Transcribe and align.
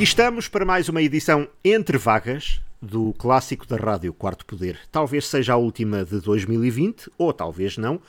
Aqui 0.00 0.04
estamos 0.04 0.48
para 0.48 0.64
mais 0.64 0.88
uma 0.88 1.02
edição 1.02 1.46
Entre 1.62 1.98
Vagas 1.98 2.58
do 2.80 3.12
clássico 3.18 3.66
da 3.66 3.76
rádio 3.76 4.14
Quarto 4.14 4.46
Poder. 4.46 4.80
Talvez 4.90 5.26
seja 5.26 5.52
a 5.52 5.56
última 5.58 6.06
de 6.06 6.22
2020, 6.22 7.10
ou 7.18 7.34
talvez 7.34 7.76
não, 7.76 8.00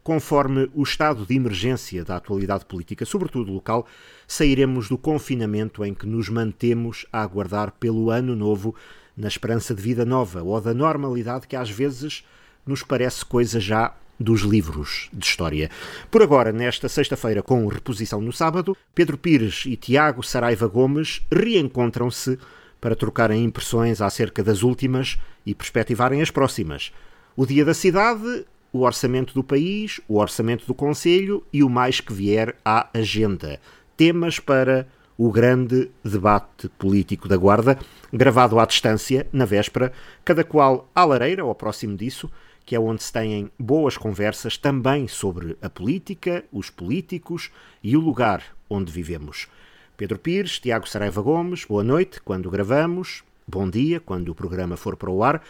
conforme 0.00 0.70
o 0.72 0.84
estado 0.84 1.26
de 1.26 1.34
emergência 1.34 2.04
da 2.04 2.14
atualidade 2.14 2.64
política, 2.66 3.04
sobretudo 3.04 3.50
local, 3.50 3.84
sairemos 4.28 4.88
do 4.88 4.96
confinamento 4.96 5.84
em 5.84 5.92
que 5.92 6.06
nos 6.06 6.28
mantemos 6.28 7.04
a 7.12 7.20
aguardar 7.20 7.72
pelo 7.80 8.10
ano 8.10 8.36
novo 8.36 8.72
na 9.16 9.26
esperança 9.26 9.74
de 9.74 9.82
vida 9.82 10.04
nova 10.04 10.44
ou 10.44 10.60
da 10.60 10.72
normalidade 10.72 11.48
que 11.48 11.56
às 11.56 11.68
vezes 11.68 12.24
nos 12.64 12.84
parece 12.84 13.24
coisa 13.24 13.58
já 13.58 13.92
dos 14.20 14.42
livros 14.42 15.08
de 15.12 15.24
história. 15.24 15.70
Por 16.10 16.22
agora, 16.22 16.52
nesta 16.52 16.88
sexta-feira, 16.90 17.42
com 17.42 17.66
reposição 17.66 18.20
no 18.20 18.32
sábado, 18.32 18.76
Pedro 18.94 19.16
Pires 19.16 19.64
e 19.66 19.76
Tiago 19.76 20.22
Saraiva 20.22 20.68
Gomes 20.68 21.22
reencontram-se 21.32 22.38
para 22.78 22.94
trocarem 22.94 23.42
impressões 23.42 24.02
acerca 24.02 24.44
das 24.44 24.62
últimas 24.62 25.18
e 25.46 25.54
perspectivarem 25.54 26.20
as 26.20 26.30
próximas. 26.30 26.92
O 27.34 27.46
Dia 27.46 27.64
da 27.64 27.74
Cidade, 27.74 28.44
o 28.72 28.80
orçamento 28.82 29.32
do 29.32 29.42
país, 29.42 30.00
o 30.06 30.18
orçamento 30.18 30.66
do 30.66 30.74
Conselho 30.74 31.42
e 31.52 31.62
o 31.62 31.70
mais 31.70 32.00
que 32.00 32.12
vier 32.12 32.54
à 32.64 32.88
agenda. 32.92 33.58
Temas 33.96 34.38
para 34.38 34.86
o 35.16 35.30
grande 35.30 35.90
debate 36.02 36.68
político 36.78 37.28
da 37.28 37.36
Guarda, 37.36 37.78
gravado 38.10 38.58
à 38.58 38.64
distância, 38.64 39.26
na 39.30 39.44
véspera, 39.44 39.92
cada 40.24 40.42
qual 40.42 40.88
à 40.94 41.04
lareira 41.04 41.44
ou 41.44 41.54
próximo 41.54 41.94
disso, 41.96 42.30
que 42.64 42.74
é 42.74 42.80
onde 42.80 43.02
se 43.02 43.12
têm 43.12 43.50
boas 43.58 43.96
conversas 43.96 44.56
também 44.56 45.08
sobre 45.08 45.56
a 45.60 45.68
política, 45.68 46.44
os 46.52 46.70
políticos 46.70 47.50
e 47.82 47.96
o 47.96 48.00
lugar 48.00 48.44
onde 48.68 48.92
vivemos. 48.92 49.48
Pedro 49.96 50.18
Pires, 50.18 50.58
Tiago 50.58 50.88
Saraiva 50.88 51.20
Gomes, 51.20 51.64
boa 51.64 51.84
noite 51.84 52.20
quando 52.20 52.50
gravamos, 52.50 53.22
bom 53.46 53.68
dia 53.68 54.00
quando 54.00 54.30
o 54.30 54.34
programa 54.34 54.76
for 54.76 54.96
para 54.96 55.10
o 55.10 55.22
ar. 55.22 55.42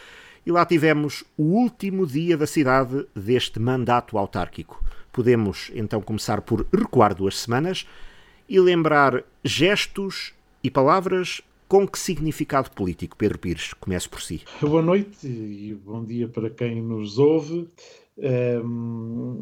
E 0.44 0.50
lá 0.50 0.64
tivemos 0.64 1.22
o 1.36 1.42
último 1.42 2.06
dia 2.06 2.36
da 2.36 2.46
cidade 2.46 3.06
deste 3.14 3.60
mandato 3.60 4.16
autárquico. 4.16 4.82
Podemos 5.12 5.70
então 5.74 6.00
começar 6.00 6.40
por 6.40 6.66
recuar 6.72 7.14
duas 7.14 7.38
semanas 7.38 7.86
e 8.48 8.58
lembrar 8.58 9.22
gestos 9.44 10.32
e 10.62 10.70
palavras 10.70 11.40
com 11.70 11.86
que 11.86 12.00
significado 12.00 12.68
político, 12.72 13.16
Pedro 13.16 13.38
Pires? 13.38 13.72
Comece 13.74 14.08
por 14.08 14.20
si. 14.20 14.42
Boa 14.60 14.82
noite 14.82 15.24
e 15.28 15.72
bom 15.72 16.04
dia 16.04 16.26
para 16.26 16.50
quem 16.50 16.82
nos 16.82 17.16
ouve. 17.16 17.68
Um, 18.18 19.40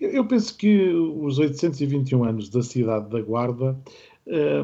eu 0.00 0.26
penso 0.26 0.56
que 0.56 0.88
os 0.88 1.38
821 1.38 2.24
anos 2.24 2.48
da 2.48 2.62
cidade 2.62 3.10
da 3.10 3.20
Guarda, 3.20 3.78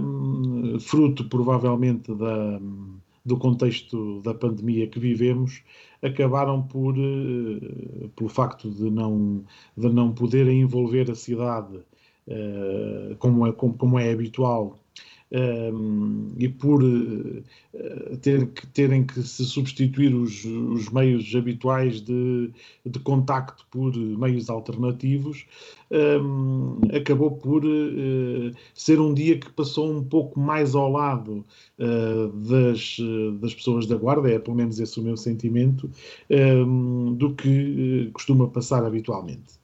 um, 0.00 0.80
fruto 0.80 1.28
provavelmente 1.28 2.10
da, 2.14 2.58
do 3.22 3.36
contexto 3.36 4.22
da 4.22 4.32
pandemia 4.32 4.86
que 4.86 4.98
vivemos, 4.98 5.62
acabaram 6.00 6.62
por, 6.62 6.96
uh, 6.96 8.08
pelo 8.16 8.30
facto 8.30 8.70
de 8.70 8.90
não, 8.90 9.44
de 9.76 9.90
não 9.90 10.10
poderem 10.10 10.62
envolver 10.62 11.10
a 11.10 11.14
cidade 11.14 11.76
uh, 11.76 13.14
como, 13.18 13.46
é, 13.46 13.52
como, 13.52 13.74
como 13.74 13.98
é 13.98 14.10
habitual 14.10 14.78
um, 15.32 16.32
e 16.38 16.48
por 16.48 16.82
uh, 16.82 17.42
ter 18.20 18.46
que, 18.48 18.66
terem 18.68 19.04
que 19.04 19.22
se 19.22 19.44
substituir 19.44 20.14
os, 20.14 20.44
os 20.44 20.88
meios 20.90 21.34
habituais 21.34 22.00
de, 22.00 22.50
de 22.84 22.98
contacto 23.00 23.66
por 23.70 23.96
meios 23.96 24.48
alternativos, 24.48 25.44
um, 25.90 26.78
acabou 26.94 27.32
por 27.32 27.64
uh, 27.64 28.52
ser 28.74 29.00
um 29.00 29.12
dia 29.12 29.38
que 29.38 29.50
passou 29.50 29.90
um 29.90 30.04
pouco 30.04 30.38
mais 30.38 30.74
ao 30.74 30.90
lado 30.90 31.44
uh, 31.78 32.28
das, 32.28 32.98
das 33.40 33.54
pessoas 33.54 33.86
da 33.86 33.96
Guarda, 33.96 34.30
é 34.30 34.38
pelo 34.38 34.56
menos 34.56 34.78
esse 34.78 35.00
o 35.00 35.02
meu 35.02 35.16
sentimento, 35.16 35.90
um, 36.30 37.14
do 37.14 37.34
que 37.34 38.10
costuma 38.12 38.46
passar 38.48 38.84
habitualmente. 38.84 39.54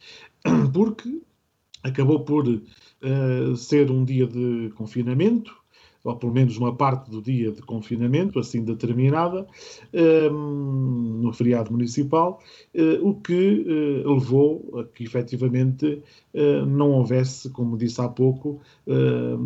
Porque 0.72 1.21
acabou 1.82 2.21
por 2.21 2.60
uh, 3.03 3.56
ser 3.56 3.91
um 3.91 4.05
dia 4.05 4.27
de 4.27 4.71
confinamento, 4.77 5.61
ou 6.03 6.16
pelo 6.16 6.33
menos 6.33 6.56
uma 6.56 6.75
parte 6.75 7.11
do 7.11 7.21
dia 7.21 7.50
de 7.50 7.61
confinamento, 7.62 8.38
assim 8.38 8.65
determinada, 8.65 9.47
um, 9.93 11.21
no 11.22 11.33
feriado 11.33 11.71
municipal, 11.71 12.43
uh, 12.75 13.09
o 13.09 13.15
que 13.21 13.66
uh, 14.05 14.15
levou 14.15 14.81
a 14.81 14.84
que 14.84 15.05
efetivamente 15.05 16.03
uh, 16.34 16.66
não 16.66 16.93
houvesse, 16.93 17.50
como 17.50 17.77
disse 17.77 18.00
há 18.00 18.09
pouco, 18.09 18.60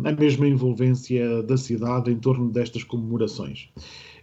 a 0.03 0.11
mesma 0.11 0.47
envolvência 0.47 1.43
da 1.43 1.57
cidade 1.57 2.11
em 2.11 2.17
torno 2.17 2.49
destas 2.49 2.83
comemorações. 2.83 3.69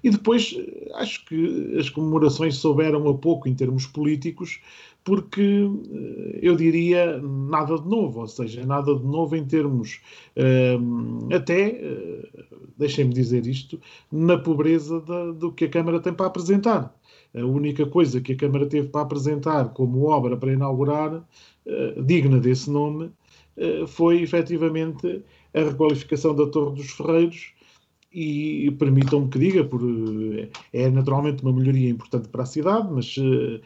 E 0.02 0.10
depois, 0.10 0.56
acho 0.94 1.24
que 1.26 1.76
as 1.78 1.88
comemorações 1.88 2.56
souberam 2.56 3.08
a 3.08 3.14
pouco 3.14 3.48
em 3.48 3.54
termos 3.54 3.86
políticos, 3.86 4.60
porque 5.04 5.42
eh, 5.42 6.38
eu 6.42 6.56
diria 6.56 7.20
nada 7.20 7.78
de 7.78 7.88
novo, 7.88 8.20
ou 8.20 8.28
seja, 8.28 8.64
nada 8.64 8.94
de 8.94 9.04
novo 9.04 9.36
em 9.36 9.44
termos, 9.44 10.00
ehm, 10.36 11.28
até, 11.34 11.70
eh, 11.70 12.28
deixem-me 12.78 13.12
dizer 13.12 13.46
isto, 13.46 13.80
na 14.10 14.38
pobreza 14.38 15.00
da, 15.00 15.32
do 15.32 15.52
que 15.52 15.64
a 15.64 15.68
Câmara 15.70 16.00
tem 16.00 16.12
para 16.14 16.26
apresentar. 16.26 16.94
A 17.34 17.44
única 17.44 17.86
coisa 17.86 18.20
que 18.20 18.32
a 18.32 18.36
Câmara 18.36 18.66
teve 18.66 18.88
para 18.88 19.02
apresentar 19.02 19.70
como 19.70 20.04
obra 20.04 20.36
para 20.36 20.52
inaugurar, 20.52 21.26
eh, 21.66 21.94
digna 22.02 22.38
desse 22.40 22.70
nome, 22.70 23.10
foi 23.86 24.22
efetivamente 24.22 25.22
a 25.52 25.60
requalificação 25.60 26.34
da 26.34 26.46
Torre 26.46 26.76
dos 26.76 26.90
Ferreiros, 26.92 27.52
e 28.14 28.70
permitam-me 28.72 29.28
que 29.28 29.38
diga, 29.38 29.64
por, 29.64 29.80
eh, 29.82 30.48
é 30.72 30.90
naturalmente 30.90 31.42
uma 31.42 31.52
melhoria 31.52 31.88
importante 31.88 32.28
para 32.28 32.42
a 32.42 32.46
cidade, 32.46 32.88
mas 32.92 33.16
uh, 33.16 33.60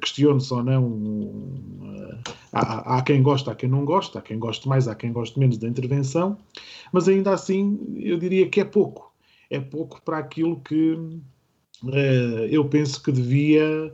questiono-se 0.00 0.52
ou 0.52 0.62
não, 0.62 0.84
uh, 0.86 2.18
há, 2.52 2.98
há, 2.98 3.02
quem 3.02 3.22
gosta, 3.22 3.52
há 3.52 3.54
quem 3.54 3.70
não 3.70 3.84
gosta, 3.84 4.18
há 4.18 4.22
quem 4.22 4.38
goste 4.38 4.68
mais, 4.68 4.86
há 4.86 4.94
quem 4.94 5.12
goste 5.12 5.38
menos 5.38 5.56
da 5.56 5.66
intervenção, 5.66 6.36
mas 6.92 7.08
ainda 7.08 7.32
assim 7.32 7.78
eu 7.96 8.18
diria 8.18 8.46
que 8.48 8.60
é 8.60 8.64
pouco, 8.64 9.12
é 9.48 9.60
pouco 9.60 10.02
para 10.02 10.18
aquilo 10.18 10.60
que 10.60 10.92
uh, 10.92 12.46
eu 12.50 12.66
penso 12.68 13.02
que 13.02 13.10
devia 13.10 13.92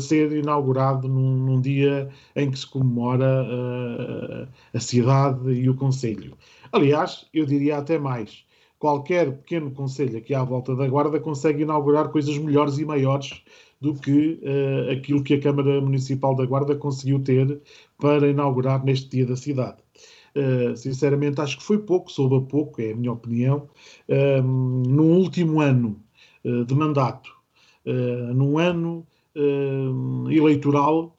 ser 0.00 0.32
inaugurado 0.32 1.06
num, 1.06 1.36
num, 1.36 1.60
dia 1.60 2.08
em 2.34 2.50
que 2.50 2.58
se 2.58 2.66
comemora 2.66 4.48
a 4.74 4.80
cidade 4.80 5.52
e 5.52 5.68
o 5.68 5.74
Conselho. 5.76 6.36
Aliás, 6.72 7.26
eu 7.32 7.46
diria 7.46 7.78
até 7.78 7.98
mais, 7.98 8.45
qualquer 8.86 9.32
pequeno 9.38 9.72
conselho 9.72 10.16
aqui 10.16 10.32
à 10.32 10.44
volta 10.44 10.76
da 10.76 10.86
Guarda 10.86 11.18
consegue 11.18 11.62
inaugurar 11.62 12.08
coisas 12.10 12.38
melhores 12.38 12.78
e 12.78 12.84
maiores 12.84 13.42
do 13.80 13.92
que 13.94 14.40
uh, 14.44 14.92
aquilo 14.92 15.24
que 15.24 15.34
a 15.34 15.40
Câmara 15.40 15.80
Municipal 15.80 16.36
da 16.36 16.46
Guarda 16.46 16.76
conseguiu 16.76 17.18
ter 17.18 17.60
para 17.98 18.28
inaugurar 18.28 18.84
neste 18.84 19.08
dia 19.08 19.26
da 19.26 19.34
cidade. 19.34 19.78
Uh, 20.36 20.76
sinceramente, 20.76 21.40
acho 21.40 21.58
que 21.58 21.64
foi 21.64 21.78
pouco, 21.78 22.12
soube 22.12 22.36
a 22.36 22.40
pouco, 22.42 22.80
é 22.80 22.92
a 22.92 22.94
minha 22.94 23.10
opinião. 23.10 23.68
Uh, 24.08 24.40
no 24.40 25.02
último 25.02 25.60
ano 25.60 26.00
uh, 26.44 26.64
de 26.64 26.74
mandato, 26.74 27.34
num 28.34 28.58
ano 28.58 29.06
eleitoral, 30.28 31.15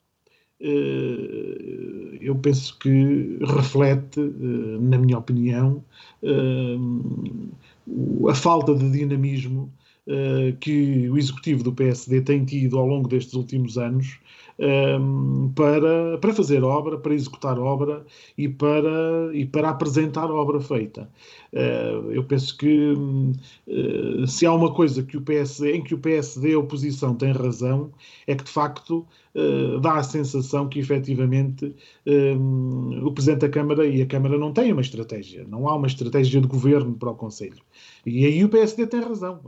eu 0.59 2.35
penso 2.35 2.78
que 2.79 3.38
reflete, 3.41 4.19
na 4.19 4.97
minha 4.97 5.18
opinião, 5.18 5.84
a 8.30 8.36
falta 8.36 8.74
de 8.75 8.89
dinamismo 8.92 9.71
que 10.59 11.09
o 11.09 11.18
executivo 11.18 11.63
do 11.63 11.74
PSD 11.74 12.21
tem 12.21 12.45
tido 12.45 12.77
ao 12.80 12.88
longo 12.88 13.07
destes 13.07 13.33
últimos 13.33 13.77
anos 13.77 14.19
para, 15.54 16.18
para 16.18 16.33
fazer 16.33 16.63
obra, 16.63 16.98
para 16.98 17.13
executar 17.13 17.59
obra 17.59 18.06
e 18.38 18.48
para, 18.50 19.30
e 19.33 19.45
para 19.45 19.69
apresentar 19.69 20.31
obra 20.31 20.59
feita. 20.59 21.09
Uh, 21.57 22.12
eu 22.12 22.24
penso 22.24 22.56
que 22.56 22.94
uh, 22.94 24.27
se 24.27 24.45
há 24.45 24.54
uma 24.54 24.71
coisa 24.71 25.01
que 25.01 25.18
o 25.18 25.21
PSD, 25.21 25.77
em 25.77 25.83
que 25.83 25.95
o 25.95 25.98
PSD 25.98 26.54
a 26.54 26.59
oposição 26.59 27.15
tem 27.15 27.31
razão, 27.31 27.92
é 28.27 28.36
que 28.36 28.44
de 28.44 28.51
facto 28.51 29.07
uh, 29.33 29.80
dá 29.80 29.95
a 29.95 30.04
sensação 30.04 30.69
que 30.69 30.77
efetivamente 30.80 31.74
o 33.01 33.12
Presidente 33.12 33.42
da 33.42 33.50
Câmara 33.50 33.86
e 33.86 34.01
a 34.01 34.06
Câmara 34.06 34.38
não 34.38 34.54
têm 34.54 34.71
uma 34.71 34.81
estratégia, 34.81 35.45
não 35.48 35.68
há 35.68 35.75
uma 35.75 35.88
estratégia 35.88 36.39
de 36.39 36.48
governo 36.48 36.94
para 36.94 37.09
o 37.09 37.15
Conselho. 37.15 37.62
E 38.06 38.25
aí 38.25 38.44
o 38.44 38.50
PSD 38.50 38.88
tem 38.88 39.01
razão. 39.01 39.42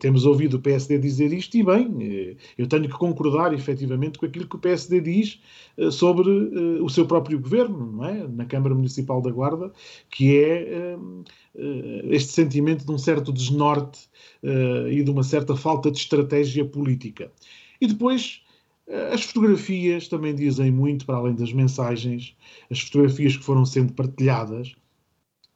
temos 0.00 0.24
ouvido 0.26 0.56
o 0.56 0.60
PSD 0.60 0.98
dizer 0.98 1.32
isto 1.32 1.56
e 1.56 1.62
bem, 1.62 2.36
eu 2.58 2.66
tenho 2.66 2.84
que 2.84 2.98
concordar 2.98 3.54
efetivamente 3.54 4.18
com 4.18 4.26
aquilo 4.26 4.48
que 4.48 4.56
o 4.56 4.58
PSD 4.58 5.00
diz 5.00 5.40
sobre 5.92 6.28
o 6.80 6.88
seu 6.88 7.06
próprio 7.06 7.38
governo, 7.38 7.92
não 7.92 8.04
é? 8.04 8.26
Na 8.26 8.44
Câmara 8.44 8.74
Municipal 8.74 9.22
da 9.22 9.30
Guarda, 9.30 9.72
que 10.10 10.36
é 10.36 10.69
este 12.10 12.32
sentimento 12.32 12.84
de 12.84 12.92
um 12.92 12.98
certo 12.98 13.32
desnorte 13.32 14.08
e 14.90 15.02
de 15.02 15.10
uma 15.10 15.22
certa 15.22 15.56
falta 15.56 15.90
de 15.90 15.98
estratégia 15.98 16.64
política. 16.64 17.30
E 17.80 17.86
depois. 17.86 18.42
As 19.12 19.22
fotografias 19.22 20.08
também 20.08 20.34
dizem 20.34 20.72
muito, 20.72 21.06
para 21.06 21.14
além 21.14 21.36
das 21.36 21.52
mensagens, 21.52 22.34
as 22.68 22.80
fotografias 22.80 23.36
que 23.36 23.44
foram 23.44 23.64
sendo 23.64 23.92
partilhadas 23.92 24.74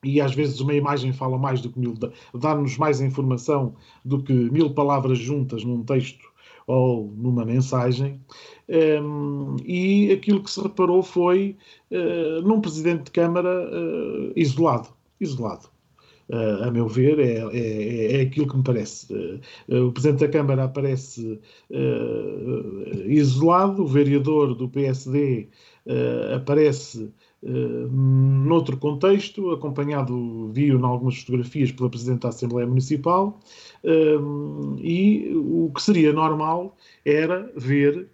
e 0.05 0.21
às 0.21 0.35
vezes 0.35 0.61
uma 0.61 0.75
imagem 0.75 1.13
fala 1.13 1.39
mais 1.39 1.61
do 1.61 1.71
que 1.71 1.79
mil, 1.79 1.95
dá-nos 2.35 2.77
mais 2.77 3.01
informação 3.01 3.75
do 4.05 4.23
que 4.23 4.33
mil 4.33 4.71
palavras 4.75 5.19
juntas 5.19 5.65
num 5.65 5.83
texto 5.83 6.33
ou 6.67 7.13
numa 7.17 7.45
mensagem. 7.45 8.21
Um, 8.69 9.57
e 9.65 10.13
aquilo 10.13 10.43
que 10.43 10.51
se 10.51 10.61
reparou 10.61 11.03
foi 11.03 11.57
uh, 11.91 12.43
num 12.43 12.61
presidente 12.61 13.05
de 13.05 13.11
Câmara 13.11 13.69
uh, 13.71 14.33
isolado. 14.37 14.89
Isolado. 15.25 15.69
Uh, 16.29 16.65
a 16.65 16.71
meu 16.71 16.89
ver, 16.89 17.19
é, 17.19 17.39
é, 17.53 18.17
é, 18.17 18.21
aquilo 18.23 18.49
que 18.49 18.57
me 18.57 18.63
parece. 18.63 19.07
o 19.69 19.93
Presidente 19.93 20.21
da 20.21 20.29
Câmara 20.29 20.65
aparece 20.65 21.39
isolado, 23.07 23.83
o 23.83 23.87
vereador 23.87 24.55
do 24.55 24.69
PSD 24.69 25.49
aparece 26.35 27.13
noutro 27.43 28.79
contexto, 28.79 29.51
acompanhado, 29.51 30.49
viu 30.51 30.79
em 30.79 30.83
algumas 30.83 31.19
fotografias 31.19 31.71
pela 31.71 31.91
Presidente 31.91 32.23
da 32.23 32.31
Assembleia 32.31 32.67
Municipal, 32.67 33.39
e 34.79 35.31
o 35.35 35.71
que 35.75 35.83
seria 35.83 36.11
normal 36.11 36.75
era 37.05 37.53
ver 37.55 38.09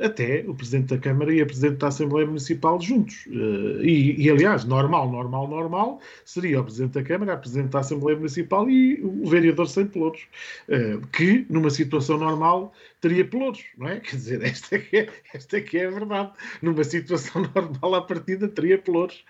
até 0.00 0.44
o 0.46 0.54
Presidente 0.54 0.94
da 0.94 0.98
Câmara 0.98 1.32
e 1.32 1.40
a 1.40 1.46
Presidente 1.46 1.76
da 1.76 1.88
Assembleia 1.88 2.26
Municipal 2.26 2.80
juntos. 2.80 3.26
Eh, 3.28 3.84
e, 3.84 4.22
e, 4.24 4.30
aliás, 4.30 4.64
normal, 4.64 5.10
normal, 5.10 5.46
normal, 5.48 6.00
seria 6.24 6.60
o 6.60 6.64
Presidente 6.64 6.94
da 6.94 7.02
Câmara, 7.02 7.34
a 7.34 7.36
Presidente 7.36 7.70
da 7.70 7.80
Assembleia 7.80 8.16
Municipal 8.16 8.68
e 8.68 9.00
o 9.02 9.26
vereador 9.26 9.68
sem 9.68 9.86
pelouros, 9.86 10.26
eh, 10.68 10.98
que, 11.12 11.46
numa 11.48 11.70
situação 11.70 12.18
normal, 12.18 12.72
teria 13.00 13.24
pelouros, 13.24 13.64
não 13.76 13.88
é? 13.88 14.00
Quer 14.00 14.16
dizer, 14.16 14.42
esta 14.42 14.76
é 14.76 14.78
que 14.78 14.96
é, 14.96 15.08
esta 15.32 15.56
é, 15.56 15.60
que 15.60 15.78
é 15.78 15.86
a 15.86 15.90
verdade. 15.90 16.32
Numa 16.60 16.84
situação 16.84 17.42
normal, 17.54 17.94
à 17.94 18.02
partida, 18.02 18.48
teria 18.48 18.78
pelouros. 18.78 19.24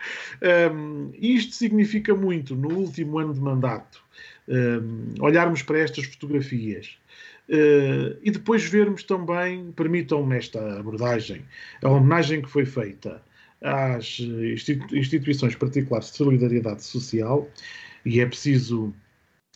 Um, 0.73 1.11
isto 1.19 1.55
significa 1.55 2.15
muito, 2.15 2.57
no 2.57 2.71
último 2.75 3.19
ano 3.19 3.35
de 3.35 3.41
mandato, 3.41 4.03
um, 4.49 5.15
olharmos 5.21 5.63
para 5.63 5.79
estas 5.79 6.07
fotografias 6.07 6.99
Uh, 7.49 8.19
e 8.23 8.31
depois 8.31 8.65
vermos 8.65 9.03
também, 9.03 9.73
permitam-me 9.73 10.37
esta 10.37 10.79
abordagem, 10.79 11.43
a 11.83 11.89
homenagem 11.89 12.43
que 12.43 12.49
foi 12.49 12.67
feita 12.67 13.23
às 13.63 14.21
instituições 14.93 15.55
particulares 15.55 16.11
de 16.11 16.17
solidariedade 16.19 16.85
social, 16.85 17.49
e 18.05 18.21
é 18.21 18.27
preciso, 18.27 18.95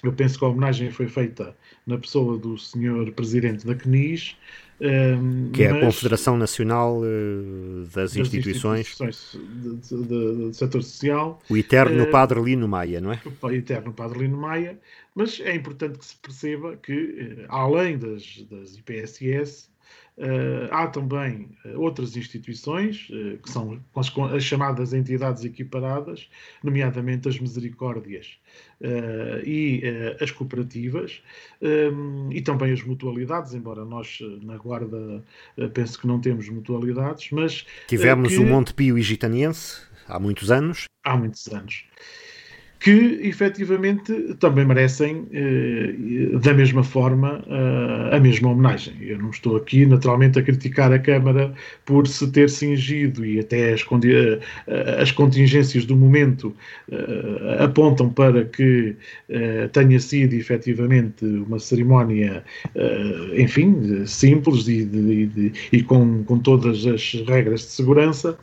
eu 0.02 0.12
penso 0.12 0.38
que 0.38 0.44
a 0.44 0.48
homenagem 0.48 0.90
foi 0.90 1.06
feita 1.06 1.54
na 1.86 1.98
pessoa 1.98 2.38
do 2.38 2.56
senhor 2.56 3.12
presidente 3.12 3.66
da 3.66 3.74
CNIS, 3.74 4.36
que 5.52 5.62
é 5.62 5.70
a 5.70 5.80
Confederação 5.80 6.36
Nacional 6.36 6.98
uh, 6.98 7.82
das, 7.84 7.92
das, 7.94 8.16
Instituições, 8.16 8.88
instituições 8.88 9.38
do 9.90 10.52
setor 10.52 10.82
social. 10.82 11.40
O 11.48 11.56
eterno 11.56 12.02
uh, 12.02 12.10
Padre 12.10 12.40
Lino 12.40 12.66
Maia, 12.66 13.00
não 13.00 13.12
é? 13.12 13.20
O 13.40 13.50
eterno 13.50 13.92
Padre 13.92 14.20
Lino 14.20 14.36
Maia, 14.36 14.78
mas 15.14 15.40
é 15.40 15.54
importante 15.54 15.98
que 15.98 16.04
se 16.04 16.16
perceba 16.16 16.76
que, 16.76 16.92
uh, 16.92 17.46
além 17.48 17.98
das, 17.98 18.44
das 18.50 18.76
IPSS, 18.76 19.72
Uh, 20.18 20.68
há 20.70 20.88
também 20.88 21.48
uh, 21.64 21.80
outras 21.80 22.14
instituições, 22.18 23.08
uh, 23.08 23.38
que 23.38 23.50
são 23.50 23.80
as, 23.96 24.12
as, 24.34 24.44
chamadas 24.44 24.92
entidades 24.92 25.42
equiparadas, 25.42 26.28
nomeadamente 26.62 27.30
as 27.30 27.40
misericórdias 27.40 28.38
e 29.44 29.82
as 30.20 30.30
cooperativas, 30.30 31.22
um, 31.62 32.30
e 32.30 32.42
também 32.42 32.72
as 32.72 32.82
mutualidades, 32.82 33.54
embora 33.54 33.84
nós 33.84 34.18
na 34.42 34.56
Guarda 34.56 35.24
penso 35.72 36.00
que 36.00 36.06
não 36.06 36.20
temos 36.20 36.48
mutualidades, 36.48 37.30
mas... 37.30 37.64
Tivemos 37.86 38.34
que... 38.34 38.38
o 38.38 38.46
Monte 38.46 38.74
Pio 38.74 38.98
e 38.98 39.02
Gitaniense 39.02 39.82
há 40.08 40.18
muitos 40.18 40.50
anos. 40.50 40.86
Há 41.04 41.16
muitos 41.16 41.46
anos 41.48 41.84
que 42.82 43.20
efetivamente 43.22 44.12
também 44.40 44.64
merecem, 44.66 45.24
eh, 45.32 46.36
da 46.42 46.52
mesma 46.52 46.82
forma, 46.82 47.40
eh, 47.46 48.16
a 48.16 48.18
mesma 48.18 48.50
homenagem. 48.50 48.94
Eu 49.00 49.18
não 49.18 49.30
estou 49.30 49.56
aqui, 49.56 49.86
naturalmente, 49.86 50.40
a 50.40 50.42
criticar 50.42 50.92
a 50.92 50.98
Câmara 50.98 51.54
por 51.86 52.08
se 52.08 52.26
ter 52.32 52.50
cingido 52.50 53.24
e 53.24 53.38
até 53.38 53.72
as, 53.72 53.82
eh, 54.04 55.00
as 55.00 55.12
contingências 55.12 55.84
do 55.84 55.94
momento 55.94 56.54
apontam 57.60 58.10
para 58.10 58.44
que 58.44 58.96
tenha 59.72 59.98
sido 60.00 60.34
efetivamente 60.34 61.24
uma 61.24 61.58
cerimónia, 61.58 62.44
enfim, 63.36 64.04
simples 64.06 64.66
e, 64.68 64.84
de, 64.84 65.26
de, 65.26 65.52
e 65.72 65.82
com, 65.82 66.24
com 66.24 66.38
todas 66.38 66.84
as 66.86 67.14
regras 67.26 67.60
de 67.60 67.66
segurança. 67.68 68.36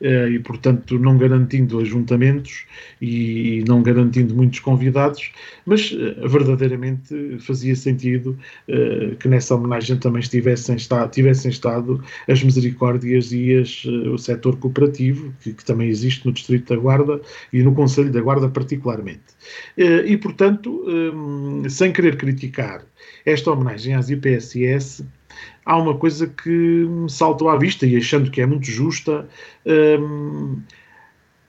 Eh, 0.00 0.28
e, 0.30 0.38
portanto, 0.38 0.98
não 0.98 1.16
garantindo 1.16 1.78
ajuntamentos 1.78 2.66
e 3.00 3.64
não 3.66 3.82
garantindo 3.82 4.34
muitos 4.34 4.60
convidados, 4.60 5.32
mas 5.64 5.90
eh, 5.92 6.28
verdadeiramente 6.28 7.38
fazia 7.40 7.74
sentido 7.74 8.38
eh, 8.68 9.14
que 9.18 9.26
nessa 9.26 9.54
homenagem 9.54 9.96
também 9.98 10.20
estivessem 10.20 10.76
tivessem 11.10 11.50
estado 11.50 12.02
as 12.28 12.42
misericórdias 12.42 13.32
e 13.32 13.56
as, 13.56 13.84
o 13.84 14.18
setor 14.18 14.56
cooperativo, 14.58 15.32
que, 15.40 15.52
que, 15.54 15.64
também 15.64 15.88
existe 15.88 16.26
no 16.26 16.32
Distrito 16.32 16.74
da 16.74 16.80
Guarda 16.80 17.20
e 17.52 17.62
no 17.62 17.74
Conselho 17.74 18.12
da 18.12 18.20
Guarda 18.20 18.48
particularmente. 18.48 19.20
E, 19.76 20.16
portanto, 20.16 20.84
sem 21.68 21.92
querer 21.92 22.16
criticar 22.16 22.84
esta 23.24 23.50
homenagem 23.50 23.94
às 23.94 24.10
IPSS, 24.10 25.04
há 25.64 25.76
uma 25.76 25.96
coisa 25.96 26.26
que 26.26 26.50
me 26.50 27.10
saltou 27.10 27.48
à 27.48 27.56
vista 27.58 27.86
e 27.86 27.96
achando 27.96 28.30
que 28.30 28.40
é 28.40 28.46
muito 28.46 28.66
justa, 28.66 29.28
hum, 29.66 30.60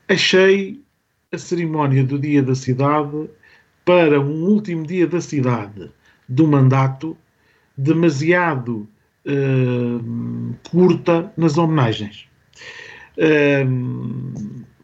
achei 0.08 0.80
a 1.32 1.38
cerimónia 1.38 2.02
do 2.02 2.18
Dia 2.18 2.42
da 2.42 2.54
Cidade 2.54 3.28
para 3.84 4.20
um 4.20 4.44
último 4.44 4.86
dia 4.86 5.06
da 5.06 5.20
cidade 5.20 5.90
do 6.28 6.46
mandato 6.46 7.16
demasiado 7.76 8.88
hum, 9.24 10.54
curta 10.70 11.32
nas 11.36 11.56
homenagens. 11.56 12.28
Hum, 13.66 14.32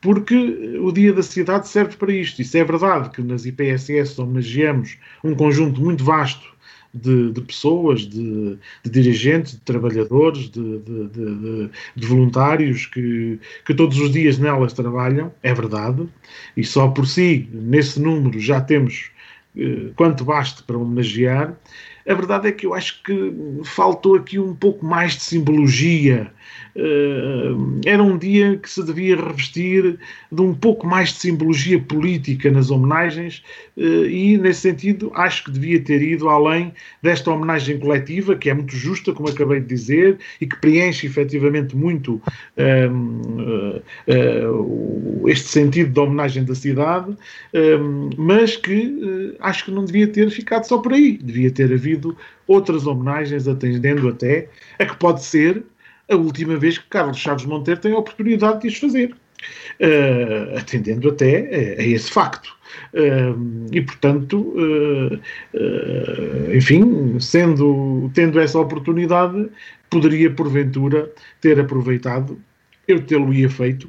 porque 0.01 0.79
o 0.81 0.93
Dia 0.93 1.13
da 1.13 1.23
Cidade 1.23 1.69
serve 1.69 1.97
para 1.97 2.13
isto. 2.13 2.41
Isso 2.41 2.57
é 2.57 2.65
verdade 2.65 3.11
que 3.11 3.23
nas 3.23 3.47
IPSS 3.47 4.21
homenageamos 4.21 4.99
um 5.23 5.35
conjunto 5.35 5.81
muito 5.81 6.05
vasto 6.05 6.54
de, 6.95 7.33
de 7.33 7.41
pessoas, 7.41 8.03
de, 8.03 8.57
de, 8.85 8.91
dirigentes, 8.91 9.53
de 9.53 9.61
trabalhadores, 9.61 10.49
de, 10.49 10.79
de, 10.79 12.07
voluntários 12.07 12.87
que, 12.87 13.39
que 13.65 13.75
todos 13.75 13.99
os 13.99 14.13
dias 14.13 14.39
nelas 14.39 14.73
trabalham, 14.73 15.33
é 15.43 15.53
verdade, 15.53 16.09
e 16.57 16.63
só 16.63 16.89
por 16.89 17.07
si, 17.07 17.49
nesse 17.53 18.01
número, 18.01 18.39
já 18.39 18.61
temos 18.61 19.11
eh, 19.57 19.91
quanto 19.97 20.25
baste 20.25 20.63
para 20.63 20.79
homenagear. 20.79 21.55
A 22.07 22.15
verdade 22.15 22.49
é 22.49 22.53
que 22.53 22.67
eu 22.67 22.75
acho 22.75 23.03
que 23.03 23.33
faltou 23.65 24.17
aqui 24.17 24.39
um 24.39 24.55
pouco 24.55 24.85
mais 24.85 25.15
de 25.15 25.23
simbologia 25.23 26.31
era 27.87 28.03
um 28.03 28.19
dia 28.19 28.57
que 28.57 28.69
se 28.69 28.83
devia 28.85 29.15
revestir 29.17 29.99
de 30.31 30.43
um 30.43 30.53
pouco 30.53 30.87
mais 30.87 31.11
de 31.11 31.21
simbologia 31.21 31.79
política 31.79 32.51
nas 32.51 32.71
homenagens 32.71 33.45
uh, 33.77 34.07
e, 34.07 34.37
nesse 34.39 34.63
sentido, 34.63 35.13
acho 35.15 35.45
que 35.45 35.53
devia 35.53 35.81
ter 35.81 36.03
ido 36.03 36.29
além 36.29 36.73
desta 37.01 37.31
homenagem 37.31 37.79
coletiva, 37.79 38.35
que 38.35 38.51
é 38.51 38.55
muito 38.55 38.75
justa, 38.75 39.13
como 39.13 39.29
acabei 39.29 39.61
de 39.61 39.67
dizer, 39.67 40.19
e 40.41 40.47
que 40.47 40.57
preenche 40.57 41.07
efetivamente 41.07 41.77
muito 41.77 42.21
uh, 42.59 43.83
este 45.29 45.49
sentido 45.49 45.93
de 45.93 46.01
homenagem 46.01 46.45
da 46.45 46.55
cidade, 46.55 47.17
mas 48.17 48.57
que 48.57 49.35
acho 49.41 49.67
que 49.67 49.71
não 49.71 49.85
devia 49.85 50.07
ter 50.07 50.31
ficado 50.31 50.65
só 50.65 50.79
por 50.79 50.93
aí. 50.93 51.19
Devia 51.19 51.51
ter 51.51 51.73
havido 51.73 52.17
outras 52.47 52.87
homenagens, 52.87 53.49
atendendo 53.49 54.09
até 54.09 54.49
a 54.79 54.85
que 54.85 54.97
pode 54.97 55.25
ser 55.25 55.65
a 56.11 56.17
última 56.17 56.57
vez 56.57 56.79
que 56.79 56.89
Carlos 56.89 57.19
Chaves 57.19 57.45
Monteiro 57.45 57.81
tem 57.81 57.93
a 57.93 57.99
oportunidade 57.99 58.63
de 58.63 58.69
as 58.69 58.77
fazer, 58.77 59.15
uh, 59.81 60.59
atendendo 60.59 61.09
até 61.09 61.77
a, 61.79 61.81
a 61.81 61.87
esse 61.87 62.11
facto. 62.11 62.55
Uh, 62.93 63.67
e 63.73 63.81
portanto, 63.81 64.55
uh, 64.57 65.21
enfim, 66.55 67.19
sendo, 67.21 68.11
tendo 68.15 68.41
essa 68.41 68.59
oportunidade, 68.59 69.49
poderia 69.91 70.31
porventura 70.31 71.11
ter 71.41 71.59
aproveitado, 71.61 72.39
eu 72.87 73.01
tê-lo-ia 73.01 73.49
feito 73.49 73.89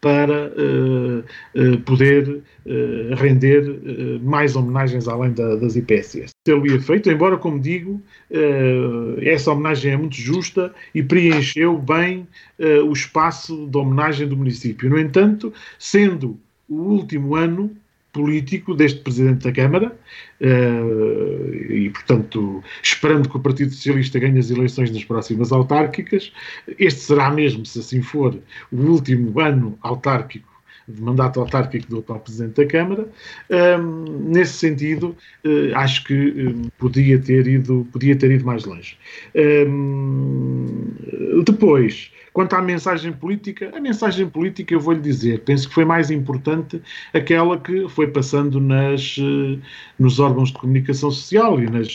para 0.00 0.50
uh, 0.56 1.18
uh, 1.60 1.80
poder 1.80 2.26
uh, 2.28 3.14
render 3.16 4.20
mais 4.22 4.56
homenagens 4.56 5.06
além 5.06 5.32
da, 5.32 5.56
das 5.56 5.76
IPSS. 5.76 6.30
Tê-lo-ia 6.44 6.80
feito, 6.80 7.10
embora, 7.10 7.36
como 7.36 7.60
digo, 7.60 8.00
essa 9.22 9.52
homenagem 9.52 9.92
é 9.92 9.96
muito 9.96 10.16
justa 10.16 10.74
e 10.94 11.02
preencheu 11.02 11.76
bem 11.76 12.26
o 12.86 12.92
espaço 12.92 13.66
de 13.66 13.76
homenagem 13.76 14.26
do 14.26 14.36
município. 14.36 14.88
No 14.88 14.98
entanto, 14.98 15.52
sendo 15.78 16.38
o 16.68 16.76
último 16.76 17.34
ano 17.34 17.76
político 18.12 18.74
deste 18.74 19.00
Presidente 19.00 19.44
da 19.44 19.52
Câmara 19.52 19.96
uh, 20.40 21.54
e, 21.72 21.90
portanto, 21.90 22.62
esperando 22.82 23.28
que 23.28 23.36
o 23.36 23.40
Partido 23.40 23.72
Socialista 23.72 24.18
ganhe 24.18 24.38
as 24.38 24.50
eleições 24.50 24.90
nas 24.90 25.04
próximas 25.04 25.52
autárquicas, 25.52 26.32
este 26.78 27.00
será 27.00 27.30
mesmo, 27.30 27.64
se 27.64 27.78
assim 27.78 28.02
for, 28.02 28.36
o 28.72 28.76
último 28.76 29.38
ano 29.38 29.78
autárquico 29.82 30.49
de 30.90 31.02
mandato 31.02 31.40
autárquico 31.40 31.88
do 31.88 31.98
atual 31.98 32.20
Presidente 32.20 32.56
da 32.56 32.66
Câmara. 32.66 33.08
Um, 33.50 34.30
nesse 34.30 34.54
sentido, 34.54 35.16
uh, 35.44 35.76
acho 35.76 36.04
que 36.04 36.14
um, 36.14 36.68
podia, 36.78 37.18
ter 37.18 37.46
ido, 37.46 37.86
podia 37.92 38.16
ter 38.16 38.30
ido 38.30 38.44
mais 38.44 38.64
longe. 38.64 38.96
Um, 39.34 40.92
depois, 41.44 42.10
quanto 42.32 42.54
à 42.54 42.62
mensagem 42.62 43.12
política, 43.12 43.72
a 43.74 43.80
mensagem 43.80 44.28
política, 44.28 44.74
eu 44.74 44.80
vou-lhe 44.80 45.00
dizer, 45.00 45.40
penso 45.40 45.68
que 45.68 45.74
foi 45.74 45.84
mais 45.84 46.10
importante 46.10 46.80
aquela 47.12 47.58
que 47.58 47.88
foi 47.88 48.08
passando 48.08 48.60
nas, 48.60 49.16
uh, 49.18 49.58
nos 49.98 50.18
órgãos 50.18 50.50
de 50.50 50.58
comunicação 50.58 51.10
social 51.10 51.60
e 51.60 51.70
nas, 51.70 51.88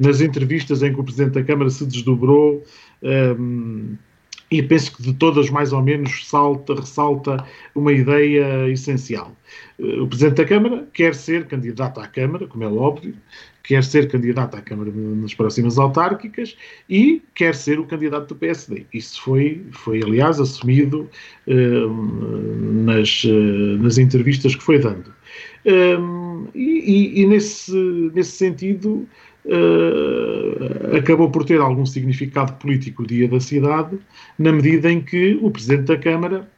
nas 0.00 0.20
entrevistas 0.20 0.82
em 0.82 0.92
que 0.92 1.00
o 1.00 1.04
Presidente 1.04 1.34
da 1.34 1.44
Câmara 1.44 1.70
se 1.70 1.86
desdobrou. 1.86 2.62
Um, 3.02 3.96
e 4.52 4.62
penso 4.62 4.94
que 4.94 5.02
de 5.02 5.14
todas, 5.14 5.48
mais 5.48 5.72
ou 5.72 5.80
menos, 5.80 6.28
salta, 6.28 6.74
ressalta 6.74 7.42
uma 7.74 7.90
ideia 7.90 8.68
essencial. 8.68 9.34
Eh, 9.78 9.98
o 9.98 10.06
Presidente 10.06 10.36
da 10.36 10.44
Câmara 10.44 10.86
quer 10.92 11.14
ser 11.14 11.46
candidato 11.46 11.98
à 11.98 12.06
Câmara, 12.06 12.46
como 12.46 12.62
é 12.62 12.66
óbvio, 12.66 13.14
quer 13.62 13.82
ser 13.82 14.10
candidato 14.10 14.54
à 14.54 14.60
Câmara 14.60 14.92
nas 14.94 15.32
próximas 15.32 15.78
autárquicas 15.78 16.54
e 16.86 17.22
quer 17.34 17.54
ser 17.54 17.80
o 17.80 17.86
candidato 17.86 18.28
do 18.28 18.34
PSD. 18.34 18.84
Isso 18.92 19.22
foi, 19.22 19.62
foi 19.70 20.02
aliás, 20.02 20.38
assumido 20.38 21.08
eh, 21.46 21.86
nas, 22.84 23.22
eh, 23.24 23.76
nas 23.78 23.96
entrevistas 23.96 24.54
que 24.54 24.62
foi 24.62 24.78
dando. 24.78 25.14
e, 26.54 26.60
e, 26.60 27.22
e 27.22 27.26
nesse, 27.26 27.72
nesse 28.12 28.32
sentido, 28.32 29.08
uh, 29.46 30.96
acabou 30.96 31.30
por 31.30 31.44
ter 31.44 31.60
algum 31.60 31.86
significado 31.86 32.52
político 32.54 33.02
o 33.02 33.06
dia 33.06 33.28
da 33.28 33.40
cidade, 33.40 33.98
na 34.38 34.52
medida 34.52 34.90
em 34.90 35.00
que 35.00 35.38
o 35.42 35.50
Presidente 35.50 35.84
da 35.84 35.96
Câmara 35.96 36.48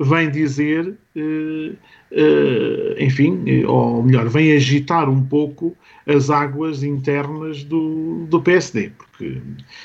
vem 0.00 0.30
dizer, 0.30 0.96
uh, 1.14 1.70
uh, 1.70 2.94
enfim, 2.98 3.64
ou 3.66 4.02
melhor, 4.02 4.28
vem 4.30 4.52
agitar 4.52 5.10
um 5.10 5.22
pouco 5.22 5.76
as 6.06 6.30
águas 6.30 6.82
internas 6.82 7.62
do, 7.62 8.26
do 8.26 8.40
PSD, 8.40 8.90
porque 8.96 9.40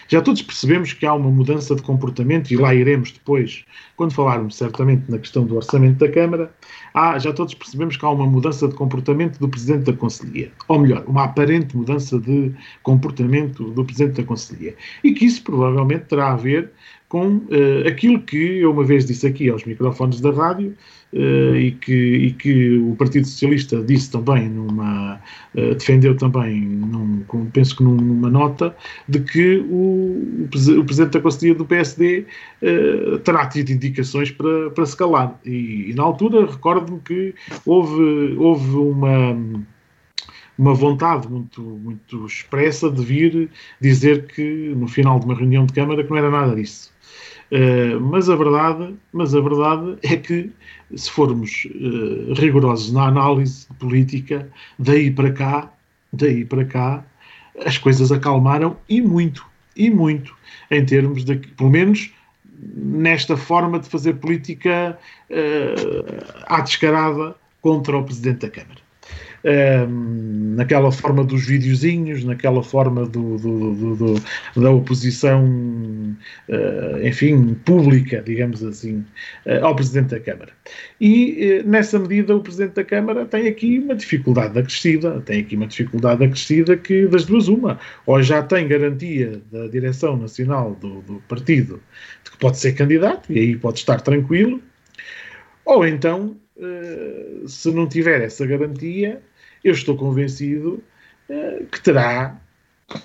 já 0.08 0.22
todos 0.22 0.42
percebemos 0.42 0.94
que 0.94 1.06
há 1.06 1.14
uma 1.14 1.30
mudança 1.30 1.76
de 1.76 1.82
comportamento, 1.82 2.52
e 2.52 2.56
lá 2.56 2.74
iremos 2.74 3.12
depois, 3.12 3.66
quando 3.98 4.14
falarmos 4.14 4.56
certamente 4.56 5.12
na 5.12 5.20
questão 5.20 5.46
do 5.46 5.58
orçamento 5.58 5.98
da 5.98 6.10
Câmara, 6.10 6.52
há, 6.94 7.20
já 7.20 7.34
todos 7.34 7.54
percebemos 7.54 7.98
que 7.98 8.06
há 8.06 8.10
uma 8.10 8.26
mudança 8.26 8.70
de 8.70 8.74
comportamento 8.74 9.38
do 9.38 9.50
Presidente 9.50 9.84
da 9.84 9.94
Conselhia, 9.94 10.50
ou 10.70 10.80
melhor, 10.80 11.04
uma 11.06 11.26
aparente 11.26 11.76
mudança 11.76 12.18
de 12.18 12.54
comportamento 12.82 13.70
do 13.72 13.84
Presidente 13.84 14.22
da 14.22 14.24
Conselhia, 14.24 14.76
e 15.04 15.14
que 15.14 15.26
isso 15.26 15.44
provavelmente 15.44 16.06
terá 16.06 16.32
a 16.32 16.36
ver 16.38 16.72
com 17.16 17.38
uh, 17.38 17.88
aquilo 17.88 18.20
que 18.20 18.60
eu 18.60 18.74
uma 18.74 18.84
vez 18.84 19.06
disse 19.06 19.26
aqui 19.26 19.48
aos 19.48 19.64
microfones 19.64 20.20
da 20.20 20.32
rádio 20.32 20.76
uh, 21.14 21.56
e, 21.56 21.72
que, 21.72 21.94
e, 21.94 22.34
que, 22.34 22.78
o 22.78 22.94
Partido 22.98 23.26
Socialista 23.26 23.82
disse 23.82 24.12
também 24.12 24.50
numa 24.50 25.22
uh, 25.56 25.76
defendeu 25.76 26.18
também 26.18 26.60
num, 26.60 27.24
penso 27.54 27.78
que 27.78 27.84
numa 27.84 28.30
nota 28.30 28.76
de 29.08 29.22
que 29.22 29.60
o, 29.70 30.44
o 30.44 30.84
Presidente 30.84 31.14
da 31.14 31.22
Conselhia 31.22 31.56
do 31.56 31.64
PSD 31.64 32.26
terá 33.24 33.48
tido 33.48 33.70
indicações 33.70 34.30
para, 34.32 34.72
para 34.72 34.86
se 34.86 34.98
calar 34.98 35.40
e, 35.46 35.92
e 35.92 35.94
na 35.94 36.04
altura 36.04 36.46
recordo-me 36.46 37.00
que 37.00 37.34
houve, 37.66 38.36
houve 38.38 38.76
uma 38.76 39.38
uma 40.58 40.74
vontade 40.74 41.28
muito, 41.30 41.62
muito 41.62 42.26
expressa 42.26 42.90
de 42.90 43.04
vir 43.04 43.50
dizer 43.80 44.26
que 44.28 44.74
no 44.76 44.88
final 44.88 45.20
de 45.20 45.26
uma 45.26 45.36
reunião 45.36 45.66
de 45.66 45.74
Câmara 45.74 46.04
que 46.04 46.10
não 46.10 46.18
era 46.18 46.32
nada 46.32 46.56
disso. 46.56 46.95
Uh, 47.52 48.00
mas, 48.00 48.30
a 48.30 48.36
verdade, 48.36 48.96
mas 49.14 49.36
a 49.36 49.42
verdade 49.42 49.98
é 50.04 50.18
que, 50.18 50.52
se 50.96 51.12
formos 51.12 51.66
uh, 51.66 52.34
rigorosos 52.34 52.92
na 52.92 53.08
análise 53.08 53.68
política, 53.80 54.50
daí 54.80 55.12
para 55.12 55.32
cá, 55.32 55.72
daí 56.12 56.44
para 56.44 56.66
cá, 56.66 57.06
as 57.66 57.78
coisas 57.78 58.12
acalmaram 58.12 58.78
e 58.90 59.00
muito, 59.02 59.46
e 59.75 59.90
muito, 59.90 60.36
em 60.72 60.84
termos 60.86 61.24
de, 61.24 61.36
pelo 61.36 61.70
menos 61.70 62.12
nesta 62.75 63.38
forma 63.38 63.80
de 63.80 63.90
fazer 63.90 64.14
política 64.16 64.98
uh, 65.30 66.44
à 66.48 66.62
descarada 66.62 67.36
contra 67.62 67.98
o 67.98 68.04
Presidente 68.04 68.40
da 68.40 68.50
Câmara 68.50 68.85
naquela 70.56 70.92
forma 70.92 71.24
dos 71.24 71.46
videozinhos, 71.46 72.24
naquela 72.24 72.64
forma 72.64 73.06
do, 73.06 73.38
do, 73.38 73.96
do, 73.96 74.16
da 74.62 74.72
oposição, 74.72 75.46
uh, 76.50 77.06
enfim, 77.08 77.54
pública, 77.66 78.24
digamos 78.25 78.64
assim, 78.64 79.06
uh, 79.46 79.64
ao 79.64 79.75
Presidente 79.75 80.10
da 80.10 80.20
Câmara. 80.20 80.52
E 81.00 81.62
uh, 81.62 81.70
nessa 81.70 82.00
medida 82.00 82.36
o 82.36 82.42
Presidente 82.42 82.74
da 82.74 82.84
Câmara 82.84 83.25
tem 83.25 83.48
aqui 83.48 83.80
uma 83.80 83.96
dificuldade 83.96 84.58
acrescida, 84.58 85.22
tem 85.22 85.42
aqui 85.42 85.56
uma 85.56 85.68
dificuldade 85.68 86.24
acrescida 86.24 86.75
que 86.75 87.06
das 87.06 87.25
duas 87.25 87.48
uma, 87.48 87.80
ou 88.06 88.24
já 88.24 88.42
tem 88.42 88.68
garantia 88.68 89.42
da 89.52 89.68
direção 89.68 90.18
nacional 90.18 90.75
do, 90.82 91.02
do 91.02 91.22
partido 91.28 91.80
de 92.24 92.32
que 92.32 92.38
pode 92.38 92.58
ser 92.58 92.74
candidato, 92.74 93.32
e 93.32 93.38
aí 93.38 93.56
pode 93.56 93.80
estar 93.80 94.02
tranquilo, 94.02 94.60
ou 95.64 95.86
então, 95.86 96.36
se 97.48 97.72
não 97.72 97.88
tiver 97.88 98.22
essa 98.22 98.46
garantia, 98.46 99.20
eu 99.66 99.74
estou 99.74 99.98
convencido 99.98 100.82
uh, 101.28 101.66
que 101.66 101.82
terá 101.82 102.40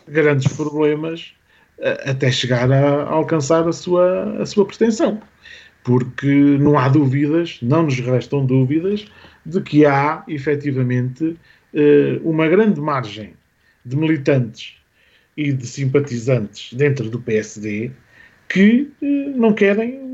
grandes 0.06 0.52
problemas 0.52 1.34
uh, 1.78 2.10
até 2.10 2.30
chegar 2.30 2.70
a, 2.70 3.04
a, 3.04 3.08
alcançar 3.08 3.66
a 3.66 3.72
sua, 3.72 4.40
a 4.40 4.46
sua 4.46 4.66
pretensão. 4.66 5.20
Porque 5.82 6.26
não 6.60 6.78
há 6.78 6.90
dúvidas, 6.90 7.58
não 7.62 7.84
nos 7.84 7.98
restam 7.98 8.44
dúvidas, 8.44 9.06
de 9.46 9.62
que 9.62 9.86
há 9.86 10.22
efetivamente 10.28 11.24
uh, 11.72 12.28
uma 12.28 12.46
grande 12.46 12.78
margem 12.78 13.32
de 13.82 13.96
militantes 13.96 14.76
e 15.34 15.54
de 15.54 15.66
simpatizantes 15.66 16.74
dentro 16.74 17.08
do 17.08 17.18
PSD 17.18 17.90
que 18.46 18.90
não 19.36 19.54
querem 19.54 20.09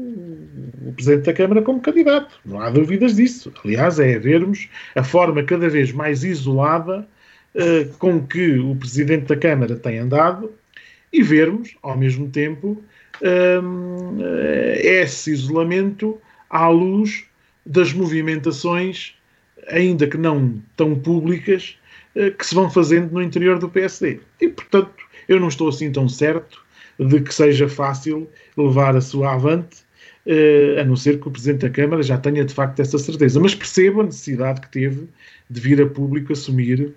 o 0.86 0.92
Presidente 0.92 1.24
da 1.24 1.32
Câmara 1.32 1.62
como 1.62 1.80
candidato. 1.80 2.38
Não 2.44 2.60
há 2.60 2.70
dúvidas 2.70 3.16
disso. 3.16 3.52
Aliás, 3.64 3.98
é 3.98 4.18
vermos 4.18 4.68
a 4.94 5.02
forma 5.02 5.42
cada 5.42 5.68
vez 5.68 5.90
mais 5.92 6.22
isolada 6.22 7.06
uh, 7.54 7.92
com 7.98 8.24
que 8.24 8.58
o 8.58 8.76
Presidente 8.76 9.26
da 9.26 9.36
Câmara 9.36 9.74
tem 9.76 9.98
andado 9.98 10.52
e 11.12 11.22
vermos, 11.22 11.76
ao 11.82 11.96
mesmo 11.96 12.28
tempo, 12.28 12.82
uh, 13.20 14.22
esse 14.78 15.32
isolamento 15.32 16.18
à 16.48 16.68
luz 16.68 17.24
das 17.64 17.92
movimentações, 17.92 19.14
ainda 19.68 20.06
que 20.06 20.16
não 20.16 20.62
tão 20.76 20.94
públicas, 20.94 21.76
uh, 22.14 22.30
que 22.30 22.46
se 22.46 22.54
vão 22.54 22.70
fazendo 22.70 23.12
no 23.12 23.22
interior 23.22 23.58
do 23.58 23.68
PSD. 23.68 24.20
E, 24.40 24.48
portanto, 24.48 25.04
eu 25.28 25.40
não 25.40 25.48
estou 25.48 25.68
assim 25.68 25.90
tão 25.90 26.08
certo 26.08 26.64
de 26.96 27.20
que 27.20 27.34
seja 27.34 27.68
fácil 27.68 28.30
levar 28.56 28.94
a 28.94 29.00
sua 29.00 29.34
avante 29.34 29.85
a 30.80 30.84
não 30.84 30.96
ser 30.96 31.20
que 31.20 31.28
o 31.28 31.30
Presidente 31.30 31.62
da 31.62 31.70
Câmara 31.70 32.02
já 32.02 32.18
tenha 32.18 32.44
de 32.44 32.52
facto 32.52 32.80
essa 32.80 32.98
certeza. 32.98 33.38
Mas 33.40 33.54
percebo 33.54 34.00
a 34.00 34.04
necessidade 34.04 34.60
que 34.60 34.70
teve 34.70 35.08
de 35.48 35.60
vir 35.60 35.80
a 35.80 35.86
público 35.86 36.32
assumir 36.32 36.94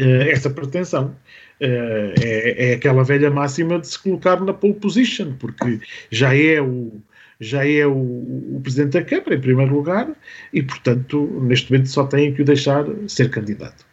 uh, 0.00 0.22
essa 0.28 0.50
pretensão. 0.50 1.16
Uh, 1.60 2.14
é, 2.22 2.70
é, 2.70 2.74
aquela 2.74 3.04
velha 3.04 3.30
máxima 3.30 3.78
de 3.78 3.86
se 3.88 3.98
colocar 3.98 4.40
na 4.40 4.52
pole 4.52 4.74
position, 4.74 5.34
porque 5.38 5.80
já 6.10 6.34
é 6.34 6.60
o 6.60 6.92
já 7.42 7.66
é 7.66 7.86
o, 7.86 7.92
o, 7.92 8.60
Presidente 8.62 8.92
da 8.92 9.02
Câmara, 9.02 9.34
em 9.34 9.40
primeiro 9.40 9.74
lugar, 9.74 10.10
e, 10.52 10.62
portanto, 10.62 11.26
neste 11.40 11.72
momento 11.72 11.88
só 11.88 12.04
tem 12.04 12.34
que 12.34 12.42
o 12.42 12.44
deixar 12.44 12.84
ser 13.08 13.30
candidato. 13.30 13.86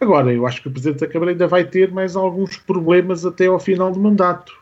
Agora, 0.00 0.32
eu 0.32 0.46
acho 0.46 0.62
que 0.62 0.68
o 0.68 0.70
Presidente 0.70 1.00
da 1.00 1.08
Câmara 1.08 1.32
ainda 1.32 1.48
vai 1.48 1.64
ter 1.64 1.90
mais 1.90 2.14
alguns 2.14 2.56
problemas 2.58 3.26
até 3.26 3.46
ao 3.46 3.58
final 3.58 3.90
do 3.90 3.98
mandato. 3.98 4.52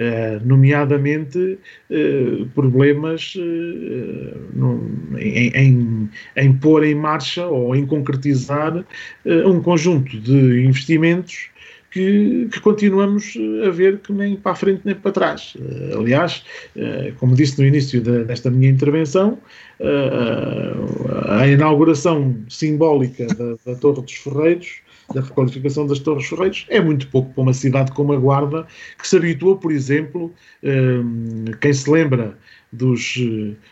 Uh, 0.00 0.40
nomeadamente 0.46 1.58
uh, 1.90 2.46
problemas 2.54 3.34
no, 4.54 4.90
em, 5.18 5.50
em, 5.54 6.10
em, 6.36 6.52
pôr 6.54 6.84
em 6.84 6.94
marcha 6.94 7.46
ou 7.46 7.76
em 7.76 7.84
concretizar 7.84 8.82
um 9.26 9.60
conjunto 9.60 10.18
de 10.18 10.64
investimentos 10.64 11.50
que, 11.90 12.48
que, 12.50 12.60
continuamos 12.60 13.34
a 13.66 13.68
ver 13.68 13.98
que 13.98 14.10
nem 14.10 14.36
para 14.36 14.52
a 14.52 14.54
frente 14.54 14.80
nem 14.86 14.94
para 14.94 15.12
trás. 15.12 15.54
aliás, 15.94 16.46
como 17.18 17.34
disse 17.34 17.60
no 17.60 17.66
início 17.66 18.00
desta 18.00 18.50
minha 18.50 18.70
intervenção, 18.70 19.36
a 21.28 21.46
inauguração 21.46 22.36
simbólica 22.48 23.26
da, 23.26 23.56
da 23.66 23.78
Torre 23.78 24.00
dos 24.00 24.14
Ferreiros 24.14 24.80
da 25.14 25.20
requalificação 25.20 25.86
das 25.86 25.98
Torres 25.98 26.26
Ferreiros 26.26 26.66
é 26.68 26.80
muito 26.80 27.06
pouco 27.08 27.32
para 27.32 27.42
uma 27.42 27.54
cidade 27.54 27.92
como 27.92 28.12
a 28.12 28.16
Guarda, 28.16 28.66
que 28.98 29.06
se 29.06 29.16
habituou, 29.16 29.56
por 29.56 29.72
exemplo, 29.72 30.32
hum, 30.62 31.44
quem 31.60 31.72
se 31.72 31.90
lembra 31.90 32.36
dos, 32.72 33.18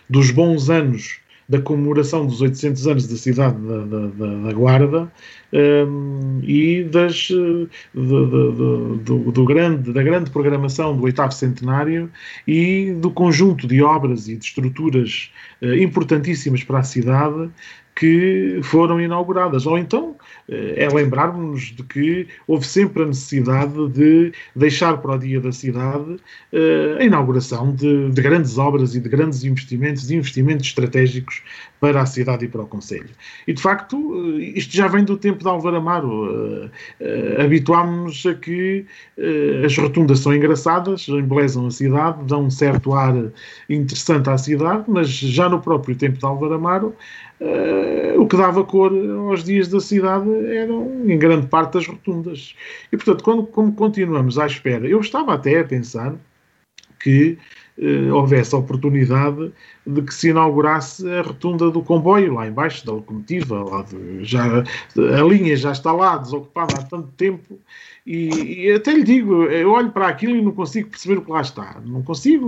dos 0.08 0.30
bons 0.30 0.68
anos 0.68 1.20
da 1.48 1.60
comemoração 1.60 2.26
dos 2.26 2.42
800 2.42 2.86
anos 2.86 3.06
da 3.06 3.16
cidade 3.16 3.56
da, 3.66 3.84
da, 3.84 4.34
da 4.44 4.52
Guarda 4.52 5.10
um, 5.52 6.40
e 6.42 6.84
das, 6.84 7.28
do, 7.28 7.68
do, 7.94 8.96
do, 8.98 9.32
do, 9.32 9.44
grande, 9.46 9.92
da 9.92 10.02
grande 10.02 10.30
programação 10.30 10.94
do 10.94 11.04
oitavo 11.04 11.32
centenário 11.32 12.10
e 12.46 12.92
do 13.00 13.10
conjunto 13.10 13.66
de 13.66 13.82
obras 13.82 14.28
e 14.28 14.36
de 14.36 14.44
estruturas 14.44 15.30
uh, 15.62 15.74
importantíssimas 15.74 16.62
para 16.62 16.80
a 16.80 16.82
cidade 16.82 17.48
que 17.98 18.60
foram 18.62 19.00
inauguradas. 19.00 19.66
Ou 19.66 19.76
então 19.76 20.14
eh, 20.48 20.84
é 20.84 20.88
lembrarmos 20.88 21.72
de 21.74 21.82
que 21.82 22.28
houve 22.46 22.64
sempre 22.64 23.02
a 23.02 23.06
necessidade 23.06 23.88
de 23.88 24.32
deixar 24.54 24.98
para 24.98 25.16
o 25.16 25.18
dia 25.18 25.40
da 25.40 25.50
cidade 25.50 26.16
eh, 26.52 26.96
a 27.00 27.04
inauguração 27.04 27.74
de, 27.74 28.10
de 28.10 28.22
grandes 28.22 28.56
obras 28.56 28.94
e 28.94 29.00
de 29.00 29.08
grandes 29.08 29.42
investimentos, 29.42 30.06
de 30.06 30.14
investimentos 30.14 30.66
estratégicos 30.66 31.42
para 31.80 32.02
a 32.02 32.06
cidade 32.06 32.44
e 32.44 32.48
para 32.48 32.62
o 32.62 32.66
Conselho. 32.66 33.10
E 33.46 33.52
de 33.52 33.62
facto, 33.62 33.96
eh, 34.38 34.58
isto 34.58 34.76
já 34.76 34.88
vem 34.88 35.04
do 35.04 35.16
tempo 35.16 35.42
de 35.42 35.48
Álvaro 35.48 35.76
Amaro. 35.76 36.70
Habituámos-nos 37.42 38.26
a 38.26 38.34
que 38.34 38.84
as 39.64 39.76
rotundas 39.76 40.20
são 40.20 40.34
engraçadas, 40.34 41.08
embelezam 41.08 41.66
a 41.66 41.70
cidade, 41.70 42.24
dão 42.24 42.44
um 42.44 42.50
certo 42.50 42.92
ar 42.94 43.14
interessante 43.68 44.28
à 44.28 44.38
cidade, 44.38 44.84
mas 44.88 45.08
já 45.08 45.48
no 45.48 45.60
próprio 45.60 45.94
tempo 45.96 46.18
de 46.18 46.24
Álvaro 46.24 46.54
Amaro 46.54 46.94
o 48.18 48.26
que 48.26 48.36
dava 48.36 48.64
cor 48.64 48.92
aos 49.28 49.44
dias 49.44 49.68
da 49.68 49.80
cidade 49.80 50.28
eram, 50.54 51.08
em 51.08 51.18
grande 51.18 51.46
parte, 51.46 51.78
as 51.78 51.86
rotundas. 51.86 52.54
E, 52.92 52.96
portanto, 52.96 53.22
quando, 53.22 53.46
como 53.46 53.72
continuamos 53.72 54.38
à 54.38 54.46
espera, 54.46 54.86
eu 54.86 55.00
estava 55.00 55.34
até 55.34 55.60
a 55.60 55.64
pensar 55.64 56.14
que 57.00 57.38
uh, 57.78 58.14
houvesse 58.14 58.54
a 58.54 58.58
oportunidade 58.58 59.52
de 59.86 60.02
que 60.02 60.12
se 60.12 60.28
inaugurasse 60.28 61.08
a 61.08 61.22
rotunda 61.22 61.70
do 61.70 61.82
comboio 61.82 62.34
lá 62.34 62.46
embaixo, 62.46 62.84
da 62.84 62.92
locomotiva, 62.92 63.62
lá 63.62 63.82
de, 63.82 64.24
já, 64.24 64.44
a 64.44 65.22
linha 65.22 65.56
já 65.56 65.72
está 65.72 65.92
lá 65.92 66.16
desocupada 66.18 66.74
há 66.74 66.82
tanto 66.82 67.08
tempo 67.16 67.58
e, 68.08 68.64
e, 68.64 68.72
até 68.72 68.94
lhe 68.94 69.04
digo, 69.04 69.44
eu 69.44 69.70
olho 69.70 69.90
para 69.90 70.08
aquilo 70.08 70.34
e 70.34 70.40
não 70.40 70.52
consigo 70.52 70.88
perceber 70.88 71.18
o 71.18 71.22
que 71.22 71.30
lá 71.30 71.42
está. 71.42 71.76
Não 71.84 72.02
consigo, 72.02 72.46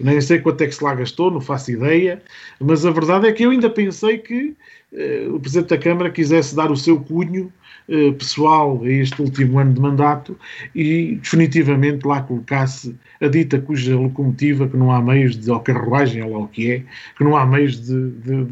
nem 0.00 0.20
sei 0.20 0.40
quanto 0.40 0.62
é 0.62 0.66
que 0.66 0.74
se 0.74 0.82
lá 0.82 0.96
gastou, 0.96 1.30
não 1.30 1.40
faço 1.40 1.70
ideia, 1.70 2.20
mas 2.58 2.84
a 2.84 2.90
verdade 2.90 3.28
é 3.28 3.32
que 3.32 3.44
eu 3.44 3.50
ainda 3.50 3.70
pensei 3.70 4.18
que 4.18 4.56
uh, 4.92 5.32
o 5.32 5.38
Presidente 5.38 5.68
da 5.68 5.78
Câmara 5.78 6.10
quisesse 6.10 6.56
dar 6.56 6.72
o 6.72 6.76
seu 6.76 6.98
cunho 6.98 7.52
uh, 7.88 8.12
pessoal 8.14 8.80
a 8.82 8.88
este 8.88 9.20
último 9.20 9.58
ano 9.58 9.72
de 9.72 9.80
mandato 9.80 10.38
e 10.74 11.16
definitivamente 11.16 12.06
lá 12.06 12.22
colocasse 12.22 12.94
a 13.20 13.28
dita 13.28 13.60
cuja 13.60 13.96
locomotiva, 13.96 14.68
que 14.68 14.76
não 14.76 14.90
há 14.90 15.00
meios 15.00 15.36
de, 15.36 15.50
ou 15.50 15.60
carruagem, 15.60 16.22
ou 16.22 16.32
lá 16.32 16.38
o 16.38 16.48
que 16.48 16.70
é, 16.70 16.82
que 17.16 17.24
não 17.24 17.36
há 17.36 17.46
meios 17.46 17.80
de, 17.80 18.10
de, 18.10 18.44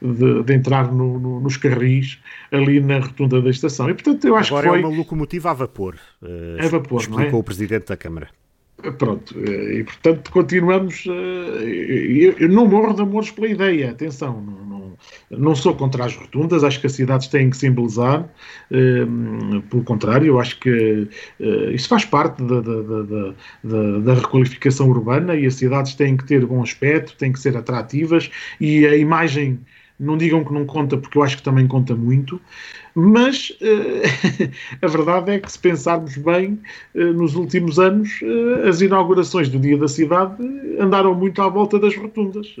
de, 0.00 0.42
de 0.42 0.54
entrar 0.54 0.92
no, 0.92 1.18
no, 1.18 1.40
nos 1.40 1.56
carris 1.56 2.18
ali 2.50 2.80
na 2.80 2.98
rotunda 2.98 3.40
da 3.40 3.50
estação. 3.50 3.88
E 3.90 3.94
portanto 3.94 4.26
eu 4.26 4.36
acho 4.36 4.54
Agora 4.54 4.66
que 4.66 4.70
foi... 4.70 4.82
é 4.82 4.86
uma 4.86 4.96
locomotiva 4.96 5.50
a 5.50 5.54
vapor, 5.54 5.96
uh, 6.22 6.64
a 6.64 6.68
vapor 6.68 7.00
explicou 7.00 7.38
é? 7.38 7.40
o 7.40 7.42
Presidente 7.42 7.86
da 7.86 7.96
Câmara. 7.96 8.28
Pronto, 8.98 9.34
eh, 9.38 9.78
e 9.78 9.84
portanto 9.84 10.30
continuamos. 10.32 11.04
Eh, 11.06 12.34
eu 12.40 12.48
não 12.48 12.66
morro 12.66 12.94
de 12.94 13.02
amores 13.02 13.30
pela 13.30 13.46
ideia, 13.46 13.90
atenção, 13.90 14.40
não, 15.36 15.54
sou 15.54 15.74
contra 15.74 16.04
as 16.04 16.14
rotundas, 16.14 16.62
acho 16.62 16.80
que 16.80 16.86
as 16.86 16.92
cidades 16.92 17.26
têm 17.28 17.50
que 17.50 17.56
simbolizar, 17.56 18.28
eh, 18.70 19.06
pelo 19.70 19.82
contrário, 19.84 20.38
acho 20.38 20.58
que 20.60 21.08
isso 21.72 21.88
faz 21.88 22.04
parte 22.04 22.42
da, 22.42 22.60
da, 22.60 22.82
da, 23.62 23.98
da, 24.00 24.14
requalificação 24.14 24.88
urbana 24.90 25.34
e 25.34 25.46
as 25.46 25.54
cidades 25.54 25.94
têm 25.94 26.16
que 26.16 26.24
ter 26.24 26.44
bom 26.44 26.62
aspecto, 26.62 27.16
têm 27.16 27.32
que 27.32 27.40
ser 27.40 27.56
atrativas 27.56 28.30
e 28.60 28.86
a 28.86 28.96
imagem 28.96 29.60
não 29.98 30.16
digam 30.16 30.44
que 30.44 30.52
não 30.52 30.66
conta, 30.66 30.96
porque 30.96 31.16
eu 31.16 31.22
acho 31.22 31.36
que 31.36 31.42
também 31.42 31.66
conta 31.66 31.94
muito, 31.94 32.40
mas 32.94 33.50
uh, 33.50 34.82
a 34.82 34.86
verdade 34.86 35.32
é 35.32 35.38
que, 35.38 35.50
se 35.50 35.58
pensarmos 35.58 36.16
bem, 36.16 36.60
uh, 36.94 37.12
nos 37.12 37.34
últimos 37.34 37.78
anos, 37.78 38.20
uh, 38.22 38.68
as 38.68 38.80
inaugurações 38.80 39.48
do 39.48 39.58
Dia 39.58 39.78
da 39.78 39.88
Cidade 39.88 40.34
andaram 40.78 41.14
muito 41.14 41.40
à 41.40 41.48
volta 41.48 41.78
das 41.78 41.96
rotundas 41.96 42.54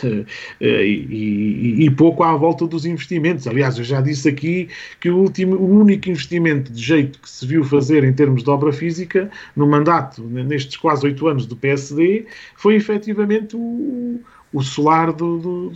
e, 0.60 0.64
e, 0.64 1.84
e, 1.84 1.90
pouco 1.90 2.22
à 2.22 2.34
volta 2.36 2.66
dos 2.66 2.86
investimentos. 2.86 3.46
Aliás, 3.46 3.76
eu 3.78 3.84
já 3.84 4.00
disse 4.00 4.28
aqui 4.28 4.68
que 5.00 5.10
o, 5.10 5.18
último, 5.18 5.56
o 5.56 5.80
único 5.80 6.08
investimento 6.08 6.72
de 6.72 6.82
jeito 6.82 7.18
que 7.18 7.28
se 7.28 7.46
viu 7.46 7.64
fazer 7.64 8.04
em 8.04 8.12
termos 8.12 8.42
de 8.42 8.50
obra 8.50 8.72
física, 8.72 9.30
no 9.54 9.66
mandato, 9.66 10.22
nestes 10.22 10.76
quase 10.76 11.06
oito 11.06 11.26
anos 11.26 11.46
do 11.46 11.56
PSD, 11.56 12.26
foi 12.56 12.76
efetivamente 12.76 13.56
o 13.56 14.20
o 14.54 14.62
solar 14.62 15.12
do, 15.12 15.68
do, 15.68 15.70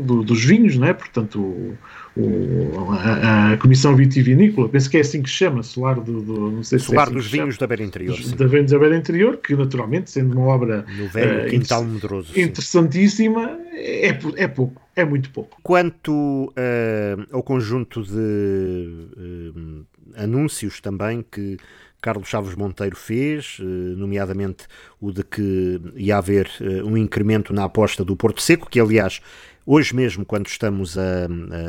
do, 0.00 0.22
dos 0.22 0.42
vinhos, 0.42 0.78
não 0.78 0.86
é? 0.86 0.94
Portanto, 0.94 1.38
o, 1.38 1.76
o, 2.16 2.92
a, 2.92 3.52
a, 3.52 3.56
Comissão 3.56 3.96
Vitivinícola, 3.96 4.68
penso 4.68 4.90
que 4.90 4.98
é 4.98 5.00
assim 5.00 5.22
que 5.22 5.30
se 5.30 5.36
chama, 5.36 5.62
solar 5.62 5.98
do, 5.98 6.20
do 6.20 6.50
não 6.50 6.62
sei 6.62 6.78
solar 6.78 7.06
se 7.06 7.14
é 7.14 7.16
assim 7.16 7.22
dos 7.22 7.30
vinhos 7.30 7.58
da 7.58 7.66
Beira 7.66 7.82
Interior. 7.82 8.18
Da 8.36 8.46
Vinhos 8.46 8.70
da 8.70 8.78
Beira 8.78 8.96
Interior, 8.96 9.36
que 9.38 9.54
naturalmente, 9.56 10.10
sendo 10.10 10.36
uma 10.36 10.46
obra 10.46 10.84
no 10.98 11.08
velho 11.08 11.46
uh, 11.46 11.50
quintal 11.50 11.84
medroso, 11.84 12.38
interessantíssima, 12.38 13.58
é, 13.72 14.08
é 14.36 14.48
pouco, 14.48 14.82
é 14.94 15.04
muito 15.04 15.30
pouco. 15.30 15.56
Quanto 15.62 16.12
uh, 16.12 17.26
ao 17.30 17.42
conjunto 17.42 18.02
de 18.02 18.12
uh, 18.12 19.86
anúncios 20.16 20.82
também 20.82 21.24
que 21.30 21.56
Carlos 22.02 22.28
Chaves 22.28 22.56
Monteiro 22.56 22.96
fez, 22.96 23.58
nomeadamente 23.96 24.64
o 25.00 25.12
de 25.12 25.22
que 25.22 25.80
ia 25.94 26.18
haver 26.18 26.50
um 26.84 26.96
incremento 26.96 27.54
na 27.54 27.62
aposta 27.62 28.04
do 28.04 28.16
Porto 28.16 28.42
Seco, 28.42 28.68
que 28.68 28.80
aliás 28.80 29.20
Hoje 29.64 29.94
mesmo, 29.94 30.24
quando 30.24 30.48
estamos 30.48 30.98
a, 30.98 31.28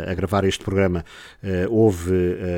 a 0.09 0.13
gravar 0.15 0.45
este 0.45 0.63
programa, 0.63 1.05
uh, 1.43 1.71
houve 1.71 2.11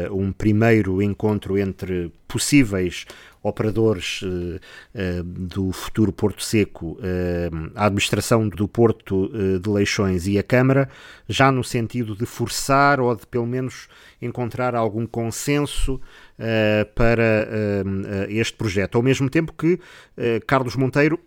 uh, 0.09 0.15
um 0.15 0.31
primeiro 0.31 1.01
encontro 1.01 1.57
entre 1.57 2.09
possíveis 2.25 3.05
operadores 3.47 4.21
uh, 4.21 5.23
do 5.23 5.71
futuro 5.71 6.11
Porto 6.11 6.43
Seco, 6.43 6.97
a 7.75 7.85
administração 7.85 8.47
do 8.49 8.67
Porto 8.67 9.29
de 9.59 9.69
Leixões 9.69 10.27
e 10.27 10.37
a 10.37 10.43
Câmara, 10.43 10.89
já 11.27 11.51
no 11.51 11.63
sentido 11.63 12.15
de 12.15 12.25
forçar 12.25 12.99
ou 12.99 13.15
de 13.15 13.25
pelo 13.27 13.45
menos 13.45 13.87
encontrar 14.21 14.75
algum 14.75 15.05
consenso 15.05 15.99
para 16.95 17.47
este 18.29 18.53
projeto. 18.53 18.95
Ao 18.95 19.01
mesmo 19.01 19.29
tempo 19.29 19.53
que 19.53 19.79
Carlos 20.47 20.75
Monteiro 20.75 21.19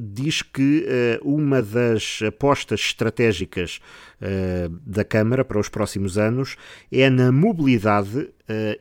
diz 0.00 0.42
que 0.42 0.86
uma 1.22 1.62
das 1.62 2.20
apostas 2.26 2.80
estratégicas 2.80 3.80
da 4.84 5.04
Câmara 5.04 5.44
para 5.44 5.58
os 5.58 5.68
próximos 5.68 6.16
anos 6.16 6.56
é 6.90 7.10
na 7.10 7.30
mobilidade 7.30 8.28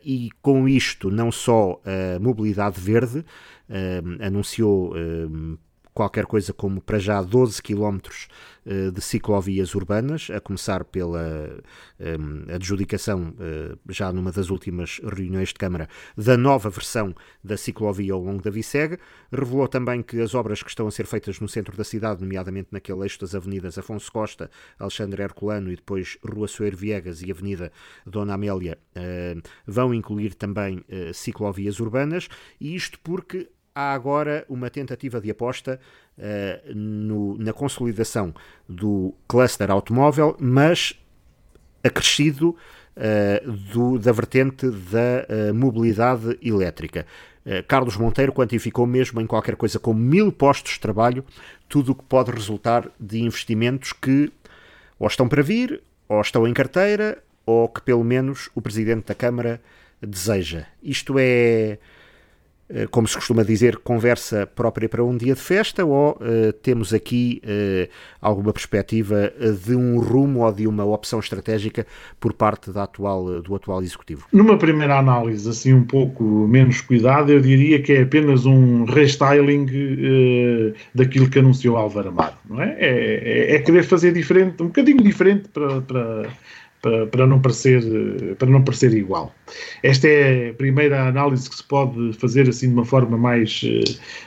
e 0.03 0.29
com 0.41 0.67
isto 0.67 1.11
não 1.11 1.31
só 1.31 1.81
a 1.85 2.19
mobilidade 2.19 2.79
verde, 2.79 3.25
anunciou 4.21 4.93
qualquer 5.95 6.25
coisa 6.25 6.53
como 6.53 6.81
para 6.81 6.99
já 6.99 7.21
12 7.21 7.63
quilómetros 7.63 8.27
eh, 8.67 8.89
de 8.89 8.99
ciclovias 8.99 9.75
urbanas, 9.75 10.31
a 10.31 10.41
começar 10.41 10.83
pela 10.83 11.23
um, 11.99 12.51
adjudicação, 12.51 13.29
uh, 13.29 13.79
já 13.93 14.11
numa 14.11 14.31
das 14.31 14.49
últimas 14.49 14.99
reuniões 15.03 15.49
de 15.49 15.53
Câmara, 15.53 15.87
da 16.17 16.35
nova 16.35 16.67
versão 16.71 17.13
da 17.43 17.57
ciclovia 17.57 18.13
ao 18.13 18.19
longo 18.19 18.41
da 18.41 18.49
Vicega. 18.49 18.99
Revelou 19.31 19.67
também 19.67 20.01
que 20.01 20.19
as 20.19 20.33
obras 20.33 20.63
que 20.63 20.69
estão 20.69 20.87
a 20.87 20.91
ser 20.91 21.05
feitas 21.05 21.39
no 21.39 21.47
centro 21.47 21.77
da 21.77 21.83
cidade, 21.83 22.21
nomeadamente 22.21 22.69
naquele 22.71 23.03
eixo 23.03 23.19
das 23.19 23.35
avenidas 23.35 23.77
Afonso 23.77 24.11
Costa, 24.11 24.49
Alexandre 24.79 25.21
Herculano 25.21 25.71
e 25.71 25.75
depois 25.75 26.17
Rua 26.27 26.47
Soeiro 26.47 26.75
Viegas 26.75 27.21
e 27.21 27.29
Avenida 27.29 27.71
Dona 28.03 28.33
Amélia, 28.33 28.79
uh, 28.97 29.41
vão 29.67 29.93
incluir 29.93 30.33
também 30.33 30.83
ciclovias 31.13 31.79
urbanas, 31.79 32.27
e 32.59 32.75
isto 32.75 32.99
porque 33.01 33.47
há 33.75 33.93
agora 33.93 34.45
uma 34.47 34.69
tentativa 34.69 35.19
de 35.19 35.29
aposta 35.29 35.79
uh, 36.17 36.73
no, 36.73 37.37
na 37.37 37.51
consolidação 37.51 38.33
do 38.67 39.13
cluster 39.27 39.69
automóvel, 39.69 40.37
mas 40.39 40.97
acrescido 41.83 42.55
uh, 42.95 43.51
do, 43.51 43.99
da 43.99 44.13
vertente 44.13 44.67
da 44.69 45.51
uh, 45.51 45.53
mobilidade 45.53 46.39
elétrica. 46.41 47.05
Carlos 47.67 47.95
Monteiro 47.95 48.33
quantificou 48.33 48.87
mesmo 48.87 49.21
em 49.21 49.27
qualquer 49.27 49.55
coisa 49.55 49.77
como 49.77 49.99
mil 49.99 50.31
postos 50.31 50.73
de 50.73 50.79
trabalho 50.79 51.23
tudo 51.69 51.91
o 51.91 51.95
que 51.95 52.03
pode 52.03 52.31
resultar 52.31 52.89
de 52.99 53.21
investimentos 53.21 53.93
que 53.93 54.33
ou 54.97 55.05
estão 55.05 55.27
para 55.27 55.43
vir, 55.43 55.79
ou 56.09 56.19
estão 56.21 56.47
em 56.47 56.53
carteira, 56.55 57.21
ou 57.45 57.69
que 57.69 57.81
pelo 57.81 58.03
menos 58.03 58.49
o 58.55 58.61
Presidente 58.63 59.05
da 59.05 59.13
Câmara 59.13 59.61
deseja. 60.01 60.65
Isto 60.81 61.17
é 61.19 61.77
como 62.89 63.07
se 63.07 63.15
costuma 63.15 63.43
dizer, 63.43 63.77
conversa 63.77 64.47
própria 64.47 64.89
para 64.89 65.03
um 65.03 65.15
dia 65.15 65.35
de 65.35 65.41
festa 65.41 65.85
ou 65.85 66.13
uh, 66.13 66.51
temos 66.63 66.93
aqui 66.93 67.41
uh, 67.43 67.87
alguma 68.19 68.51
perspectiva 68.51 69.31
de 69.63 69.75
um 69.75 69.99
rumo 69.99 70.43
ou 70.43 70.51
de 70.51 70.65
uma 70.65 70.83
opção 70.83 71.19
estratégica 71.19 71.85
por 72.19 72.33
parte 72.33 72.71
da 72.71 72.83
atual, 72.83 73.41
do 73.41 73.55
atual 73.55 73.83
Executivo? 73.83 74.25
Numa 74.33 74.57
primeira 74.57 74.97
análise, 74.97 75.47
assim 75.47 75.73
um 75.73 75.83
pouco 75.83 76.23
menos 76.23 76.81
cuidado, 76.81 77.31
eu 77.31 77.39
diria 77.39 77.81
que 77.81 77.93
é 77.93 78.01
apenas 78.01 78.45
um 78.45 78.85
restyling 78.85 79.65
uh, 79.65 80.73
daquilo 80.93 81.29
que 81.29 81.39
anunciou 81.39 81.77
Álvaro 81.77 82.09
Amaro, 82.09 82.35
não 82.49 82.61
é? 82.61 82.75
É, 82.79 83.53
é? 83.53 83.55
é, 83.55 83.59
querer 83.59 83.83
fazer 83.83 84.11
diferente, 84.11 84.61
um 84.63 84.67
bocadinho 84.67 85.03
diferente 85.03 85.49
para, 85.49 85.81
para 85.81 86.29
para, 87.11 87.25
não 87.25 87.41
parecer, 87.41 87.81
para 88.37 88.49
não 88.49 88.63
parecer 88.63 88.93
igual. 88.93 89.33
Esta 89.81 90.07
é 90.07 90.49
a 90.49 90.53
primeira 90.53 91.07
análise 91.07 91.49
que 91.49 91.55
se 91.55 91.63
pode 91.63 92.13
fazer 92.13 92.47
assim 92.47 92.67
de 92.67 92.73
uma 92.73 92.85
forma 92.85 93.17
mais, 93.17 93.61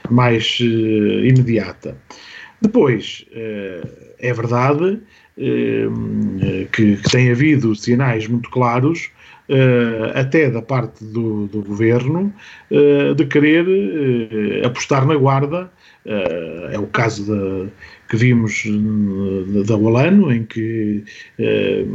mais 0.09 0.59
uh, 0.59 1.25
imediata. 1.25 1.97
Depois, 2.61 3.25
uh, 3.31 3.87
é 4.19 4.33
verdade 4.33 4.99
uh, 5.37 6.67
que, 6.73 6.97
que, 6.97 7.09
tem 7.09 7.31
havido 7.31 7.73
sinais 7.75 8.27
muito 8.27 8.49
claros, 8.49 9.09
até 10.13 10.47
da 10.47 10.61
parte 10.61 11.03
do, 11.03 11.47
do 11.47 11.63
governo, 11.63 12.31
de 13.17 13.25
querer 13.25 13.65
apostar 14.63 15.07
na 15.07 15.15
guarda. 15.15 15.71
é 16.71 16.77
o 16.77 16.85
caso 16.85 17.25
da 17.25 17.67
que 18.09 18.17
vimos 18.17 18.63
eh, 18.65 19.63
da 19.63 19.77
Olano, 19.77 20.33
em 20.33 20.43
que 20.43 21.03
eh, 21.37 21.85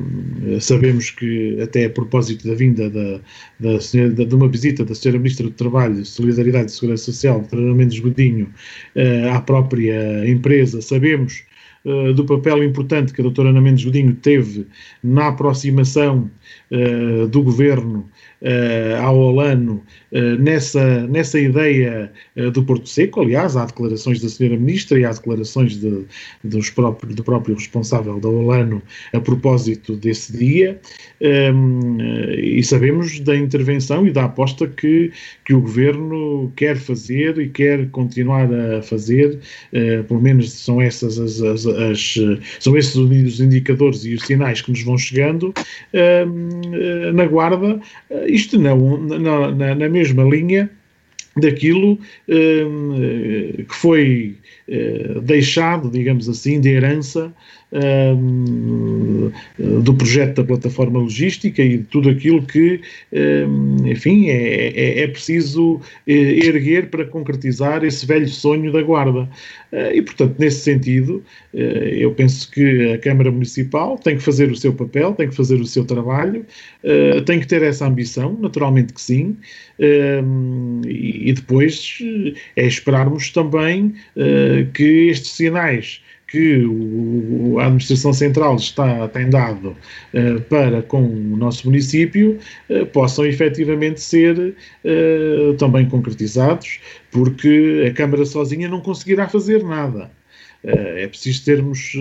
sabemos 0.60 1.10
que, 1.10 1.60
até 1.60 1.86
a 1.86 1.90
propósito 1.90 2.46
da 2.46 2.54
vinda 2.54 2.88
da, 2.88 3.20
da, 3.58 3.80
senhora, 3.80 4.14
de 4.14 4.34
uma 4.34 4.48
visita 4.48 4.84
da 4.84 4.92
Sra. 4.92 5.18
Ministra 5.18 5.46
do 5.46 5.52
Trabalho, 5.52 6.04
Solidariedade 6.04 6.70
e 6.70 6.74
Segurança 6.74 7.04
Social, 7.04 7.44
Fernanda 7.44 7.74
Mendes 7.74 7.98
Godinho, 7.98 8.48
eh, 8.94 9.28
à 9.30 9.40
própria 9.40 10.28
empresa, 10.28 10.80
sabemos 10.80 11.42
do 12.16 12.24
papel 12.24 12.64
importante 12.64 13.12
que 13.12 13.20
a 13.20 13.24
doutora 13.24 13.50
Ana 13.50 13.60
Mendes 13.60 13.84
Godinho 13.84 14.14
teve 14.14 14.66
na 15.02 15.28
aproximação 15.28 16.30
uh, 16.70 17.28
do 17.28 17.42
governo 17.42 18.08
uh, 18.44 19.02
ao 19.02 19.18
Olano 19.18 19.82
nessa, 20.38 21.08
nessa 21.08 21.40
ideia 21.40 22.12
do 22.52 22.62
Porto 22.62 22.88
Seco. 22.88 23.20
Aliás, 23.20 23.56
há 23.56 23.64
declarações 23.64 24.20
da 24.20 24.28
senhora 24.28 24.56
Ministra 24.56 24.96
e 24.96 25.04
há 25.04 25.10
declarações 25.10 25.76
de, 25.76 26.04
dos 26.44 26.70
próprios, 26.70 27.16
do 27.16 27.24
próprio 27.24 27.56
responsável 27.56 28.20
da 28.20 28.28
Olano 28.28 28.80
a 29.12 29.18
propósito 29.18 29.96
desse 29.96 30.36
dia. 30.38 30.78
Um, 31.20 31.98
e 32.38 32.62
sabemos 32.62 33.18
da 33.18 33.34
intervenção 33.34 34.06
e 34.06 34.12
da 34.12 34.26
aposta 34.26 34.68
que, 34.68 35.10
que 35.44 35.52
o 35.52 35.60
governo 35.60 36.52
quer 36.54 36.76
fazer 36.76 37.36
e 37.38 37.48
quer 37.48 37.88
continuar 37.90 38.48
a 38.54 38.82
fazer, 38.82 39.40
pelo 40.06 40.20
menos 40.20 40.52
são 40.52 40.80
essas 40.80 41.18
as, 41.18 41.42
as 41.42 41.66
as, 41.66 42.14
são 42.60 42.76
esses 42.76 42.94
os 42.96 43.40
indicadores 43.40 44.04
e 44.04 44.14
os 44.14 44.24
sinais 44.24 44.60
que 44.60 44.70
nos 44.70 44.82
vão 44.82 44.98
chegando 44.98 45.48
uh, 45.92 47.12
na 47.12 47.26
guarda, 47.26 47.76
uh, 48.10 48.28
isto 48.34 48.58
não, 48.58 48.98
na, 48.98 49.74
na, 49.74 49.88
mesma 49.88 50.24
linha 50.24 50.70
daquilo 51.36 51.92
uh, 51.94 53.64
que 53.64 53.74
foi 53.74 54.36
deixado, 55.22 55.90
digamos 55.90 56.28
assim, 56.28 56.60
de 56.60 56.70
herança 56.70 57.32
do 59.58 59.94
projeto 59.94 60.36
da 60.36 60.44
plataforma 60.44 61.00
logística 61.00 61.62
e 61.62 61.78
de 61.78 61.84
tudo 61.84 62.08
aquilo 62.08 62.42
que, 62.42 62.80
enfim, 63.84 64.28
é, 64.28 64.68
é, 64.68 65.00
é, 65.02 65.06
preciso 65.08 65.80
eh, 66.06 66.46
erguer 66.46 66.90
para 66.90 67.04
concretizar 67.04 67.84
esse 67.84 68.04
velho 68.06 68.28
sonho 68.28 68.72
da 68.72 68.82
Guarda. 68.82 69.28
Eh, 69.72 69.96
e, 69.96 70.02
portanto, 70.02 70.36
nesse 70.38 70.60
sentido, 70.60 71.22
eh, 71.54 71.96
eu 71.98 72.12
penso 72.12 72.50
que 72.50 72.92
a 72.92 72.98
Câmara 72.98 73.30
Municipal 73.30 73.98
tem 73.98 74.16
que 74.16 74.22
fazer 74.22 74.50
o 74.50 74.56
seu 74.56 74.72
papel, 74.72 75.12
tem 75.14 75.28
que 75.28 75.36
fazer 75.36 75.60
o 75.60 75.66
seu 75.66 75.84
trabalho, 75.84 76.44
tem 77.26 77.40
que 77.40 77.46
ter 77.46 77.62
essa 77.62 77.86
ambição, 77.86 78.36
naturalmente 78.40 78.92
que 78.92 79.00
sim, 79.00 79.36
e 80.86 81.32
depois 81.32 81.98
é 82.56 82.66
esperarmos 82.66 83.30
também 83.30 83.94
que 84.74 85.08
estes 85.08 85.30
sinais 85.32 86.02
que 86.34 86.64
o, 86.64 87.60
a 87.60 87.66
Administração 87.66 88.12
Central 88.12 88.56
está, 88.56 89.06
tem 89.06 89.30
dado 89.30 89.68
uh, 89.68 90.40
para 90.48 90.82
com 90.82 91.00
o 91.00 91.36
nosso 91.36 91.68
município 91.68 92.40
uh, 92.68 92.84
possam 92.86 93.24
efetivamente 93.24 94.00
ser 94.00 94.36
uh, 94.36 95.54
também 95.54 95.88
concretizados, 95.88 96.80
porque 97.12 97.86
a 97.88 97.94
Câmara 97.94 98.26
sozinha 98.26 98.68
não 98.68 98.80
conseguirá 98.80 99.28
fazer 99.28 99.62
nada. 99.62 100.10
é 100.64 101.06
preciso 101.06 101.44
termos, 101.44 101.92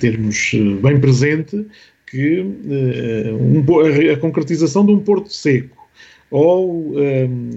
termos 0.00 0.52
bem 0.82 0.98
presente 0.98 1.64
que 2.10 2.40
um, 2.40 3.62
a 4.12 4.16
concretização 4.16 4.84
de 4.84 4.92
um 4.92 4.98
porto 4.98 5.32
seco 5.32 5.76
ou 6.30 6.94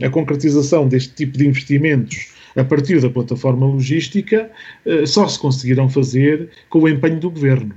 a 0.05 0.09
concretização 0.09 0.87
deste 0.87 1.13
tipo 1.15 1.37
de 1.37 1.47
investimentos 1.47 2.40
a 2.55 2.63
partir 2.63 2.99
da 3.01 3.09
plataforma 3.09 3.65
logística, 3.65 4.49
eh, 4.85 5.05
só 5.05 5.27
se 5.27 5.39
conseguirão 5.39 5.89
fazer 5.89 6.49
com 6.69 6.79
o 6.79 6.89
empenho 6.89 7.19
do 7.19 7.29
governo. 7.29 7.73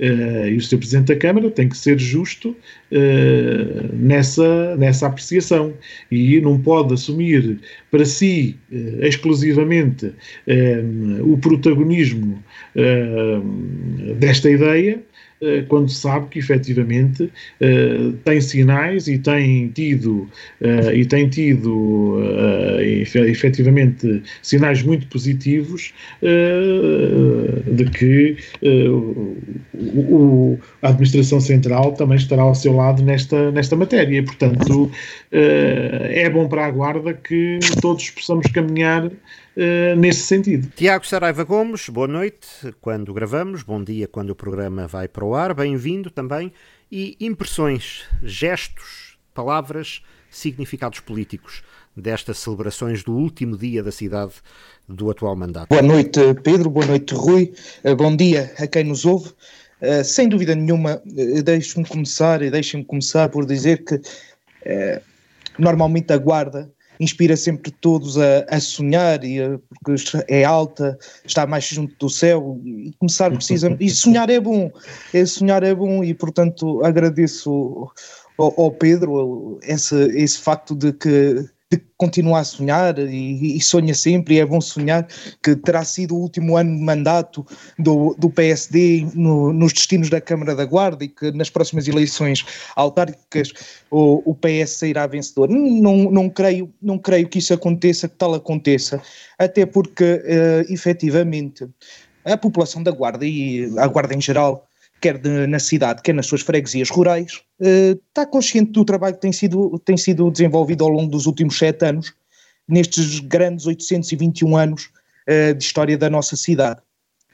Uh, 0.00 0.48
e 0.48 0.56
o 0.56 0.60
Sr. 0.60 0.78
Presidente 0.78 1.08
da 1.08 1.16
Câmara 1.16 1.50
tem 1.50 1.68
que 1.68 1.76
ser 1.76 1.98
justo 1.98 2.48
uh, 2.90 3.92
nessa, 3.92 4.74
nessa 4.76 5.06
apreciação 5.06 5.74
e 6.10 6.40
não 6.40 6.58
pode 6.58 6.94
assumir 6.94 7.60
para 7.90 8.04
si 8.04 8.56
exclusivamente 9.00 10.12
o 11.24 11.36
protagonismo 11.38 12.42
desta 14.18 14.50
ideia 14.50 15.02
eh, 15.42 15.64
quando 15.68 15.90
sabe 15.90 16.28
que 16.28 16.38
efetivamente 16.38 17.24
uh, 17.24 18.12
tem 18.24 18.40
sinais 18.40 19.08
e 19.08 19.18
tem 19.18 19.66
tido 19.70 20.28
uh, 20.60 20.92
e 20.94 21.04
tem 21.04 21.28
tido 21.28 22.20
efetivamente 23.26 24.22
sinais 24.40 24.82
muito 24.82 25.06
positivos 25.08 25.92
de 26.22 27.84
que 27.90 28.36
a 30.82 30.88
administração 30.88 31.40
central 31.40 31.92
também 31.92 32.16
estará 32.16 32.42
ao 32.42 32.54
seu 32.54 32.76
lado 32.76 33.02
nesta, 33.02 33.50
nesta 33.50 33.74
matéria. 33.74 34.22
Portanto, 34.22 34.90
é 35.30 36.28
bom 36.30 36.48
para 36.48 36.66
a 36.66 36.70
Guarda 36.70 37.14
que 37.14 37.58
todos 37.80 38.10
possamos 38.10 38.46
caminhar 38.52 39.10
Uh, 39.54 39.94
nesse 39.96 40.20
sentido. 40.20 40.72
Tiago 40.74 41.06
Saraiva 41.06 41.44
Gomes, 41.44 41.86
boa 41.90 42.08
noite 42.08 42.48
quando 42.80 43.12
gravamos, 43.12 43.62
bom 43.62 43.84
dia 43.84 44.08
quando 44.08 44.30
o 44.30 44.34
programa 44.34 44.86
vai 44.86 45.06
para 45.06 45.26
o 45.26 45.34
ar, 45.34 45.52
bem-vindo 45.52 46.10
também. 46.10 46.50
E 46.90 47.18
impressões, 47.20 48.04
gestos, 48.22 49.18
palavras, 49.34 50.02
significados 50.30 51.00
políticos 51.00 51.62
destas 51.94 52.38
celebrações 52.38 53.04
do 53.04 53.12
último 53.12 53.54
dia 53.58 53.82
da 53.82 53.92
cidade 53.92 54.32
do 54.88 55.10
atual 55.10 55.36
mandato. 55.36 55.68
Boa 55.68 55.82
noite, 55.82 56.18
Pedro, 56.42 56.70
boa 56.70 56.86
noite, 56.86 57.12
Rui, 57.14 57.52
uh, 57.84 57.94
bom 57.94 58.16
dia 58.16 58.54
a 58.58 58.66
quem 58.66 58.84
nos 58.84 59.04
ouve. 59.04 59.32
Uh, 59.82 60.02
sem 60.02 60.30
dúvida 60.30 60.54
nenhuma, 60.54 61.02
deixe-me 61.44 61.84
começar 61.84 62.40
e 62.40 62.50
deixem-me 62.50 62.86
começar 62.86 63.28
por 63.28 63.44
dizer 63.44 63.84
que 63.84 64.00
normalmente 65.58 66.10
a 66.10 66.16
guarda 66.16 66.70
inspira 67.02 67.36
sempre 67.36 67.70
todos 67.70 68.18
a, 68.18 68.44
a 68.48 68.60
sonhar, 68.60 69.24
e 69.24 69.40
a, 69.40 69.58
porque 69.68 69.94
é 70.28 70.44
alta, 70.44 70.98
está 71.24 71.46
mais 71.46 71.64
junto 71.64 71.94
do 71.98 72.08
céu, 72.08 72.60
e 72.64 72.92
começar 72.98 73.30
precisamente. 73.30 73.84
E 73.84 73.90
sonhar 73.90 74.30
é 74.30 74.40
bom, 74.40 74.70
é, 75.12 75.26
sonhar 75.26 75.62
é 75.62 75.74
bom, 75.74 76.04
e 76.04 76.14
portanto 76.14 76.84
agradeço 76.84 77.90
ao, 78.38 78.60
ao 78.60 78.70
Pedro 78.70 79.58
esse, 79.62 79.96
esse 80.16 80.38
facto 80.38 80.74
de 80.74 80.92
que 80.92 81.44
de 81.72 81.82
continuar 81.96 82.40
a 82.40 82.44
sonhar 82.44 82.98
e, 82.98 83.56
e, 83.56 83.60
sonha 83.60 83.94
sempre, 83.94 84.34
e 84.34 84.40
é 84.40 84.44
bom 84.44 84.60
sonhar 84.60 85.08
que 85.42 85.56
terá 85.56 85.82
sido 85.84 86.14
o 86.14 86.20
último 86.20 86.56
ano 86.58 86.76
de 86.76 86.82
mandato 86.82 87.46
do, 87.78 88.14
do 88.18 88.28
PSD 88.28 89.06
no, 89.14 89.54
nos 89.54 89.72
destinos 89.72 90.10
da 90.10 90.20
Câmara 90.20 90.54
da 90.54 90.66
Guarda 90.66 91.02
e 91.04 91.08
que 91.08 91.32
nas 91.32 91.48
próximas 91.48 91.88
eleições 91.88 92.44
autárquicas 92.76 93.52
o, 93.90 94.22
o 94.30 94.34
PS 94.34 94.72
sairá 94.72 95.06
vencedor. 95.06 95.48
Não, 95.48 96.10
não, 96.10 96.28
creio, 96.28 96.70
não 96.82 96.98
creio 96.98 97.26
que 97.26 97.38
isso 97.38 97.54
aconteça, 97.54 98.06
que 98.06 98.16
tal 98.16 98.34
aconteça, 98.34 99.00
até 99.38 99.64
porque 99.64 100.04
uh, 100.04 100.72
efetivamente 100.72 101.66
a 102.22 102.36
população 102.36 102.82
da 102.82 102.90
Guarda 102.90 103.24
e 103.24 103.72
a 103.78 103.86
Guarda 103.86 104.14
em 104.14 104.20
geral 104.20 104.68
quer 105.02 105.18
de, 105.18 105.46
na 105.48 105.58
cidade, 105.58 106.00
quer 106.00 106.14
nas 106.14 106.26
suas 106.26 106.40
freguesias 106.40 106.88
rurais, 106.88 107.42
uh, 107.60 108.00
está 108.08 108.24
consciente 108.24 108.70
do 108.70 108.84
trabalho 108.84 109.16
que 109.16 109.20
tem 109.20 109.32
sido, 109.32 109.78
tem 109.80 109.96
sido 109.96 110.30
desenvolvido 110.30 110.84
ao 110.84 110.90
longo 110.90 111.10
dos 111.10 111.26
últimos 111.26 111.58
sete 111.58 111.84
anos, 111.84 112.14
nestes 112.68 113.18
grandes 113.18 113.66
821 113.66 114.56
anos 114.56 114.90
uh, 115.28 115.52
de 115.54 115.62
história 115.62 115.98
da 115.98 116.08
nossa 116.08 116.36
cidade. 116.36 116.80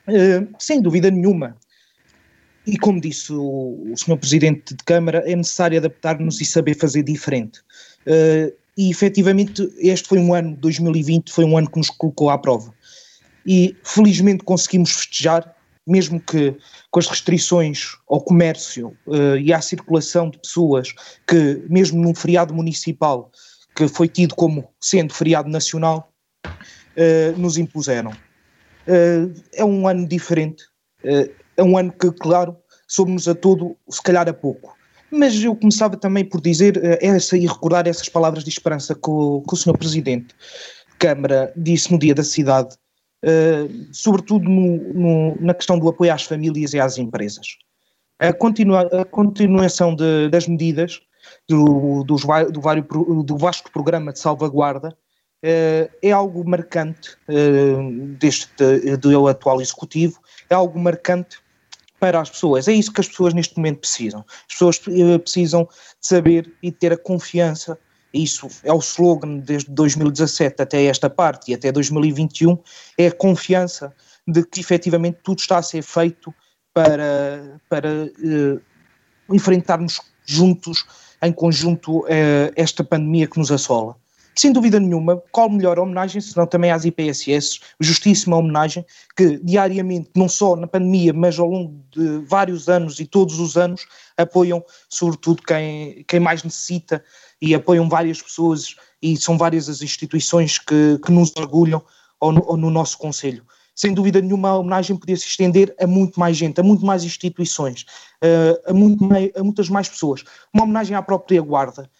Uh, 0.08 0.48
sem 0.58 0.80
dúvida 0.80 1.10
nenhuma. 1.10 1.56
E 2.66 2.78
como 2.78 3.00
disse 3.00 3.32
o, 3.32 3.92
o 3.92 3.94
Sr. 3.96 4.16
Presidente 4.16 4.74
de 4.74 4.82
Câmara, 4.84 5.22
é 5.30 5.36
necessário 5.36 5.78
adaptar-nos 5.78 6.40
e 6.40 6.44
saber 6.44 6.74
fazer 6.74 7.02
diferente. 7.02 7.60
e 8.76 8.90
efetivamente 8.90 9.70
este 9.78 10.08
foi 10.08 10.18
um 10.18 10.34
ano, 10.34 10.56
2020, 10.56 11.32
foi 11.32 11.44
um 11.44 11.56
ano 11.56 11.70
que 11.70 11.78
nos 11.78 11.90
colocou 11.90 12.28
à 12.28 12.36
prova. 12.36 12.74
E 13.46 13.74
felizmente 13.82 14.44
conseguimos 14.44 14.90
festejar, 14.92 15.54
mesmo 15.88 16.20
que 16.20 16.54
com 16.90 17.00
as 17.00 17.06
restrições 17.06 17.96
ao 18.08 18.20
comércio 18.20 18.96
uh, 19.06 19.36
e 19.36 19.52
à 19.52 19.60
circulação 19.60 20.30
de 20.30 20.38
pessoas, 20.38 20.92
que 21.26 21.64
mesmo 21.68 22.00
num 22.00 22.14
feriado 22.14 22.54
municipal, 22.54 23.30
que 23.74 23.88
foi 23.88 24.08
tido 24.08 24.34
como 24.34 24.68
sendo 24.80 25.14
feriado 25.14 25.48
nacional, 25.48 26.12
uh, 26.46 27.38
nos 27.38 27.56
impuseram. 27.56 28.10
Uh, 28.10 29.32
é 29.54 29.64
um 29.64 29.86
ano 29.86 30.06
diferente, 30.06 30.64
é 31.56 31.62
um 31.62 31.78
ano 31.78 31.92
que, 31.92 32.10
claro, 32.10 32.56
somos 32.86 33.28
a 33.28 33.34
todo, 33.34 33.76
se 33.88 34.02
calhar 34.02 34.28
a 34.28 34.32
pouco. 34.32 34.76
Mas 35.10 35.42
eu 35.42 35.54
começava 35.54 35.96
também 35.96 36.24
por 36.24 36.40
dizer 36.40 36.80
essa 37.00 37.36
e 37.36 37.46
recordar 37.46 37.86
essas 37.86 38.08
palavras 38.08 38.44
de 38.44 38.50
esperança 38.50 38.94
que 38.94 39.08
o, 39.08 39.42
que 39.46 39.54
o 39.54 39.56
Sr. 39.56 39.78
Presidente 39.78 40.34
de 40.34 40.96
Câmara 40.98 41.52
disse 41.56 41.92
no 41.92 41.98
dia 41.98 42.14
da 42.14 42.24
cidade, 42.24 42.76
uh, 43.24 43.88
sobretudo 43.92 44.48
no, 44.48 44.94
no, 44.94 45.36
na 45.40 45.54
questão 45.54 45.78
do 45.78 45.88
apoio 45.88 46.12
às 46.12 46.24
famílias 46.24 46.72
e 46.72 46.80
às 46.80 46.98
empresas. 46.98 47.56
A, 48.18 48.32
continua, 48.32 48.82
a 48.82 49.04
continuação 49.04 49.94
de, 49.94 50.28
das 50.28 50.46
medidas 50.46 51.00
do, 51.48 52.04
do, 52.04 52.16
do, 52.16 53.22
do, 53.22 53.36
vasto 53.36 53.70
programa 53.70 54.12
de 54.12 54.18
salvaguarda 54.18 54.88
uh, 54.88 55.90
é 56.02 56.10
algo 56.10 56.48
marcante 56.48 57.16
uh, 57.28 58.06
deste 58.18 58.50
do 58.96 59.28
atual 59.28 59.60
executivo, 59.60 60.20
é 60.48 60.54
algo 60.54 60.78
marcante 60.78 61.38
para 62.00 62.20
as 62.20 62.30
pessoas. 62.30 62.68
É 62.68 62.72
isso 62.72 62.92
que 62.92 63.00
as 63.00 63.08
pessoas 63.08 63.34
neste 63.34 63.56
momento 63.56 63.80
precisam. 63.80 64.24
As 64.28 64.54
pessoas 64.54 64.78
precisam 64.78 65.64
de 65.64 66.06
saber 66.06 66.52
e 66.62 66.70
ter 66.70 66.92
a 66.92 66.96
confiança 66.96 67.76
isso 68.12 68.48
é 68.62 68.72
o 68.72 68.78
slogan 68.78 69.38
desde 69.38 69.70
2017 69.70 70.62
até 70.62 70.84
esta 70.84 71.10
parte 71.10 71.50
e 71.50 71.54
até 71.54 71.70
2021, 71.70 72.58
é 72.96 73.08
a 73.08 73.12
confiança 73.12 73.92
de 74.26 74.44
que 74.44 74.60
efetivamente 74.60 75.18
tudo 75.22 75.38
está 75.38 75.58
a 75.58 75.62
ser 75.62 75.82
feito 75.82 76.34
para, 76.72 77.60
para 77.68 77.88
uh, 78.04 78.60
enfrentarmos 79.34 80.00
juntos, 80.24 80.86
em 81.22 81.32
conjunto, 81.32 82.00
uh, 82.00 82.52
esta 82.54 82.84
pandemia 82.84 83.26
que 83.26 83.38
nos 83.38 83.50
assola. 83.50 83.96
Sem 84.38 84.52
dúvida 84.52 84.78
nenhuma, 84.78 85.20
qual 85.32 85.50
melhor 85.50 85.80
homenagem, 85.80 86.20
senão 86.20 86.46
também 86.46 86.70
às 86.70 86.84
IPSS, 86.84 87.58
justíssima 87.80 88.36
homenagem, 88.36 88.86
que 89.16 89.36
diariamente, 89.42 90.10
não 90.14 90.28
só 90.28 90.54
na 90.54 90.68
pandemia, 90.68 91.12
mas 91.12 91.40
ao 91.40 91.48
longo 91.48 91.84
de 91.90 92.18
vários 92.18 92.68
anos 92.68 93.00
e 93.00 93.04
todos 93.04 93.40
os 93.40 93.56
anos, 93.56 93.84
apoiam 94.16 94.64
sobretudo 94.88 95.42
quem, 95.42 96.04
quem 96.06 96.20
mais 96.20 96.44
necessita 96.44 97.02
e 97.42 97.52
apoiam 97.52 97.88
várias 97.88 98.22
pessoas 98.22 98.76
e 99.02 99.16
são 99.16 99.36
várias 99.36 99.68
as 99.68 99.82
instituições 99.82 100.56
que, 100.56 101.00
que 101.04 101.10
nos 101.10 101.34
orgulham 101.36 101.82
ou 102.20 102.30
no, 102.30 102.44
ou 102.46 102.56
no 102.56 102.70
nosso 102.70 102.96
Conselho. 102.96 103.44
Sem 103.74 103.92
dúvida 103.92 104.20
nenhuma, 104.20 104.50
a 104.50 104.58
homenagem 104.58 104.96
podia 104.96 105.16
se 105.16 105.26
estender 105.26 105.74
a 105.80 105.86
muito 105.86 106.18
mais 106.20 106.36
gente, 106.36 106.60
a 106.60 106.62
muito 106.62 106.86
mais 106.86 107.02
instituições, 107.02 107.84
uh, 108.22 108.70
a, 108.70 108.72
muito 108.72 109.04
a, 109.36 109.42
muitas 109.42 109.68
mais 109.68 109.88
pessoas. 109.88 110.22
Uma 110.54 110.62
homenagem 110.62 110.96
à 110.96 111.02
própria 111.02 111.42
Guarda, 111.42 111.90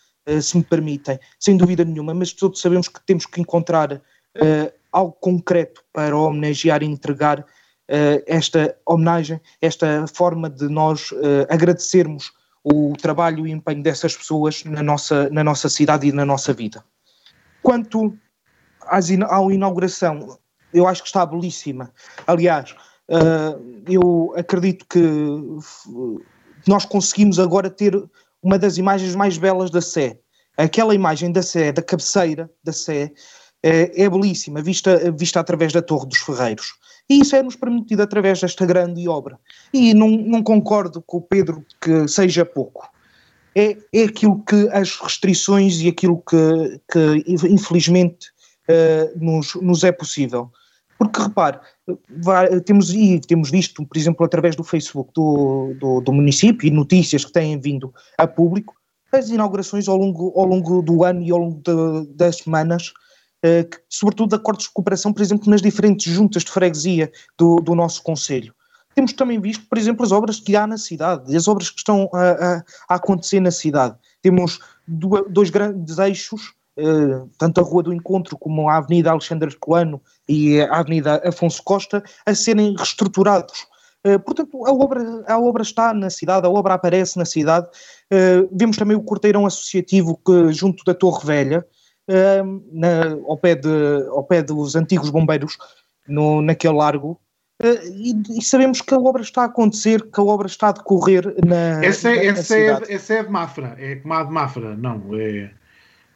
se 0.41 0.57
me 0.57 0.65
permitem, 0.65 1.19
sem 1.39 1.57
dúvida 1.57 1.85
nenhuma, 1.85 2.15
mas 2.15 2.33
todos 2.33 2.61
sabemos 2.61 2.89
que 2.89 3.01
temos 3.07 3.27
que 3.27 3.41
encontrar 3.41 3.93
uh, 3.93 4.73
algo 4.93 5.13
concreto 5.21 5.83
para 5.93 6.17
homenagear 6.17 6.83
e 6.83 6.87
entregar 6.87 7.45
esta 8.27 8.77
homenagem, 8.85 9.41
esta 9.63 10.07
forma 10.09 10.51
de 10.51 10.69
nós 10.69 11.09
agradecermos 11.49 12.31
o 12.63 12.93
trabalho 13.01 13.47
e 13.47 13.51
empenho 13.51 13.83
dessas 13.83 14.15
pessoas 14.15 14.63
na 14.65 14.83
nossa, 14.83 15.31
na 15.31 15.43
nossa 15.43 15.71
cidade 15.71 16.07
e 16.07 16.13
na 16.13 16.27
nossa 16.27 16.53
vida. 16.53 16.85
Quanto 17.63 18.15
às, 18.83 19.11
à 19.11 19.41
inauguração, 19.51 20.39
eu 20.73 20.87
acho 20.87 21.03
que 21.03 21.09
está 21.09 21.25
belíssima. 21.25 21.91
Aliás, 22.27 22.75
eu 23.89 24.35
acredito 24.37 24.85
que 24.87 25.01
nós 26.67 26.85
conseguimos 26.85 27.39
agora 27.39 27.71
ter 27.71 27.95
uma 28.43 28.59
das 28.59 28.79
imagens 28.79 29.15
mais 29.15 29.39
belas 29.39 29.71
da 29.71 29.81
Sé. 29.81 30.19
Aquela 30.57 30.95
imagem 30.95 31.31
da 31.31 31.43
Sé, 31.43 31.73
da 31.73 31.83
cabeceira 31.83 32.51
da 32.63 32.73
Sé, 32.73 33.13
é, 33.63 34.05
é 34.05 34.09
belíssima, 34.09 34.63
vista, 34.63 35.11
vista 35.13 35.41
através 35.41 35.73
da 35.73 35.83
Torre 35.83 36.07
dos 36.07 36.19
Ferreiros. 36.19 36.73
E 37.09 37.21
isso 37.21 37.35
é-nos 37.35 37.57
permitido 37.57 38.03
através 38.03 38.41
desta 38.41 38.67
grande 38.67 39.09
obra. 39.09 39.39
E 39.73 39.95
não, 39.95 40.09
não 40.11 40.43
concordo 40.43 41.03
com 41.03 41.17
o 41.17 41.23
Pedro 41.23 41.65
que 41.81 42.07
seja 42.07 42.45
pouco. 42.45 42.89
É, 43.55 43.77
é 43.93 44.05
aquilo 44.05 44.43
que 44.45 44.69
as 44.71 44.95
restrições 44.97 45.81
e 45.81 45.89
aquilo 45.89 46.23
que, 46.29 46.81
que 46.93 47.25
infelizmente, 47.49 48.29
uh, 48.69 49.19
nos, 49.19 49.55
nos 49.55 49.83
é 49.85 49.91
possível. 49.91 50.53
Porque, 50.99 51.23
repare, 51.23 51.61
temos, 52.65 52.93
e 52.93 53.21
temos 53.21 53.51
visto, 53.51 53.87
por 53.87 53.97
exemplo, 53.97 54.27
através 54.27 54.57
do 54.57 54.65
Facebook 54.65 55.13
do, 55.15 55.75
do, 55.79 56.01
do, 56.01 56.13
município 56.13 56.67
e 56.67 56.71
notícias 56.73 57.25
que 57.25 57.33
têm 57.33 57.59
vindo 57.61 57.95
a 58.19 58.27
público, 58.27 58.75
as 59.13 59.29
inaugurações 59.29 59.89
ao 59.89 59.97
longo, 59.97 60.33
ao 60.37 60.45
longo 60.45 60.83
do 60.83 61.05
ano 61.05 61.23
e 61.23 61.31
ao 61.31 61.39
longo 61.39 61.63
de, 61.63 62.15
das 62.15 62.39
semanas 62.39 62.93
eh, 63.43 63.63
que, 63.63 63.79
sobretudo 63.89 64.35
acordos 64.35 64.67
de 64.67 64.73
cooperação, 64.73 65.13
por 65.13 65.23
exemplo, 65.23 65.49
nas 65.49 65.63
diferentes 65.63 66.13
juntas 66.13 66.43
de 66.43 66.51
freguesia 66.51 67.11
do, 67.39 67.57
do 67.57 67.75
nosso 67.75 68.03
Conselho. 68.03 68.53
Temos 68.95 69.13
também 69.13 69.41
visto, 69.41 69.65
por 69.69 69.79
exemplo, 69.79 70.05
as 70.05 70.11
obras 70.11 70.41
que 70.41 70.57
há 70.57 70.67
na 70.67 70.77
cidade, 70.77 71.35
as 71.37 71.47
obras 71.47 71.71
que 71.71 71.79
estão 71.79 72.11
a, 72.13 72.31
a, 72.31 72.65
a 72.89 72.95
acontecer 72.97 73.39
na 73.39 73.53
cidade. 73.53 73.97
Temos 74.21 74.59
dois 74.89 75.51
grandes 75.51 75.99
eixos, 75.99 76.53
eh, 76.77 77.23
tanto 77.39 77.61
a 77.61 77.63
Rua 77.63 77.85
do 77.85 77.93
Encontro 77.93 78.37
como 78.37 78.69
a 78.69 78.77
Avenida 78.77 79.13
Alexandre 79.13 79.57
Colano 79.57 80.01
e 80.29 80.61
a 80.61 80.79
Avenida 80.79 81.23
Afonso 81.27 81.63
Costa, 81.63 82.03
a 82.27 82.35
serem 82.35 82.75
reestruturados. 82.77 83.67
Uh, 84.07 84.19
portanto, 84.21 84.67
a 84.67 84.73
obra, 84.73 85.25
a 85.27 85.39
obra 85.39 85.63
está 85.63 85.93
na 85.93 86.11
cidade, 86.11 86.47
a 86.47 86.51
obra 86.51 86.75
aparece 86.75 87.19
na 87.19 87.25
cidade. 87.25 87.67
Uh, 88.13 88.49
vemos 88.53 88.77
também 88.77 88.97
o 88.97 89.03
corteirão 89.03 89.47
associativo 89.47 90.21
que, 90.25 90.53
junto 90.53 90.85
da 90.85 90.95
Torre 90.95 91.27
Velha, 91.27 91.67
na, 92.73 93.19
ao, 93.27 93.37
pé 93.37 93.55
de, 93.55 93.69
ao 94.09 94.25
pé 94.25 94.43
dos 94.43 94.75
antigos 94.75 95.11
bombeiros, 95.11 95.59
no, 96.09 96.41
naquele 96.41 96.73
largo, 96.73 97.21
e, 97.61 98.39
e, 98.39 98.43
sabemos 98.43 98.81
que 98.81 98.95
a 98.95 98.99
obra 98.99 99.21
está 99.21 99.43
a 99.43 99.47
acontecer, 99.47 100.01
que 100.13 100.21
a 100.21 100.23
obra 100.23 100.47
está 100.47 100.69
a 100.69 100.73
decorrer 100.73 101.35
na. 101.45 101.85
Essa, 101.85 102.11
é, 102.11 102.27
essa, 102.27 102.57
é, 102.57 102.81
essa 102.89 103.15
é 103.15 103.23
de 103.25 103.31
Mafra, 103.31 103.75
é 103.79 103.97
como 103.97 104.15
a 104.15 104.23
de 104.23 104.31
Mafra, 104.31 104.77
não. 104.77 105.03
É, 105.15 105.51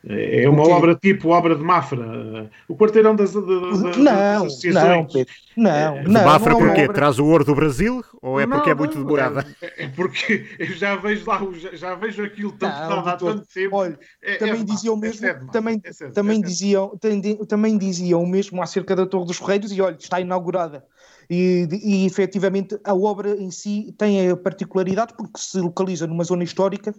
é 0.05 0.49
uma 0.49 0.67
obra 0.69 0.97
tipo 0.97 1.29
obra 1.29 1.55
de 1.55 1.63
Mafra. 1.63 2.51
O 2.67 2.77
quarteirão 2.77 3.15
das, 3.15 3.33
das, 3.33 3.45
das 3.45 3.97
não, 3.97 4.47
associações. 4.47 4.75
Não, 4.75 5.07
Pedro. 5.07 5.35
Não, 5.57 5.71
é, 5.71 6.03
não. 6.03 6.25
Mafra 6.25 6.53
não, 6.53 6.59
porquê? 6.59 6.83
Obra... 6.83 6.95
Traz 6.95 7.19
o 7.21 7.27
ouro 7.27 7.45
do 7.45 7.55
Brasil? 7.55 8.05
Ou 8.21 8.41
é 8.41 8.47
porque 8.47 8.67
não, 8.67 8.73
é 8.73 8.75
muito 8.75 8.99
demorada? 8.99 9.47
É, 9.63 9.85
é, 9.85 9.89
porque 9.89 10.45
eu 10.59 10.67
já 10.75 10.97
vejo 10.97 11.25
lá, 11.29 11.41
já, 11.55 11.77
já 11.77 11.95
vejo 11.95 12.25
aquilo 12.25 12.51
tanto, 12.53 12.77
não, 12.81 12.99
há 13.07 13.17
tanto 13.17 13.47
tempo. 13.47 13.77
Olha, 13.77 13.99
é, 14.21 14.37
também 14.37 14.61
é 14.61 14.65
diziam 14.65 14.95
o 14.95 14.97
mesmo, 14.97 15.21
também, 15.53 15.81
também, 16.13 16.41
diziam, 16.41 16.99
também 17.47 17.79
diziam 17.79 18.23
o 18.23 18.27
mesmo 18.27 18.61
acerca 18.61 18.97
da 18.97 19.07
Torre 19.07 19.27
dos 19.27 19.37
Ferreiros 19.37 19.71
e 19.71 19.81
olha, 19.81 19.97
está 19.97 20.21
inaugurada. 20.21 20.85
E, 21.31 21.69
e 21.83 22.07
efetivamente 22.07 22.77
a 22.83 22.95
obra 22.95 23.37
em 23.37 23.51
si 23.51 23.95
tem 23.97 24.31
a 24.31 24.37
particularidade 24.37 25.15
porque 25.17 25.39
se 25.39 25.61
localiza 25.61 26.07
numa 26.07 26.25
zona 26.25 26.43
histórica 26.43 26.93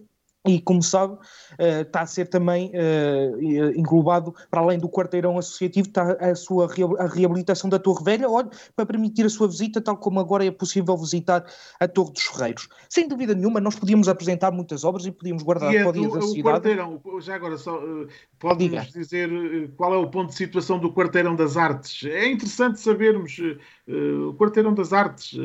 e, 0.45 0.60
como 0.60 0.84
sabe, 0.84 1.13
uh, 1.13 1.82
está 1.82 2.01
a 2.01 2.06
ser 2.06 2.27
também 2.27 2.71
uh, 2.71 3.71
englobado, 3.77 4.36
para 4.51 4.62
além 4.62 4.77
do 4.77 4.89
quarteirão 4.89 5.38
associativo, 5.38 5.88
está 5.88 6.13
a 6.13 6.36
sua 6.36 6.69
a 6.99 7.08
reabilitação 7.08 7.69
da 7.69 7.79
Torre 7.79 8.03
Velha, 8.03 8.29
olha, 8.29 8.49
para 8.75 8.86
permitir 8.86 9.25
a 9.25 9.29
sua 9.29 9.47
visita, 9.47 9.79
tal 9.79 9.95
como 9.95 10.19
agora 10.19 10.45
é 10.45 10.51
possível 10.51 10.97
visitar 10.97 11.45
a 11.79 11.88
Torre 11.88 12.12
dos 12.12 12.23
Ferreiros. 12.23 12.67
Sem 12.89 13.08
dúvida 13.08 13.34
nenhuma, 13.34 13.62
nós 13.62 13.75
podíamos 13.75 14.10
apresentar 14.10 14.51
muitas 14.51 14.84
obras 14.84 15.06
e 15.06 15.12
podíamos 15.12 15.43
guardar 15.43 15.73
e 15.73 15.77
é 15.77 15.82
para 15.84 15.89
o 15.89 15.93
dia 15.93 16.10
da 16.10 16.17
o 16.17 16.21
cidade. 16.23 16.43
Quarteirão, 16.43 17.01
já 17.21 17.36
agora, 17.36 17.58
só 17.58 17.77
uh, 17.77 18.08
pode-nos 18.38 18.91
dizer 18.91 19.71
qual 19.77 19.93
é 19.93 19.97
o 19.97 20.10
ponto 20.10 20.29
de 20.29 20.36
situação 20.36 20.77
do 20.77 20.91
Quarteirão 20.91 21.36
das 21.36 21.56
Artes? 21.56 22.03
É 22.10 22.29
interessante 22.29 22.82
sabermos 22.82 23.38
o 23.88 24.34
Quarteirão 24.34 24.73
das 24.73 24.91
Artes. 24.91 25.38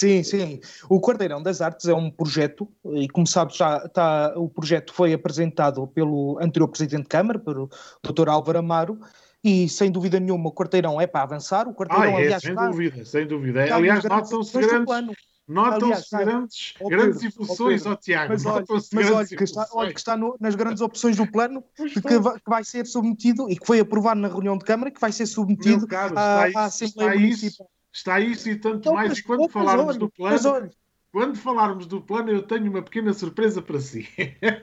Sim, 0.00 0.22
sim. 0.22 0.60
O 0.88 0.98
Quarteirão 0.98 1.42
das 1.42 1.60
Artes 1.60 1.86
é 1.86 1.92
um 1.92 2.10
projeto, 2.10 2.66
e 2.86 3.06
como 3.06 3.26
sabes, 3.26 3.56
já 3.56 3.84
está, 3.84 4.32
o 4.34 4.48
projeto 4.48 4.94
foi 4.94 5.12
apresentado 5.12 5.86
pelo 5.88 6.38
anterior 6.40 6.68
Presidente 6.68 7.02
de 7.02 7.08
Câmara, 7.08 7.38
pelo 7.38 7.68
Dr. 8.02 8.30
Álvaro 8.30 8.60
Amaro, 8.60 8.98
e 9.44 9.68
sem 9.68 9.90
dúvida 9.90 10.18
nenhuma 10.18 10.48
o 10.48 10.54
Quarteirão 10.54 10.98
é 10.98 11.06
para 11.06 11.24
avançar. 11.24 11.68
O 11.68 11.74
Quarteirão, 11.74 12.16
ah, 12.16 12.18
é, 12.18 12.24
aliás, 12.24 12.42
sem 12.42 12.52
está, 12.52 12.66
dúvida, 12.68 13.04
sem 13.04 13.26
dúvida. 13.26 13.74
Aliás, 13.74 14.02
notam-se 14.04 14.58
grandes, 14.58 15.16
notam-se 15.46 16.16
grandes, 16.16 16.74
oh, 16.80 16.88
grandes 16.88 17.22
evoluções, 17.22 17.84
ó 17.84 17.92
oh, 17.92 17.96
Tiago. 17.96 18.32
Mas 18.32 18.46
olha, 18.46 18.64
mas 18.94 19.10
olha 19.10 19.26
que 19.26 19.44
está, 19.44 19.68
olha 19.74 19.92
que 19.92 20.00
está 20.00 20.16
no, 20.16 20.34
nas 20.40 20.54
grandes 20.54 20.80
opções 20.80 21.18
do 21.18 21.30
plano, 21.30 21.62
que 21.76 22.18
vai, 22.18 22.34
que 22.36 22.48
vai, 22.48 22.64
ser 22.64 22.86
submetido, 22.86 23.50
e 23.50 23.56
que 23.58 23.66
foi 23.66 23.80
aprovado 23.80 24.18
na 24.18 24.28
reunião 24.28 24.56
de 24.56 24.64
Câmara, 24.64 24.90
que 24.90 25.00
vai 25.00 25.12
ser 25.12 25.26
submetido 25.26 25.86
caro, 25.86 26.18
à, 26.18 26.44
à 26.54 26.64
Assembleia 26.64 27.20
Municipal. 27.20 27.66
Isso 27.66 27.79
Está 27.92 28.20
isso 28.20 28.48
e 28.48 28.56
tanto 28.56 28.78
então, 28.78 28.94
mais. 28.94 29.18
E 29.18 29.22
quando 29.22 29.48
falarmos 29.48 29.96
do 29.96 30.08
plano, 30.08 30.70
quando 31.12 31.36
falarmos 31.36 31.86
do 31.86 32.00
plano, 32.00 32.30
eu 32.30 32.42
tenho 32.42 32.70
uma 32.70 32.82
pequena 32.82 33.12
surpresa 33.12 33.60
para 33.60 33.80
si. 33.80 34.08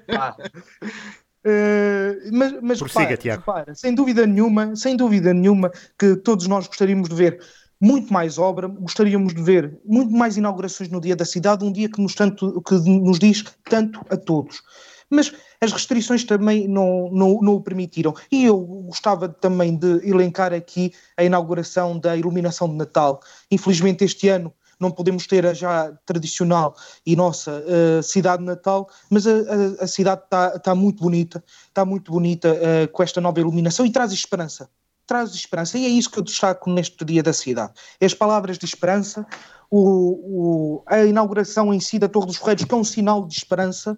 Ah. 0.08 0.36
Uh, 1.46 2.30
mas 2.34 2.62
mas 2.62 2.80
Prossiga, 2.80 3.12
repara, 3.12 3.36
repara, 3.38 3.76
sem 3.76 3.96
dúvida 3.96 4.28
nenhuma, 4.28 4.76
sem 4.76 4.98
dúvida 4.98 5.34
nenhuma 5.34 5.72
que 5.98 6.18
todos 6.18 6.46
nós 6.46 6.68
gostaríamos 6.68 7.08
de 7.08 7.16
ver 7.16 7.40
muito 7.80 8.12
mais 8.12 8.38
obra, 8.38 8.68
gostaríamos 8.68 9.34
de 9.34 9.42
ver 9.42 9.80
muito 9.86 10.12
mais 10.12 10.36
inaugurações 10.36 10.90
no 10.90 11.00
dia 11.00 11.16
da 11.16 11.24
cidade, 11.24 11.64
um 11.64 11.72
dia 11.72 11.90
que 11.90 12.02
nos, 12.02 12.16
tanto, 12.16 12.62
que 12.64 12.74
nos 12.74 13.18
diz 13.18 13.46
tanto 13.64 14.02
a 14.10 14.18
todos. 14.18 14.62
Mas 15.10 15.34
as 15.60 15.72
restrições 15.72 16.24
também 16.24 16.68
não, 16.68 17.10
não, 17.12 17.40
não 17.42 17.54
o 17.56 17.62
permitiram. 17.62 18.14
E 18.32 18.46
eu 18.46 18.60
gostava 18.60 19.28
também 19.28 19.76
de 19.76 20.08
elencar 20.08 20.54
aqui 20.54 20.94
a 21.16 21.24
inauguração 21.24 21.98
da 22.00 22.16
iluminação 22.16 22.70
de 22.70 22.76
Natal. 22.76 23.22
Infelizmente, 23.52 24.04
este 24.04 24.30
ano 24.30 24.54
não 24.80 24.92
podemos 24.92 25.26
ter 25.26 25.46
a 25.46 25.54
já 25.54 25.92
tradicional 26.06 26.76
e 27.06 27.16
nossa 27.16 27.64
uh, 27.64 28.04
cidade 28.04 28.44
natal, 28.44 28.90
mas 29.10 29.26
a, 29.26 29.32
a, 29.32 29.84
a 29.84 29.88
cidade 29.88 30.22
está 30.24 30.60
tá 30.60 30.76
muito 30.76 31.02
bonita, 31.02 31.44
está 31.68 31.84
muito 31.84 32.12
bonita 32.12 32.54
uh, 32.54 32.88
com 32.92 33.02
esta 33.02 33.20
nova 33.20 33.40
iluminação 33.40 33.86
e 33.86 33.92
traz 33.92 34.12
esperança. 34.12 34.70
Traz 35.08 35.34
esperança, 35.34 35.78
e 35.78 35.86
é 35.86 35.90
isso 35.90 36.12
que 36.12 36.20
eu 36.20 36.24
destaco 36.24 36.70
neste 36.70 37.04
dia 37.06 37.24
da 37.24 37.32
cidade. 37.32 37.74
As 38.00 38.14
palavras 38.14 38.58
de 38.58 38.66
esperança, 38.66 39.26
o, 39.72 39.80
o, 39.80 40.84
a 40.86 41.06
inauguração 41.06 41.74
em 41.74 41.80
si 41.80 41.98
da 41.98 42.10
Torre 42.10 42.28
dos 42.28 42.36
Ferreiros, 42.36 42.66
que 42.66 42.74
é 42.74 42.78
um 42.78 42.84
sinal 42.84 43.26
de 43.26 43.34
esperança, 43.34 43.98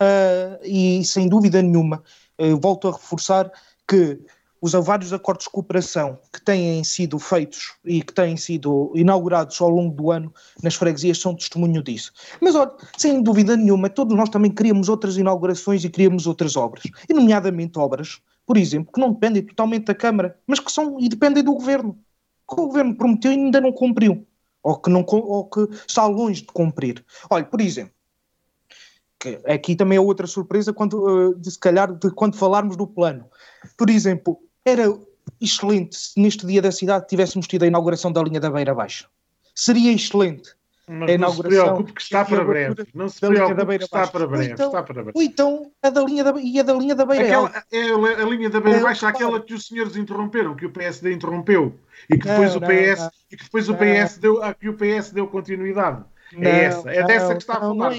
uh, 0.00 0.58
e 0.62 1.04
sem 1.04 1.28
dúvida 1.28 1.60
nenhuma, 1.62 2.02
volto 2.60 2.88
a 2.88 2.92
reforçar 2.92 3.50
que 3.86 4.18
os 4.64 4.72
vários 4.72 5.12
acordos 5.12 5.44
de 5.44 5.50
cooperação 5.50 6.18
que 6.32 6.42
têm 6.42 6.82
sido 6.82 7.18
feitos 7.18 7.74
e 7.84 8.02
que 8.02 8.14
têm 8.14 8.34
sido 8.34 8.90
inaugurados 8.94 9.60
ao 9.60 9.68
longo 9.68 9.94
do 9.94 10.10
ano 10.10 10.32
nas 10.62 10.74
freguesias 10.74 11.18
são 11.18 11.34
testemunho 11.34 11.82
disso. 11.82 12.10
Mas, 12.40 12.54
olha, 12.54 12.72
sem 12.96 13.22
dúvida 13.22 13.58
nenhuma, 13.58 13.90
todos 13.90 14.16
nós 14.16 14.30
também 14.30 14.50
queríamos 14.50 14.88
outras 14.88 15.18
inaugurações 15.18 15.84
e 15.84 15.90
queríamos 15.90 16.26
outras 16.26 16.56
obras, 16.56 16.84
e 17.06 17.12
nomeadamente 17.12 17.78
obras, 17.78 18.22
por 18.46 18.56
exemplo, 18.56 18.90
que 18.90 18.98
não 18.98 19.12
dependem 19.12 19.42
totalmente 19.42 19.84
da 19.84 19.94
Câmara, 19.94 20.38
mas 20.46 20.60
que 20.60 20.72
são 20.72 20.98
e 20.98 21.10
dependem 21.10 21.44
do 21.44 21.52
Governo, 21.52 21.98
que 22.48 22.58
o 22.58 22.66
Governo 22.66 22.96
prometeu 22.96 23.32
e 23.32 23.34
ainda 23.34 23.60
não 23.60 23.70
cumpriu, 23.70 24.26
ou 24.62 24.78
que, 24.78 24.88
não, 24.88 25.04
ou 25.06 25.44
que 25.44 25.60
está 25.86 26.06
longe 26.06 26.40
de 26.40 26.46
cumprir. 26.46 27.04
Olha, 27.28 27.44
por 27.44 27.60
exemplo, 27.60 27.92
que 29.24 29.40
aqui 29.50 29.74
também 29.74 29.96
é 29.96 30.00
outra 30.00 30.26
surpresa 30.26 30.72
quando, 30.72 31.34
de, 31.34 31.50
se 31.50 31.58
calhar, 31.58 31.92
de 31.92 32.10
quando 32.10 32.36
falarmos 32.36 32.76
do 32.76 32.86
plano. 32.86 33.24
Por 33.76 33.88
exemplo, 33.88 34.38
era 34.64 34.84
excelente 35.40 35.96
se 35.96 36.20
neste 36.20 36.46
dia 36.46 36.60
da 36.60 36.70
cidade 36.70 37.06
tivéssemos 37.08 37.46
tido 37.46 37.62
a 37.62 37.66
inauguração 37.66 38.12
da 38.12 38.22
linha 38.22 38.40
da 38.40 38.50
Beira 38.50 38.74
Baixa. 38.74 39.06
Seria 39.54 39.92
excelente. 39.92 40.50
Mas 40.86 41.08
a 41.08 41.12
inauguração, 41.14 41.56
não 41.56 41.64
se 41.64 41.72
preocupe 41.72 41.92
que 41.94 42.02
está 42.02 42.24
para 42.26 42.44
breve. 42.44 42.86
Não 42.92 43.08
se 43.08 43.20
preocupe 43.20 43.78
que 43.78 43.84
está 43.84 44.06
para 44.06 44.26
breve. 44.26 44.52
Então, 44.52 44.66
está 44.66 44.82
para 44.82 45.02
breve. 45.02 45.12
Ou 45.14 45.22
então 45.22 45.72
a 45.82 45.88
da 45.88 46.02
linha 46.02 46.22
da, 46.22 46.34
e 46.38 46.60
a 46.60 46.62
da 46.62 46.74
linha 46.74 46.94
da 46.94 47.06
Beira 47.06 47.24
aquela, 47.24 47.64
É 47.72 48.22
a 48.22 48.26
linha 48.26 48.50
da 48.50 48.60
Beira 48.60 48.78
é, 48.80 48.82
Baixa, 48.82 49.08
aquela 49.08 49.40
que 49.40 49.54
os 49.54 49.66
senhores 49.66 49.96
interromperam, 49.96 50.54
que 50.54 50.66
o 50.66 50.70
PSD 50.70 51.14
interrompeu. 51.14 51.74
E 52.10 52.18
que 52.18 52.28
depois 52.28 52.54
não, 52.54 52.58
o 52.58 52.60
PS, 52.60 53.00
não, 53.00 53.10
e 53.32 53.36
que 53.36 53.44
depois 53.44 53.68
o 53.70 53.74
PS 53.74 54.18
deu, 54.18 54.40
que 54.60 54.68
o 54.68 54.74
PS 54.74 55.10
deu 55.12 55.26
continuidade. 55.26 56.04
é 56.38 56.64
essa. 56.64 56.90
É 56.90 57.02
dessa 57.04 57.34
que 57.34 57.40
está 57.40 57.54
a 57.54 57.60
falar. 57.60 57.94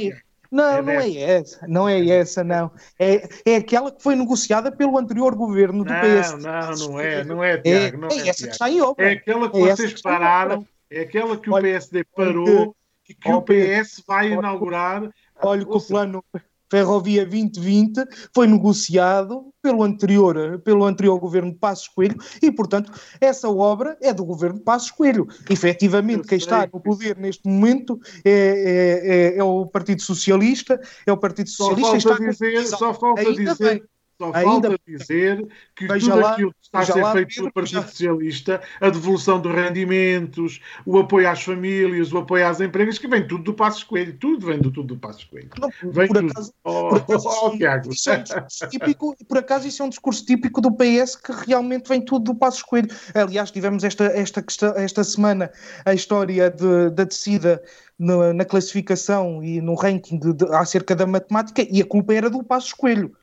Não, 0.56 0.82
não 0.82 0.92
é 0.94 1.22
essa, 1.22 1.68
não 1.68 1.90
é 1.90 2.08
essa, 2.08 2.42
não. 2.42 2.72
É, 2.98 3.28
é 3.46 3.56
aquela 3.58 3.92
que 3.92 4.02
foi 4.02 4.16
negociada 4.16 4.72
pelo 4.72 4.98
anterior 4.98 5.36
governo 5.36 5.84
do 5.84 5.92
não, 5.92 6.00
PS. 6.00 6.32
Não, 6.42 6.88
não 6.88 7.00
é, 7.00 7.24
não 7.26 7.44
é, 7.44 7.58
Tiago. 7.58 7.98
Não 7.98 8.08
é, 8.08 8.16
é, 8.16 8.30
essa 8.30 8.48
que 8.48 8.54
está 8.54 8.70
em 8.70 8.80
obra. 8.80 9.06
É 9.06 9.12
aquela 9.16 9.52
que 9.52 9.58
é 9.58 9.76
vocês 9.76 10.02
pararam, 10.02 10.66
é 10.90 11.02
aquela 11.02 11.36
que 11.36 11.50
o 11.50 11.60
PSD 11.60 12.06
parou 12.06 12.74
e 13.10 13.14
que 13.14 13.30
o 13.30 13.42
PS 13.42 14.02
vai 14.08 14.32
inaugurar. 14.32 15.10
Olha 15.42 15.66
que 15.66 15.72
o 15.72 15.82
plano, 15.82 16.24
Ferrovia 16.70 17.26
2020 17.26 18.06
foi 18.34 18.48
negociado 18.48 19.54
pelo 19.62 19.84
anterior, 19.84 20.60
pelo 20.64 20.86
anterior 20.86 21.20
governo 21.20 21.52
de 21.52 21.58
Passos 21.58 21.88
Coelho 21.88 22.18
e, 22.42 22.52
portanto, 22.52 22.92
essa 23.20 23.50
obra 23.50 23.98
é 24.02 24.14
do 24.14 24.24
governo 24.24 24.60
de 24.60 24.64
Passos 24.64 24.92
Coelho. 24.92 25.28
Efetivamente, 25.50 26.28
quem 26.28 26.38
está 26.38 26.68
no 26.72 26.80
poder 26.80 27.18
neste 27.18 27.48
momento 27.48 28.00
é, 28.24 28.32
é, 28.32 29.36
é, 29.36 29.38
é 29.38 29.44
o 29.44 29.66
Partido 29.66 30.02
Socialista, 30.02 30.80
é 31.06 31.12
o 31.12 31.18
Partido 31.18 31.50
Socialista. 31.50 32.00
Só 32.00 32.10
falta 32.10 32.32
dizer, 32.32 32.68
só 32.68 32.94
falta 32.94 33.34
dizer 33.34 33.80
bem. 33.80 33.95
Só 34.18 34.32
Ainda... 34.34 34.70
falta 34.70 34.80
dizer 34.88 35.46
que 35.76 35.88
Veja 35.88 36.12
tudo 36.12 36.22
lá, 36.22 36.32
aquilo 36.32 36.52
que 36.52 36.58
está 36.62 36.80
a 36.80 36.86
ser 36.86 36.94
feito 36.94 37.28
Pedro, 37.28 37.36
pelo 37.36 37.52
Partido 37.52 37.82
já... 37.82 37.88
Socialista, 37.88 38.62
a 38.80 38.90
devolução 38.90 39.42
de 39.42 39.50
rendimentos, 39.50 40.62
o 40.86 40.98
apoio 41.00 41.30
às 41.30 41.44
famílias, 41.44 42.14
o 42.14 42.20
apoio 42.20 42.48
às 42.48 42.62
empresas, 42.62 42.98
que 42.98 43.08
vem 43.08 43.28
tudo 43.28 43.44
do 43.44 43.54
Passos 43.54 43.84
Coelho. 43.84 44.18
Tudo 44.18 44.46
vem 44.46 44.60
do 44.60 44.72
tudo 44.72 44.96
do 44.96 44.98
Passos 44.98 45.26
Coelho. 45.26 45.50
Não, 45.60 45.70
vem 45.92 46.08
por, 46.08 46.18
acaso, 46.18 46.54
oh, 46.64 46.90
por 46.90 46.98
acaso, 46.98 47.28
oh, 47.30 47.48
oh, 47.48 47.58
Tiago. 47.58 47.92
Isso 47.92 48.10
é 48.10 48.24
um 48.64 48.70
típico, 48.70 49.16
por 49.28 49.38
acaso 49.38 49.68
isso 49.68 49.82
é 49.82 49.86
um 49.86 49.90
discurso 49.90 50.26
típico 50.26 50.62
do 50.62 50.72
PS 50.72 51.18
que 51.18 51.34
realmente 51.46 51.90
vem 51.90 52.02
tudo 52.02 52.32
do 52.32 52.36
Passos 52.36 52.64
Coelho. 52.64 52.88
Aliás, 53.14 53.52
tivemos 53.52 53.84
esta, 53.84 54.06
esta, 54.06 54.44
esta 54.78 55.04
semana 55.04 55.52
a 55.86 55.94
história 55.94 56.50
de, 56.50 56.90
da 56.92 57.04
descida 57.04 57.62
na, 58.00 58.34
na, 58.34 58.46
classificação 58.46 59.44
e 59.44 59.60
no 59.60 59.76
ranking 59.76 60.20
de, 60.20 60.34
de, 60.34 60.46
acerca 60.56 60.96
da 60.96 61.06
matemática 61.06 61.66
e 61.70 61.82
a 61.82 61.86
culpa 61.86 62.14
era 62.14 62.30
do 62.30 62.44
Passos 62.44 62.74
Coelho 62.74 63.16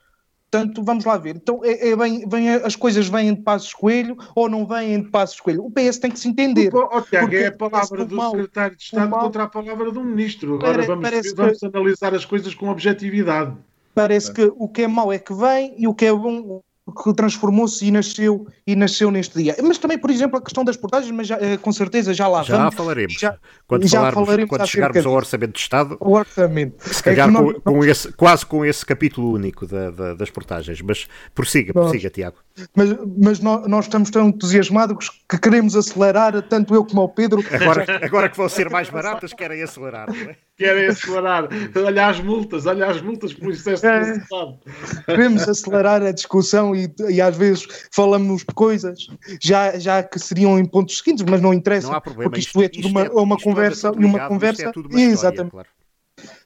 Portanto, 0.53 0.83
vamos 0.83 1.03
lá 1.03 1.17
ver. 1.17 1.35
Então, 1.35 1.61
é, 1.63 1.89
é 1.89 1.95
bem, 1.95 2.29
vem, 2.29 2.49
as 2.49 2.75
coisas 2.75 3.07
vêm 3.07 3.33
de 3.33 3.41
Passos 3.41 3.73
Coelho 3.73 4.15
ou 4.35 4.47
não 4.47 4.67
vêm 4.67 5.01
de 5.01 5.09
Passos 5.09 5.39
Coelho? 5.39 5.65
O 5.65 5.71
PS 5.71 5.97
tem 5.97 6.11
que 6.11 6.19
se 6.19 6.27
entender. 6.27 6.69
Oh, 6.75 7.01
Tiago, 7.01 7.33
é 7.33 7.47
a 7.47 7.51
palavra 7.51 8.05
do 8.05 8.15
mal, 8.15 8.31
secretário 8.31 8.77
de 8.77 8.83
Estado 8.83 9.09
mal, 9.09 9.21
contra 9.21 9.43
a 9.43 9.47
palavra 9.47 9.91
do 9.91 10.03
ministro. 10.03 10.55
Agora 10.55 10.85
vamos, 10.85 11.09
vamos 11.35 11.59
que, 11.59 11.65
analisar 11.65 12.13
as 12.13 12.23
coisas 12.23 12.53
com 12.53 12.69
objetividade. 12.69 13.57
Parece 13.95 14.29
é. 14.29 14.33
que 14.35 14.53
o 14.55 14.67
que 14.67 14.83
é 14.83 14.87
mau 14.87 15.11
é 15.11 15.17
que 15.17 15.33
vem 15.33 15.73
e 15.75 15.87
o 15.87 15.93
que 15.95 16.05
é 16.05 16.13
bom 16.13 16.61
que 16.91 17.13
transformou-se 17.13 17.85
e 17.85 17.91
nasceu 17.91 18.45
e 18.67 18.75
nasceu 18.75 19.09
neste 19.09 19.41
dia. 19.41 19.55
Mas 19.63 19.77
também, 19.77 19.97
por 19.97 20.11
exemplo, 20.11 20.37
a 20.37 20.41
questão 20.41 20.65
das 20.65 20.75
portagens, 20.75 21.11
mas 21.11 21.27
já, 21.27 21.37
eh, 21.39 21.55
com 21.55 21.71
certeza 21.71 22.13
já 22.13 22.27
lá 22.27 22.43
já 22.43 22.57
vamos. 22.57 22.75
Falaremos. 22.75 23.13
Já, 23.13 23.37
quando 23.65 23.87
já 23.87 23.99
falarmos. 23.99 24.25
falaremos. 24.25 24.49
Quando 24.49 24.67
chegarmos 24.67 25.05
ao 25.05 25.13
Orçamento 25.13 25.53
de 25.53 25.59
Estado. 25.59 25.97
O 26.01 26.11
orçamento. 26.11 26.75
Se 26.93 27.01
calhar 27.01 27.29
é 27.29 27.31
com, 27.31 27.53
com 27.61 27.85
esse, 27.85 28.11
quase 28.11 28.45
com 28.45 28.65
esse 28.65 28.85
capítulo 28.85 29.31
único 29.31 29.65
da, 29.65 29.91
da, 29.91 30.13
das 30.13 30.29
portagens. 30.29 30.81
Mas 30.81 31.07
prossiga, 31.33 31.71
nós, 31.73 31.85
prossiga, 31.85 32.09
Tiago. 32.09 32.37
Mas, 32.75 32.89
mas 33.17 33.39
nós, 33.39 33.67
nós, 33.67 33.85
estamos 33.85 34.09
tão 34.09 34.27
entusiasmados 34.27 35.09
que 35.29 35.37
queremos 35.37 35.77
acelerar, 35.77 36.41
tanto 36.41 36.75
eu 36.75 36.83
como 36.83 37.03
o 37.03 37.09
Pedro. 37.09 37.41
Agora, 37.49 37.85
agora 38.03 38.29
que 38.29 38.35
vão 38.35 38.49
ser 38.49 38.69
mais 38.69 38.89
baratas, 38.89 39.31
querem 39.31 39.63
acelerar, 39.63 40.11
não 40.13 40.31
é? 40.31 40.35
Querem 40.57 40.87
acelerar. 40.87 41.49
Olha 41.75 42.07
as 42.07 42.19
multas, 42.19 42.65
olha 42.65 42.87
as 42.87 43.01
multas 43.01 43.33
por 43.33 43.51
excesso 43.51 43.85
é, 43.87 44.23
Queremos 45.05 45.47
acelerar 45.49 46.03
a 46.03 46.11
discussão 46.11 46.75
e, 46.75 46.93
e 47.09 47.19
às 47.19 47.35
vezes 47.35 47.67
falamos 47.91 48.41
de 48.41 48.53
coisas 48.53 49.07
já, 49.41 49.77
já 49.79 50.03
que 50.03 50.19
seriam 50.19 50.59
em 50.59 50.65
pontos 50.65 50.99
seguintes, 50.99 51.25
mas 51.27 51.41
não 51.41 51.53
interessa. 51.53 51.87
Não 51.87 51.95
há 51.95 52.01
problema. 52.01 52.29
Porque 52.29 52.39
isto, 52.39 52.61
é 52.61 52.65
isto 52.65 52.77
é 52.77 52.81
tudo 52.81 52.91
uma, 52.91 53.01
é, 53.01 53.09
uma 53.09 53.37
conversa. 53.37 53.87
É 53.87 53.91
uma 53.91 54.27
conversa. 54.27 54.63
É 54.63 54.71
uma 54.75 55.01
exatamente. 55.01 55.51
Claro. 55.51 55.69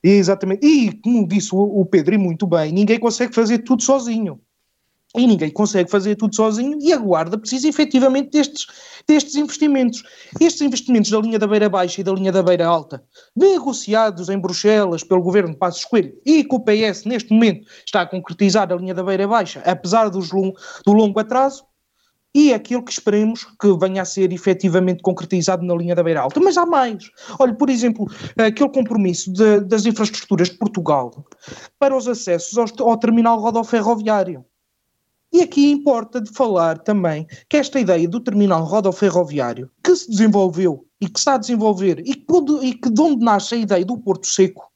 Exatamente. 0.01 0.65
E 0.65 0.93
como 1.01 1.27
disse 1.27 1.53
o, 1.53 1.59
o 1.59 1.85
Pedro, 1.85 2.15
e 2.15 2.17
muito 2.17 2.47
bem, 2.47 2.71
ninguém 2.71 2.99
consegue 2.99 3.35
fazer 3.35 3.59
tudo 3.59 3.83
sozinho 3.83 4.39
e 5.15 5.25
ninguém 5.25 5.49
consegue 5.49 5.89
fazer 5.89 6.15
tudo 6.15 6.35
sozinho 6.35 6.77
e 6.81 6.91
a 6.91 6.97
Guarda 6.97 7.37
precisa 7.37 7.67
efetivamente 7.67 8.31
destes, 8.31 8.67
destes 9.07 9.35
investimentos. 9.35 10.03
Estes 10.39 10.61
investimentos 10.61 11.09
da 11.09 11.19
linha 11.19 11.39
da 11.39 11.47
beira 11.47 11.69
baixa 11.69 12.01
e 12.01 12.03
da 12.03 12.11
linha 12.11 12.31
da 12.31 12.43
beira 12.43 12.67
alta, 12.67 13.03
negociados 13.35 14.29
em 14.29 14.37
Bruxelas 14.37 15.03
pelo 15.03 15.21
governo 15.21 15.51
de 15.51 15.57
Passos 15.57 15.85
Coelho 15.85 16.13
e 16.25 16.43
que 16.43 16.55
o 16.55 16.59
PS 16.59 17.05
neste 17.05 17.31
momento 17.31 17.67
está 17.85 18.01
a 18.01 18.05
concretizar 18.05 18.71
a 18.71 18.75
linha 18.75 18.93
da 18.93 19.03
beira 19.03 19.27
baixa, 19.27 19.61
apesar 19.65 20.09
dos, 20.09 20.29
do 20.29 20.93
longo 20.93 21.19
atraso, 21.19 21.63
e 22.35 22.53
aquilo 22.53 22.83
que 22.83 22.91
esperemos 22.91 23.45
que 23.59 23.75
venha 23.79 24.03
a 24.03 24.05
ser 24.05 24.31
efetivamente 24.31 25.01
concretizado 25.01 25.65
na 25.65 25.73
linha 25.73 25.95
da 25.95 26.03
beira 26.03 26.21
alta. 26.21 26.39
Mas 26.39 26.55
há 26.55 26.67
mais. 26.67 27.09
Olha, 27.39 27.55
por 27.55 27.67
exemplo, 27.67 28.05
aquele 28.37 28.69
compromisso 28.69 29.33
de, 29.33 29.61
das 29.61 29.87
infraestruturas 29.87 30.49
de 30.49 30.57
Portugal 30.57 31.25
para 31.79 31.97
os 31.97 32.07
acessos 32.07 32.55
ao, 32.55 32.89
ao 32.89 32.97
terminal 32.97 33.39
rodoferroviário. 33.39 34.45
E 35.31 35.41
aqui 35.41 35.69
importa 35.69 36.21
de 36.21 36.31
falar 36.31 36.79
também 36.79 37.27
que 37.49 37.57
esta 37.57 37.79
ideia 37.79 38.07
do 38.07 38.19
terminal 38.19 38.63
rodoferroviário 38.63 39.69
que 39.83 39.95
se 39.95 40.09
desenvolveu 40.09 40.85
e 41.01 41.07
que 41.07 41.19
está 41.19 41.35
a 41.35 41.37
desenvolver 41.37 41.99
e 41.99 42.15
que, 42.15 42.33
e 42.63 42.73
que 42.73 42.89
de 42.89 43.01
onde 43.01 43.23
nasce 43.23 43.55
a 43.55 43.57
ideia 43.57 43.85
do 43.85 43.97
Porto 43.97 44.25
Seco 44.25 44.71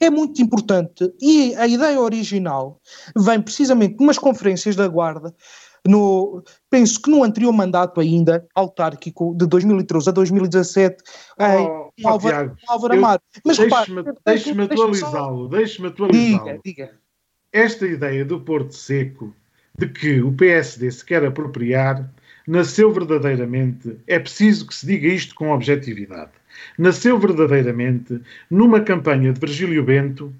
é 0.00 0.08
muito 0.08 0.40
importante 0.40 1.12
e 1.20 1.54
a 1.56 1.66
ideia 1.66 2.00
original 2.00 2.80
vem 3.16 3.40
precisamente 3.40 3.96
de 3.96 4.02
umas 4.02 4.18
conferências 4.18 4.74
da 4.74 4.88
Guarda 4.88 5.34
no, 5.86 6.44
penso 6.70 7.02
que 7.02 7.10
no 7.10 7.24
anterior 7.24 7.52
mandato 7.52 8.00
ainda, 8.00 8.46
autárquico, 8.54 9.34
de 9.36 9.46
2013 9.46 10.08
a 10.10 10.12
2017, 10.12 11.02
oh, 11.38 11.90
em 11.98 12.06
Álvaro, 12.06 12.56
Álvaro 12.68 12.94
Amaro. 12.94 13.22
Mas 13.44 13.58
deixe-me 13.58 14.04
deixe 14.24 14.50
atualizá-lo, 14.52 15.48
deixe-me 15.48 15.88
atualizá-lo. 15.88 16.44
Diga, 16.44 16.60
diga. 16.64 17.00
Esta 17.52 17.86
ideia 17.86 18.24
do 18.24 18.40
Porto 18.40 18.74
Seco 18.74 19.34
de 19.78 19.88
que 19.88 20.20
o 20.20 20.32
PSD 20.32 20.90
se 20.90 21.04
quer 21.04 21.24
apropriar 21.24 22.08
nasceu 22.46 22.92
verdadeiramente, 22.92 23.96
é 24.06 24.18
preciso 24.18 24.66
que 24.66 24.74
se 24.74 24.86
diga 24.86 25.08
isto 25.08 25.34
com 25.34 25.50
objetividade, 25.50 26.32
nasceu 26.76 27.18
verdadeiramente 27.18 28.20
numa 28.50 28.80
campanha 28.80 29.32
de 29.32 29.40
Virgílio 29.40 29.84
Bento, 29.84 30.34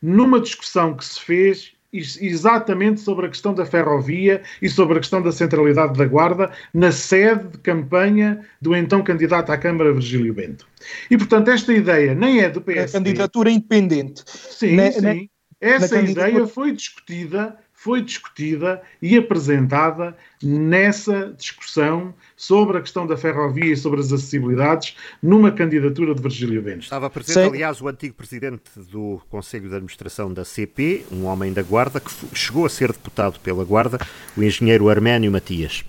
numa 0.00 0.40
discussão 0.40 0.94
que 0.94 1.04
se 1.04 1.20
fez 1.20 1.74
exatamente 1.92 3.00
sobre 3.00 3.26
a 3.26 3.28
questão 3.28 3.52
da 3.52 3.66
ferrovia 3.66 4.42
e 4.62 4.68
sobre 4.68 4.96
a 4.96 5.00
questão 5.00 5.20
da 5.20 5.30
centralidade 5.30 5.98
da 5.98 6.06
Guarda 6.06 6.50
na 6.72 6.90
sede 6.90 7.48
de 7.48 7.58
campanha 7.58 8.40
do 8.60 8.74
então 8.74 9.02
candidato 9.02 9.52
à 9.52 9.58
Câmara, 9.58 9.92
Virgílio 9.92 10.32
Bento. 10.32 10.66
E, 11.10 11.18
portanto, 11.18 11.48
esta 11.48 11.72
ideia 11.72 12.14
nem 12.14 12.40
é 12.40 12.48
do 12.48 12.62
PSD. 12.62 12.96
A 12.96 13.00
candidatura 13.00 13.50
independente. 13.50 14.22
Sim, 14.26 14.76
na, 14.76 14.90
sim. 14.90 15.02
Na, 15.02 15.14
Essa 15.60 16.00
na 16.00 16.08
ideia 16.08 16.46
foi 16.46 16.72
discutida 16.72 17.58
foi 17.82 18.00
discutida 18.00 18.80
e 19.00 19.16
apresentada 19.16 20.16
nessa 20.40 21.34
discussão 21.36 22.14
sobre 22.36 22.78
a 22.78 22.80
questão 22.80 23.04
da 23.04 23.16
ferrovia 23.16 23.72
e 23.72 23.76
sobre 23.76 23.98
as 23.98 24.12
acessibilidades 24.12 24.96
numa 25.20 25.50
candidatura 25.50 26.14
de 26.14 26.22
Virgílio 26.22 26.62
Bento. 26.62 26.84
Estava 26.84 27.10
presente, 27.10 27.34
Sei. 27.34 27.46
aliás, 27.48 27.80
o 27.80 27.88
antigo 27.88 28.14
presidente 28.14 28.62
do 28.76 29.20
Conselho 29.28 29.68
de 29.68 29.74
Administração 29.74 30.32
da 30.32 30.44
CP, 30.44 31.04
um 31.10 31.24
homem 31.24 31.52
da 31.52 31.62
Guarda, 31.62 31.98
que 31.98 32.12
chegou 32.32 32.64
a 32.64 32.68
ser 32.68 32.92
deputado 32.92 33.40
pela 33.40 33.64
Guarda, 33.64 33.98
o 34.36 34.42
engenheiro 34.44 34.88
Arménio 34.88 35.32
Matias. 35.32 35.84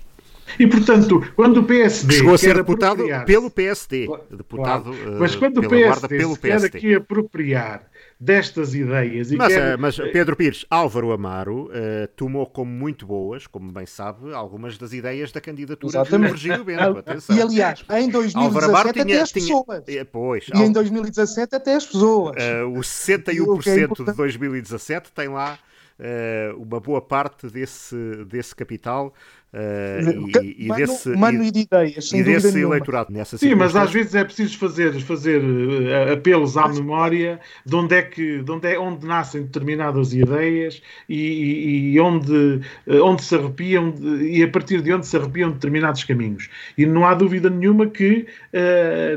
E, 0.58 0.66
portanto, 0.66 1.22
quando 1.34 1.60
o 1.60 1.64
PSD. 1.64 2.14
Chegou 2.14 2.34
a 2.34 2.38
ser 2.38 2.54
deputado 2.56 3.04
pelo 3.26 3.50
PSD. 3.50 4.08
Deputado, 4.30 4.92
claro. 4.92 5.18
Mas 5.18 5.36
quando 5.36 5.58
o 5.58 5.68
PSD, 5.68 6.18
pelo 6.18 6.36
PSD. 6.36 6.70
quer 6.70 6.78
aqui 6.78 6.94
apropriar 6.94 7.88
destas 8.18 8.74
ideias. 8.74 9.30
mas, 9.32 9.52
quer... 9.52 9.72
Eh, 9.72 9.76
mas, 9.76 9.96
Pedro 9.96 10.36
Pires, 10.36 10.64
Álvaro 10.70 11.12
Amaro 11.12 11.66
uh, 11.66 12.08
tomou 12.16 12.46
como 12.46 12.70
muito 12.70 13.06
boas, 13.06 13.46
como 13.46 13.70
bem 13.70 13.86
sabe, 13.86 14.32
algumas 14.32 14.78
das 14.78 14.92
ideias 14.92 15.32
da 15.32 15.40
candidatura 15.40 15.90
Exatamente. 15.90 16.34
de 16.34 16.48
Virgílio 16.48 16.64
Bento. 16.64 16.98
Atenção. 16.98 17.36
E 17.36 17.42
aliás, 17.42 17.84
em 17.90 18.08
2017 18.08 18.92
tinha, 18.92 19.04
até 19.04 19.20
as 19.20 19.32
pessoas. 19.32 19.84
Tinha, 19.84 20.04
pois, 20.04 20.46
e 20.54 20.58
em 20.58 20.72
2017 20.72 21.54
até 21.54 21.74
as 21.74 21.86
pessoas. 21.86 22.36
Uh, 22.36 22.68
o 22.68 22.80
61% 22.80 24.00
é 24.00 24.04
de 24.04 24.16
2017 24.16 25.12
tem 25.12 25.28
lá 25.28 25.58
uh, 25.98 26.62
uma 26.62 26.80
boa 26.80 27.02
parte 27.02 27.48
desse, 27.48 27.96
desse 28.26 28.54
capital 28.54 29.12
Uh, 29.54 30.42
e, 30.42 30.64
e, 30.64 30.66
mano, 30.66 30.80
desse, 30.80 31.08
mano 31.10 31.44
e, 31.44 31.50
de 31.52 31.60
ideias, 31.60 32.12
e 32.12 32.24
desse 32.24 32.58
eleitorado 32.58 33.12
nessa 33.12 33.38
Sim, 33.38 33.54
mas 33.54 33.76
às 33.76 33.92
vezes 33.92 34.12
é 34.16 34.24
preciso 34.24 34.58
fazer, 34.58 35.00
fazer 35.02 35.40
uh, 35.40 36.12
apelos 36.12 36.56
à 36.56 36.66
memória 36.66 37.38
de 37.64 37.76
onde 37.76 37.94
é 37.94 38.02
que 38.02 38.42
de 38.42 38.50
onde, 38.50 38.66
é, 38.66 38.76
onde 38.76 39.06
nascem 39.06 39.42
determinadas 39.42 40.12
ideias 40.12 40.82
e, 41.08 41.92
e 41.92 42.00
onde, 42.00 42.32
uh, 42.34 43.04
onde 43.04 43.22
se 43.22 43.36
arrepiam 43.36 43.92
de, 43.92 44.28
e 44.28 44.42
a 44.42 44.48
partir 44.48 44.82
de 44.82 44.92
onde 44.92 45.06
se 45.06 45.16
arrepiam 45.16 45.52
determinados 45.52 46.02
caminhos. 46.02 46.50
E 46.76 46.84
não 46.84 47.06
há 47.06 47.14
dúvida 47.14 47.48
nenhuma 47.48 47.86
que 47.86 48.26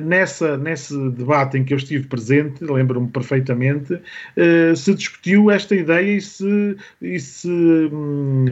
nessa, 0.03 0.57
nesse 0.57 0.95
debate 1.11 1.57
em 1.57 1.63
que 1.63 1.73
eu 1.73 1.77
estive 1.77 2.07
presente, 2.07 2.63
lembro-me 2.63 3.07
perfeitamente, 3.07 3.99
se 4.75 4.93
discutiu 4.93 5.49
esta 5.49 5.75
ideia 5.75 6.17
e 6.17 6.21
se, 6.21 6.75
e 7.01 7.19
se 7.19 7.49
um, 7.49 8.45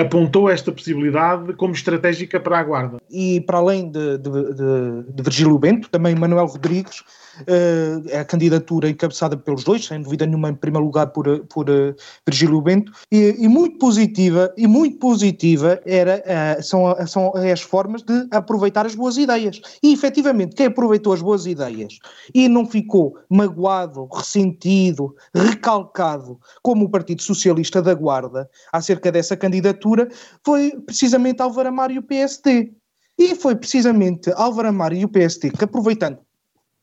apontou 0.00 0.50
esta 0.50 0.72
possibilidade 0.72 1.13
como 1.56 1.74
estratégica 1.74 2.40
para 2.40 2.58
a 2.58 2.62
Guarda. 2.62 2.98
E 3.10 3.40
para 3.42 3.58
além 3.58 3.90
de, 3.90 4.18
de, 4.18 4.30
de, 4.30 5.12
de 5.14 5.22
Virgílio 5.22 5.58
Bento, 5.58 5.88
também 5.88 6.14
Manuel 6.14 6.46
Rodrigues, 6.46 7.02
uh, 7.40 8.20
a 8.20 8.24
candidatura 8.24 8.88
encabeçada 8.88 9.36
pelos 9.36 9.64
dois, 9.64 9.84
sem 9.84 10.02
dúvida 10.02 10.26
nenhuma, 10.26 10.50
em 10.50 10.54
primeiro 10.54 10.84
lugar 10.86 11.08
por, 11.08 11.40
por 11.46 11.68
uh, 11.68 11.94
Virgílio 12.26 12.60
Bento, 12.60 12.92
e, 13.10 13.36
e, 13.38 13.48
muito 13.48 13.78
positiva, 13.78 14.52
e 14.56 14.66
muito 14.66 14.98
positiva 14.98 15.80
era, 15.84 16.22
são, 16.62 16.94
são 17.06 17.32
as 17.34 17.60
formas 17.60 18.02
de 18.02 18.26
aproveitar 18.30 18.86
as 18.86 18.94
boas 18.94 19.16
ideias. 19.16 19.60
E 19.82 19.92
efetivamente, 19.92 20.54
quem 20.54 20.66
aproveitou 20.66 21.12
as 21.12 21.22
boas 21.22 21.46
ideias 21.46 21.98
e 22.34 22.48
não 22.48 22.66
ficou 22.66 23.18
magoado, 23.28 24.08
ressentido, 24.12 25.14
recalcado, 25.34 26.38
como 26.62 26.84
o 26.84 26.90
Partido 26.90 27.22
Socialista 27.22 27.82
da 27.82 27.94
Guarda, 27.94 28.48
acerca 28.72 29.10
dessa 29.10 29.36
candidatura, 29.36 30.08
foi 30.44 30.72
precisamente 30.86 31.42
Álvaro 31.42 31.68
Amaro 31.68 31.92
e 31.92 31.98
o 31.98 32.02
PSD. 32.02 32.72
E 33.18 33.34
foi 33.34 33.54
precisamente 33.54 34.32
Álvaro 34.34 34.68
Amaro 34.68 34.94
e 34.94 35.04
o 35.04 35.08
PSD 35.08 35.50
que, 35.50 35.64
aproveitando 35.64 36.18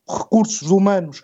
recursos 0.08 0.70
humanos 0.70 1.22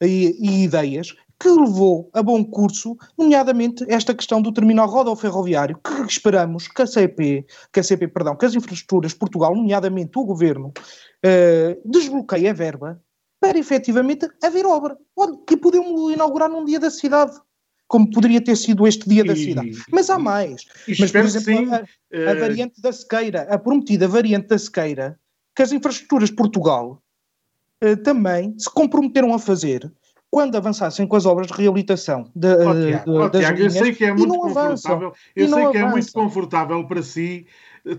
e, 0.00 0.36
e, 0.38 0.64
ideias, 0.64 1.14
que 1.38 1.48
levou 1.48 2.10
a 2.14 2.22
bom 2.22 2.42
curso, 2.44 2.96
nomeadamente 3.16 3.84
esta 3.88 4.14
questão 4.14 4.40
do 4.40 4.52
terminal 4.52 4.88
rodoferroviário, 4.88 5.78
que 5.78 6.02
esperamos 6.08 6.66
que 6.68 6.82
a 6.82 6.86
CP, 6.86 7.46
que 7.72 7.80
a 7.80 7.82
CP, 7.82 8.08
perdão, 8.08 8.36
que 8.36 8.46
as 8.46 8.54
infraestruturas 8.54 9.12
de 9.12 9.18
Portugal, 9.18 9.54
nomeadamente 9.54 10.18
o 10.18 10.24
governo, 10.24 10.68
uh, 10.68 11.90
desbloqueie 11.90 12.48
a 12.48 12.52
verba 12.52 13.00
para 13.38 13.58
efetivamente 13.58 14.26
haver 14.42 14.64
obra. 14.64 14.96
Olha, 15.14 15.36
que 15.46 15.56
podemos 15.56 16.12
inaugurar 16.12 16.48
num 16.48 16.64
dia 16.64 16.80
da 16.80 16.90
cidade 16.90 17.38
como 17.86 18.10
poderia 18.10 18.40
ter 18.40 18.56
sido 18.56 18.86
este 18.86 19.08
dia 19.08 19.22
e, 19.22 19.26
da 19.26 19.36
cidade. 19.36 19.84
Mas 19.92 20.10
há 20.10 20.18
mais. 20.18 20.64
Mas, 20.98 21.12
por 21.12 21.20
exemplo, 21.20 21.74
a, 21.74 21.76
a, 21.78 21.82
uh... 22.32 22.40
variante 22.40 22.80
da 22.80 22.92
Sequeira, 22.92 23.42
a 23.42 23.58
prometida 23.58 24.08
variante 24.08 24.48
da 24.48 24.58
Sequeira, 24.58 25.18
que 25.54 25.62
as 25.62 25.70
infraestruturas 25.70 26.30
de 26.30 26.34
Portugal 26.34 27.00
também 28.02 28.54
se 28.58 28.70
comprometeram 28.70 29.34
a 29.34 29.38
fazer 29.38 29.90
quando 30.30 30.56
avançassem 30.56 31.06
com 31.06 31.16
as 31.16 31.24
obras 31.24 31.46
de 31.46 31.54
reabilitação 31.54 32.30
de, 32.34 32.48
oh, 32.48 32.74
Tiago, 32.74 33.10
oh, 33.10 33.28
das 33.28 33.40
Tiago, 33.40 33.56
linhas, 33.58 33.76
eu 33.76 33.82
sei 33.84 33.94
que 33.94 34.04
é 34.04 34.12
muito 34.12 34.34
confortável, 34.34 35.12
eu 35.34 35.48
sei 35.48 35.70
que 35.70 35.78
é 35.78 35.88
muito 35.88 36.12
confortável 36.12 36.86
para 36.86 37.02
si 37.02 37.46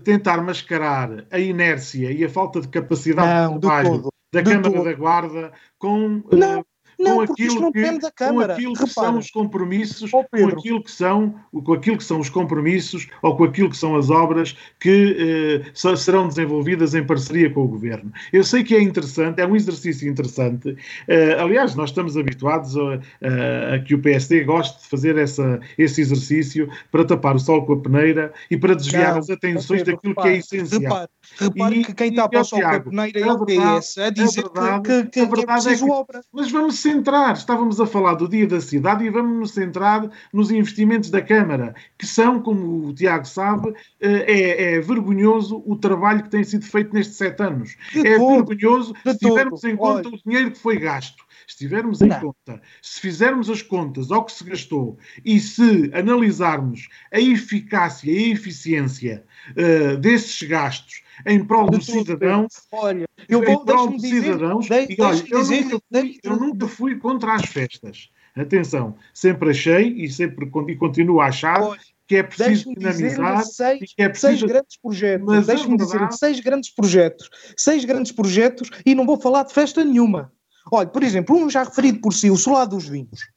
tentar 0.04 0.42
mascarar 0.42 1.26
a 1.30 1.38
inércia 1.38 2.12
e 2.12 2.24
a 2.24 2.28
falta 2.28 2.60
de 2.60 2.68
capacidade 2.68 3.48
não, 3.48 3.54
de 3.54 3.60
trabalho 3.60 4.08
da 4.32 4.42
Câmara 4.42 4.70
todo. 4.70 4.84
da 4.84 4.92
Guarda 4.92 5.52
com 5.78 6.22
não, 6.30 6.64
não, 6.98 7.16
com 7.16 7.32
aquilo 7.32 7.60
não 7.60 7.72
que, 7.72 7.98
da 7.98 8.10
Câmara. 8.10 8.48
Com 8.48 8.52
aquilo 8.54 8.72
que 8.74 8.84
Repara. 8.86 9.06
são 9.08 9.18
os 9.18 9.30
compromissos, 9.30 10.12
oh, 10.12 10.24
com 10.24 10.48
aquilo 10.48 10.82
que 10.82 10.90
são, 10.90 11.34
com 11.52 11.72
aquilo 11.72 11.96
que 11.96 12.04
são 12.04 12.20
os 12.20 12.28
compromissos 12.28 13.06
ou 13.22 13.36
com 13.36 13.44
aquilo 13.44 13.70
que 13.70 13.76
são 13.76 13.96
as 13.96 14.10
obras 14.10 14.56
que 14.80 15.62
eh, 15.64 15.96
serão 15.96 16.28
desenvolvidas 16.28 16.94
em 16.94 17.04
parceria 17.04 17.50
com 17.50 17.62
o 17.62 17.68
Governo. 17.68 18.12
Eu 18.32 18.42
sei 18.42 18.64
que 18.64 18.74
é 18.74 18.82
interessante, 18.82 19.40
é 19.40 19.46
um 19.46 19.54
exercício 19.54 20.08
interessante. 20.08 20.76
Eh, 21.06 21.36
aliás, 21.38 21.74
nós 21.74 21.90
estamos 21.90 22.16
habituados 22.16 22.76
a, 22.76 22.80
a, 22.80 23.74
a, 23.74 23.78
que 23.80 23.94
o 23.94 24.00
PSD 24.00 24.44
goste 24.44 24.82
de 24.82 24.88
fazer 24.88 25.16
essa, 25.16 25.60
esse 25.76 26.00
exercício 26.00 26.68
para 26.90 27.04
tapar 27.04 27.36
o 27.36 27.38
sol 27.38 27.64
com 27.64 27.74
a 27.74 27.80
peneira 27.80 28.32
e 28.50 28.56
para 28.56 28.74
desviar 28.74 29.12
não, 29.12 29.18
as 29.20 29.30
atenções 29.30 29.82
Pedro, 29.82 29.94
daquilo 29.94 30.14
repare, 30.14 30.28
que 30.28 30.34
é 30.34 30.38
essencial. 30.38 30.80
Repare, 30.80 31.08
repare 31.38 31.80
e, 31.80 31.84
que 31.84 31.94
quem 31.94 32.14
tapa 32.14 32.40
o 32.40 32.44
sol 32.44 32.60
com 32.60 32.66
a 32.66 32.80
peneira 32.80 33.20
é 33.20 33.32
o 33.32 33.44
PS 33.44 33.98
a 33.98 34.10
dizer 34.10 34.44
a 34.44 34.60
verdade, 34.60 34.82
que, 34.82 35.04
que, 35.04 35.10
que, 35.10 35.20
é 35.40 35.46
preciso 35.46 35.84
é 35.84 35.86
que, 35.86 35.92
obra. 35.92 36.20
Mas 36.32 36.50
vamos 36.50 36.80
centrar, 36.88 37.34
estávamos 37.34 37.80
a 37.80 37.86
falar 37.86 38.14
do 38.14 38.28
dia 38.28 38.46
da 38.46 38.60
cidade 38.60 39.04
e 39.04 39.10
vamos 39.10 39.38
nos 39.38 39.50
centrar 39.52 40.10
nos 40.32 40.50
investimentos 40.50 41.10
da 41.10 41.20
Câmara, 41.20 41.74
que 41.98 42.06
são, 42.06 42.40
como 42.40 42.86
o 42.86 42.94
Tiago 42.94 43.26
sabe, 43.26 43.74
eh, 44.00 44.24
é, 44.26 44.74
é 44.74 44.80
vergonhoso 44.80 45.62
o 45.66 45.76
trabalho 45.76 46.22
que 46.22 46.30
tem 46.30 46.42
sido 46.42 46.64
feito 46.64 46.94
nestes 46.94 47.16
sete 47.16 47.42
anos. 47.42 47.76
De 47.92 48.06
é 48.06 48.16
todo, 48.16 48.46
vergonhoso 48.46 48.94
se 49.04 49.18
tivermos 49.18 49.64
em 49.64 49.76
conta 49.76 50.08
Olha. 50.08 50.16
o 50.16 50.22
dinheiro 50.24 50.50
que 50.50 50.58
foi 50.58 50.78
gasto. 50.78 51.28
Se 51.46 51.56
tivermos 51.58 52.00
em 52.02 52.08
Não. 52.08 52.20
conta, 52.20 52.60
se 52.82 53.00
fizermos 53.00 53.48
as 53.48 53.62
contas 53.62 54.10
ao 54.10 54.24
que 54.24 54.32
se 54.32 54.44
gastou 54.44 54.98
e 55.24 55.40
se 55.40 55.90
analisarmos 55.94 56.88
a 57.12 57.18
eficácia 57.18 58.10
e 58.10 58.18
a 58.18 58.34
eficiência 58.34 59.24
uh, 59.52 59.96
desses 59.96 60.46
gastos 60.46 61.02
em 61.26 61.44
prol 61.44 61.70
dos 61.70 61.86
cidadãos. 61.86 62.52
Olha, 62.72 63.08
eu 63.28 63.42
vou, 63.42 63.54
em 63.54 63.64
prol 63.64 63.88
dos 63.88 64.02
cidadãos. 64.02 64.64
Dizer, 64.64 64.90
e, 64.90 65.02
olha, 65.02 65.24
eu, 65.28 65.40
dizer, 65.42 65.64
nunca 65.64 65.78
fui, 65.90 66.18
eu 66.22 66.36
nunca 66.36 66.68
fui 66.68 66.96
contra 66.96 67.34
as 67.34 67.46
festas. 67.46 68.10
Atenção, 68.36 68.96
sempre 69.12 69.50
achei 69.50 69.88
e 69.88 70.08
sempre 70.08 70.48
e 70.68 70.76
continuo 70.76 71.20
a 71.20 71.26
achar 71.26 71.60
olha, 71.60 71.80
que 72.06 72.16
é 72.16 72.22
preciso 72.22 72.72
dinamizar 72.74 73.44
seis, 73.44 73.94
é 73.98 74.08
preciso... 74.08 74.38
seis 74.38 74.42
grandes 74.42 74.76
projetos. 74.80 75.46
Deixe-me 75.46 75.76
dizer 75.76 76.12
seis 76.12 76.40
grandes 76.40 76.70
projetos. 76.70 77.30
Seis 77.56 77.84
grandes 77.84 78.12
projetos 78.12 78.70
e 78.86 78.94
não 78.94 79.04
vou 79.04 79.20
falar 79.20 79.42
de 79.42 79.52
festa 79.52 79.84
nenhuma. 79.84 80.32
Olha, 80.70 80.88
por 80.88 81.02
exemplo, 81.02 81.36
um 81.36 81.50
já 81.50 81.64
referido 81.64 82.00
por 82.00 82.12
si, 82.12 82.30
o 82.30 82.36
Solar 82.36 82.66
dos 82.66 82.88
Vinhos. 82.88 83.28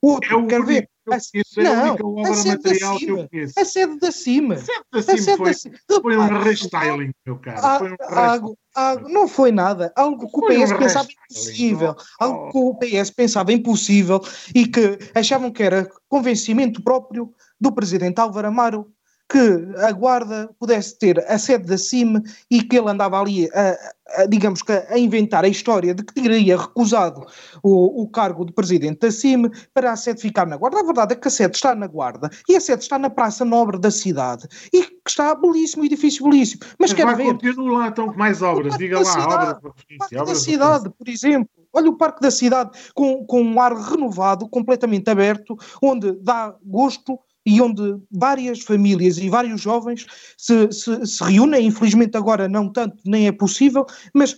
Outro, 0.00 0.32
é 0.32 0.36
o 0.36 0.46
quer 0.46 0.64
ver? 0.64 0.88
A, 1.10 1.16
é 1.16 1.62
não, 1.64 2.24
a, 2.24 2.30
a 2.30 2.34
sede 2.34 2.62
da 2.62 2.74
cima. 2.74 3.28
A 3.56 3.64
sede 3.64 3.98
da 3.98 4.12
cima. 4.12 4.54
A 4.92 5.02
sede 5.02 5.26
da 5.36 5.52
cima 5.52 5.76
foi, 5.88 6.00
foi 6.00 6.16
um 6.16 6.38
restyling, 6.38 7.10
meu 7.26 7.38
caro. 7.38 7.60
Ah, 7.60 7.78
foi 7.78 7.90
um 7.90 7.96
algo, 8.08 8.58
algo, 8.74 9.08
não 9.08 9.26
foi 9.26 9.50
nada. 9.50 9.92
Algo 9.96 10.28
que 10.28 10.38
o 10.38 10.46
PS 10.46 10.70
um 10.70 10.78
pensava 10.78 11.08
impossível. 11.10 11.96
Oh. 11.98 12.24
Algo 12.24 12.52
que 12.52 12.58
o 12.58 12.74
PS 12.76 13.10
pensava 13.10 13.52
impossível 13.52 14.20
e 14.54 14.66
que 14.66 14.98
achavam 15.14 15.50
que 15.50 15.62
era 15.62 15.90
convencimento 16.08 16.82
próprio 16.82 17.34
do 17.60 17.72
presidente 17.72 18.20
Álvaro 18.20 18.48
Amaro 18.48 18.92
que 19.32 19.78
a 19.78 19.90
Guarda 19.92 20.50
pudesse 20.58 20.98
ter 20.98 21.18
a 21.26 21.38
sede 21.38 21.64
da 21.64 21.78
CIM 21.78 22.22
e 22.50 22.62
que 22.62 22.76
ele 22.76 22.90
andava 22.90 23.18
ali, 23.18 23.48
a, 23.54 24.22
a, 24.22 24.26
digamos 24.26 24.60
que, 24.60 24.72
a 24.72 24.98
inventar 24.98 25.42
a 25.42 25.48
história 25.48 25.94
de 25.94 26.04
que 26.04 26.12
teria 26.12 26.58
recusado 26.58 27.24
o, 27.62 28.02
o, 28.02 28.08
cargo 28.08 28.44
de 28.44 28.52
presidente 28.52 29.00
da 29.00 29.10
CIM 29.10 29.50
para 29.72 29.90
a 29.90 29.96
sede 29.96 30.20
ficar 30.20 30.46
na 30.46 30.58
Guarda. 30.58 30.80
A 30.80 30.84
verdade 30.84 31.14
é 31.14 31.16
que 31.16 31.26
a 31.26 31.30
sede 31.30 31.56
está 31.56 31.74
na 31.74 31.86
Guarda 31.86 32.28
e 32.46 32.54
a 32.54 32.60
sede 32.60 32.82
está 32.82 32.98
na 32.98 33.08
Praça 33.08 33.42
Nobre 33.42 33.78
da 33.78 33.90
cidade 33.90 34.46
e 34.70 34.82
que 34.82 35.08
está 35.08 35.34
belíssimo, 35.34 35.82
edifício 35.82 36.28
belíssimo. 36.28 36.60
Mas, 36.78 36.90
Mas 36.90 36.92
quer 36.92 37.16
ver... 37.16 37.32
continua 37.32 37.78
lá 37.78 37.88
então 37.88 38.12
com 38.12 38.18
mais 38.18 38.42
obras, 38.42 38.76
diga 38.76 38.98
lá, 38.98 39.04
cidade, 39.04 39.56
obras, 39.56 39.72
obras 40.12 40.28
da 40.28 40.34
cidade, 40.34 40.90
por 40.90 41.08
exemplo 41.08 41.62
Olha 41.72 41.88
o 41.88 41.96
Parque 41.96 42.20
da 42.20 42.30
Cidade 42.30 42.70
com, 42.94 43.24
com 43.24 43.42
um 43.42 43.58
ar 43.60 43.74
renovado, 43.74 44.48
completamente 44.48 45.08
aberto, 45.08 45.56
onde 45.82 46.12
dá 46.12 46.54
gosto 46.62 47.18
e 47.44 47.60
onde 47.60 47.96
várias 48.10 48.60
famílias 48.60 49.18
e 49.18 49.28
vários 49.28 49.60
jovens 49.60 50.06
se, 50.36 50.70
se, 50.70 51.06
se 51.06 51.24
reúnem. 51.24 51.66
Infelizmente 51.66 52.16
agora 52.16 52.48
não 52.48 52.68
tanto, 52.70 52.96
nem 53.04 53.26
é 53.26 53.32
possível, 53.32 53.86
mas 54.12 54.36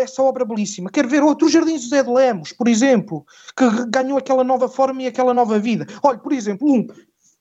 essa 0.00 0.22
obra 0.22 0.44
belíssima. 0.44 0.90
Quero 0.90 1.08
ver 1.08 1.22
outro 1.22 1.48
Jardim 1.48 1.76
José 1.76 2.02
de 2.02 2.10
Lemos, 2.10 2.52
por 2.52 2.68
exemplo, 2.68 3.26
que 3.56 3.64
ganhou 3.88 4.16
aquela 4.16 4.44
nova 4.44 4.68
forma 4.68 5.02
e 5.02 5.06
aquela 5.08 5.34
nova 5.34 5.58
vida. 5.58 5.84
Olha, 6.02 6.18
por 6.18 6.32
exemplo, 6.32 6.72
um 6.72 6.86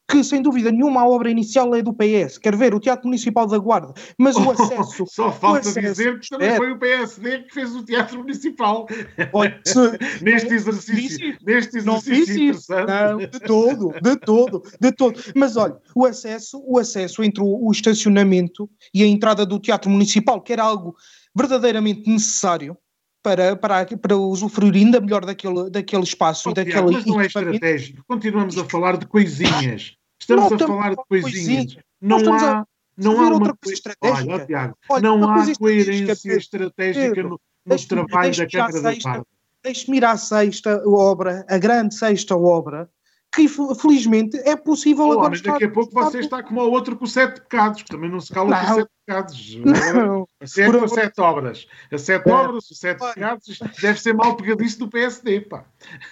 que 0.08 0.24
sem 0.24 0.42
dúvida 0.42 0.72
nenhuma 0.72 1.02
a 1.02 1.08
obra 1.08 1.30
inicial 1.30 1.74
é 1.74 1.82
do 1.82 1.94
PS. 1.94 2.38
Quer 2.38 2.56
ver 2.56 2.74
o 2.74 2.80
Teatro 2.80 3.08
Municipal 3.08 3.48
da 3.48 3.58
Guarda, 3.58 3.94
mas 4.18 4.36
o 4.36 4.52
acesso. 4.52 5.06
Só 5.08 5.32
falta 5.32 5.60
acesso, 5.60 5.80
dizer 5.80 6.20
que 6.20 6.30
também 6.30 6.50
é... 6.50 6.58
foi 6.58 6.72
o 6.72 6.80
PSD 6.80 7.44
que 7.44 7.54
fez 7.54 7.74
o 7.76 7.84
Teatro 7.84 8.20
Municipal. 8.20 8.88
Olha, 9.34 9.60
se... 9.66 9.80
neste 10.22 10.54
exercício, 10.54 11.38
neste 11.46 11.78
exercício 11.78 12.36
interessante. 12.36 12.88
Não, 12.88 13.18
de 13.18 13.40
todo, 13.40 13.94
de 14.02 14.16
todo, 14.18 14.64
de 14.80 14.92
todo. 14.92 15.22
Mas 15.36 15.56
olha, 15.56 15.78
o 15.96 16.06
acesso, 16.06 16.62
o 16.66 16.78
acesso 16.78 17.24
entre 17.24 17.42
o, 17.42 17.68
o 17.68 17.72
estacionamento 17.72 18.70
e 18.94 19.04
a 19.04 19.08
entrada 19.08 19.46
do 19.46 19.60
Teatro 19.60 19.90
Municipal, 19.90 20.42
que 20.42 20.54
era 20.54 20.64
algo 20.64 20.96
verdadeiramente 21.36 22.10
necessário 22.10 22.78
para, 23.24 23.56
para, 23.56 23.86
para 23.86 24.18
usufruir 24.18 24.76
ainda 24.76 25.00
melhor 25.00 25.26
daquele, 25.26 25.70
daquele 25.70 26.04
espaço 26.04 26.50
oh, 26.50 26.52
e 26.52 26.56
daquele. 26.56 26.92
Mas 26.92 27.06
não 27.06 27.22
é 27.22 27.26
estratégico. 27.26 28.04
Continuamos 28.08 28.58
a 28.58 28.66
falar 28.66 28.98
de 28.98 29.06
coisinhas. 29.06 29.96
Estamos 30.20 30.50
não, 30.50 30.56
a 30.56 30.60
falar 30.60 30.90
de 30.92 31.04
coisinhas. 31.08 31.78
Não 32.02 32.34
há, 32.34 32.66
não 32.98 33.20
há 33.20 33.28
uma 33.30 33.56
coisa 33.56 33.74
estratégica. 33.74 34.34
Olha, 34.34 34.46
Tiago, 34.46 34.78
Olha, 34.90 35.02
não 35.02 35.30
há 35.30 35.46
coerência 35.58 36.34
estratégica 36.36 37.24
no, 37.24 37.40
no 37.66 37.88
trabalho 37.88 38.38
da 38.38 38.48
Câmara 38.48 38.82
da 38.82 38.94
Parda. 39.02 39.26
Deixe-me 39.64 39.98
ir 39.98 40.06
à 40.06 40.18
sexta 40.18 40.82
obra, 40.88 41.46
a 41.48 41.58
grande 41.60 41.94
sexta 41.94 42.36
obra, 42.36 42.90
que 43.32 43.48
felizmente 43.48 44.38
é 44.40 44.58
possível 44.58 45.06
Olá, 45.06 45.14
agora. 45.14 45.30
Mas 45.30 45.42
daqui 45.42 45.64
a 45.64 45.72
pouco 45.72 45.94
você 45.94 46.20
está 46.20 46.44
como 46.44 46.62
o 46.62 46.70
outro 46.70 46.98
com 46.98 47.06
sete 47.06 47.40
pecados, 47.40 47.82
que 47.82 47.90
também 47.90 48.12
não 48.12 48.20
se 48.20 48.32
cala 48.32 48.50
não. 48.50 48.60
com 48.60 48.76
sete 48.76 48.90
pecados. 49.06 49.56
Não. 49.96 50.28
A 50.40 50.48
sete, 50.48 50.80
com 50.80 50.88
sete 50.88 51.22
obras. 51.22 51.68
A 51.92 51.98
sete 51.98 52.30
é. 52.30 52.34
obras, 52.34 52.70
os 52.70 52.78
sete 52.78 53.00
pecados, 53.00 53.60
deve 53.82 54.00
ser 54.00 54.14
mal 54.14 54.36
pegadiço 54.36 54.80
do 54.80 54.90
PSD, 54.90 55.42
pá. 55.42 55.66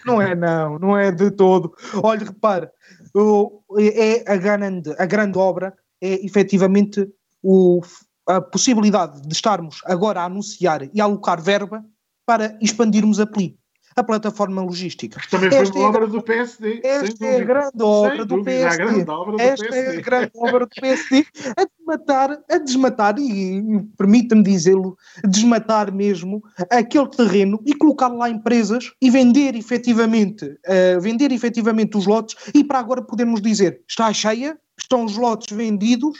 Não 0.05 0.21
é, 0.21 0.35
não, 0.35 0.79
não 0.79 0.97
é 0.97 1.11
de 1.11 1.31
todo. 1.31 1.73
Olha, 2.01 2.25
repara, 2.25 2.71
é 3.77 4.31
a 4.31 4.35
grande, 4.37 4.95
a 4.97 5.05
grande 5.05 5.37
obra 5.37 5.73
é 6.01 6.25
efetivamente 6.25 7.07
o, 7.41 7.81
a 8.27 8.41
possibilidade 8.41 9.21
de 9.21 9.33
estarmos 9.33 9.81
agora 9.85 10.21
a 10.21 10.25
anunciar 10.25 10.89
e 10.93 10.99
a 10.99 11.03
alocar 11.03 11.41
verba 11.41 11.85
para 12.25 12.57
expandirmos 12.61 13.19
a 13.19 13.25
PLI 13.25 13.58
a 13.95 14.03
plataforma 14.03 14.61
logística. 14.61 15.19
Também 15.29 15.49
foi 15.49 15.65
uma 15.65 15.79
é 15.79 15.87
obra 15.87 16.07
do 16.07 16.21
PSD. 16.21 16.81
Esta 16.83 17.25
é 17.25 17.41
a 17.41 17.43
grande 17.43 17.83
obra 17.83 18.25
do 18.25 18.43
PSD. 18.43 18.83
Esta 19.39 19.75
é 19.75 19.97
a 19.97 20.01
grande 20.01 20.31
obra 20.35 20.59
do 20.59 20.69
PSD 20.69 21.25
a 21.57 21.65
desmatar, 21.65 22.39
a 22.49 22.57
desmatar, 22.57 23.15
e 23.19 23.83
permita-me 23.97 24.43
dizê-lo, 24.43 24.97
desmatar 25.27 25.93
mesmo 25.93 26.43
aquele 26.69 27.09
terreno 27.09 27.61
e 27.65 27.73
colocar 27.73 28.09
lá 28.09 28.29
empresas 28.29 28.91
e 29.01 29.09
vender 29.09 29.55
efetivamente, 29.55 30.45
uh, 30.45 30.99
vender 31.01 31.31
efetivamente 31.31 31.97
os 31.97 32.05
lotes 32.05 32.35
e 32.53 32.63
para 32.63 32.79
agora 32.79 33.01
podermos 33.01 33.41
dizer 33.41 33.81
está 33.87 34.11
cheia, 34.13 34.57
estão 34.77 35.05
os 35.05 35.17
lotes 35.17 35.55
vendidos 35.55 36.17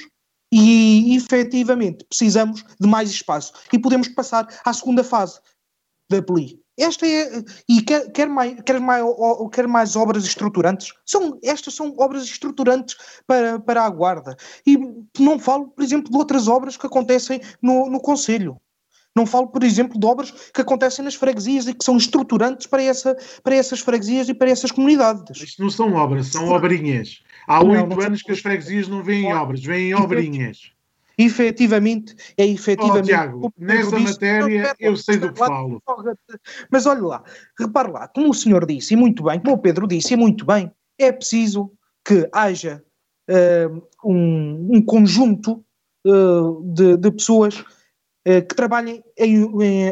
e 0.51 1.15
efetivamente 1.15 2.05
precisamos 2.05 2.63
de 2.79 2.87
mais 2.87 3.09
espaço 3.09 3.53
e 3.71 3.77
podemos 3.77 4.07
passar 4.09 4.47
à 4.65 4.73
segunda 4.73 5.03
fase 5.03 5.39
da 6.09 6.21
PLI. 6.21 6.59
Esta 6.79 7.05
é. 7.05 7.43
E 7.67 7.81
quer, 7.81 8.09
quer, 8.11 8.27
mais, 8.27 8.61
quer, 8.61 8.79
mais, 8.79 9.03
quer 9.51 9.67
mais 9.67 9.95
obras 9.95 10.23
estruturantes? 10.23 10.93
São, 11.05 11.37
estas 11.43 11.75
são 11.75 11.93
obras 11.97 12.23
estruturantes 12.23 12.95
para, 13.27 13.59
para 13.59 13.83
a 13.83 13.89
Guarda. 13.89 14.35
E 14.65 14.77
não 15.19 15.37
falo, 15.37 15.67
por 15.67 15.83
exemplo, 15.83 16.09
de 16.09 16.17
outras 16.17 16.47
obras 16.47 16.77
que 16.77 16.85
acontecem 16.85 17.41
no, 17.61 17.89
no 17.89 17.99
Conselho. 17.99 18.57
Não 19.15 19.25
falo, 19.25 19.47
por 19.47 19.63
exemplo, 19.63 19.99
de 19.99 20.05
obras 20.05 20.31
que 20.31 20.61
acontecem 20.61 21.03
nas 21.03 21.15
freguesias 21.15 21.67
e 21.67 21.73
que 21.73 21.83
são 21.83 21.97
estruturantes 21.97 22.67
para, 22.67 22.81
essa, 22.81 23.17
para 23.43 23.55
essas 23.55 23.79
freguesias 23.81 24.29
e 24.29 24.33
para 24.33 24.49
essas 24.49 24.71
comunidades. 24.71 25.41
Isto 25.41 25.61
não 25.61 25.69
são 25.69 25.93
obras, 25.93 26.27
são 26.27 26.47
obrinhas. 26.49 27.21
Há 27.47 27.61
oito 27.63 28.01
anos 28.01 28.21
que 28.21 28.31
as 28.31 28.39
freguesias 28.39 28.87
não 28.87 29.03
veem 29.03 29.33
obras, 29.33 29.61
veem 29.61 29.93
obrinhas 29.93 30.71
efetivamente, 31.19 32.15
é 32.37 32.45
efetivamente. 32.47 33.01
Oh, 33.01 33.03
Tiago, 33.03 33.53
nessa 33.57 33.97
disse, 33.97 34.13
matéria 34.13 34.75
eu 34.79 34.95
sei 34.95 35.17
do 35.17 35.33
que 35.33 35.39
falo. 35.39 35.83
Mas 36.71 36.85
olha 36.85 37.01
lá, 37.01 37.23
repare 37.59 37.91
lá, 37.91 38.07
como 38.07 38.29
o 38.29 38.33
senhor 38.33 38.65
disse, 38.65 38.93
e 38.93 38.97
muito 38.97 39.23
bem, 39.23 39.37
como 39.41 39.55
o 39.55 39.57
Pedro 39.57 39.85
disse, 39.85 40.13
e 40.13 40.17
muito 40.17 40.45
bem, 40.45 40.71
é 40.97 41.11
preciso 41.11 41.73
que 42.05 42.29
haja 42.31 42.81
uh, 43.29 43.87
um, 44.03 44.77
um, 44.77 44.81
conjunto 44.81 45.63
uh, 46.07 46.63
de, 46.73 46.95
de, 46.95 47.11
pessoas 47.11 47.59
uh, 47.59 48.47
que 48.47 48.55
trabalhem 48.55 49.03
em, 49.17 49.43
em, 49.61 49.91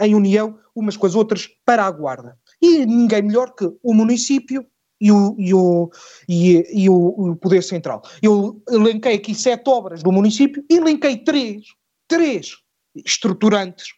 em 0.00 0.14
união 0.14 0.56
umas 0.76 0.96
com 0.96 1.06
as 1.06 1.16
outras 1.16 1.48
para 1.66 1.84
a 1.84 1.90
guarda. 1.90 2.38
E 2.62 2.86
ninguém 2.86 3.22
melhor 3.22 3.52
que 3.52 3.68
o 3.82 3.92
município 3.92 4.64
e 5.00 5.12
o, 5.12 5.34
e 5.38 5.54
o, 5.54 5.90
e, 6.28 6.82
e 6.82 6.90
o, 6.90 6.94
o, 6.94 7.36
Poder 7.36 7.62
Central. 7.62 8.02
Eu 8.22 8.60
elenquei 8.68 9.14
aqui 9.14 9.34
sete 9.34 9.68
obras 9.68 10.02
do 10.02 10.12
município 10.12 10.64
e 10.68 10.76
elenquei 10.76 11.16
três, 11.18 11.66
três 12.08 12.56
estruturantes 12.94 13.94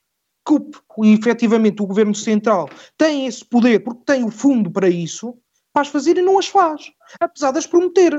que 0.46 1.08
efetivamente 1.08 1.82
o 1.82 1.86
Governo 1.86 2.14
Central 2.14 2.68
tem 2.96 3.26
esse 3.26 3.44
poder, 3.44 3.80
porque 3.80 4.02
tem 4.04 4.24
o 4.24 4.30
fundo 4.30 4.70
para 4.70 4.88
isso, 4.88 5.36
para 5.72 5.82
as 5.82 5.88
fazer 5.88 6.16
e 6.16 6.22
não 6.22 6.38
as 6.38 6.46
faz, 6.46 6.90
apesar 7.20 7.52
de 7.52 7.58
as 7.58 7.66
prometer 7.66 8.12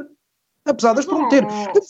apesar 0.66 0.94
das 0.94 1.06
prometer. 1.06 1.46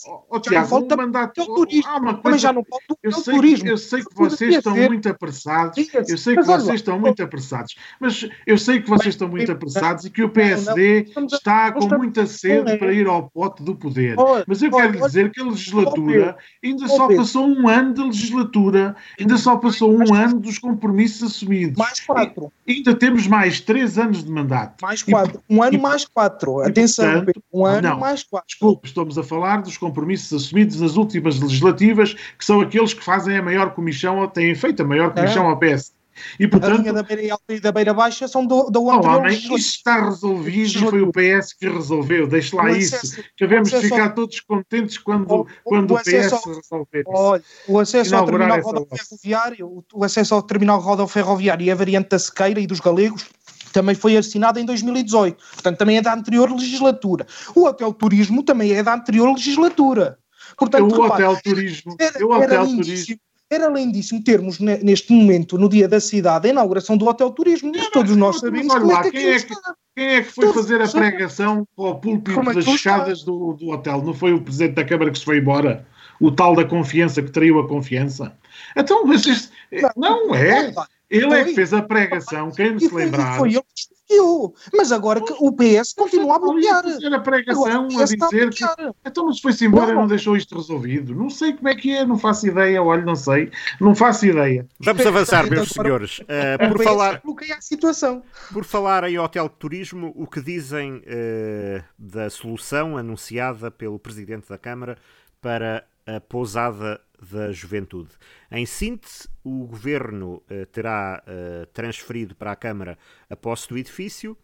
Oh, 0.06 0.22
oh, 0.30 0.40
Tiago, 0.40 0.66
falta 0.66 0.94
um 0.94 0.98
mandato, 0.98 1.44
turismo. 1.44 1.90
Ah, 1.90 1.98
uma 1.98 2.16
coisa, 2.16 2.38
já 2.38 2.52
não 2.52 2.64
falta 2.64 2.96
eu 3.02 3.12
sei, 3.12 3.34
turismo. 3.34 3.68
Eu 3.68 3.76
sei 3.76 4.02
que 4.02 4.14
vocês 4.14 4.56
estão 4.56 4.74
muito 4.74 5.08
apressados, 5.08 5.88
eu 6.08 6.18
sei 6.18 6.36
que 6.36 6.42
vocês 6.42 6.74
estão 6.74 6.98
muito 6.98 7.22
apressados, 7.22 7.76
mas 8.00 8.28
eu 8.46 8.56
sei 8.56 8.80
que 8.80 8.88
vocês 8.88 9.14
estão 9.14 9.28
muito 9.28 9.52
apressados 9.52 10.04
e 10.04 10.10
que 10.10 10.22
o 10.22 10.28
PSD 10.28 11.08
está 11.30 11.72
com 11.72 11.86
muita 11.88 12.26
sede 12.26 12.78
para 12.78 12.92
ir 12.92 13.06
ao 13.06 13.28
pote 13.28 13.62
do 13.62 13.74
poder. 13.74 14.16
Mas 14.46 14.62
eu 14.62 14.70
quero 14.70 15.00
dizer 15.00 15.30
que 15.30 15.40
a 15.40 15.44
legislatura 15.44 16.36
ainda 16.64 16.88
só 16.88 17.08
passou 17.08 17.46
um 17.46 17.68
ano 17.68 17.94
de 17.94 18.02
legislatura, 18.02 18.96
ainda 19.20 19.36
só 19.36 19.56
passou 19.56 19.92
um 19.92 20.14
ano 20.14 20.40
dos 20.40 20.58
compromissos 20.58 21.22
assumidos. 21.22 21.76
Mais 21.76 22.00
quatro. 22.00 22.52
ainda 22.66 22.94
temos 22.94 23.26
mais 23.26 23.60
três 23.60 23.98
anos 23.98 24.24
de 24.24 24.30
mandato. 24.30 24.80
Mais 24.82 25.02
quatro. 25.02 25.42
Um 25.48 25.62
ano 25.62 25.80
mais 25.80 26.04
quatro. 26.06 26.60
Atenção, 26.60 27.26
um 27.52 27.66
ano 27.66 27.98
mais 27.98 28.22
quatro 28.22 28.61
desculpe, 28.62 28.86
estamos 28.86 29.18
a 29.18 29.22
falar 29.22 29.62
dos 29.62 29.76
compromissos 29.76 30.32
assumidos 30.44 30.80
nas 30.80 30.96
últimas 30.96 31.40
legislativas, 31.40 32.14
que 32.14 32.44
são 32.44 32.60
aqueles 32.60 32.94
que 32.94 33.02
fazem 33.02 33.36
a 33.36 33.42
maior 33.42 33.74
comissão, 33.74 34.18
ou 34.20 34.28
têm 34.28 34.54
feito 34.54 34.82
a 34.82 34.86
maior 34.86 35.12
comissão 35.12 35.46
é. 35.46 35.48
ao 35.48 35.58
PS. 35.58 35.92
E, 36.38 36.46
portanto, 36.46 36.74
a 36.74 36.76
linha 36.76 36.92
da 36.92 37.02
beira 37.02 37.32
alta 37.32 37.54
e 37.54 37.58
da 37.58 37.72
beira 37.72 37.94
baixa 37.94 38.28
são 38.28 38.46
do, 38.46 38.70
do 38.70 38.84
oh, 38.84 39.00
homem, 39.00 39.32
Isso 39.32 39.54
está 39.54 40.04
resolvido 40.04 40.68
e 40.68 40.90
foi 40.90 41.00
o 41.00 41.10
PS 41.10 41.54
que 41.54 41.68
resolveu. 41.68 42.26
Deixe 42.26 42.54
lá 42.54 42.68
acesso, 42.68 43.06
isso. 43.06 43.24
Devemos 43.40 43.72
ficar 43.72 44.08
ao... 44.08 44.14
todos 44.14 44.38
contentes 44.40 44.98
quando 44.98 45.32
o, 45.32 45.46
quando 45.64 45.92
o, 45.92 45.94
o 45.94 45.98
PS 45.98 46.32
ao, 46.32 46.42
resolver 46.44 47.04
olha, 47.06 47.42
O 47.66 47.78
acesso 47.78 48.14
ao 48.14 48.26
terminal 48.26 48.60
rodoferroviário, 48.60 49.84
o 49.92 50.04
acesso 50.04 50.34
ao 50.34 50.42
terminal 50.42 50.78
rodoferroviário 50.80 51.64
e 51.64 51.70
a 51.70 51.74
variante 51.74 52.10
da 52.10 52.18
Sequeira 52.18 52.60
e 52.60 52.66
dos 52.66 52.78
Galegos 52.78 53.24
também 53.72 53.94
foi 53.94 54.16
assinado 54.16 54.58
em 54.58 54.64
2018, 54.64 55.36
portanto 55.54 55.78
também 55.78 55.96
é 55.96 56.02
da 56.02 56.14
anterior 56.14 56.50
legislatura. 56.50 57.26
O 57.54 57.66
Hotel 57.66 57.92
Turismo 57.92 58.42
também 58.42 58.72
é 58.72 58.82
da 58.82 58.94
anterior 58.94 59.32
legislatura. 59.32 60.18
Portanto, 60.56 60.94
o 60.94 61.02
Hotel 61.02 61.38
Turismo, 61.42 61.96
era, 61.98 62.26
o 62.26 62.32
Hotel 62.32 62.66
Turismo. 62.66 63.16
Era 63.50 63.68
lindíssimo 63.68 64.24
termos 64.24 64.58
neste 64.58 65.12
momento, 65.12 65.58
no 65.58 65.68
dia 65.68 65.86
da 65.86 66.00
cidade, 66.00 66.48
a 66.48 66.50
inauguração 66.50 66.96
do 66.96 67.06
Hotel 67.06 67.30
Turismo. 67.30 67.70
Todos 67.92 68.16
nós 68.16 68.38
sabemos 68.40 68.72
como 68.72 68.92
é 68.92 69.02
que 69.02 69.10
quem, 69.10 69.28
é 69.28 69.40
que, 69.40 69.54
quem 69.94 70.06
é 70.06 70.22
que 70.22 70.32
foi 70.32 70.46
todos 70.46 70.62
fazer 70.62 70.80
a 70.80 70.88
pregação 70.88 71.68
para 71.76 71.84
o 71.84 71.94
púlpito 71.96 72.40
é 72.40 72.54
das 72.54 72.66
escadas 72.66 73.22
do, 73.22 73.52
do 73.52 73.68
hotel? 73.68 74.02
Não 74.02 74.14
foi 74.14 74.32
o 74.32 74.40
Presidente 74.40 74.76
da 74.76 74.84
Câmara 74.86 75.10
que 75.10 75.18
se 75.18 75.24
foi 75.26 75.36
embora? 75.36 75.86
O 76.18 76.30
tal 76.30 76.56
da 76.56 76.64
confiança 76.64 77.20
que 77.20 77.30
traiu 77.30 77.60
a 77.60 77.68
confiança? 77.68 78.32
Então, 78.74 79.04
mas 79.04 79.26
isto, 79.26 79.52
não, 79.96 80.28
não 80.28 80.34
é. 80.34 80.72
Ele 81.12 81.28
foi. 81.28 81.40
é 81.40 81.44
que 81.44 81.54
fez 81.54 81.74
a 81.74 81.82
pregação, 81.82 82.50
quem 82.50 82.78
se 82.78 82.92
lembrar. 82.92 83.36
Foi 83.36 83.50
ele 83.50 83.60
que 83.60 83.80
escolheu. 83.80 84.54
Mas 84.72 84.90
agora 84.90 85.20
que 85.20 85.34
o 85.38 85.52
PS 85.52 85.92
continua 85.92 86.36
a 86.36 86.38
bloquear. 86.38 86.82
fazer 86.82 87.14
a 87.14 87.20
pregação 87.20 87.86
a 87.86 88.04
dizer 88.04 88.50
que. 88.50 88.64
Então, 89.04 89.26
mas 89.26 89.38
foi-se 89.38 89.66
embora 89.66 89.92
e 89.92 89.94
não 89.94 90.06
deixou 90.06 90.34
isto 90.34 90.56
resolvido. 90.56 91.14
Não 91.14 91.28
sei 91.28 91.52
como 91.52 91.68
é 91.68 91.74
que 91.74 91.94
é, 91.94 92.06
não 92.06 92.18
faço 92.18 92.46
ideia. 92.46 92.82
Olha, 92.82 93.04
não 93.04 93.14
sei. 93.14 93.50
Não 93.78 93.94
faço 93.94 94.24
ideia. 94.24 94.66
Vamos 94.80 95.06
avançar, 95.06 95.50
meus 95.50 95.68
senhores. 95.68 96.20
Uh, 96.20 96.68
por 96.70 96.82
falar. 96.82 97.20
Bloqueia 97.22 97.56
a 97.56 97.60
situação. 97.60 98.22
Por 98.50 98.64
falar 98.64 99.04
em 99.04 99.18
hotel 99.18 99.50
de 99.50 99.56
turismo, 99.56 100.12
o 100.16 100.26
que 100.26 100.40
dizem 100.40 100.96
uh, 100.96 101.84
da 101.98 102.30
solução 102.30 102.96
anunciada 102.96 103.70
pelo 103.70 103.98
Presidente 103.98 104.48
da 104.48 104.56
Câmara 104.56 104.96
para 105.42 105.84
a 106.06 106.20
pousada 106.20 107.00
da 107.30 107.52
Juventude. 107.52 108.10
Em 108.54 108.66
síntese, 108.66 109.30
o 109.42 109.66
Governo 109.66 110.42
uh, 110.50 110.66
terá 110.66 111.22
uh, 111.26 111.66
transferido 111.72 112.34
para 112.34 112.52
a 112.52 112.56
Câmara 112.56 112.98
a 113.30 113.34
posse 113.34 113.66
do 113.66 113.78
edifício, 113.78 114.36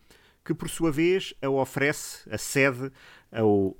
que 0.42 0.54
por 0.54 0.70
sua 0.70 0.90
vez 0.90 1.34
a 1.42 1.50
oferece 1.50 2.26
a 2.30 2.38
sede 2.38 2.90
ao 3.30 3.50
uh, 3.50 3.76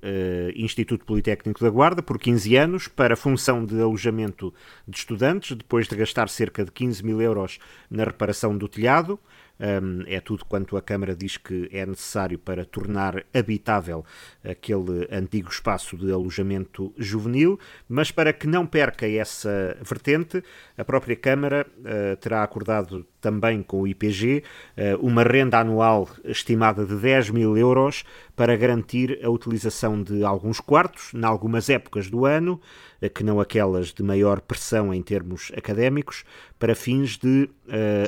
Instituto 0.55 1.07
Politécnico 1.07 1.65
da 1.65 1.71
Guarda 1.71 2.03
por 2.03 2.19
15 2.19 2.57
anos 2.57 2.89
para 2.89 3.17
função 3.17 3.65
de 3.65 3.81
alojamento 3.81 4.53
de 4.87 4.99
estudantes, 4.99 5.57
depois 5.57 5.89
de 5.89 5.97
gastar 5.97 6.29
cerca 6.29 6.63
de 6.63 6.73
15 6.73 7.03
mil 7.03 7.23
euros 7.23 7.59
na 7.91 8.05
reparação 8.05 8.55
do 8.55 8.69
telhado. 8.69 9.19
Um, 9.61 10.05
é 10.07 10.21
tudo 10.21 10.45
quanto 10.45 10.77
a 10.77 10.83
Câmara 10.83 11.17
diz 11.17 11.37
que 11.37 11.69
é 11.73 11.85
necessário 11.85 12.39
para 12.39 12.65
tornar 12.65 13.25
habitável 13.35 14.05
aquele 14.45 15.09
antigo 15.11 15.51
espaço 15.51 15.97
de 15.97 16.13
alojamento 16.13 16.93
juvenil, 16.97 17.59
mas 17.89 18.13
para 18.13 18.33
que 18.33 18.47
não 18.47 18.65
perca 18.65 19.09
essa 19.09 19.77
vertente, 19.83 20.43
a 20.77 20.85
própria 20.85 21.17
Câmara 21.17 21.67
uh, 21.79 22.17
terá 22.17 22.43
acordado 22.43 23.05
também 23.21 23.63
com 23.65 23.81
o 23.81 23.87
IPG 23.87 24.45
uh, 24.77 25.05
uma 25.05 25.25
renda 25.25 25.59
anual 25.59 26.09
estimada 26.25 26.87
de 26.87 26.95
10 26.95 27.31
mil 27.31 27.57
euros 27.57 28.05
para 28.37 28.57
garantir 28.57 29.19
a 29.25 29.29
utilização 29.29 30.01
de 30.01 30.23
alguns 30.23 30.61
quartos, 30.61 31.13
em 31.13 31.25
algumas 31.25 31.69
épocas 31.69 32.09
do 32.09 32.25
ano, 32.25 32.61
uh, 33.03 33.11
que 33.11 33.25
não 33.25 33.41
aquelas 33.41 33.93
de 33.93 34.05
maior 34.05 34.41
pressão 34.41 34.95
em 34.95 35.03
termos 35.03 35.51
académicos, 35.57 36.25
para 36.59 36.75
fins 36.75 37.17
de 37.17 37.49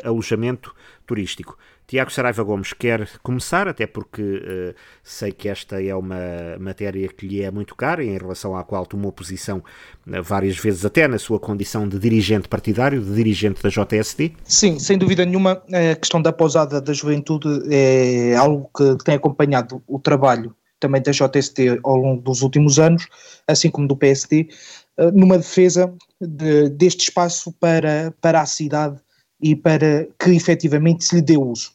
alojamento 0.02 0.74
turístico. 1.10 1.58
Tiago 1.88 2.12
Saraiva 2.12 2.44
Gomes 2.44 2.72
quer 2.72 3.08
começar, 3.20 3.66
até 3.66 3.84
porque 3.84 4.22
uh, 4.22 4.74
sei 5.02 5.32
que 5.32 5.48
esta 5.48 5.82
é 5.82 5.92
uma 5.92 6.56
matéria 6.60 7.08
que 7.08 7.26
lhe 7.26 7.42
é 7.42 7.50
muito 7.50 7.74
cara 7.74 8.04
e 8.04 8.08
em 8.08 8.16
relação 8.16 8.56
à 8.56 8.62
qual 8.62 8.86
tomou 8.86 9.10
posição 9.10 9.58
uh, 9.58 10.22
várias 10.22 10.56
vezes, 10.56 10.84
até 10.84 11.08
na 11.08 11.18
sua 11.18 11.40
condição 11.40 11.88
de 11.88 11.98
dirigente 11.98 12.46
partidário, 12.46 13.02
de 13.02 13.12
dirigente 13.12 13.60
da 13.60 13.68
JSD. 13.68 14.34
Sim, 14.44 14.78
sem 14.78 14.96
dúvida 14.96 15.24
nenhuma, 15.26 15.60
a 15.92 15.96
questão 15.96 16.22
da 16.22 16.32
pousada 16.32 16.80
da 16.80 16.92
juventude 16.92 17.48
é 17.68 18.36
algo 18.36 18.70
que 18.76 19.04
tem 19.04 19.16
acompanhado 19.16 19.82
o 19.88 19.98
trabalho 19.98 20.54
também 20.78 21.02
da 21.02 21.10
JST 21.10 21.80
ao 21.82 21.96
longo 21.96 22.22
dos 22.22 22.40
últimos 22.40 22.78
anos, 22.78 23.08
assim 23.48 23.68
como 23.68 23.88
do 23.88 23.96
PSD, 23.96 24.48
uh, 24.96 25.10
numa 25.10 25.38
defesa 25.38 25.92
de, 26.20 26.68
deste 26.68 27.00
espaço 27.00 27.52
para, 27.58 28.14
para 28.20 28.40
a 28.40 28.46
cidade 28.46 28.96
e 29.42 29.56
para 29.56 30.06
que 30.18 30.30
efetivamente 30.30 31.04
se 31.04 31.16
lhe 31.16 31.22
dê 31.22 31.36
uso. 31.36 31.72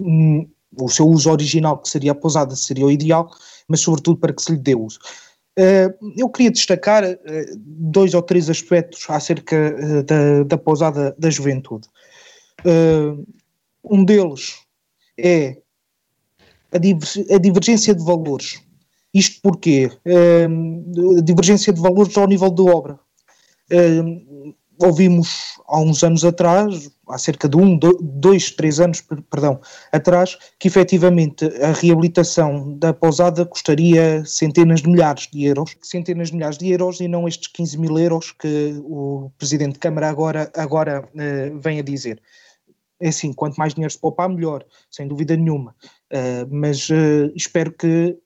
Hum, 0.00 0.48
o 0.78 0.88
seu 0.88 1.08
uso 1.08 1.30
original, 1.30 1.78
que 1.78 1.88
seria 1.88 2.12
a 2.12 2.14
pousada, 2.14 2.54
seria 2.54 2.86
o 2.86 2.90
ideal, 2.90 3.30
mas 3.68 3.80
sobretudo 3.80 4.18
para 4.18 4.32
que 4.32 4.42
se 4.42 4.52
lhe 4.52 4.58
dê 4.58 4.74
uso. 4.74 4.98
Uh, 5.58 6.12
eu 6.16 6.28
queria 6.28 6.50
destacar 6.50 7.04
uh, 7.04 7.16
dois 7.56 8.14
ou 8.14 8.22
três 8.22 8.48
aspectos 8.48 9.04
acerca 9.08 9.56
uh, 9.56 10.02
da, 10.04 10.44
da 10.44 10.58
pousada 10.58 11.14
da 11.18 11.28
juventude. 11.28 11.88
um 13.84 14.04
deles 14.04 14.60
é 15.18 15.58
a, 16.72 17.34
a, 17.34 17.38
divergência 17.38 17.94
de 17.94 18.04
valores. 18.04 18.62
Isto 19.12 19.40
porque 19.42 19.90
a 20.06 21.22
divergência 21.22 21.72
de 21.72 21.80
valores 21.80 22.16
ao 22.16 22.28
nível 22.28 22.50
de 22.50 22.62
obra 22.62 23.00
ouvimos 24.80 25.60
há 25.68 25.78
uns 25.78 26.02
anos 26.02 26.24
atrás, 26.24 26.90
há 27.08 27.18
cerca 27.18 27.48
de 27.48 27.56
um, 27.56 27.78
dois, 28.00 28.50
três 28.50 28.80
anos, 28.80 29.02
perdão, 29.30 29.60
atrás, 29.92 30.38
que 30.58 30.68
efetivamente 30.68 31.44
a 31.62 31.72
reabilitação 31.72 32.76
da 32.78 32.92
pousada 32.92 33.44
custaria 33.44 34.24
centenas 34.24 34.80
de 34.80 34.88
milhares 34.88 35.28
de 35.30 35.44
euros, 35.44 35.76
centenas 35.82 36.28
de 36.28 36.36
milhares 36.36 36.58
de 36.58 36.70
euros 36.70 37.00
e 37.00 37.08
não 37.08 37.28
estes 37.28 37.48
15 37.48 37.78
mil 37.78 37.98
euros 37.98 38.32
que 38.32 38.74
o 38.82 39.30
Presidente 39.36 39.74
de 39.74 39.80
Câmara 39.80 40.08
agora, 40.08 40.50
agora 40.56 41.08
uh, 41.14 41.58
vem 41.60 41.78
a 41.78 41.82
dizer. 41.82 42.20
É 43.00 43.08
assim, 43.08 43.32
quanto 43.32 43.56
mais 43.56 43.74
dinheiro 43.74 43.92
se 43.92 43.98
poupar, 43.98 44.28
melhor, 44.28 44.64
sem 44.90 45.08
dúvida 45.08 45.36
nenhuma. 45.36 45.74
Uh, 46.12 46.46
mas 46.50 46.88
uh, 46.90 47.32
espero 47.34 47.72
que 47.72 48.16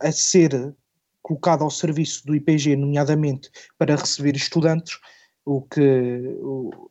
a 0.00 0.12
ser 0.12 0.74
colocado 1.22 1.64
ao 1.64 1.70
serviço 1.70 2.24
do 2.24 2.36
IPG, 2.36 2.76
nomeadamente 2.76 3.50
para 3.76 3.96
receber 3.96 4.36
estudantes, 4.36 5.00
o 5.46 5.62
que, 5.62 6.36
o, 6.42 6.90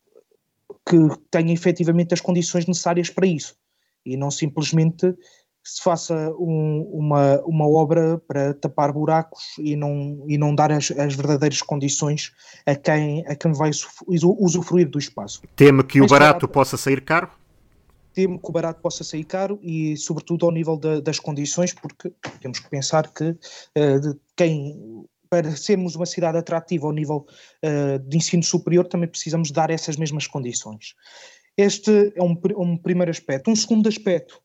que 0.87 0.97
tenha 1.29 1.53
efetivamente 1.53 2.13
as 2.13 2.21
condições 2.21 2.65
necessárias 2.65 3.09
para 3.09 3.27
isso 3.27 3.55
e 4.05 4.15
não 4.15 4.31
simplesmente 4.31 5.13
se 5.61 5.81
faça 5.81 6.31
um, 6.37 6.87
uma, 6.93 7.41
uma 7.41 7.67
obra 7.67 8.19
para 8.27 8.53
tapar 8.53 8.93
buracos 8.93 9.41
e 9.57 9.75
não, 9.75 10.23
e 10.27 10.37
não 10.37 10.53
dar 10.53 10.71
as, 10.71 10.91
as 10.91 11.15
verdadeiras 11.15 11.61
condições 11.61 12.31
a 12.67 12.75
quem, 12.75 13.25
a 13.27 13.35
quem 13.35 13.51
vai 13.51 13.71
usufruir 14.07 14.87
do 14.87 14.99
espaço. 14.99 15.41
Teme 15.55 15.83
que 15.83 15.99
Mas 15.99 16.11
o 16.11 16.13
barato 16.13 16.47
possa 16.47 16.77
sair 16.77 17.01
caro? 17.01 17.31
Temo 18.13 18.39
que 18.39 18.47
o 18.47 18.51
barato 18.51 18.79
possa 18.79 19.03
sair 19.03 19.23
caro 19.23 19.59
e, 19.61 19.97
sobretudo, 19.97 20.45
ao 20.45 20.51
nível 20.51 20.77
da, 20.77 21.01
das 21.01 21.19
condições, 21.19 21.73
porque 21.73 22.13
temos 22.39 22.59
que 22.59 22.69
pensar 22.69 23.11
que 23.11 23.31
uh, 23.31 24.19
quem 24.37 25.03
para 25.29 25.55
sermos 25.55 25.95
uma 25.95 26.05
cidade 26.05 26.37
atrativa 26.37 26.85
ao 26.85 26.93
nível 26.93 27.25
uh, 27.63 27.99
de 27.99 28.17
ensino 28.17 28.43
superior, 28.43 28.87
também 28.87 29.09
precisamos 29.09 29.51
dar 29.51 29.69
essas 29.69 29.97
mesmas 29.97 30.27
condições. 30.27 30.93
Este 31.57 32.13
é 32.15 32.23
um, 32.23 32.37
um 32.57 32.77
primeiro 32.77 33.11
aspecto. 33.11 33.49
Um 33.49 33.55
segundo 33.55 33.87
aspecto 33.87 34.41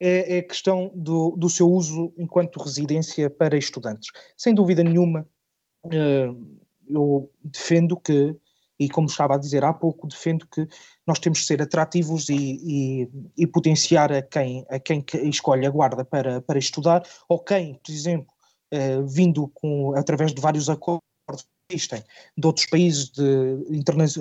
é, 0.00 0.36
é, 0.36 0.38
a 0.38 0.42
questão 0.42 0.90
do, 0.94 1.36
do 1.36 1.48
seu 1.48 1.70
uso 1.70 2.12
enquanto 2.18 2.62
residência 2.62 3.30
para 3.30 3.56
estudantes. 3.56 4.10
Sem 4.36 4.54
dúvida 4.54 4.82
nenhuma, 4.82 5.26
uh, 5.84 6.60
eu 6.88 7.30
defendo 7.42 7.96
que, 7.96 8.34
e 8.78 8.88
como 8.88 9.06
estava 9.06 9.34
a 9.34 9.38
dizer 9.38 9.64
há 9.64 9.72
pouco, 9.72 10.08
defendo 10.08 10.46
que 10.46 10.66
nós 11.06 11.18
temos 11.18 11.40
de 11.40 11.46
ser 11.46 11.62
atrativos 11.62 12.28
e, 12.28 12.34
e, 12.34 13.08
e 13.36 13.46
potenciar 13.46 14.12
a 14.12 14.22
quem, 14.22 14.66
a 14.68 14.78
quem 14.78 15.04
escolhe 15.24 15.66
a 15.66 15.70
guarda 15.70 16.04
para, 16.04 16.40
para 16.40 16.58
estudar, 16.58 17.02
ou 17.28 17.38
quem, 17.38 17.74
por 17.74 17.92
exemplo, 17.92 18.33
vindo 19.06 19.48
com, 19.54 19.94
através 19.96 20.32
de 20.32 20.40
vários 20.40 20.68
acordos 20.68 21.02
que 21.68 21.76
existem 21.76 22.02
de 22.36 22.46
outros 22.46 22.66
países 22.66 23.10
de, 23.10 23.56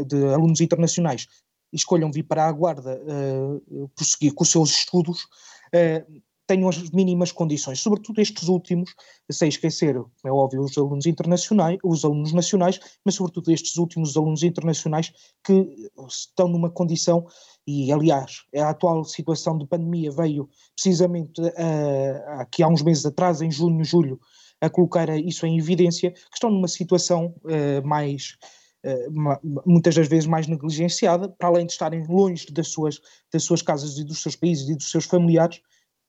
de 0.05 0.25
alunos 0.33 0.61
internacionais 0.61 1.27
escolham 1.73 2.11
vir 2.11 2.23
para 2.23 2.47
a 2.47 2.51
Guarda 2.51 3.01
uh, 3.01 3.89
prosseguir 3.95 4.33
com 4.33 4.43
os 4.43 4.51
seus 4.51 4.69
estudos, 4.69 5.23
uh, 5.23 6.21
tenham 6.45 6.67
as 6.67 6.89
mínimas 6.91 7.31
condições, 7.31 7.79
sobretudo 7.79 8.19
estes 8.19 8.49
últimos, 8.49 8.93
sem 9.31 9.47
esquecer, 9.47 9.95
é 10.25 10.31
óbvio, 10.31 10.61
os 10.61 10.77
alunos 10.77 11.05
internacionais, 11.05 11.77
os 11.83 12.03
alunos 12.03 12.33
nacionais, 12.33 12.79
mas 13.03 13.15
sobretudo 13.15 13.51
estes 13.51 13.77
últimos 13.77 14.17
alunos 14.17 14.43
internacionais 14.43 15.11
que 15.43 15.89
estão 16.07 16.49
numa 16.49 16.69
condição, 16.69 17.25
e 17.65 17.91
aliás, 17.93 18.41
a 18.55 18.69
atual 18.69 19.05
situação 19.05 19.57
de 19.57 19.65
pandemia 19.65 20.11
veio 20.11 20.49
precisamente 20.75 21.41
uh, 21.41 22.39
aqui 22.39 22.61
há 22.61 22.67
uns 22.67 22.83
meses 22.83 23.05
atrás, 23.05 23.41
em 23.41 23.49
junho, 23.49 23.83
julho, 23.83 24.19
a 24.63 24.69
colocar 24.69 25.09
isso 25.19 25.45
em 25.45 25.59
evidência, 25.59 26.11
que 26.11 26.35
estão 26.35 26.49
numa 26.49 26.69
situação 26.69 27.35
uh, 27.43 27.85
mais, 27.85 28.37
uh, 28.85 29.61
muitas 29.65 29.93
das 29.93 30.07
vezes 30.07 30.25
mais 30.25 30.47
negligenciada, 30.47 31.27
para 31.27 31.49
além 31.49 31.65
de 31.65 31.73
estarem 31.73 32.07
longe 32.07 32.47
das 32.49 32.69
suas, 32.69 33.01
das 33.31 33.43
suas 33.43 33.61
casas 33.61 33.97
e 33.97 34.05
dos 34.05 34.21
seus 34.21 34.37
países 34.37 34.69
e 34.69 34.75
dos 34.75 34.89
seus 34.89 35.03
familiares, 35.03 35.59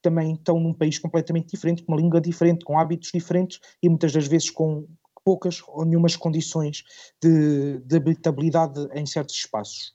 também 0.01 0.35
estão 0.35 0.61
num 0.61 0.73
país 0.73 1.01
completamente 1.01 1.51
diferente, 1.51 1.83
com 1.83 1.93
uma 1.93 2.01
língua 2.01 2.21
diferente, 2.21 2.65
com 2.65 2.79
hábitos 2.79 3.11
diferentes 3.13 3.59
e 3.83 3.89
muitas 3.89 4.13
das 4.13 4.29
vezes 4.29 4.51
com 4.51 4.87
poucas 5.25 5.61
ou 5.67 5.85
nenhumas 5.85 6.15
condições 6.15 6.85
de, 7.21 7.81
de 7.81 7.97
habitabilidade 7.97 8.87
em 8.93 9.05
certos 9.05 9.35
espaços. 9.35 9.95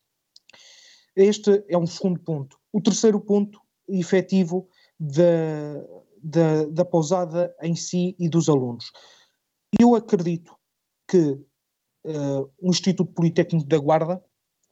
Este 1.15 1.63
é 1.69 1.77
um 1.77 1.85
segundo 1.85 2.19
ponto. 2.19 2.57
O 2.73 2.81
terceiro 2.81 3.21
ponto, 3.21 3.61
efetivo, 3.87 4.67
da, 4.99 5.23
da, 6.23 6.65
da 6.65 6.85
pousada 6.85 7.55
em 7.61 7.75
si 7.75 8.15
e 8.19 8.29
dos 8.29 8.49
alunos. 8.49 8.91
Eu 9.79 9.95
acredito 9.95 10.55
que 11.07 11.31
uh, 12.05 12.49
o 12.61 12.69
Instituto 12.69 13.11
Politécnico 13.11 13.67
da 13.67 13.77
Guarda 13.77 14.23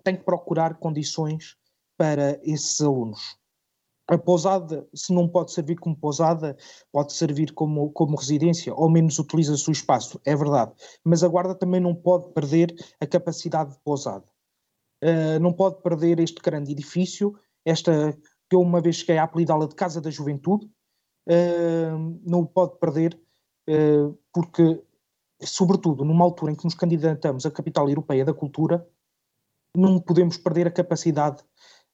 tem 0.03 0.15
que 0.15 0.23
procurar 0.23 0.75
condições 0.75 1.55
para 1.97 2.39
esses 2.43 2.79
alunos. 2.81 3.37
A 4.09 4.17
pousada, 4.17 4.87
se 4.93 5.13
não 5.13 5.27
pode 5.27 5.51
servir 5.51 5.75
como 5.75 5.95
pousada, 5.95 6.55
pode 6.93 7.11
servir 7.11 7.53
como, 7.53 7.91
como 7.91 8.15
residência, 8.15 8.73
ou 8.73 8.89
menos 8.89 9.19
utiliza 9.19 9.51
o 9.51 9.57
seu 9.57 9.73
espaço, 9.73 10.19
é 10.25 10.33
verdade. 10.33 10.71
Mas 11.03 11.23
a 11.23 11.27
Guarda 11.27 11.53
também 11.53 11.81
não 11.81 11.93
pode 11.93 12.31
perder 12.31 12.73
a 13.01 13.05
capacidade 13.05 13.71
de 13.71 13.79
pousada. 13.83 14.25
Uh, 15.03 15.39
não 15.41 15.51
pode 15.51 15.81
perder 15.81 16.19
este 16.19 16.41
grande 16.41 16.71
edifício, 16.71 17.37
esta 17.65 18.17
que 18.49 18.55
eu 18.55 18.61
uma 18.61 18.79
vez 18.79 18.97
cheguei 18.97 19.17
a 19.17 19.23
apelidá-la 19.23 19.67
de 19.67 19.75
Casa 19.75 19.99
da 19.99 20.09
Juventude, 20.09 20.69
não 22.23 22.41
o 22.41 22.47
pode 22.47 22.77
perder, 22.79 23.19
uh, 23.69 24.17
porque, 24.33 24.81
sobretudo, 25.41 26.05
numa 26.05 26.23
altura 26.23 26.51
em 26.51 26.55
que 26.55 26.65
nos 26.65 26.75
candidatamos 26.75 27.45
à 27.45 27.51
capital 27.51 27.89
europeia 27.89 28.23
da 28.23 28.33
cultura, 28.33 28.87
não 29.75 29.99
podemos 29.99 30.37
perder 30.37 30.67
a 30.67 30.71
capacidade 30.71 31.43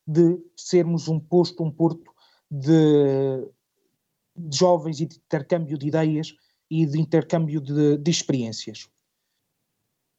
de 0.06 0.40
sermos 0.56 1.08
um 1.08 1.20
posto, 1.20 1.64
um 1.64 1.72
porto 1.72 2.14
de, 2.50 3.48
de 4.36 4.58
jovens 4.58 5.00
e 5.00 5.06
de 5.06 5.18
intercâmbio 5.18 5.78
de 5.78 5.88
ideias 5.88 6.36
e 6.70 6.86
de 6.86 7.00
intercâmbio 7.00 7.60
de, 7.60 7.98
de 7.98 8.12
experiências. 8.12 8.88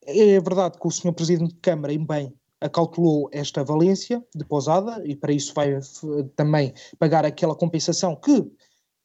é 0.02 0.40
verdade 0.40 0.78
que 0.78 0.86
o 0.86 0.90
Sr. 0.90 1.12
Presidente 1.12 1.54
de 1.54 1.60
Câmara, 1.60 1.92
em 1.92 2.04
bem, 2.04 2.34
acautelou 2.60 3.28
esta 3.30 3.62
valência 3.62 4.24
de 4.34 4.44
pousada 4.44 5.02
e 5.06 5.14
para 5.14 5.32
isso 5.32 5.52
vai 5.54 5.78
também 6.34 6.72
pagar 6.98 7.24
aquela 7.24 7.54
compensação 7.54 8.16
que 8.16 8.50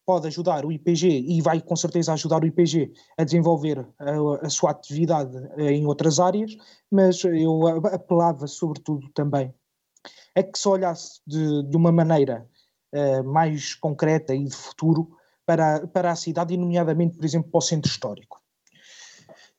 pode 0.10 0.26
ajudar 0.26 0.66
o 0.66 0.72
IPG 0.72 1.08
e 1.08 1.40
vai 1.40 1.62
com 1.62 1.76
certeza 1.76 2.14
ajudar 2.14 2.42
o 2.42 2.48
IPG 2.48 2.92
a 3.16 3.24
desenvolver 3.24 3.88
a, 4.00 4.48
a 4.48 4.50
sua 4.50 4.72
atividade 4.72 5.38
em 5.56 5.86
outras 5.86 6.20
áreas, 6.20 6.58
mas 6.90 7.24
eu 7.24 7.68
apelava 7.86 8.48
sobretudo 8.48 9.08
também 9.10 9.54
a 10.36 10.42
que 10.42 10.58
se 10.58 10.68
olhasse 10.68 11.22
de, 11.28 11.62
de 11.62 11.78
uma 11.78 11.92
maneira 11.92 12.44
uh, 12.92 13.24
mais 13.24 13.76
concreta 13.76 14.34
e 14.34 14.46
de 14.46 14.56
futuro 14.56 15.16
para, 15.46 15.86
para 15.86 16.10
a 16.10 16.16
cidade, 16.16 16.56
e 16.56 16.58
nomeadamente, 16.58 17.16
por 17.16 17.24
exemplo, 17.24 17.52
para 17.52 17.60
o 17.60 17.62
centro 17.62 17.92
histórico. 17.92 18.42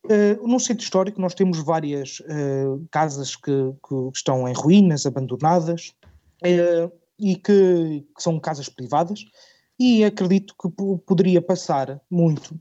Uh, 0.04 0.48
no 0.48 0.58
centro 0.58 0.82
histórico 0.82 1.20
nós 1.20 1.32
temos 1.32 1.62
várias 1.62 2.18
uh, 2.18 2.84
casas 2.90 3.36
que, 3.36 3.72
que, 3.88 3.94
estão 4.12 4.48
em 4.48 4.52
ruínas, 4.52 5.06
abandonadas, 5.06 5.94
e 6.42 7.36
que, 7.36 8.04
que, 8.16 8.22
são 8.22 8.40
casas 8.40 8.68
privadas, 8.68 9.24
e 9.80 10.04
acredito 10.04 10.54
que 10.60 10.68
poderia 11.06 11.40
passar 11.40 11.98
muito 12.10 12.54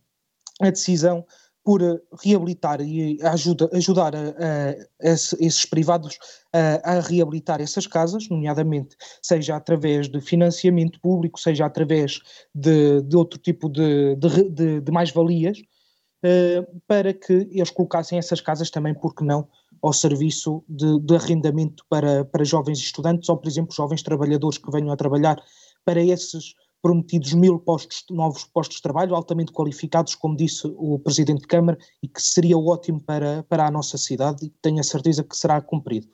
a 0.62 0.70
decisão 0.70 1.26
por 1.62 1.82
reabilitar 2.24 2.80
e 2.82 3.20
ajuda, 3.22 3.70
ajudar 3.74 4.16
a, 4.16 4.20
a, 4.20 4.76
esses 5.02 5.66
privados 5.66 6.18
a, 6.54 6.94
a, 6.94 7.00
reabilitar 7.02 7.62
essas 7.62 7.86
casas, 7.86 8.30
nomeadamente 8.30 8.96
seja 9.22 9.58
através 9.58 10.08
de 10.08 10.22
financiamento 10.22 11.00
público, 11.02 11.40
seja 11.40 11.66
através 11.66 12.22
de, 12.56 13.02
de 13.02 13.16
outro 13.18 13.38
tipo 13.38 13.70
de, 13.70 14.16
de, 14.16 14.80
de 14.80 14.92
mais-valias, 14.92 15.60
uh, 15.60 16.82
para 16.88 17.14
que 17.14 17.34
eles 17.52 17.70
colocassem 17.70 18.18
essas 18.18 18.40
casas 18.40 18.72
também, 18.72 18.94
porque 18.94 19.26
não, 19.26 19.46
ao 19.82 19.92
serviço 19.92 20.64
de, 20.68 21.00
de 21.02 21.16
arrendamento 21.16 21.84
para, 21.90 22.24
para 22.24 22.46
jovens 22.46 22.80
estudantes 22.80 23.28
ou, 23.28 23.36
por 23.36 23.50
exemplo, 23.50 23.76
jovens 23.76 24.02
trabalhadores 24.02 24.58
que 24.58 24.72
venham 24.72 24.92
a 24.92 24.98
trabalhar 24.98 25.38
para 25.86 26.02
esses 26.02 26.56
prometidos 26.82 27.34
mil 27.34 27.60
postos, 27.60 28.06
novos 28.10 28.46
postos 28.46 28.78
de 28.78 28.84
trabalho 28.84 29.16
altamente 29.16 29.52
qualificados, 29.52 30.16
como 30.16 30.36
disse 30.36 30.62
o 30.78 30.98
Presidente 31.00 31.42
de 31.42 31.48
Câmara, 31.48 31.78
e 32.02 32.08
que 32.08 32.22
seria 32.22 32.58
ótimo 32.58 33.02
para, 33.02 33.44
para 33.44 33.68
a 33.68 33.72
nossa 33.72 33.98
cidade 33.98 34.46
e 34.46 34.50
tenho 34.62 34.80
a 34.80 34.84
certeza 34.84 35.24
que 35.24 35.36
será 35.36 35.62
cumprido. 35.62 36.08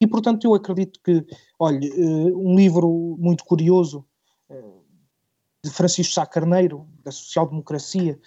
E, 0.00 0.06
portanto, 0.06 0.44
eu 0.44 0.54
acredito 0.54 1.00
que, 1.02 1.24
olhe, 1.58 1.88
eh, 1.88 2.32
um 2.34 2.56
livro 2.56 3.16
muito 3.18 3.44
curioso 3.44 4.04
eh, 4.50 4.82
de 5.64 5.70
Francisco 5.70 6.12
Sá 6.12 6.26
Carneiro, 6.26 6.88
da 7.04 7.12
social-democracia, 7.12 8.18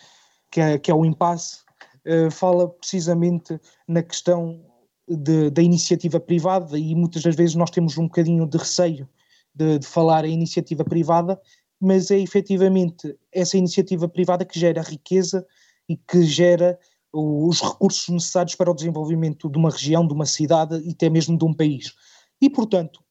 que 0.49 0.61
é, 0.61 0.79
que 0.79 0.89
é 0.89 0.93
o 0.93 1.03
impasse, 1.03 1.65
uh, 2.07 2.31
fala 2.31 2.69
precisamente 2.69 3.59
na 3.85 4.01
questão 4.01 4.63
de, 5.05 5.49
da 5.49 5.61
iniciativa 5.61 6.17
privada 6.17 6.79
e 6.79 6.95
muitas 6.95 7.23
das 7.23 7.35
vezes 7.35 7.55
nós 7.55 7.69
temos 7.69 7.97
um 7.97 8.05
bocadinho 8.05 8.47
de 8.47 8.57
receio 8.57 9.09
de, 9.53 9.79
de 9.79 9.85
falar 9.85 10.23
em 10.23 10.33
iniciativa 10.33 10.85
privada, 10.85 11.39
mas 11.79 12.11
é 12.11 12.19
efetivamente 12.19 13.17
essa 13.31 13.57
iniciativa 13.57 14.07
privada 14.07 14.45
que 14.45 14.59
gera 14.59 14.81
riqueza 14.81 15.45
e 15.87 15.97
que 15.97 16.23
gera 16.23 16.79
os 17.13 17.61
recursos 17.61 18.09
necessários 18.09 18.55
para 18.55 18.71
o 18.71 18.75
desenvolvimento 18.75 19.49
de 19.49 19.57
uma 19.57 19.69
região, 19.69 20.05
de 20.05 20.13
uma 20.13 20.25
cidade 20.25 20.77
e 20.85 20.91
até 20.91 21.09
mesmo 21.09 21.37
de 21.37 21.45
um 21.45 21.53
país. 21.53 21.93
E, 22.41 22.49
portanto, 22.49 23.01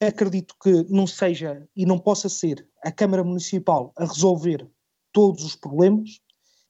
acredito 0.00 0.54
que 0.62 0.84
não 0.90 1.06
seja 1.06 1.66
e 1.74 1.86
não 1.86 1.98
possa 1.98 2.28
ser 2.28 2.68
a 2.82 2.92
Câmara 2.92 3.24
Municipal 3.24 3.92
a 3.96 4.04
resolver 4.04 4.68
todos 5.12 5.44
os 5.44 5.56
problemas, 5.56 6.20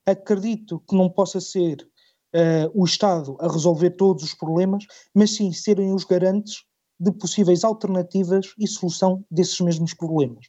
acredito 0.06 0.80
que 0.80 0.94
não 0.94 1.08
possa 1.10 1.40
ser 1.40 1.88
uh, 2.34 2.70
o 2.74 2.84
Estado 2.84 3.36
a 3.40 3.50
resolver 3.50 3.90
todos 3.90 4.22
os 4.22 4.34
problemas, 4.34 4.84
mas 5.14 5.34
sim 5.34 5.52
serem 5.52 5.92
os 5.92 6.04
garantes 6.04 6.64
de 7.00 7.10
possíveis 7.10 7.64
alternativas 7.64 8.54
e 8.58 8.68
solução 8.68 9.24
desses 9.30 9.60
mesmos 9.60 9.94
problemas. 9.94 10.46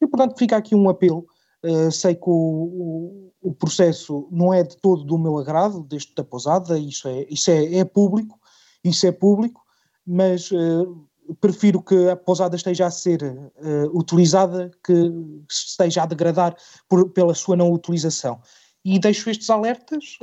E, 0.00 0.06
portanto, 0.06 0.38
fica 0.38 0.56
aqui 0.56 0.74
um 0.74 0.88
apelo. 0.88 1.26
Uh, 1.64 1.90
sei 1.90 2.14
que 2.14 2.28
o, 2.28 2.32
o, 2.32 3.32
o, 3.40 3.54
processo 3.54 4.28
não 4.30 4.52
é 4.52 4.62
de 4.62 4.76
todo 4.76 5.02
do 5.02 5.16
meu 5.16 5.38
agrado, 5.38 5.82
deste 5.82 6.14
da 6.14 6.22
pousada, 6.22 6.78
isso 6.78 7.08
é, 7.08 7.26
isso 7.30 7.50
é, 7.50 7.76
é 7.76 7.84
público, 7.86 8.38
isso 8.84 9.06
é 9.06 9.12
público, 9.12 9.62
mas 10.06 10.50
uh, 10.50 11.08
prefiro 11.40 11.80
que 11.80 12.10
a 12.10 12.16
pousada 12.16 12.54
esteja 12.54 12.84
a 12.84 12.90
ser 12.90 13.22
uh, 13.22 13.98
utilizada 13.98 14.70
que 14.84 15.10
esteja 15.48 16.02
a 16.02 16.06
degradar 16.06 16.54
por, 16.86 17.08
pela 17.12 17.34
sua 17.34 17.56
não 17.56 17.72
utilização 17.72 18.42
e 18.84 18.98
deixo 18.98 19.30
estes 19.30 19.48
alertas, 19.48 20.18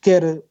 quer 0.00 0.42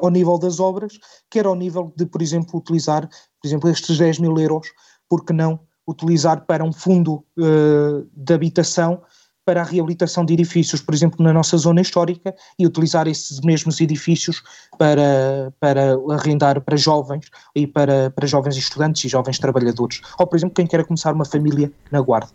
ao 0.00 0.10
nível 0.10 0.38
das 0.38 0.60
obras, 0.60 0.96
quer 1.28 1.44
ao 1.44 1.56
nível 1.56 1.92
de, 1.96 2.06
por 2.06 2.22
exemplo, 2.22 2.56
utilizar, 2.56 3.08
por 3.08 3.48
exemplo, 3.48 3.68
estes 3.68 3.98
10 3.98 4.20
mil 4.20 4.38
euros, 4.38 4.68
porque 5.08 5.32
não 5.32 5.58
utilizar 5.88 6.44
para 6.44 6.62
um 6.62 6.72
fundo 6.72 7.24
eh, 7.38 8.04
de 8.14 8.34
habitação 8.34 9.00
para 9.48 9.62
a 9.62 9.64
reabilitação 9.64 10.26
de 10.26 10.34
edifícios, 10.34 10.82
por 10.82 10.92
exemplo, 10.92 11.24
na 11.24 11.32
nossa 11.32 11.56
zona 11.56 11.80
histórica, 11.80 12.34
e 12.58 12.66
utilizar 12.66 13.08
esses 13.08 13.40
mesmos 13.40 13.80
edifícios 13.80 14.42
para, 14.76 15.50
para 15.58 15.96
arrendar 16.10 16.60
para 16.60 16.76
jovens 16.76 17.30
e 17.56 17.66
para, 17.66 18.10
para 18.10 18.26
jovens 18.26 18.58
estudantes 18.58 19.02
e 19.06 19.08
jovens 19.08 19.38
trabalhadores. 19.38 20.02
Ou, 20.18 20.26
por 20.26 20.36
exemplo, 20.36 20.54
quem 20.54 20.66
queira 20.66 20.84
começar 20.84 21.14
uma 21.14 21.24
família 21.24 21.72
na 21.90 21.98
Guarda. 22.02 22.28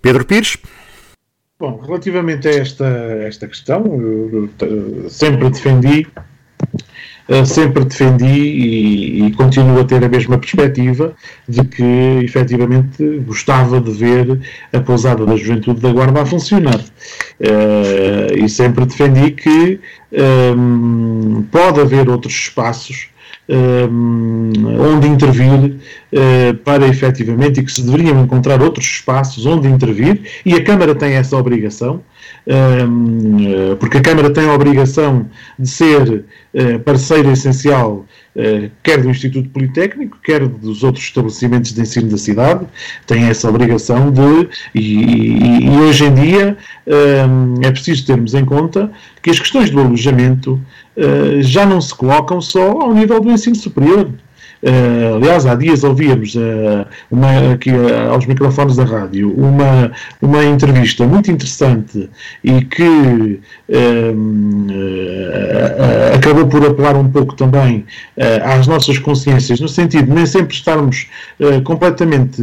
Pedro 0.00 0.24
Pires. 0.24 0.56
Bom, 1.58 1.78
relativamente 1.82 2.48
a 2.48 2.52
esta, 2.52 2.86
esta 2.86 3.46
questão, 3.46 3.84
eu, 3.84 4.48
eu 4.62 5.10
sempre 5.10 5.50
defendi, 5.50 6.06
sempre 7.46 7.84
defendi 7.84 8.24
e, 8.24 9.26
e, 9.26 9.32
continuo 9.32 9.80
a 9.80 9.84
ter 9.84 10.04
a 10.04 10.08
mesma 10.08 10.38
perspectiva 10.38 11.14
de 11.48 11.64
que 11.64 12.20
efetivamente 12.24 13.20
gostava 13.26 13.80
de 13.80 13.90
ver 13.92 14.40
a 14.72 14.80
pousada 14.80 15.24
da 15.24 15.36
juventude 15.36 15.80
da 15.80 15.92
Guarda 15.92 16.22
a 16.22 16.26
funcionar. 16.26 16.80
Uh, 17.40 18.44
e 18.44 18.48
sempre 18.48 18.86
defendi 18.86 19.30
que 19.32 19.80
um, 20.12 21.38
ehm, 21.38 21.42
pode 21.50 21.80
haver 21.80 22.08
outros 22.08 22.34
espaços 22.34 23.12
onde 23.48 25.08
intervir 25.08 25.76
uh, 26.12 26.54
para 26.64 26.86
efetivamente 26.86 27.60
e 27.60 27.64
que 27.64 27.72
se 27.72 27.82
deveriam 27.82 28.22
encontrar 28.22 28.62
outros 28.62 28.86
espaços 28.86 29.44
onde 29.44 29.68
intervir 29.68 30.20
e 30.46 30.54
a 30.54 30.62
Câmara 30.62 30.94
tem 30.94 31.14
essa 31.14 31.36
obrigação, 31.36 32.00
porque 33.78 33.98
a 33.98 34.02
Câmara 34.02 34.32
tem 34.32 34.48
a 34.48 34.54
obrigação 34.54 35.26
de 35.58 35.68
ser 35.68 36.24
uh, 36.54 36.78
parceiro 36.80 37.30
essencial 37.30 38.06
quer 38.82 39.02
do 39.02 39.10
Instituto 39.10 39.50
Politécnico, 39.50 40.16
quer 40.24 40.48
dos 40.48 40.82
outros 40.82 41.04
estabelecimentos 41.04 41.74
de 41.74 41.82
ensino 41.82 42.08
da 42.08 42.16
cidade, 42.16 42.66
tem 43.06 43.24
essa 43.24 43.46
obrigação 43.46 44.10
de, 44.10 44.48
e, 44.74 45.66
e, 45.66 45.70
hoje 45.82 46.06
em 46.06 46.14
dia 46.14 46.56
é 47.60 47.70
preciso 47.70 48.06
termos 48.06 48.32
em 48.32 48.42
conta 48.42 48.90
que 49.22 49.28
as 49.28 49.38
questões 49.38 49.68
do 49.68 49.78
alojamento 49.78 50.58
já 51.40 51.66
não 51.66 51.78
se 51.78 51.94
colocam 51.94 52.40
só 52.40 52.70
ao 52.70 52.94
nível 52.94 53.20
do 53.20 53.30
ensino 53.30 53.54
superior. 53.54 54.08
Uh, 54.62 55.16
aliás, 55.16 55.44
há 55.44 55.56
dias 55.56 55.82
ouvíamos 55.82 56.36
uh, 56.36 56.86
uma, 57.10 57.52
aqui 57.52 57.72
uh, 57.72 58.12
aos 58.12 58.26
microfones 58.26 58.76
da 58.76 58.84
rádio 58.84 59.34
uma, 59.36 59.90
uma 60.20 60.44
entrevista 60.44 61.04
muito 61.04 61.32
interessante 61.32 62.08
e 62.44 62.60
que 62.66 63.40
acabou 66.14 66.46
por 66.46 66.64
apelar 66.64 66.94
um 66.94 67.10
pouco 67.10 67.34
também 67.34 67.84
às 68.44 68.66
nossas 68.66 68.98
consciências, 68.98 69.58
no 69.60 69.68
sentido 69.68 70.04
de 70.06 70.12
nem 70.12 70.26
sempre 70.26 70.54
estarmos 70.54 71.08
completamente 71.64 72.42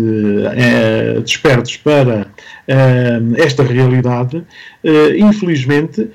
despertos 1.24 1.78
para 1.78 2.26
esta 3.38 3.63
realidade. 3.63 4.43
Infelizmente, 5.18 6.10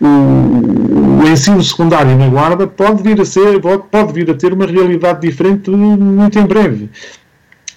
o, 0.00 0.04
o, 0.04 1.28
ensino 1.28 1.62
secundário 1.62 2.16
na 2.16 2.28
Guarda 2.28 2.66
pode 2.66 3.02
vir 3.02 3.20
a 3.20 3.24
ser, 3.24 3.60
pode 3.60 4.12
vir 4.12 4.30
a 4.30 4.34
ter 4.34 4.52
uma 4.52 4.66
realidade 4.66 5.20
diferente 5.20 5.70
muito 5.70 6.38
em 6.38 6.46
breve. 6.46 6.90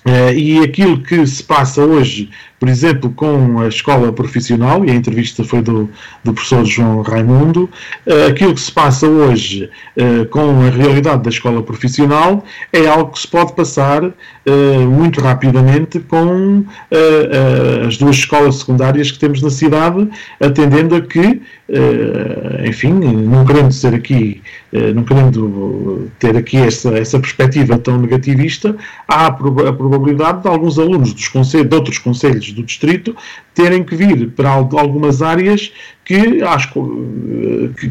Uh, 0.08 0.32
e 0.34 0.60
aquilo 0.60 1.04
que 1.04 1.28
se 1.28 1.43
passa 1.43 1.84
hoje 1.84 2.30
por 2.60 2.70
exemplo, 2.70 3.12
com 3.12 3.60
a 3.60 3.68
escola 3.68 4.12
profissional, 4.12 4.84
e 4.84 4.89
a 4.89 4.95
entrevista 4.95 5.43
foi 5.43 5.62
do, 5.62 5.89
do 6.24 6.34
professor 6.34 6.66
João 6.66 7.02
Raimundo, 7.02 7.70
uh, 8.06 8.28
aquilo 8.30 8.56
que 8.56 8.62
se 8.62 8.72
passa 8.72 9.08
hoje 9.08 9.70
uh, 9.95 10.26
com 10.28 10.62
a 10.62 10.70
realidade 10.70 11.24
da 11.24 11.30
escola 11.30 11.62
profissional 11.62 12.43
é 12.74 12.88
algo 12.88 13.12
que 13.12 13.20
se 13.20 13.28
pode 13.28 13.54
passar 13.54 14.12
uh, 14.48 14.88
muito 14.88 15.22
rapidamente 15.22 16.00
com 16.00 16.64
as 17.88 17.98
duas 17.98 18.18
escolas 18.18 18.56
secundárias 18.56 19.12
que 19.12 19.20
temos 19.20 19.41
na 19.41 19.50
cidade, 19.50 20.08
atendendo 20.39 20.95
a 20.95 21.02
que, 21.02 21.41
enfim, 22.68 22.93
não 22.93 23.45
querendo 23.45 23.72
ser 23.72 23.93
aqui, 23.93 24.41
não 24.95 25.04
querendo 25.04 26.10
ter 26.20 26.36
aqui 26.36 26.58
essa, 26.58 26.98
essa 26.98 27.20
perspectiva 27.20 27.78
tão 27.78 27.98
negativista, 27.98 28.76
há 29.08 29.28
a, 29.28 29.32
probabilidade 29.32 30.41
de 30.41 30.48
alguns 30.48 30.80
alunos 30.80 31.14
dos 31.14 31.28
de 31.28 31.76
outros 31.76 31.98
conselhos 31.98 32.52
do 32.52 32.64
distrito 32.64 33.16
terem 33.58 33.84
que 33.84 33.95
vir 33.95 34.30
para 34.34 34.51
algumas 34.51 35.24
áreas 35.24 35.74
que, 36.05 36.41
acho, 36.43 36.72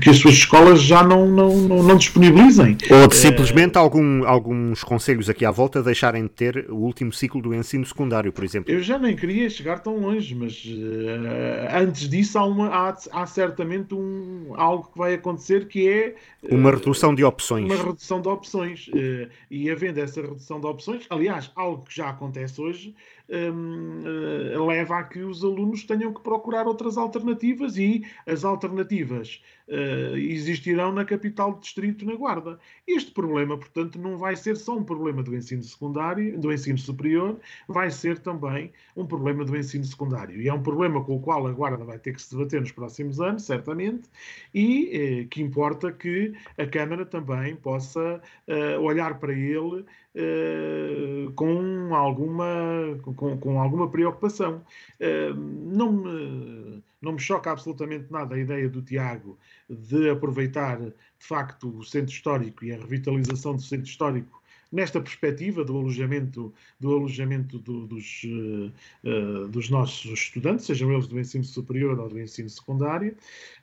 que, 0.00 0.08
as 0.08 0.16
suas 0.16 0.34
escolas 0.34 0.80
já 0.80 1.02
não, 1.02 1.26
não, 1.26 1.54
não, 1.82 1.96
disponibilizem. 1.96 2.78
Ou 2.88 3.08
de 3.08 3.16
simplesmente 3.16 3.76
algum, 3.76 4.24
alguns 4.24 4.82
conselhos 4.82 5.28
aqui 5.28 5.44
à 5.44 5.50
volta 5.50 5.82
deixarem 5.82 6.22
de 6.22 6.30
ter 6.30 6.66
o 6.70 6.76
último 6.76 7.12
ciclo 7.12 7.42
do 7.42 7.52
ensino 7.52 7.84
secundário, 7.84 8.32
por 8.32 8.42
exemplo. 8.42 8.72
Eu 8.72 8.80
já 8.80 8.96
nem 8.96 9.14
queria 9.14 9.50
chegar 9.50 9.80
tão 9.80 9.98
longe, 9.98 10.34
mas 10.34 10.64
uh, 10.64 11.76
antes 11.76 12.08
disso 12.08 12.38
há, 12.38 12.44
uma, 12.46 12.68
há, 12.68 12.96
há 13.12 13.26
certamente 13.26 13.94
um, 13.94 14.54
algo 14.54 14.88
que 14.90 14.96
vai 14.96 15.14
acontecer 15.14 15.66
que 15.66 15.86
é 15.86 16.14
uh, 16.44 16.54
uma 16.54 16.70
redução 16.70 17.14
de 17.14 17.22
opções. 17.22 17.66
Uma 17.66 17.84
redução 17.84 18.22
de 18.22 18.28
opções. 18.28 18.88
Uh, 18.88 19.28
e 19.50 19.68
havendo 19.68 20.00
essa 20.00 20.22
redução 20.22 20.58
de 20.58 20.66
opções, 20.66 21.04
aliás, 21.10 21.50
algo 21.54 21.84
que 21.84 21.94
já 21.94 22.08
acontece 22.08 22.58
hoje, 22.60 22.94
um, 23.28 24.02
uh, 24.02 24.66
leva 24.66 24.98
a 24.98 25.04
que 25.04 25.20
os 25.20 25.42
alunos 25.42 25.84
tenham 25.84 26.12
que 26.12 26.20
procurar 26.20 26.66
outras 26.66 26.96
alternativas 26.96 27.76
e 27.76 28.04
as 28.26 28.44
alternativas 28.44 29.42
uh, 29.68 30.16
existirão 30.16 30.92
na 30.92 31.04
capital 31.04 31.52
do 31.52 31.60
distrito, 31.60 32.04
na 32.04 32.14
Guarda. 32.14 32.58
Este 32.86 33.10
problema, 33.10 33.56
portanto, 33.56 33.98
não 33.98 34.16
vai 34.16 34.36
ser 34.36 34.56
só 34.56 34.76
um 34.76 34.84
problema 34.84 35.22
do 35.22 35.34
ensino 35.34 35.62
secundário, 35.62 36.38
do 36.38 36.52
ensino 36.52 36.78
superior, 36.78 37.38
vai 37.68 37.90
ser 37.90 38.18
também 38.18 38.72
um 38.96 39.06
problema 39.06 39.44
do 39.44 39.56
ensino 39.56 39.84
secundário. 39.84 40.40
E 40.40 40.48
é 40.48 40.54
um 40.54 40.62
problema 40.62 41.02
com 41.02 41.16
o 41.16 41.20
qual 41.20 41.46
a 41.46 41.52
Guarda 41.52 41.84
vai 41.84 41.98
ter 41.98 42.14
que 42.14 42.22
se 42.22 42.34
debater 42.34 42.60
nos 42.60 42.72
próximos 42.72 43.20
anos, 43.20 43.42
certamente, 43.44 44.08
e 44.54 44.90
eh, 44.92 45.24
que 45.24 45.42
importa 45.42 45.92
que 45.92 46.32
a 46.58 46.66
Câmara 46.66 47.04
também 47.04 47.56
possa 47.56 48.20
uh, 48.48 48.80
olhar 48.80 49.18
para 49.18 49.32
ele 49.32 49.84
uh, 50.16 51.30
com, 51.32 51.94
alguma, 51.94 52.98
com, 53.02 53.38
com, 53.38 53.60
alguma 53.60 53.88
preocupação. 53.88 54.62
Uh, 55.00 55.34
não 55.34 55.92
me 55.92 56.82
não 57.00 57.12
me 57.12 57.20
choca 57.20 57.52
absolutamente 57.52 58.10
nada 58.10 58.34
a 58.34 58.38
ideia 58.38 58.68
do 58.68 58.82
Tiago 58.82 59.38
de 59.70 60.10
aproveitar, 60.10 60.80
de 60.80 60.94
facto, 61.18 61.68
o 61.78 61.84
centro 61.84 62.12
histórico 62.12 62.64
e 62.64 62.72
a 62.72 62.76
revitalização 62.76 63.54
do 63.54 63.62
centro 63.62 63.86
histórico 63.86 64.42
nesta 64.72 65.00
perspectiva 65.00 65.64
do 65.64 65.76
alojamento, 65.76 66.52
do 66.80 66.94
alojamento 66.94 67.58
do, 67.58 67.86
dos, 67.86 68.22
uh, 68.24 69.48
dos 69.48 69.70
nossos 69.70 70.20
estudantes, 70.20 70.66
sejam 70.66 70.92
eles 70.92 71.06
do 71.06 71.18
ensino 71.20 71.44
superior 71.44 71.98
ou 71.98 72.08
do 72.08 72.20
ensino 72.20 72.50
secundário, 72.50 73.16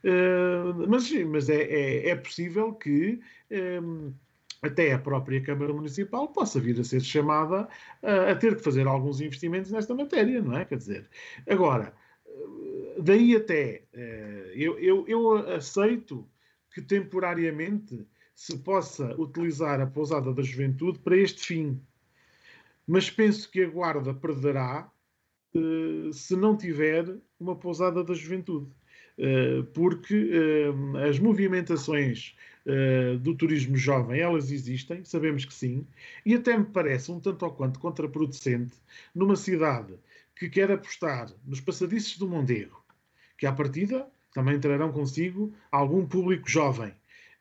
uh, 0.03 0.87
mas, 0.87 1.11
mas 1.25 1.49
é, 1.49 1.63
é, 1.63 2.09
é 2.09 2.15
possível 2.15 2.73
que 2.73 3.19
um, 3.81 4.13
até 4.63 4.93
a 4.93 4.99
própria 4.99 5.41
Câmara 5.41 5.73
Municipal 5.73 6.29
possa 6.29 6.59
vir 6.59 6.79
a 6.79 6.83
ser 6.83 7.01
chamada 7.01 7.67
a 8.01 8.33
ter 8.33 8.55
que 8.55 8.63
fazer 8.63 8.87
alguns 8.87 9.19
investimentos 9.19 9.69
nesta 9.69 9.93
matéria, 9.93 10.41
não 10.41 10.57
é? 10.57 10.63
Quer 10.63 10.77
dizer, 10.77 11.09
agora, 11.47 11.93
daí 12.97 13.35
até 13.35 13.83
eh, 13.93 14.53
eu, 14.55 14.79
eu, 14.79 15.05
eu 15.07 15.37
aceito 15.53 16.25
que 16.73 16.81
temporariamente 16.81 18.07
se 18.33 18.57
possa 18.59 19.13
utilizar 19.19 19.81
a 19.81 19.85
pousada 19.85 20.33
da 20.33 20.41
juventude 20.41 20.97
para 20.99 21.17
este 21.17 21.45
fim. 21.45 21.81
Mas 22.87 23.09
penso 23.09 23.51
que 23.51 23.63
a 23.63 23.69
Guarda 23.69 24.13
perderá 24.13 24.89
se 26.11 26.35
não 26.35 26.57
tiver 26.57 27.15
uma 27.39 27.55
pousada 27.55 28.03
da 28.03 28.13
juventude. 28.15 28.71
Porque 29.73 30.31
as 31.07 31.19
movimentações 31.19 32.35
do 33.21 33.35
turismo 33.35 33.75
jovem, 33.75 34.21
elas 34.21 34.49
existem, 34.51 35.03
sabemos 35.03 35.43
que 35.43 35.53
sim, 35.53 35.85
e 36.25 36.33
até 36.33 36.57
me 36.57 36.63
parece 36.63 37.11
um 37.11 37.19
tanto 37.19 37.43
ou 37.43 37.51
quanto 37.51 37.79
contraproducente 37.79 38.73
numa 39.13 39.35
cidade 39.35 39.93
que 40.35 40.49
quer 40.49 40.71
apostar 40.71 41.29
nos 41.45 41.59
passadiços 41.59 42.17
do 42.17 42.27
Mondego, 42.27 42.83
que 43.37 43.45
à 43.45 43.51
partida 43.51 44.07
também 44.33 44.59
trarão 44.59 44.91
consigo 44.91 45.53
algum 45.71 46.05
público 46.05 46.49
jovem. 46.49 46.91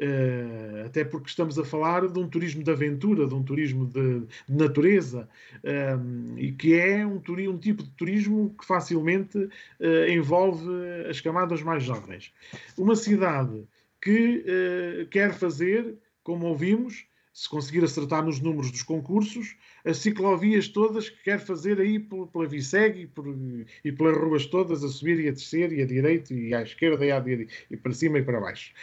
Uh, 0.00 0.86
até 0.86 1.04
porque 1.04 1.28
estamos 1.28 1.56
a 1.58 1.64
falar 1.64 2.08
de 2.08 2.18
um 2.18 2.26
turismo 2.26 2.64
de 2.64 2.70
aventura, 2.70 3.26
de 3.26 3.34
um 3.34 3.42
turismo 3.42 3.86
de, 3.86 4.20
de 4.20 4.56
natureza, 4.56 5.28
um, 5.64 6.36
e 6.36 6.50
que 6.50 6.74
é 6.74 7.06
um, 7.06 7.22
um, 7.48 7.58
tipo 7.58 7.84
de 7.84 7.90
turismo 7.90 8.52
que 8.58 8.66
facilmente 8.66 9.38
uh, 9.38 10.08
envolve 10.08 10.66
as 11.08 11.20
camadas 11.20 11.62
mais 11.62 11.84
jovens. 11.84 12.32
Uma 12.76 12.96
cidade 12.96 13.62
que 14.02 14.44
uh, 14.44 15.06
quer 15.08 15.32
fazer, 15.32 15.96
como 16.24 16.46
ouvimos, 16.46 17.06
se 17.32 17.48
conseguir 17.48 17.82
acertar 17.82 18.22
nos 18.22 18.40
números 18.40 18.70
dos 18.70 18.82
concursos, 18.82 19.56
as 19.86 19.96
ciclovias 19.98 20.68
todas 20.68 21.08
que 21.08 21.22
quer 21.22 21.38
fazer 21.38 21.80
aí 21.80 21.98
pela 21.98 22.46
Viseg 22.46 23.00
e, 23.04 23.88
e 23.88 23.92
pelas 23.92 24.18
ruas 24.18 24.44
todas, 24.44 24.84
a 24.84 24.88
subir 24.88 25.18
e 25.20 25.28
a 25.28 25.32
descer, 25.32 25.72
e 25.72 25.80
à 25.80 25.86
direita 25.86 26.34
e 26.34 26.52
à 26.52 26.62
esquerda 26.62 27.06
e, 27.06 27.10
à 27.10 27.24
e 27.70 27.76
para 27.78 27.94
cima 27.94 28.18
e 28.18 28.22
para 28.22 28.38
baixo. 28.38 28.74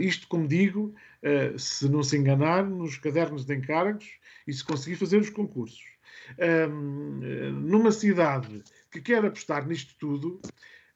Isto, 0.00 0.26
como 0.26 0.48
digo, 0.48 0.92
uh, 1.22 1.56
se 1.56 1.88
não 1.88 2.02
se 2.02 2.16
enganar 2.16 2.68
nos 2.68 2.96
cadernos 2.96 3.44
de 3.44 3.54
encargos 3.54 4.18
e 4.48 4.52
se 4.52 4.64
conseguir 4.64 4.96
fazer 4.96 5.18
os 5.18 5.30
concursos. 5.30 5.84
Um, 6.38 7.20
numa 7.52 7.92
cidade 7.92 8.62
que 8.90 9.00
quer 9.00 9.24
apostar 9.24 9.66
nisto 9.66 9.94
tudo, 9.98 10.40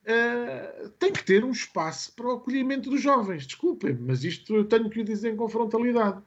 Uh, 0.05 0.91
tem 0.99 1.11
que 1.11 1.25
ter 1.25 1.43
um 1.45 1.51
espaço 1.51 2.13
para 2.15 2.27
o 2.27 2.33
acolhimento 2.33 2.91
dos 2.91 3.01
jovens. 3.01 3.47
Desculpem, 3.47 3.97
mas 3.99 4.23
isto 4.23 4.55
eu 4.55 4.65
tenho 4.65 4.91
que 4.91 5.01
o 5.01 5.05
dizer 5.05 5.35
com 5.35 5.49
frontalidade. 5.49 6.21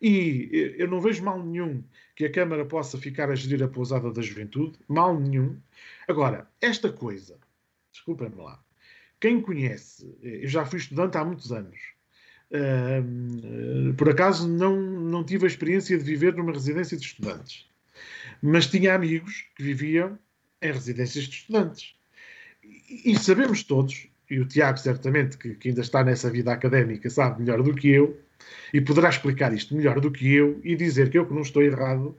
E 0.00 0.76
eu 0.78 0.86
não 0.88 1.00
vejo 1.00 1.24
mal 1.24 1.42
nenhum 1.42 1.82
que 2.14 2.24
a 2.24 2.30
Câmara 2.30 2.64
possa 2.64 2.96
ficar 2.96 3.30
a 3.30 3.34
gerir 3.34 3.62
a 3.64 3.68
pousada 3.68 4.12
da 4.12 4.22
juventude, 4.22 4.78
mal 4.86 5.18
nenhum. 5.18 5.58
Agora, 6.06 6.48
esta 6.60 6.92
coisa, 6.92 7.38
desculpem-me 7.90 8.36
lá, 8.36 8.62
quem 9.18 9.40
conhece, 9.40 10.14
eu 10.22 10.46
já 10.46 10.64
fui 10.64 10.78
estudante 10.78 11.16
há 11.16 11.24
muitos 11.24 11.50
anos, 11.50 11.78
uh, 12.50 13.94
por 13.94 14.10
acaso 14.10 14.46
não, 14.46 14.76
não 14.76 15.24
tive 15.24 15.44
a 15.44 15.48
experiência 15.48 15.98
de 15.98 16.04
viver 16.04 16.34
numa 16.34 16.52
residência 16.52 16.96
de 16.96 17.04
estudantes, 17.04 17.66
mas 18.42 18.66
tinha 18.66 18.94
amigos 18.94 19.46
que 19.56 19.62
viviam 19.62 20.18
em 20.60 20.72
residências 20.72 21.24
de 21.24 21.36
estudantes. 21.36 21.96
E, 22.88 23.16
sabemos 23.18 23.62
todos, 23.62 24.08
e 24.30 24.40
o 24.40 24.46
Tiago 24.46 24.78
certamente, 24.78 25.36
que, 25.36 25.54
que 25.54 25.68
ainda 25.68 25.80
está 25.80 26.04
nessa 26.04 26.30
vida 26.30 26.52
académica, 26.52 27.10
sabe 27.10 27.42
melhor 27.42 27.62
do 27.62 27.74
que 27.74 27.88
eu, 27.88 28.18
e 28.72 28.80
poderá 28.80 29.08
explicar 29.08 29.52
isto 29.52 29.74
melhor 29.74 30.00
do 30.00 30.10
que 30.10 30.32
eu 30.32 30.60
e 30.62 30.76
dizer 30.76 31.10
que 31.10 31.18
eu 31.18 31.26
que 31.26 31.34
não 31.34 31.42
estou 31.42 31.62
errado, 31.62 32.16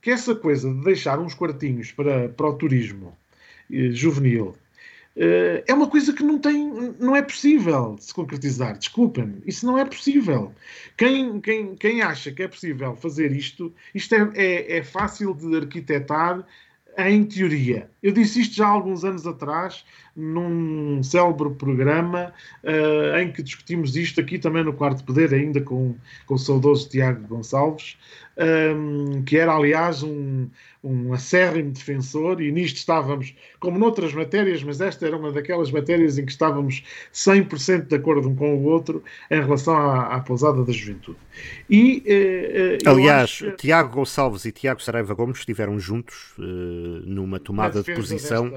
que 0.00 0.10
essa 0.10 0.34
coisa 0.34 0.72
de 0.72 0.82
deixar 0.82 1.18
uns 1.18 1.34
quartinhos 1.34 1.92
para, 1.92 2.28
para 2.28 2.48
o 2.48 2.54
turismo 2.54 3.16
eh, 3.70 3.90
juvenil 3.90 4.56
eh, 5.16 5.64
é 5.66 5.74
uma 5.74 5.88
coisa 5.90 6.12
que 6.12 6.22
não 6.22 6.38
tem, 6.38 6.94
não 7.00 7.16
é 7.16 7.22
possível 7.22 7.96
de 7.96 8.04
se 8.04 8.14
concretizar. 8.14 8.78
Desculpem-me, 8.78 9.42
isso 9.44 9.66
não 9.66 9.76
é 9.76 9.84
possível. 9.84 10.54
Quem, 10.96 11.40
quem, 11.40 11.74
quem 11.74 12.02
acha 12.02 12.30
que 12.30 12.44
é 12.44 12.48
possível 12.48 12.94
fazer 12.94 13.32
isto, 13.32 13.74
isto 13.92 14.14
é, 14.14 14.30
é, 14.36 14.76
é 14.78 14.82
fácil 14.84 15.34
de 15.34 15.56
arquitetar 15.56 16.46
em 16.96 17.24
teoria. 17.24 17.90
Eu 18.02 18.12
disse 18.12 18.40
isto 18.40 18.54
já 18.54 18.66
há 18.66 18.70
alguns 18.70 19.04
anos 19.04 19.26
atrás, 19.26 19.84
num 20.14 21.02
célebre 21.02 21.50
programa 21.50 22.32
uh, 22.64 23.18
em 23.18 23.32
que 23.32 23.42
discutimos 23.42 23.96
isto 23.96 24.20
aqui 24.20 24.38
também 24.38 24.64
no 24.64 24.72
Quarto 24.72 25.04
Poder, 25.04 25.32
ainda 25.32 25.60
com, 25.60 25.94
com 26.26 26.34
o 26.34 26.38
saudoso 26.38 26.88
Tiago 26.88 27.26
Gonçalves, 27.26 27.96
um, 28.38 29.22
que 29.22 29.36
era, 29.36 29.52
aliás, 29.52 30.02
um, 30.02 30.48
um 30.82 31.12
acérrimo 31.12 31.72
defensor, 31.72 32.40
e 32.40 32.52
nisto 32.52 32.76
estávamos, 32.76 33.34
como 33.58 33.78
noutras 33.78 34.12
matérias, 34.14 34.62
mas 34.62 34.80
esta 34.80 35.06
era 35.06 35.16
uma 35.16 35.32
daquelas 35.32 35.70
matérias 35.70 36.18
em 36.18 36.24
que 36.24 36.30
estávamos 36.30 36.84
100% 37.12 37.86
de 37.86 37.96
acordo 37.96 38.28
um 38.28 38.36
com 38.36 38.56
o 38.56 38.64
outro 38.64 39.02
em 39.30 39.40
relação 39.40 39.76
à, 39.76 40.14
à 40.14 40.20
pousada 40.20 40.64
da 40.64 40.72
juventude. 40.72 41.18
E, 41.68 42.78
uh, 42.84 42.88
uh, 42.88 42.90
aliás. 42.92 43.42
Tiago 43.56 43.94
Gonçalves 43.94 44.44
e 44.44 44.52
Tiago 44.52 44.82
Saraiva 44.82 45.14
Gomes 45.14 45.38
estiveram 45.38 45.78
juntos 45.78 46.34
numa 46.38 47.38
tomada 47.38 47.82
de 47.82 47.87
posição 47.94 48.52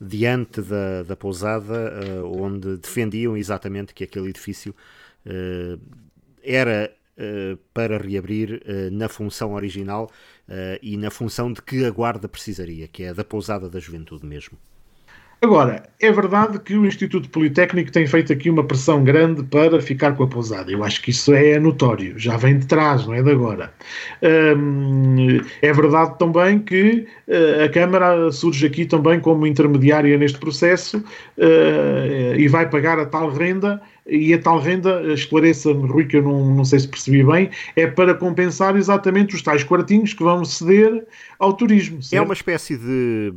diante 0.00 0.60
da, 0.62 1.02
da 1.02 1.16
pousada, 1.16 1.92
onde 2.24 2.76
defendiam 2.76 3.36
exatamente 3.36 3.92
que 3.92 4.04
aquele 4.04 4.30
edifício 4.30 4.74
era 6.42 6.90
uh, 7.18 7.56
para 7.74 7.98
reabrir 7.98 8.62
uh, 8.64 8.90
na 8.90 9.08
função 9.08 9.52
original 9.52 10.10
uh, 10.48 10.78
e 10.80 10.96
na 10.96 11.10
função 11.10 11.52
de 11.52 11.60
que 11.60 11.84
a 11.84 11.90
Guarda 11.90 12.28
precisaria, 12.28 12.86
que 12.88 13.02
é 13.02 13.12
da 13.12 13.24
pousada 13.24 13.68
da 13.68 13.80
juventude 13.80 14.24
mesmo. 14.24 14.56
Agora, 15.40 15.84
é 16.00 16.10
verdade 16.10 16.58
que 16.58 16.74
o 16.74 16.84
Instituto 16.84 17.28
Politécnico 17.28 17.92
tem 17.92 18.08
feito 18.08 18.32
aqui 18.32 18.50
uma 18.50 18.64
pressão 18.64 19.04
grande 19.04 19.44
para 19.44 19.80
ficar 19.80 20.16
com 20.16 20.24
a 20.24 20.26
pousada. 20.26 20.72
Eu 20.72 20.82
acho 20.82 21.00
que 21.00 21.10
isso 21.12 21.32
é 21.32 21.60
notório, 21.60 22.18
já 22.18 22.36
vem 22.36 22.58
de 22.58 22.66
trás, 22.66 23.06
não 23.06 23.14
é 23.14 23.22
de 23.22 23.30
agora. 23.30 23.72
Hum, 24.56 25.40
é 25.62 25.72
verdade 25.72 26.18
também 26.18 26.58
que 26.58 27.06
uh, 27.28 27.64
a 27.64 27.68
Câmara 27.68 28.32
surge 28.32 28.66
aqui 28.66 28.84
também 28.84 29.20
como 29.20 29.46
intermediária 29.46 30.18
neste 30.18 30.38
processo 30.38 30.98
uh, 30.98 32.34
e 32.36 32.48
vai 32.48 32.68
pagar 32.68 32.98
a 32.98 33.06
tal 33.06 33.30
renda 33.30 33.80
e 34.08 34.34
a 34.34 34.38
tal 34.38 34.58
renda, 34.58 35.02
esclareça-me, 35.12 35.86
Rui, 35.86 36.06
que 36.06 36.16
eu 36.16 36.22
não, 36.22 36.52
não 36.52 36.64
sei 36.64 36.80
se 36.80 36.88
percebi 36.88 37.22
bem, 37.22 37.50
é 37.76 37.86
para 37.86 38.14
compensar 38.14 38.74
exatamente 38.74 39.36
os 39.36 39.42
tais 39.42 39.62
quartinhos 39.62 40.14
que 40.14 40.22
vão 40.22 40.44
ceder 40.44 41.06
ao 41.38 41.52
turismo. 41.52 42.02
Certo? 42.02 42.20
É 42.20 42.24
uma 42.24 42.34
espécie 42.34 42.76
de 42.76 43.32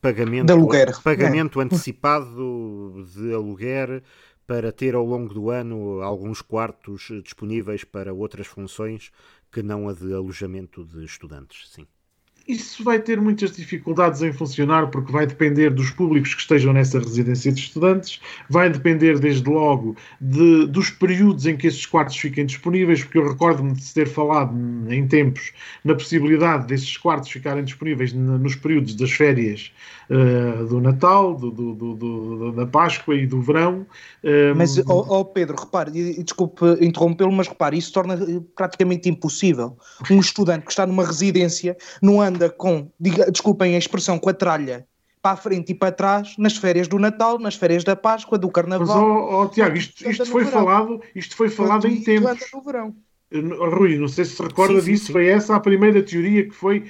pagamento, 0.00 0.46
de 0.46 0.52
aluguer. 0.52 1.02
pagamento 1.02 1.60
é. 1.60 1.64
antecipado 1.64 3.04
de 3.14 3.32
aluguer 3.32 4.02
para 4.46 4.72
ter 4.72 4.94
ao 4.94 5.04
longo 5.04 5.32
do 5.32 5.50
ano 5.50 6.00
alguns 6.00 6.42
quartos 6.42 7.08
disponíveis 7.22 7.84
para 7.84 8.12
outras 8.12 8.46
funções 8.46 9.12
que 9.52 9.62
não 9.62 9.88
a 9.88 9.92
de 9.92 10.12
alojamento 10.12 10.84
de 10.84 11.04
estudantes, 11.04 11.68
sim. 11.70 11.86
Isso 12.50 12.82
vai 12.82 12.98
ter 12.98 13.20
muitas 13.20 13.52
dificuldades 13.52 14.22
em 14.22 14.32
funcionar 14.32 14.88
porque 14.88 15.12
vai 15.12 15.24
depender 15.24 15.70
dos 15.70 15.90
públicos 15.90 16.34
que 16.34 16.40
estejam 16.40 16.72
nessa 16.72 16.98
residência 16.98 17.52
de 17.52 17.60
estudantes, 17.60 18.20
vai 18.48 18.68
depender 18.68 19.20
desde 19.20 19.48
logo 19.48 19.94
de, 20.20 20.66
dos 20.66 20.90
períodos 20.90 21.46
em 21.46 21.56
que 21.56 21.68
esses 21.68 21.86
quartos 21.86 22.16
fiquem 22.16 22.44
disponíveis, 22.44 23.04
porque 23.04 23.18
eu 23.18 23.28
recordo-me 23.28 23.72
de 23.72 23.94
ter 23.94 24.08
falado 24.08 24.52
em 24.88 25.06
tempos 25.06 25.52
na 25.84 25.94
possibilidade 25.94 26.66
desses 26.66 26.96
quartos 26.96 27.30
ficarem 27.30 27.62
disponíveis 27.62 28.12
nos 28.12 28.56
períodos 28.56 28.96
das 28.96 29.12
férias 29.12 29.70
uh, 30.10 30.66
do 30.66 30.80
Natal, 30.80 31.34
do, 31.34 31.52
do, 31.52 31.74
do, 31.94 32.52
da 32.52 32.66
Páscoa 32.66 33.14
e 33.14 33.28
do 33.28 33.40
verão. 33.40 33.86
Um... 34.24 34.56
Mas, 34.56 34.76
oh, 34.78 35.06
oh, 35.08 35.24
Pedro, 35.24 35.56
repare, 35.56 35.92
desculpe 36.22 36.64
interrompê-lo, 36.80 37.30
mas 37.30 37.46
repare, 37.46 37.78
isso 37.78 37.92
torna 37.92 38.14
eh, 38.14 38.40
praticamente 38.56 39.08
impossível. 39.08 39.76
Um 40.10 40.18
estudante 40.18 40.64
que 40.64 40.72
está 40.72 40.84
numa 40.86 41.04
residência 41.04 41.76
não 42.02 42.20
anda 42.20 42.39
com, 42.48 42.90
diga, 42.98 43.30
desculpem 43.30 43.74
a 43.74 43.78
expressão, 43.78 44.18
com 44.18 44.30
a 44.30 44.34
tralha 44.34 44.86
para 45.22 45.32
a 45.32 45.36
frente 45.36 45.72
e 45.72 45.74
para 45.74 45.92
trás 45.92 46.34
nas 46.38 46.56
férias 46.56 46.88
do 46.88 46.98
Natal, 46.98 47.38
nas 47.38 47.54
férias 47.54 47.84
da 47.84 47.94
Páscoa, 47.94 48.38
do 48.38 48.48
Carnaval. 48.48 48.86
Mas, 48.86 48.96
oh, 48.96 49.42
oh 49.42 49.48
Tiago, 49.48 49.76
isto, 49.76 50.08
isto 50.08 50.26
foi 50.26 50.44
falado, 50.44 51.00
isto 51.14 51.36
foi 51.36 51.48
falado 51.48 51.86
em 51.86 52.00
tempos. 52.02 52.40
No 52.52 52.62
verão. 52.62 52.94
Rui, 53.32 53.96
não 53.96 54.08
sei 54.08 54.24
se 54.24 54.34
se 54.34 54.42
recorda 54.42 54.80
sim, 54.80 54.86
sim, 54.86 54.92
disso, 54.92 55.06
sim. 55.06 55.12
foi 55.12 55.28
essa 55.28 55.54
a 55.54 55.60
primeira 55.60 56.02
teoria 56.02 56.44
que 56.44 56.54
foi. 56.54 56.84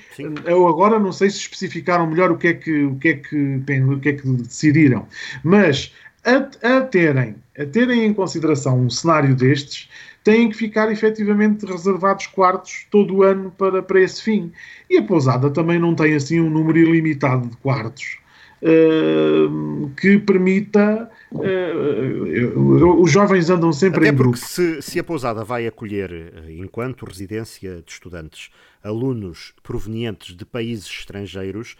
Eu 0.47 0.67
agora 0.69 0.99
não 0.99 1.13
sei 1.13 1.29
se 1.29 1.39
especificaram 1.39 2.07
melhor 2.07 2.31
o 2.31 2.39
que 2.39 2.49
é 2.49 2.55
que, 2.55 2.85
o 2.85 2.97
que, 2.97 3.09
é 3.09 3.15
que, 3.15 3.57
o 3.57 4.01
que, 4.01 4.09
é 4.09 4.13
que 4.15 4.27
decidiram, 4.27 5.07
mas 5.45 5.93
a, 6.25 6.77
a, 6.77 6.81
terem, 6.81 7.37
a 7.59 7.67
terem 7.67 8.07
em 8.07 8.15
consideração 8.15 8.79
um 8.79 8.89
cenário 8.89 9.35
destes, 9.35 9.91
têm 10.31 10.49
que 10.49 10.57
ficar 10.57 10.93
efetivamente 10.93 11.67
reservados 11.67 12.29
quartos 12.29 12.87
todo 12.89 13.17
o 13.17 13.23
ano 13.25 13.53
para, 13.59 13.83
para 13.83 14.01
esse 14.01 14.23
fim. 14.23 14.53
E 14.89 14.99
a 14.99 15.03
pousada 15.03 15.51
também 15.51 15.77
não 15.77 15.93
tem 15.93 16.15
assim 16.15 16.39
um 16.39 16.49
número 16.49 16.79
ilimitado 16.79 17.49
de 17.49 17.57
quartos. 17.57 18.19
Uh, 18.63 19.91
que 19.99 20.19
permita. 20.19 21.11
Uh, 21.33 23.01
os 23.01 23.11
jovens 23.11 23.49
andam 23.49 23.73
sempre 23.73 24.01
Até 24.01 24.09
em 24.11 24.17
porque 24.17 24.39
se, 24.39 24.83
se, 24.83 24.99
a 25.01 25.05
pousada 25.05 25.43
vai 25.43 25.67
acolher, 25.67 26.13
eh, 26.13 26.53
enquanto 26.59 27.07
residência 27.07 27.83
de 27.85 27.91
estudantes, 27.91 28.51
alunos 28.85 29.55
provenientes 29.63 30.37
de 30.37 30.45
países 30.45 30.87
estrangeiros, 30.87 31.75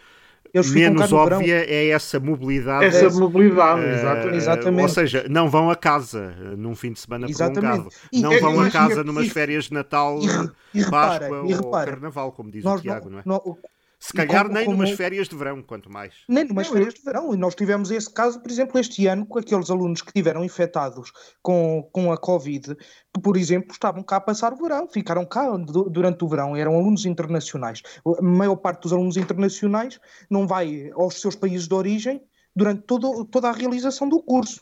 menos 0.73 1.13
óbvia 1.13 1.65
é 1.67 1.89
essa 1.89 2.19
mobilidade. 2.19 2.85
Essa 2.85 3.09
mobilidade, 3.09 3.81
uh, 3.81 4.35
exatamente. 4.35 4.81
Ou 4.81 4.89
seja, 4.89 5.25
não 5.29 5.49
vão 5.49 5.69
a 5.69 5.75
casa 5.75 6.35
num 6.57 6.75
fim 6.75 6.93
de 6.93 6.99
semana 6.99 7.29
exatamente. 7.29 7.61
prolongado. 7.61 7.89
E, 8.11 8.21
não 8.21 8.39
vão 8.39 8.61
a 8.61 8.69
casa 8.69 9.03
numas 9.03 9.29
férias 9.29 9.65
de 9.65 9.73
Natal, 9.73 10.19
e, 10.73 10.79
e 10.79 10.89
Páscoa 10.89 11.45
repara, 11.45 11.63
ou 11.63 11.71
Carnaval, 11.71 12.31
como 12.31 12.51
diz 12.51 12.65
o 12.65 12.79
Tiago, 12.79 13.09
não, 13.09 13.21
não 13.25 13.35
é? 13.35 13.80
Se 14.01 14.13
calhar 14.13 14.45
como, 14.45 14.55
nem 14.55 14.65
como... 14.65 14.77
numas 14.77 14.91
férias 14.97 15.29
de 15.29 15.35
verão, 15.35 15.61
quanto 15.61 15.87
mais. 15.87 16.15
Nem 16.27 16.43
numas 16.43 16.65
não, 16.65 16.73
férias 16.73 16.95
de 16.95 17.03
verão. 17.03 17.35
E 17.35 17.37
nós 17.37 17.53
tivemos 17.53 17.91
esse 17.91 18.11
caso, 18.11 18.41
por 18.41 18.49
exemplo, 18.49 18.79
este 18.79 19.05
ano, 19.05 19.27
com 19.27 19.37
aqueles 19.37 19.69
alunos 19.69 20.01
que 20.01 20.11
tiveram 20.11 20.43
infectados 20.43 21.11
com, 21.39 21.87
com 21.93 22.11
a 22.11 22.17
Covid, 22.17 22.75
que, 22.75 23.21
por 23.21 23.37
exemplo, 23.37 23.71
estavam 23.71 24.01
cá 24.01 24.15
a 24.15 24.21
passar 24.21 24.53
o 24.53 24.55
verão, 24.57 24.87
ficaram 24.89 25.23
cá 25.23 25.55
durante 25.55 26.25
o 26.25 26.27
verão, 26.27 26.55
eram 26.55 26.75
alunos 26.75 27.05
internacionais. 27.05 27.83
A 28.03 28.21
maior 28.23 28.55
parte 28.55 28.81
dos 28.81 28.93
alunos 28.93 29.17
internacionais 29.17 29.99
não 30.31 30.47
vai 30.47 30.89
aos 30.95 31.21
seus 31.21 31.35
países 31.35 31.67
de 31.67 31.73
origem 31.75 32.23
durante 32.55 32.81
todo, 32.81 33.23
toda 33.25 33.49
a 33.49 33.53
realização 33.53 34.09
do 34.09 34.19
curso. 34.23 34.61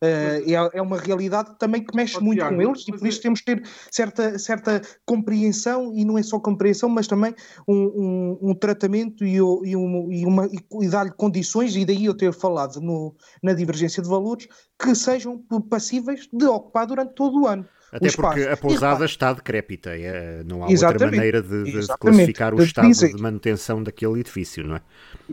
Uh, 0.00 0.48
é, 0.48 0.78
é, 0.78 0.82
uma 0.82 0.96
realidade 0.96 1.58
também 1.58 1.84
que 1.84 1.94
mexe 1.96 2.16
oh, 2.18 2.20
muito 2.20 2.38
Tiago, 2.38 2.54
com 2.54 2.62
eles 2.62 2.86
e 2.86 2.92
por 2.92 3.04
isso 3.04 3.18
é... 3.18 3.22
temos 3.22 3.40
que 3.40 3.46
ter 3.46 3.68
certa, 3.90 4.38
certa 4.38 4.80
compreensão 5.04 5.92
e 5.92 6.04
não 6.04 6.16
é 6.16 6.22
só 6.22 6.38
compreensão, 6.38 6.88
mas 6.88 7.08
também 7.08 7.34
um, 7.66 7.74
um, 7.74 8.50
um 8.50 8.54
tratamento 8.54 9.24
e, 9.24 9.34
e, 9.34 9.42
um, 9.42 10.12
e, 10.12 10.24
uma, 10.24 10.48
e 10.80 10.88
dar-lhe 10.88 11.10
condições, 11.10 11.74
e 11.74 11.84
daí 11.84 12.04
eu 12.04 12.16
ter 12.16 12.32
falado 12.32 12.80
no, 12.80 13.12
na 13.42 13.52
divergência 13.52 14.00
de 14.00 14.08
valores, 14.08 14.46
que 14.80 14.94
sejam 14.94 15.42
passíveis 15.68 16.28
de 16.32 16.46
ocupar 16.46 16.86
durante 16.86 17.14
todo 17.14 17.42
o 17.42 17.46
ano. 17.48 17.66
Até 17.90 18.10
porque 18.12 18.42
a 18.42 18.56
pousada 18.56 19.06
está 19.06 19.32
decrépita, 19.32 19.90
é, 19.90 20.42
não 20.44 20.62
há 20.62 20.70
Exatamente. 20.70 21.04
outra 21.04 21.16
maneira 21.16 21.42
de, 21.42 21.64
de, 21.64 21.86
classificar 21.98 22.54
o 22.54 22.62
estado 22.62 22.92
de 22.92 23.22
manutenção 23.22 23.82
daquele 23.82 24.20
edifício, 24.20 24.66
não 24.66 24.76
é? 24.76 24.80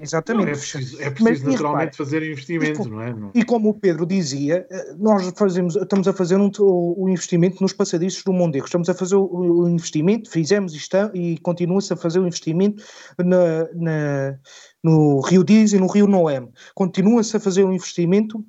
Exatamente. 0.02 0.46
Não, 0.46 0.52
é 0.52 0.56
preciso, 0.56 1.02
é 1.02 1.10
preciso 1.10 1.24
Mas, 1.24 1.44
naturalmente 1.44 1.92
repare, 1.92 1.98
fazer 1.98 2.24
investimento, 2.24 2.90
não 2.90 3.02
é? 3.02 3.14
E 3.34 3.44
como 3.44 3.70
o 3.70 3.74
Pedro 3.74 4.06
dizia, 4.06 4.66
eh, 4.72 4.96
nós 4.98 5.34
fazemos, 5.36 5.76
estamos 5.76 6.08
a 6.08 6.14
fazer 6.14 6.38
um, 6.38 6.50
o, 6.60 7.10
investimento 7.10 7.62
nos 7.62 7.74
passadiços 7.74 8.24
do 8.24 8.32
Mondego, 8.32 8.66
estamos 8.66 8.88
a 8.88 8.94
fazer 8.94 9.16
o, 9.16 9.26
o 9.26 9.70
investimento, 9.70 10.30
fizemos 10.30 10.74
está, 10.74 11.12
e 11.14 11.38
continua-se 11.40 11.92
a 11.92 11.98
fazer 11.98 12.20
o 12.20 12.28
investimento 12.28 12.82
na, 13.20 13.68
na, 13.74 14.40
no 14.82 15.20
Rio 15.20 15.44
Diz 15.44 15.74
e 15.74 15.78
no 15.78 15.88
Rio 15.88 16.08
Noem. 16.08 16.50
Continua-se 16.74 17.36
a 17.36 17.40
fazer 17.40 17.64
o 17.66 17.74
investimento 17.74 18.46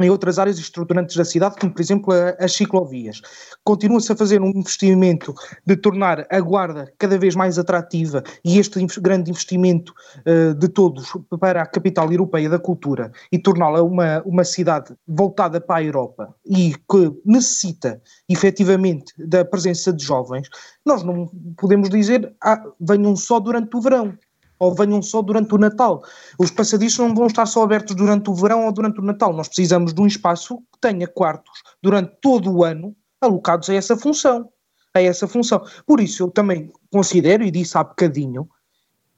em 0.00 0.10
outras 0.10 0.38
áreas 0.38 0.58
estruturantes 0.58 1.16
da 1.16 1.24
cidade, 1.24 1.56
como 1.58 1.72
por 1.72 1.80
exemplo 1.80 2.12
as 2.38 2.52
ciclovias. 2.52 3.20
Continua-se 3.64 4.12
a 4.12 4.16
fazer 4.16 4.40
um 4.40 4.48
investimento 4.48 5.34
de 5.66 5.76
tornar 5.76 6.26
a 6.30 6.40
Guarda 6.40 6.92
cada 6.98 7.18
vez 7.18 7.34
mais 7.34 7.58
atrativa 7.58 8.22
e 8.44 8.58
este 8.58 8.84
grande 9.00 9.30
investimento 9.30 9.92
uh, 10.26 10.54
de 10.54 10.68
todos 10.68 11.12
para 11.38 11.62
a 11.62 11.66
capital 11.66 12.10
europeia 12.10 12.48
da 12.48 12.58
cultura 12.58 13.12
e 13.30 13.38
torná-la 13.38 13.82
uma, 13.82 14.22
uma 14.24 14.44
cidade 14.44 14.94
voltada 15.06 15.60
para 15.60 15.76
a 15.76 15.84
Europa 15.84 16.34
e 16.46 16.74
que 16.90 17.12
necessita 17.24 18.00
efetivamente 18.28 19.12
da 19.18 19.44
presença 19.44 19.92
de 19.92 20.04
jovens, 20.04 20.48
nós 20.84 21.02
não 21.02 21.30
podemos 21.56 21.88
dizer 21.88 22.34
ah, 22.42 22.62
venham 22.80 23.14
só 23.16 23.38
durante 23.38 23.76
o 23.76 23.80
verão 23.80 24.16
ou 24.60 24.74
venham 24.74 25.00
só 25.00 25.22
durante 25.22 25.54
o 25.54 25.58
Natal. 25.58 26.04
Os 26.38 26.50
passadiços 26.50 26.98
não 26.98 27.14
vão 27.14 27.26
estar 27.26 27.46
só 27.46 27.62
abertos 27.62 27.96
durante 27.96 28.28
o 28.28 28.34
verão 28.34 28.66
ou 28.66 28.72
durante 28.72 29.00
o 29.00 29.02
Natal. 29.02 29.32
Nós 29.32 29.48
precisamos 29.48 29.94
de 29.94 30.00
um 30.00 30.06
espaço 30.06 30.58
que 30.72 30.78
tenha 30.80 31.08
quartos 31.08 31.62
durante 31.82 32.12
todo 32.20 32.52
o 32.52 32.62
ano 32.62 32.94
alocados 33.20 33.70
a 33.70 33.74
essa 33.74 33.96
função. 33.96 34.50
A 34.94 35.00
essa 35.00 35.26
função. 35.26 35.64
Por 35.86 36.00
isso, 36.00 36.24
eu 36.24 36.30
também 36.30 36.70
considero, 36.92 37.42
e 37.42 37.50
disse 37.50 37.78
há 37.78 37.84
bocadinho, 37.84 38.48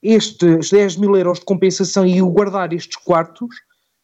estes 0.03 0.71
10 0.71 0.97
mil 0.97 1.17
euros 1.17 1.41
de 1.41 1.45
compensação 1.45 2.07
e 2.07 2.23
o 2.23 2.31
guardar 2.31 2.73
estes 2.73 2.97
quartos 2.97 3.55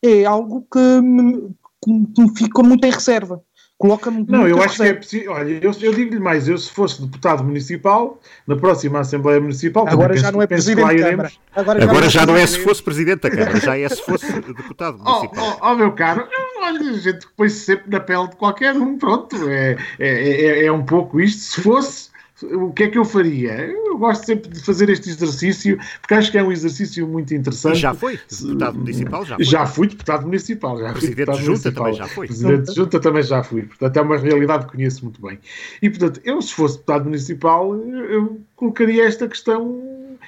é 0.03 0.25
algo 0.25 0.67
que 0.73 1.01
me, 1.01 1.51
que 1.83 2.23
me 2.23 2.37
fica 2.37 2.63
muito 2.63 2.85
em 2.85 2.91
reserva. 2.91 3.43
Coloca-me. 3.79 4.27
Não, 4.29 4.47
eu 4.47 4.61
acho 4.61 4.77
que 4.77 4.83
é 4.83 4.93
possível. 4.93 5.33
Olha, 5.33 5.61
eu, 5.63 5.73
eu 5.81 5.95
digo-lhe 5.95 6.19
mais: 6.19 6.49
eu, 6.49 6.59
se 6.59 6.69
fosse 6.69 7.01
deputado 7.01 7.45
municipal, 7.45 8.21
na 8.45 8.57
próxima 8.57 8.99
Assembleia 8.99 9.41
Municipal. 9.41 9.89
Agora 9.89 10.17
já 10.17 10.33
não 10.33 10.43
é 10.43 10.49
presidente 10.49 10.97
da 10.97 11.11
Câmara. 11.11 11.33
Agora, 11.55 11.85
Agora 11.85 12.09
já, 12.09 12.21
já, 12.21 12.27
não 12.27 12.37
é 12.37 12.45
se 12.45 12.59
fosse 12.59 12.83
presidente 12.83 13.21
da 13.21 13.31
Câmara, 13.31 13.61
já 13.61 13.79
é 13.79 13.89
se 13.89 14.03
fosse 14.03 14.33
deputado 14.33 14.99
oh, 15.07 15.09
municipal. 15.09 15.59
Oh, 15.61 15.65
oh, 15.65 15.71
oh 15.71 15.75
meu 15.77 15.93
caro, 15.93 16.27
olha, 16.61 16.91
a 16.91 16.95
gente 16.95 17.29
põe-se 17.37 17.61
sempre 17.61 17.89
na 17.89 18.01
pele 18.01 18.27
de 18.27 18.35
qualquer 18.35 18.75
um, 18.75 18.99
pronto. 18.99 19.37
É, 19.49 19.77
é, 20.01 20.09
é, 20.09 20.65
é 20.65 20.73
um 20.73 20.85
pouco 20.85 21.21
isto. 21.21 21.41
Se 21.41 21.61
fosse 21.63 22.08
o 22.43 22.73
que 22.73 22.85
é 22.85 22.89
que 22.89 22.99
eu 22.99 23.05
faria? 23.05 23.67
Eu 23.67 23.99
gosto 23.99 24.25
sempre 24.27 24.51
de 24.51 24.61
fazer 24.61 24.89
este 24.89 25.11
exercício, 25.11 25.79
porque 26.01 26.15
acho 26.15 26.31
que 26.31 26.39
é 26.39 26.43
um 26.43 26.53
exercício 26.53 27.07
muito 27.07 27.35
interessante. 27.35 27.79
Já 27.79 27.95
foi 27.95 28.19
deputado 28.31 28.79
municipal? 28.79 29.25
Já, 29.25 29.37
foi. 29.37 29.45
já 29.45 29.67
fui 29.67 29.87
deputado 29.89 30.23
municipal. 30.27 30.79
Já 30.79 30.93
Presidente 30.93 31.33
de 31.33 31.45
Junta 31.45 31.73
também 31.73 31.95
já 31.95 32.09
foi. 32.09 32.27
Presidente 32.27 32.67
de 32.69 32.75
Junta 32.75 33.01
também 33.01 33.23
já 33.23 33.43
fui. 33.43 33.63
Portanto, 33.63 33.97
é 33.97 34.03
uma 34.03 34.17
realidade 34.19 34.67
que 34.67 34.73
conheço 34.73 35.05
muito 35.05 35.21
bem. 35.21 35.39
E, 35.83 35.91
portanto, 35.91 36.21
eu, 36.25 36.41
se 36.41 36.55
fosse 36.55 36.75
deputado 36.75 37.05
municipal, 37.05 37.75
eu 37.77 38.41
colocaria 38.55 39.05
esta 39.05 39.27
questão 39.27 39.83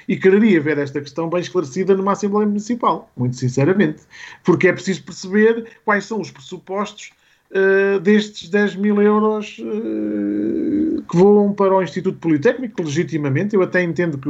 e 0.09 0.17
quereria 0.17 0.61
ver 0.61 0.79
esta 0.79 1.01
questão 1.01 1.29
bem 1.29 1.41
esclarecida 1.41 1.95
numa 1.97 2.13
Assembleia 2.13 2.47
Municipal, 2.47 3.11
muito 3.17 3.37
sinceramente. 3.37 4.03
Porque 4.45 4.69
é 4.69 4.73
preciso 4.73 5.05
perceber 5.05 5.67
quais 5.85 6.05
são 6.05 6.21
os 6.21 6.31
pressupostos 6.31 7.13
uh, 7.51 8.01
destes 8.01 8.49
10 8.49 8.77
mil 8.77 9.01
euros 9.01 9.59
uh, 9.59 11.03
que 11.03 11.17
voam 11.17 11.53
para 11.53 11.75
o 11.75 11.83
Instituto 11.83 12.19
Politécnico, 12.19 12.83
legitimamente. 12.83 13.55
Eu 13.55 13.63
até 13.63 13.83
entendo 13.83 14.19
que 14.19 14.29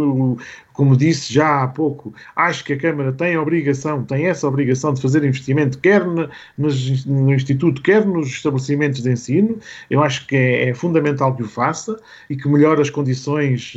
como 0.81 0.97
disse 0.97 1.31
já 1.31 1.63
há 1.63 1.69
pouco, 1.69 2.15
acho 2.35 2.65
que 2.65 2.73
a 2.73 2.79
Câmara 2.79 3.13
tem 3.13 3.35
a 3.35 3.43
obrigação, 3.43 4.03
tem 4.03 4.25
essa 4.29 4.49
obrigação 4.49 4.95
de 4.95 5.03
fazer 5.03 5.23
investimento, 5.23 5.79
quer 5.79 6.03
no, 6.07 6.27
no 6.57 7.35
Instituto, 7.35 7.83
quer 7.83 8.07
nos 8.07 8.29
estabelecimentos 8.29 9.03
de 9.03 9.11
ensino. 9.11 9.59
Eu 9.91 10.03
acho 10.03 10.27
que 10.27 10.35
é, 10.35 10.71
é 10.71 10.75
fundamental 10.75 11.37
que 11.37 11.43
o 11.43 11.47
faça 11.47 12.01
e 12.31 12.37
que 12.37 12.49
melhore 12.49 12.81
as 12.81 12.89
condições, 12.89 13.75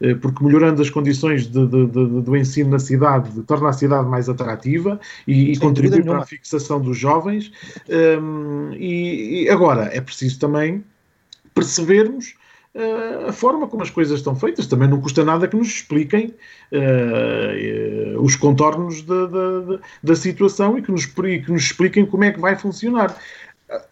eh, 0.00 0.14
porque 0.14 0.42
melhorando 0.42 0.80
as 0.80 0.88
condições 0.88 1.46
de, 1.46 1.66
de, 1.66 1.86
de, 1.86 2.22
do 2.22 2.34
ensino 2.34 2.70
na 2.70 2.78
cidade, 2.78 3.30
torna 3.42 3.68
a 3.68 3.72
cidade 3.74 4.08
mais 4.08 4.30
atrativa 4.30 4.98
e, 5.26 5.52
e 5.52 5.58
contribui 5.58 6.02
para 6.02 6.20
a 6.20 6.24
fixação 6.26 6.80
dos 6.80 6.96
jovens. 6.96 7.52
Um, 7.90 8.72
e, 8.78 9.44
e 9.44 9.50
agora, 9.50 9.90
é 9.92 10.00
preciso 10.00 10.38
também 10.38 10.84
percebermos 11.54 12.34
uh, 12.74 13.28
a 13.28 13.32
forma 13.32 13.66
como 13.66 13.82
as 13.82 13.90
coisas 13.90 14.18
estão 14.18 14.36
feitas. 14.36 14.66
Também 14.66 14.88
não 14.88 15.00
custa 15.00 15.24
nada 15.24 15.48
que 15.48 15.56
nos 15.56 15.68
expliquem 15.68 16.34
uh, 16.72 18.20
os 18.20 18.36
contornos 18.36 19.02
da, 19.02 19.26
da, 19.26 19.78
da, 20.02 20.16
situação 20.16 20.78
e 20.78 20.82
que, 20.82 20.92
nos, 20.92 21.04
e 21.04 21.40
que 21.40 21.50
nos 21.50 21.64
expliquem 21.64 22.06
como 22.06 22.24
é 22.24 22.32
que 22.32 22.40
vai 22.40 22.56
funcionar. 22.56 23.16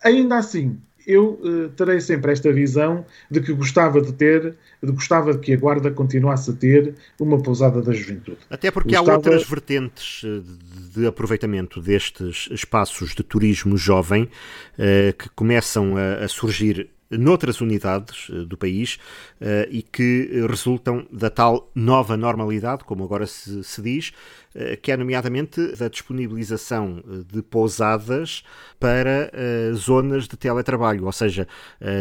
Ainda 0.03 0.39
assim, 0.39 0.79
eu 1.07 1.41
uh, 1.43 1.69
terei 1.71 2.01
sempre 2.01 2.33
esta 2.33 2.53
visão 2.53 3.05
de 3.31 3.41
que 3.41 3.53
gostava 3.53 4.01
de 4.01 4.13
ter, 4.13 4.55
de 4.83 4.93
gostava 4.93 5.33
de 5.33 5.39
que 5.39 5.53
a 5.53 5.57
Guarda 5.57 5.91
continuasse 5.91 6.51
a 6.51 6.55
ter 6.55 6.95
uma 7.21 7.39
pousada 7.39 7.81
da 7.81 7.93
juventude. 7.93 8.39
Até 8.51 8.71
porque 8.71 8.97
gostava... 8.97 9.13
há 9.13 9.17
outras 9.17 9.49
vertentes 9.49 10.23
de 10.95 11.07
aproveitamento 11.07 11.81
destes 11.81 12.49
espaços 12.51 13.15
de 13.15 13.23
turismo 13.23 13.77
jovem 13.77 14.25
uh, 14.25 15.13
que 15.17 15.29
começam 15.31 15.97
a, 15.97 16.25
a 16.25 16.29
surgir 16.29 16.89
noutras 17.11 17.61
unidades 17.61 18.29
uh, 18.29 18.45
do 18.45 18.57
país 18.57 18.99
uh, 19.41 19.69
e 19.71 19.83
que 19.83 20.45
resultam 20.49 21.07
da 21.11 21.31
tal 21.31 21.71
nova 21.75 22.17
normalidade, 22.17 22.85
como 22.85 23.05
agora 23.05 23.27
se, 23.27 23.63
se 23.63 23.83
diz, 23.83 24.13
uh, 24.55 24.77
que 24.81 24.91
é 24.93 24.97
nomeadamente 24.97 25.75
da 25.77 25.89
disponibilização 25.89 27.03
de 27.33 27.43
pousadas 27.43 28.43
para 28.79 29.31
zonas 29.75 30.29
de 30.29 30.37
teletrabalho. 30.37 31.07
Ou 31.07 31.13
seja, 31.13 31.49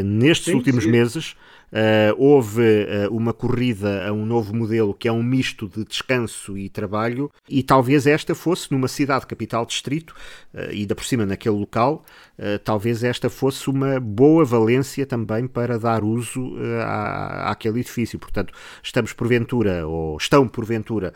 nestes 0.03 0.51
sim, 0.51 0.55
últimos 0.55 0.83
sim. 0.83 0.91
meses 0.91 1.35
Uh, 1.71 2.15
houve 2.17 2.61
uh, 2.61 3.13
uma 3.13 3.33
corrida 3.33 4.07
a 4.07 4.13
um 4.13 4.25
novo 4.25 4.55
modelo 4.55 4.93
que 4.93 5.07
é 5.07 5.11
um 5.11 5.23
misto 5.23 5.67
de 5.67 5.83
descanso 5.83 6.57
e 6.57 6.69
trabalho, 6.69 7.29
e 7.49 7.63
talvez 7.63 8.07
esta 8.07 8.33
fosse, 8.33 8.71
numa 8.71 8.87
cidade 8.87 9.25
capital 9.25 9.65
distrito, 9.65 10.15
uh, 10.53 10.71
e 10.71 10.81
ainda 10.81 10.95
por 10.95 11.03
cima 11.03 11.25
naquele 11.25 11.55
local, 11.55 12.05
talvez 12.65 13.01
esta 13.01 13.29
fosse 13.29 13.69
uma 13.69 13.97
boa 13.97 14.43
valência 14.43 15.05
também 15.05 15.47
para 15.47 15.79
dar 15.79 16.03
uso 16.03 16.53
à, 16.81 17.49
àquele 17.51 17.79
edifício. 17.79 18.19
Portanto, 18.19 18.53
estamos 18.83 19.13
porventura, 19.13 19.87
ou 19.87 20.17
estão 20.17 20.45
porventura, 20.45 21.13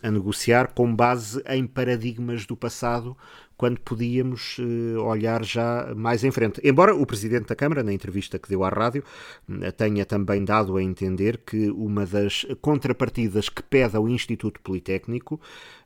a 0.00 0.10
negociar 0.12 0.68
com 0.68 0.94
base 0.94 1.42
em 1.48 1.66
paradigmas 1.66 2.46
do 2.46 2.56
passado 2.56 3.16
quando 3.56 3.80
podíamos 3.80 4.58
uh, 4.58 5.00
olhar 5.02 5.44
já 5.44 5.92
mais 5.96 6.24
em 6.24 6.30
frente. 6.30 6.60
Embora 6.64 6.94
o 6.94 7.06
Presidente 7.06 7.46
da 7.46 7.54
Câmara, 7.54 7.82
na 7.82 7.92
entrevista 7.92 8.38
que 8.38 8.48
deu 8.48 8.64
à 8.64 8.68
rádio, 8.68 9.04
uh, 9.48 9.72
tenha 9.72 10.04
também 10.04 10.44
dado 10.44 10.76
a 10.76 10.82
entender 10.82 11.38
que 11.38 11.70
uma 11.70 12.04
das 12.04 12.46
contrapartidas 12.60 13.48
que 13.48 13.62
pede 13.62 13.96
ao 13.96 14.08
Instituto 14.08 14.60
Politécnico 14.60 15.36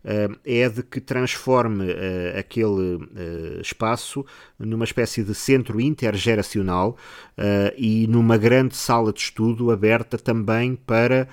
uh, 0.05 0.39
é 0.45 0.69
de 0.69 0.83
que 0.83 1.01
transforme 1.01 1.89
aquele 2.39 2.99
espaço 3.61 4.25
numa 4.59 4.85
espécie 4.85 5.23
de 5.23 5.35
centro 5.35 5.81
intergeracional 5.81 6.97
e 7.77 8.07
numa 8.07 8.37
grande 8.37 8.77
sala 8.77 9.13
de 9.13 9.21
estudo 9.21 9.71
aberta 9.71 10.19
também 10.19 10.75
para 10.75 11.29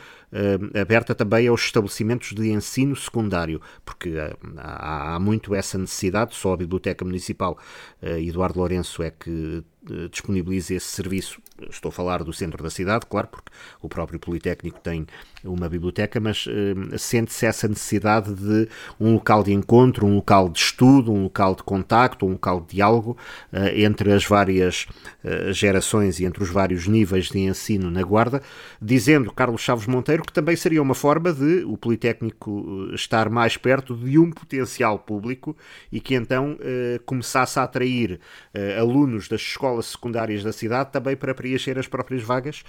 aberta 0.79 1.15
também 1.15 1.47
aos 1.47 1.61
estabelecimentos 1.61 2.33
de 2.33 2.49
ensino 2.49 2.95
secundário, 2.95 3.61
porque 3.83 4.09
uh, 4.09 4.37
há, 4.57 5.15
há, 5.15 5.19
muito 5.19 5.55
essa 5.55 5.77
necessidade, 5.77 6.35
só 6.35 6.53
a 6.53 6.57
Biblioteca 6.57 7.05
Municipal 7.05 7.57
uh, 8.01 8.07
Eduardo 8.07 8.59
Lourenço 8.59 9.01
é 9.01 9.11
que 9.11 9.63
disponibiliza 10.09 10.73
esse 10.73 10.87
serviço. 10.87 11.39
Estou 11.69 11.87
a 11.89 11.91
falar 11.91 12.21
do 12.21 12.33
centro 12.33 12.61
da 12.61 12.69
cidade, 12.69 13.05
claro, 13.05 13.29
porque 13.29 13.49
o 13.81 13.87
próprio 13.87 14.19
Politécnico 14.19 14.79
tem 14.81 15.07
uma 15.41 15.69
biblioteca, 15.69 16.19
mas 16.19 16.45
uh, 16.47 16.99
sente-se 16.99 17.45
essa 17.45 17.67
necessidade 17.67 18.33
de 18.33 18.67
um 18.99 19.13
local 19.13 19.41
de 19.41 19.53
encontro, 19.53 20.05
um 20.05 20.15
local 20.15 20.49
de 20.49 20.59
estudo, 20.59 21.13
um 21.13 21.23
local 21.23 21.55
de 21.55 21.63
contacto, 21.63 22.25
um 22.25 22.31
local 22.31 22.59
de 22.59 22.75
diálogo 22.75 23.17
uh, 23.53 23.67
entre 23.73 24.11
as 24.11 24.25
várias 24.25 24.87
gerações 25.51 26.19
e 26.19 26.25
entre 26.25 26.43
os 26.43 26.49
vários 26.49 26.87
níveis 26.87 27.29
de 27.29 27.39
ensino 27.39 27.89
na 27.89 28.03
Guarda, 28.03 28.43
dizendo 28.79 29.31
Carlos 29.31 29.61
Chaves 29.61 29.87
Monteiro 29.87 30.23
que 30.23 30.31
também 30.31 30.55
seria 30.55 30.81
uma 30.81 30.93
forma 30.93 31.33
de 31.33 31.63
o 31.65 31.75
Politécnico 31.77 32.89
estar 32.93 33.27
mais 33.27 33.57
perto 33.57 33.95
de 33.95 34.19
um 34.19 34.29
potencial 34.29 34.99
público 34.99 35.57
e 35.91 35.99
que 35.99 36.13
então 36.13 36.57
começasse 37.07 37.57
a 37.57 37.63
atrair 37.63 38.19
alunos 38.77 39.27
das 39.27 39.41
escolas 39.41 39.74
secundárias 39.83 40.43
da 40.43 40.51
cidade 40.51 40.91
também 40.91 41.15
para 41.15 41.33
preencher 41.33 41.77
as 41.77 41.87
próprias 41.87 42.23
vagas 42.23 42.63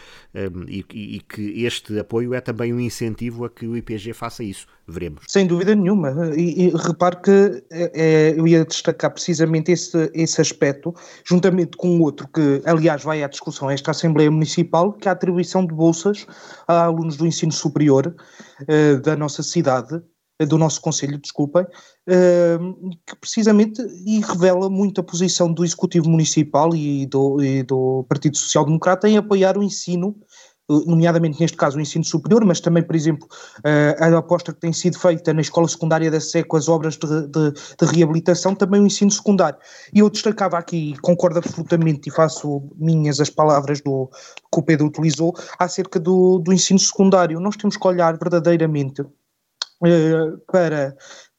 e, 0.69 0.85
e 0.91 1.21
que 1.21 1.65
este 1.65 1.99
apoio 1.99 2.35
é 2.35 2.41
também 2.41 2.73
um 2.73 2.81
incentivo 2.81 3.45
a 3.45 3.51
que 3.51 3.67
o 3.67 3.77
IPG 3.77 4.13
faça 4.13 4.43
isso. 4.43 4.67
Veremos. 4.89 5.25
Sem 5.27 5.47
dúvida 5.49 5.75
nenhuma. 5.75 6.15
E, 6.37 6.67
e 6.67 6.71
repare 6.71 7.17
que 7.17 7.65
é, 7.71 8.35
eu 8.37 8.47
ia 8.47 8.65
destacar 8.65 9.11
precisamente 9.11 9.73
esse, 9.73 10.11
esse 10.15 10.41
aspecto, 10.41 10.95
juntamente 11.25 11.77
com 11.77 12.01
outro 12.01 12.29
que, 12.29 12.63
aliás, 12.65 13.03
vai 13.03 13.23
à 13.23 13.29
discussão 13.29 13.69
esta 13.69 13.91
Assembleia 13.91 14.31
Municipal, 14.31 14.93
que 14.93 15.09
é 15.09 15.11
a 15.11 15.13
atribuição 15.13 15.67
de 15.67 15.75
bolsas 15.75 16.25
a 16.69 16.85
alunos 16.85 17.17
do 17.17 17.27
ensino 17.27 17.51
superior 17.51 18.15
uh, 18.63 19.01
da 19.01 19.17
nossa 19.17 19.43
cidade, 19.43 20.01
do 20.45 20.59
nosso 20.59 20.81
Conselho, 20.81 21.19
desculpem, 21.19 21.63
uh, 21.63 22.91
que 23.07 23.17
precisamente 23.17 23.81
e 24.05 24.21
revela 24.21 24.69
muito 24.69 25.01
a 25.01 25.05
posição 25.05 25.51
do 25.51 25.65
Executivo 25.65 26.11
Municipal 26.11 26.75
e 26.75 27.07
do, 27.07 27.43
e 27.43 27.63
do 27.63 28.05
Partido 28.09 28.37
Social 28.37 28.65
Democrata 28.65 29.09
em 29.09 29.17
apoiar 29.17 29.57
o 29.57 29.63
ensino 29.63 30.15
nomeadamente 30.69 31.41
neste 31.41 31.57
caso 31.57 31.79
o 31.79 31.81
ensino 31.81 32.05
superior, 32.05 32.45
mas 32.45 32.61
também, 32.61 32.83
por 32.83 32.97
exemplo, 32.97 33.29
a 34.01 34.19
aposta 34.19 34.53
que 34.53 34.61
tem 34.61 34.73
sido 34.73 34.99
feita 34.99 35.33
na 35.33 35.41
escola 35.41 35.69
secundária 35.69 36.11
da 36.11 36.19
SE 36.19 36.43
com 36.43 36.57
as 36.57 36.69
obras 36.69 36.97
de, 36.97 37.27
de, 37.29 37.53
de, 37.53 37.87
reabilitação, 37.95 38.55
também 38.55 38.81
o 38.81 38.87
ensino 38.87 39.11
secundário. 39.11 39.59
E 39.95 40.01
eu 40.01 40.11
destacava 40.11 40.59
aqui, 40.59 40.97
concordo 41.03 41.39
absolutamente 41.39 42.09
e 42.09 42.13
faço 42.13 42.69
minhas 42.77 43.21
as 43.21 43.31
palavras 43.31 43.81
do, 43.81 44.11
que 44.53 44.59
o 44.59 44.63
Pedro 44.63 44.87
utilizou, 44.87 45.35
acerca 45.59 46.01
do, 46.01 46.39
do 46.39 46.53
ensino 46.53 46.79
secundário. 46.79 47.39
Nós 47.39 47.57
temos 47.57 47.77
que 47.77 47.87
olhar 47.87 48.19
verdadeiramente 48.19 49.05
para 50.51 50.97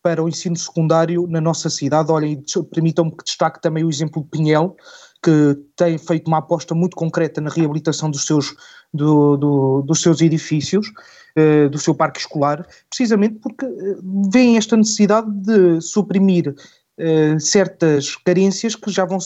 para 0.07 0.23
o 0.23 0.29
ensino 0.29 0.55
secundário 0.55 1.27
na 1.27 1.41
nossa 1.41 1.69
cidade. 1.69 2.09
Olhem, 2.09 2.41
permitam-me 2.71 3.11
que 3.11 3.25
destaque 3.25 3.61
também 3.61 3.83
o 3.83 3.89
exemplo 3.89 4.23
de 4.23 4.29
Pinhel, 4.29 4.73
que 5.21 5.57
tem 5.75 5.97
feito 5.97 6.29
uma 6.29 6.38
aposta 6.38 6.73
muito 6.73 6.95
concreta 6.95 7.41
na 7.41 7.49
reabilitação 7.49 8.09
dos 8.09 8.25
seus, 8.25 8.55
do, 8.93 9.35
do, 9.35 9.81
dos 9.81 10.01
seus 10.01 10.21
edifícios, 10.21 10.88
uh, 11.38 11.69
do 11.69 11.77
seu 11.77 11.93
parque 11.93 12.21
escolar, 12.21 12.65
precisamente 12.89 13.35
porque 13.41 13.65
uh, 13.65 14.31
vêem 14.31 14.55
esta 14.55 14.77
necessidade 14.77 15.29
de 15.29 15.81
suprimir 15.81 16.55
uh, 16.97 17.39
certas 17.39 18.15
carências 18.15 18.75
que 18.75 18.89
já 18.89 19.03
vão, 19.03 19.17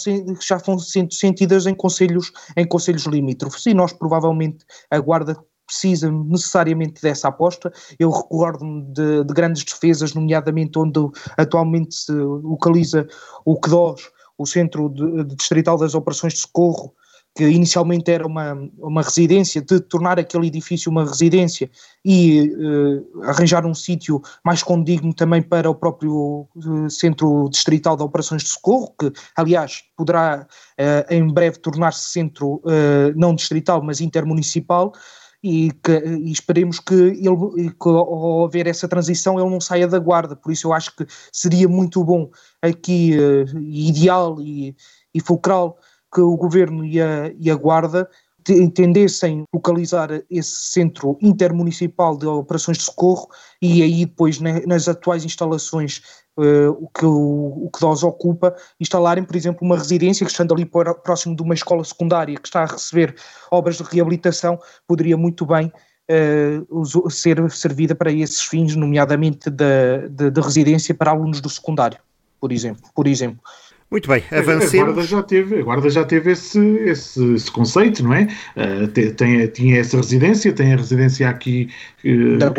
já 0.41 0.57
vão 0.57 0.79
sendo 0.79 1.13
sentidas 1.13 1.67
em 1.67 1.75
conselhos, 1.75 2.31
em 2.57 2.65
conselhos 2.65 3.05
limítrofes. 3.05 3.67
E 3.67 3.73
nós, 3.75 3.93
provavelmente, 3.93 4.65
a 4.89 4.99
Guarda 4.99 5.37
precisa 5.71 6.11
necessariamente 6.11 7.01
dessa 7.01 7.29
aposta. 7.29 7.71
Eu 7.97 8.11
recordo-me 8.11 8.83
de, 8.93 9.23
de, 9.23 9.33
grandes 9.33 9.63
defesas, 9.63 10.13
nomeadamente 10.13 10.77
onde 10.77 10.99
atualmente 11.37 11.95
se 11.95 12.11
localiza 12.11 13.07
o 13.45 13.57
QDOS, 13.57 14.11
o 14.37 14.45
Centro 14.45 14.89
de, 14.89 15.23
de 15.23 15.35
Distrital 15.35 15.77
das 15.77 15.95
Operações 15.95 16.33
de 16.33 16.39
Socorro, 16.39 16.93
que 17.33 17.45
inicialmente 17.45 18.11
era 18.11 18.27
uma, 18.27 18.53
uma 18.77 19.01
residência, 19.01 19.61
de 19.61 19.79
tornar 19.79 20.19
aquele 20.19 20.47
edifício 20.47 20.91
uma 20.91 21.05
residência 21.05 21.69
e 22.03 22.53
uh, 22.53 23.23
arranjar 23.23 23.65
um 23.65 23.73
sítio 23.73 24.21
mais 24.43 24.61
condigno 24.61 25.13
também 25.13 25.41
para 25.41 25.69
o 25.69 25.75
próprio 25.75 26.45
uh, 26.53 26.89
Centro 26.89 27.47
Distrital 27.49 27.95
de 27.95 28.03
Operações 28.03 28.43
de 28.43 28.49
Socorro, 28.49 28.93
que 28.99 29.13
aliás 29.37 29.81
poderá 29.95 30.45
uh, 30.45 31.13
em 31.13 31.25
breve 31.31 31.57
tornar-se 31.59 32.09
centro 32.09 32.61
não 33.15 33.33
distrital, 33.33 33.81
mas 33.81 34.01
intermunicipal, 34.01 34.91
e, 35.43 35.71
que, 35.83 35.91
e 35.91 36.31
esperemos 36.31 36.79
que, 36.79 36.93
ele, 36.93 37.71
que 37.71 37.89
ao 37.89 38.45
haver 38.45 38.67
essa 38.67 38.87
transição 38.87 39.39
ele 39.39 39.49
não 39.49 39.59
saia 39.59 39.87
da 39.87 39.99
guarda, 39.99 40.35
por 40.35 40.51
isso 40.51 40.67
eu 40.67 40.73
acho 40.73 40.95
que 40.95 41.05
seria 41.31 41.67
muito 41.67 42.03
bom 42.03 42.29
aqui, 42.61 43.17
uh, 43.17 43.59
ideal 43.59 44.39
e, 44.39 44.75
e 45.13 45.19
fulcral 45.19 45.77
que 46.13 46.21
o 46.21 46.35
Governo 46.35 46.85
e 46.85 47.01
a, 47.01 47.31
e 47.39 47.49
a 47.49 47.55
Guarda 47.55 48.09
entendessem 48.49 49.43
localizar 49.53 50.09
esse 50.29 50.71
centro 50.71 51.17
intermunicipal 51.21 52.17
de 52.17 52.25
operações 52.25 52.77
de 52.77 52.83
socorro 52.83 53.29
e 53.61 53.83
aí 53.83 54.05
depois 54.05 54.39
nas 54.39 54.87
atuais 54.87 55.23
instalações 55.23 56.01
uh, 56.37 56.69
o 56.79 56.87
que 56.87 57.05
o, 57.05 57.65
o 57.65 57.69
que 57.73 57.79
DOS 57.79 58.03
ocupa, 58.03 58.55
instalarem, 58.79 59.23
por 59.23 59.35
exemplo, 59.35 59.65
uma 59.65 59.77
residência 59.77 60.25
que 60.25 60.31
estando 60.31 60.53
ali 60.53 60.65
próximo 60.65 61.35
de 61.35 61.41
uma 61.41 61.53
escola 61.53 61.83
secundária 61.83 62.37
que 62.37 62.47
está 62.47 62.63
a 62.63 62.67
receber 62.67 63.15
obras 63.49 63.77
de 63.77 63.83
reabilitação, 63.83 64.59
poderia 64.87 65.17
muito 65.17 65.45
bem 65.45 65.71
uh, 66.09 67.09
ser 67.09 67.49
servida 67.51 67.95
para 67.95 68.11
esses 68.11 68.41
fins, 68.41 68.75
nomeadamente 68.75 69.49
de, 69.49 70.09
de, 70.09 70.31
de 70.31 70.41
residência 70.41 70.93
para 70.93 71.11
alunos 71.11 71.41
do 71.41 71.49
secundário, 71.49 71.99
por 72.39 72.51
exemplo. 72.51 72.89
Por 72.93 73.07
exemplo. 73.07 73.41
Muito 73.91 74.07
bem, 74.07 74.23
avancemos. 74.31 74.73
A 74.73 74.85
Guarda 74.85 75.01
já 75.03 75.21
teve, 75.21 75.59
a 75.59 75.63
Guarda 75.63 75.89
já 75.89 76.05
teve 76.05 76.31
esse, 76.31 76.57
esse, 76.77 77.33
esse 77.33 77.51
conceito, 77.51 78.01
não 78.01 78.13
é? 78.13 78.29
Uh, 78.55 78.87
tem, 78.87 79.45
tinha 79.47 79.81
essa 79.81 79.97
residência, 79.97 80.53
tem 80.53 80.71
a 80.71 80.77
residência 80.77 81.27
aqui 81.27 81.69
uh, 82.05 82.37
da 82.37 82.49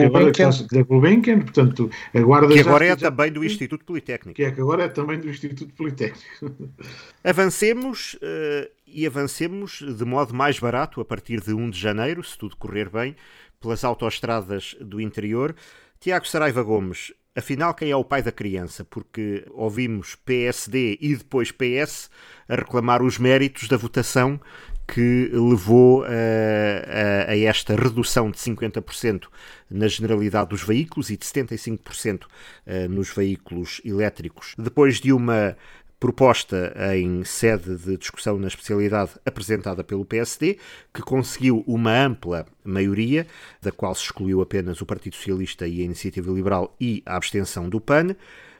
Gulbenkian, 0.82 1.40
portanto, 1.40 1.90
a 2.12 2.20
Guarda 2.20 2.52
que 2.52 2.60
agora 2.60 2.84
já, 2.84 2.92
é 2.92 2.98
já, 2.98 3.10
também 3.10 3.32
do 3.32 3.42
Instituto 3.42 3.82
Politécnico. 3.82 4.36
Que 4.36 4.44
é 4.44 4.50
que 4.50 4.60
agora 4.60 4.84
é 4.84 4.88
também 4.88 5.18
do 5.18 5.30
Instituto 5.30 5.72
Politécnico. 5.72 6.22
Avancemos 7.24 8.12
uh, 8.14 8.70
e 8.86 9.06
avancemos 9.06 9.82
de 9.82 10.04
modo 10.04 10.34
mais 10.34 10.58
barato 10.58 11.00
a 11.00 11.04
partir 11.04 11.40
de 11.40 11.54
1 11.54 11.70
de 11.70 11.80
janeiro, 11.80 12.22
se 12.22 12.36
tudo 12.36 12.58
correr 12.58 12.90
bem, 12.90 13.16
pelas 13.58 13.84
autoestradas 13.84 14.76
do 14.82 15.00
interior. 15.00 15.54
Tiago 15.98 16.28
Saraiva 16.28 16.62
Gomes, 16.62 17.10
afinal, 17.34 17.74
quem 17.74 17.90
é 17.90 17.96
o 17.96 18.04
pai 18.04 18.22
da 18.22 18.32
criança? 18.32 18.84
Porque 18.84 19.44
ouvimos 19.50 20.14
PSD 20.14 20.98
e 21.00 21.16
depois 21.16 21.50
PS 21.50 22.10
a 22.48 22.56
reclamar 22.56 23.02
os 23.02 23.18
méritos 23.18 23.68
da 23.68 23.76
votação 23.76 24.40
que 24.86 25.30
levou 25.32 26.04
a, 26.04 26.08
a, 26.08 27.30
a 27.30 27.38
esta 27.38 27.74
redução 27.74 28.30
de 28.30 28.38
50% 28.38 29.24
na 29.70 29.88
generalidade 29.88 30.50
dos 30.50 30.62
veículos 30.62 31.08
e 31.08 31.16
de 31.16 31.24
75% 31.24 32.24
eh, 32.66 32.88
nos 32.88 33.08
veículos 33.10 33.80
elétricos. 33.84 34.54
Depois 34.58 35.00
de 35.00 35.12
uma 35.12 35.56
proposta 36.02 36.74
em 36.96 37.22
sede 37.22 37.76
de 37.76 37.96
discussão 37.96 38.36
na 38.36 38.48
especialidade 38.48 39.12
apresentada 39.24 39.84
pelo 39.84 40.04
PSD, 40.04 40.58
que 40.92 41.00
conseguiu 41.00 41.62
uma 41.64 41.96
ampla 41.96 42.44
maioria, 42.64 43.24
da 43.62 43.70
qual 43.70 43.94
se 43.94 44.02
excluiu 44.02 44.42
apenas 44.42 44.80
o 44.80 44.84
Partido 44.84 45.14
Socialista 45.14 45.64
e 45.64 45.80
a 45.80 45.84
Iniciativa 45.84 46.32
Liberal 46.32 46.74
e 46.80 47.04
a 47.06 47.14
abstenção 47.14 47.68
do 47.68 47.80
PAN, 47.80 48.16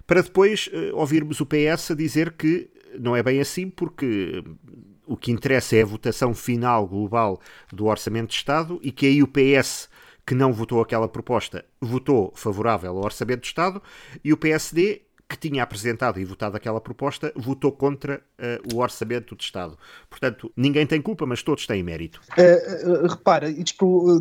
para 0.07 0.23
depois 0.23 0.69
uh, 0.69 0.97
ouvirmos 0.97 1.41
o 1.41 1.47
PS 1.47 1.91
a 1.91 1.95
dizer 1.97 2.31
que 2.31 2.71
não 2.97 3.17
é 3.17 3.25
bem 3.25 3.41
assim, 3.41 3.69
porque 3.69 4.45
o 5.05 5.17
que 5.17 5.33
interessa 5.33 5.75
é 5.75 5.83
a 5.83 5.87
votação 5.87 6.33
final 6.33 6.87
global 6.87 7.41
do 7.73 7.87
Orçamento 7.87 8.29
de 8.29 8.37
Estado 8.37 8.79
e 8.85 8.93
que 8.93 9.07
aí 9.07 9.21
o 9.21 9.27
PS 9.27 9.89
que 10.25 10.37
não 10.37 10.53
votou 10.53 10.81
aquela 10.81 11.09
proposta 11.09 11.65
votou 11.81 12.33
favorável 12.37 12.93
ao 12.93 13.05
Orçamento 13.05 13.41
de 13.41 13.49
Estado 13.49 13.83
e 14.23 14.33
o 14.33 14.37
PSD 14.37 15.03
que 15.33 15.49
tinha 15.49 15.63
apresentado 15.63 16.21
e 16.21 16.25
votado 16.25 16.57
aquela 16.57 16.81
proposta, 16.81 17.33
votou 17.35 17.73
contra 17.73 18.21
uh, 18.39 18.75
o 18.75 18.79
orçamento 18.81 19.35
de 19.35 19.43
Estado. 19.45 19.79
Portanto, 20.11 20.53
ninguém 20.55 20.87
tem 20.87 21.01
culpa, 21.01 21.25
mas 21.25 21.43
todos 21.43 21.67
têm 21.67 21.83
mérito. 21.83 22.21
Uh, 22.37 23.05
uh, 23.05 23.07
repara, 23.09 23.49
isto 23.49 24.21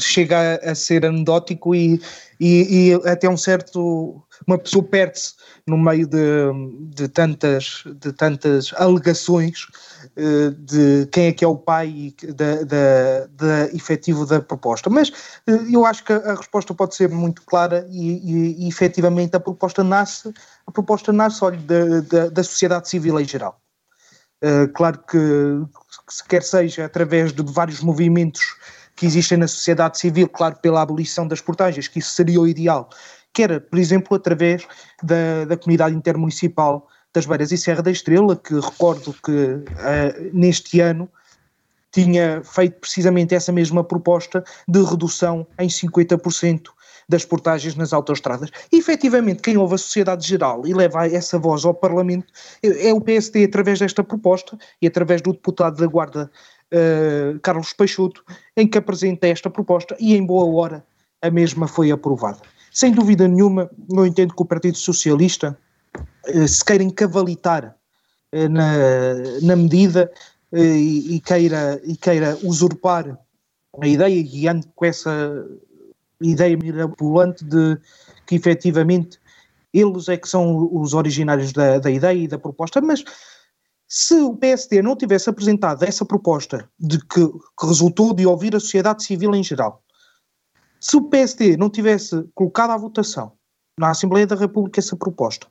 chega 0.00 0.56
a, 0.56 0.72
a, 0.72 0.74
ser 0.74 1.06
anedótico 1.06 1.74
e, 1.74 2.00
e, 2.40 2.90
e, 2.90 3.08
até 3.08 3.28
um 3.28 3.36
certo. 3.36 4.22
Uma 4.46 4.56
pessoa 4.56 4.84
perde-se 4.84 5.34
no 5.66 5.76
meio 5.76 6.06
de, 6.06 6.18
de, 6.94 7.08
tantas, 7.08 7.82
de 8.00 8.12
tantas 8.12 8.72
alegações 8.76 9.66
de 10.60 11.06
quem 11.10 11.26
é 11.26 11.32
que 11.32 11.44
é 11.44 11.48
o 11.48 11.56
pai 11.56 12.14
da, 12.34 12.62
da, 12.62 13.26
da 13.30 13.74
efetivo 13.74 14.24
da 14.24 14.40
proposta. 14.40 14.88
Mas 14.88 15.12
eu 15.72 15.84
acho 15.84 16.04
que 16.04 16.12
a 16.12 16.34
resposta 16.34 16.72
pode 16.72 16.94
ser 16.94 17.08
muito 17.08 17.42
clara 17.42 17.86
e, 17.90 18.12
e, 18.12 18.64
e 18.64 18.68
efetivamente 18.68 19.36
a 19.36 19.40
proposta 19.40 19.82
nasce, 19.82 20.32
a 20.66 20.70
proposta 20.70 21.12
nasce 21.12 21.44
olha, 21.44 21.58
da, 21.58 22.00
da, 22.00 22.28
da 22.28 22.44
sociedade 22.44 22.88
civil 22.88 23.18
em 23.20 23.24
geral. 23.24 23.60
Uh, 24.42 24.72
claro 24.72 24.98
que, 24.98 25.18
que, 25.18 26.28
quer 26.28 26.44
seja 26.44 26.84
através 26.84 27.32
de 27.32 27.42
vários 27.42 27.80
movimentos 27.80 28.54
que 28.98 29.06
existem 29.06 29.38
na 29.38 29.46
sociedade 29.46 29.98
civil, 29.98 30.28
claro, 30.28 30.56
pela 30.60 30.82
abolição 30.82 31.26
das 31.26 31.40
portagens, 31.40 31.86
que 31.86 32.00
isso 32.00 32.10
seria 32.10 32.40
o 32.40 32.48
ideal, 32.48 32.90
quer, 33.32 33.60
por 33.60 33.78
exemplo, 33.78 34.16
através 34.16 34.66
da, 35.02 35.44
da 35.46 35.56
comunidade 35.56 35.94
intermunicipal 35.94 36.88
das 37.14 37.24
Beiras 37.24 37.52
e 37.52 37.56
Serra 37.56 37.82
da 37.82 37.90
Estrela, 37.90 38.36
que 38.36 38.54
recordo 38.54 39.14
que 39.24 39.30
uh, 39.32 40.30
neste 40.32 40.80
ano 40.80 41.08
tinha 41.92 42.42
feito 42.44 42.80
precisamente 42.80 43.34
essa 43.34 43.52
mesma 43.52 43.82
proposta 43.82 44.44
de 44.66 44.82
redução 44.82 45.46
em 45.58 45.68
50% 45.68 46.68
das 47.08 47.24
portagens 47.24 47.74
nas 47.74 47.92
autoestradas. 47.92 48.50
E, 48.70 48.76
efetivamente, 48.78 49.40
quem 49.40 49.56
ouve 49.56 49.76
a 49.76 49.78
sociedade 49.78 50.26
geral 50.26 50.66
e 50.66 50.74
leva 50.74 51.06
essa 51.06 51.38
voz 51.38 51.64
ao 51.64 51.72
Parlamento 51.72 52.26
é, 52.62 52.88
é 52.88 52.92
o 52.92 53.00
PSD, 53.00 53.44
através 53.44 53.78
desta 53.78 54.04
proposta 54.04 54.58
e 54.82 54.86
através 54.86 55.22
do 55.22 55.32
deputado 55.32 55.78
da 55.78 55.86
Guarda, 55.86 56.30
uh, 56.72 57.38
Carlos 57.40 57.72
Peixoto, 57.72 58.24
em 58.56 58.66
que 58.66 58.78
apresenta 58.78 59.26
esta 59.26 59.50
proposta 59.50 59.96
e, 59.98 60.14
em 60.14 60.24
boa 60.24 60.46
hora, 60.46 60.84
a 61.22 61.30
mesma 61.30 61.66
foi 61.66 61.90
aprovada. 61.90 62.40
Sem 62.72 62.92
dúvida 62.92 63.26
nenhuma, 63.26 63.70
eu 63.90 64.06
entendo 64.06 64.34
que 64.34 64.42
o 64.42 64.46
Partido 64.46 64.78
Socialista 64.78 65.56
uh, 66.34 66.48
se 66.48 66.64
queira 66.64 66.84
encavalitar 66.84 67.76
uh, 68.34 68.48
na, 68.48 68.72
na 69.42 69.56
medida 69.56 70.10
e, 70.52 71.16
e, 71.16 71.20
queira, 71.20 71.80
e 71.84 71.96
queira 71.96 72.38
usurpar 72.42 73.18
a 73.80 73.86
ideia, 73.86 74.22
guiando 74.22 74.66
com 74.74 74.84
essa 74.84 75.46
ideia 76.20 76.56
mirabolante 76.56 77.44
de 77.44 77.78
que 78.26 78.36
efetivamente 78.36 79.20
eles 79.72 80.08
é 80.08 80.16
que 80.16 80.28
são 80.28 80.68
os 80.72 80.94
originários 80.94 81.52
da, 81.52 81.78
da 81.78 81.90
ideia 81.90 82.18
e 82.18 82.28
da 82.28 82.38
proposta, 82.38 82.80
mas 82.80 83.04
se 83.88 84.14
o 84.20 84.36
PSD 84.36 84.82
não 84.82 84.94
tivesse 84.94 85.30
apresentado 85.30 85.82
essa 85.82 86.04
proposta 86.04 86.68
de 86.78 86.98
que, 86.98 87.26
que, 87.26 87.66
resultou 87.66 88.12
de 88.12 88.26
ouvir 88.26 88.54
a 88.54 88.60
sociedade 88.60 89.02
civil 89.02 89.34
em 89.34 89.42
geral, 89.42 89.82
se 90.78 90.96
o 90.96 91.08
PSD 91.08 91.56
não 91.56 91.70
tivesse 91.70 92.22
colocado 92.34 92.70
à 92.70 92.76
votação 92.76 93.32
na 93.78 93.90
Assembleia 93.90 94.26
da 94.26 94.36
República 94.36 94.78
essa 94.78 94.94
proposta, 94.94 95.46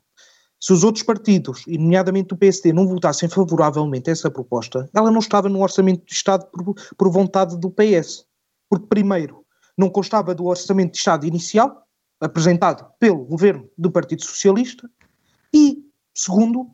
se 0.60 0.72
os 0.72 0.84
outros 0.84 1.04
partidos, 1.04 1.64
e 1.68 1.78
nomeadamente 1.78 2.34
o 2.34 2.38
PSD, 2.38 2.74
não 2.74 2.88
votassem 2.88 3.30
favoravelmente 3.30 4.10
essa 4.10 4.30
proposta, 4.30 4.90
ela 4.94 5.12
não 5.12 5.20
estava 5.20 5.50
no 5.50 5.62
Orçamento 5.62 6.06
do 6.06 6.12
Estado 6.12 6.46
por, 6.48 6.76
por 6.96 7.12
vontade 7.12 7.58
do 7.58 7.70
PS. 7.70 8.26
Porque, 8.70 8.88
primeiro, 8.88 9.46
não 9.78 9.90
constava 9.90 10.34
do 10.34 10.46
Orçamento 10.46 10.94
de 10.94 10.98
Estado 10.98 11.28
inicial, 11.28 11.88
apresentado 12.20 12.92
pelo 13.00 13.24
governo 13.26 13.70
do 13.78 13.92
Partido 13.92 14.24
Socialista, 14.24 14.90
e, 15.54 15.78
segundo, 16.14 16.72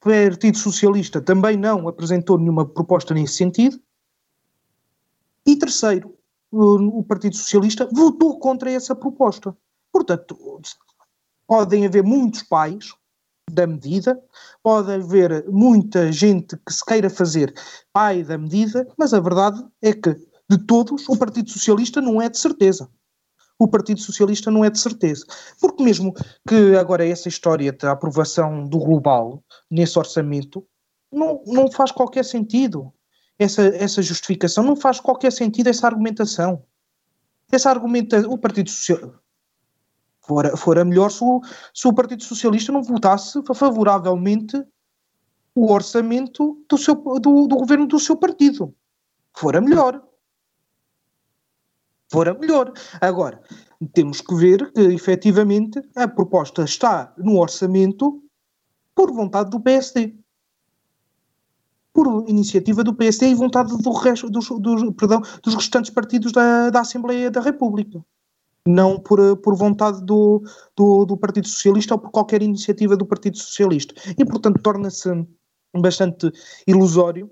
Partido 0.00 0.58
Socialista 0.58 1.20
também 1.20 1.56
não 1.56 1.88
apresentou 1.88 2.38
nenhuma 2.38 2.66
proposta 2.66 3.14
nesse 3.14 3.34
sentido, 3.34 3.80
e 5.44 5.56
terceiro, 5.56 6.16
o 6.50 7.02
Partido 7.04 7.36
Socialista 7.36 7.88
votou 7.92 8.38
contra 8.38 8.70
essa 8.70 8.94
proposta. 8.94 9.56
Portanto, 9.92 10.36
podem 11.46 11.86
haver 11.86 12.02
muitos 12.02 12.42
pais 12.42 12.92
da 13.48 13.66
medida, 13.66 14.20
pode 14.62 14.92
haver 14.92 15.48
muita 15.48 16.10
gente 16.10 16.56
que 16.56 16.72
se 16.72 16.84
queira 16.84 17.08
fazer 17.08 17.54
pai 17.92 18.24
da 18.24 18.36
medida, 18.36 18.88
mas 18.98 19.14
a 19.14 19.20
verdade 19.20 19.64
é 19.80 19.92
que 19.92 20.16
de 20.48 20.58
todos, 20.58 21.08
o 21.08 21.16
Partido 21.16 21.50
Socialista 21.50 22.00
não 22.00 22.22
é 22.22 22.28
de 22.28 22.38
certeza. 22.38 22.88
O 23.58 23.66
Partido 23.68 24.00
Socialista 24.00 24.50
não 24.50 24.64
é 24.64 24.70
de 24.70 24.78
certeza. 24.78 25.24
Porque 25.60 25.82
mesmo 25.82 26.12
que 26.46 26.76
agora 26.76 27.06
essa 27.06 27.28
história 27.28 27.72
da 27.72 27.92
aprovação 27.92 28.66
do 28.66 28.78
global 28.78 29.42
nesse 29.70 29.98
orçamento 29.98 30.66
não, 31.10 31.42
não 31.46 31.70
faz 31.70 31.90
qualquer 31.90 32.24
sentido. 32.24 32.92
Essa, 33.38 33.62
essa 33.62 34.02
justificação 34.02 34.64
não 34.64 34.76
faz 34.76 35.00
qualquer 35.00 35.32
sentido 35.32 35.68
essa 35.68 35.86
argumentação. 35.86 36.62
Essa 37.50 37.70
argumentação, 37.70 38.30
o 38.30 38.38
Partido 38.38 38.70
Socialista 38.70 39.26
fora, 40.26 40.56
fora 40.56 40.84
melhor 40.84 41.10
se 41.10 41.22
o, 41.22 41.40
se 41.72 41.86
o 41.86 41.92
Partido 41.92 42.24
Socialista 42.24 42.72
não 42.72 42.82
votasse 42.82 43.40
favoravelmente 43.54 44.62
o 45.54 45.72
orçamento 45.72 46.62
do, 46.68 46.76
seu, 46.76 46.94
do, 46.94 47.46
do 47.46 47.56
governo 47.56 47.86
do 47.86 47.98
seu 47.98 48.16
partido. 48.16 48.74
Fora 49.34 49.60
melhor 49.60 50.02
fora 52.10 52.34
melhor. 52.34 52.72
Agora, 53.00 53.40
temos 53.92 54.20
que 54.20 54.34
ver 54.34 54.72
que 54.72 54.80
efetivamente 54.80 55.80
a 55.94 56.08
proposta 56.08 56.64
está 56.64 57.12
no 57.18 57.38
orçamento 57.38 58.22
por 58.94 59.12
vontade 59.12 59.50
do 59.50 59.60
PSD. 59.60 60.14
Por 61.92 62.28
iniciativa 62.28 62.84
do 62.84 62.94
PSD 62.94 63.28
e 63.28 63.34
vontade 63.34 63.76
do 63.76 63.92
resto, 63.92 64.30
dos, 64.30 64.48
dos, 64.48 64.94
perdão, 64.94 65.22
dos 65.42 65.54
restantes 65.54 65.90
partidos 65.90 66.32
da, 66.32 66.70
da 66.70 66.80
Assembleia 66.80 67.30
da 67.30 67.40
República. 67.40 68.04
Não 68.66 68.98
por, 68.98 69.36
por 69.38 69.54
vontade 69.54 70.04
do, 70.04 70.42
do, 70.76 71.04
do 71.04 71.16
Partido 71.16 71.46
Socialista 71.46 71.94
ou 71.94 72.00
por 72.00 72.10
qualquer 72.10 72.42
iniciativa 72.42 72.96
do 72.96 73.06
Partido 73.06 73.38
Socialista. 73.38 73.94
E, 74.18 74.24
portanto, 74.24 74.60
torna-se 74.60 75.08
bastante 75.74 76.32
ilusório 76.66 77.30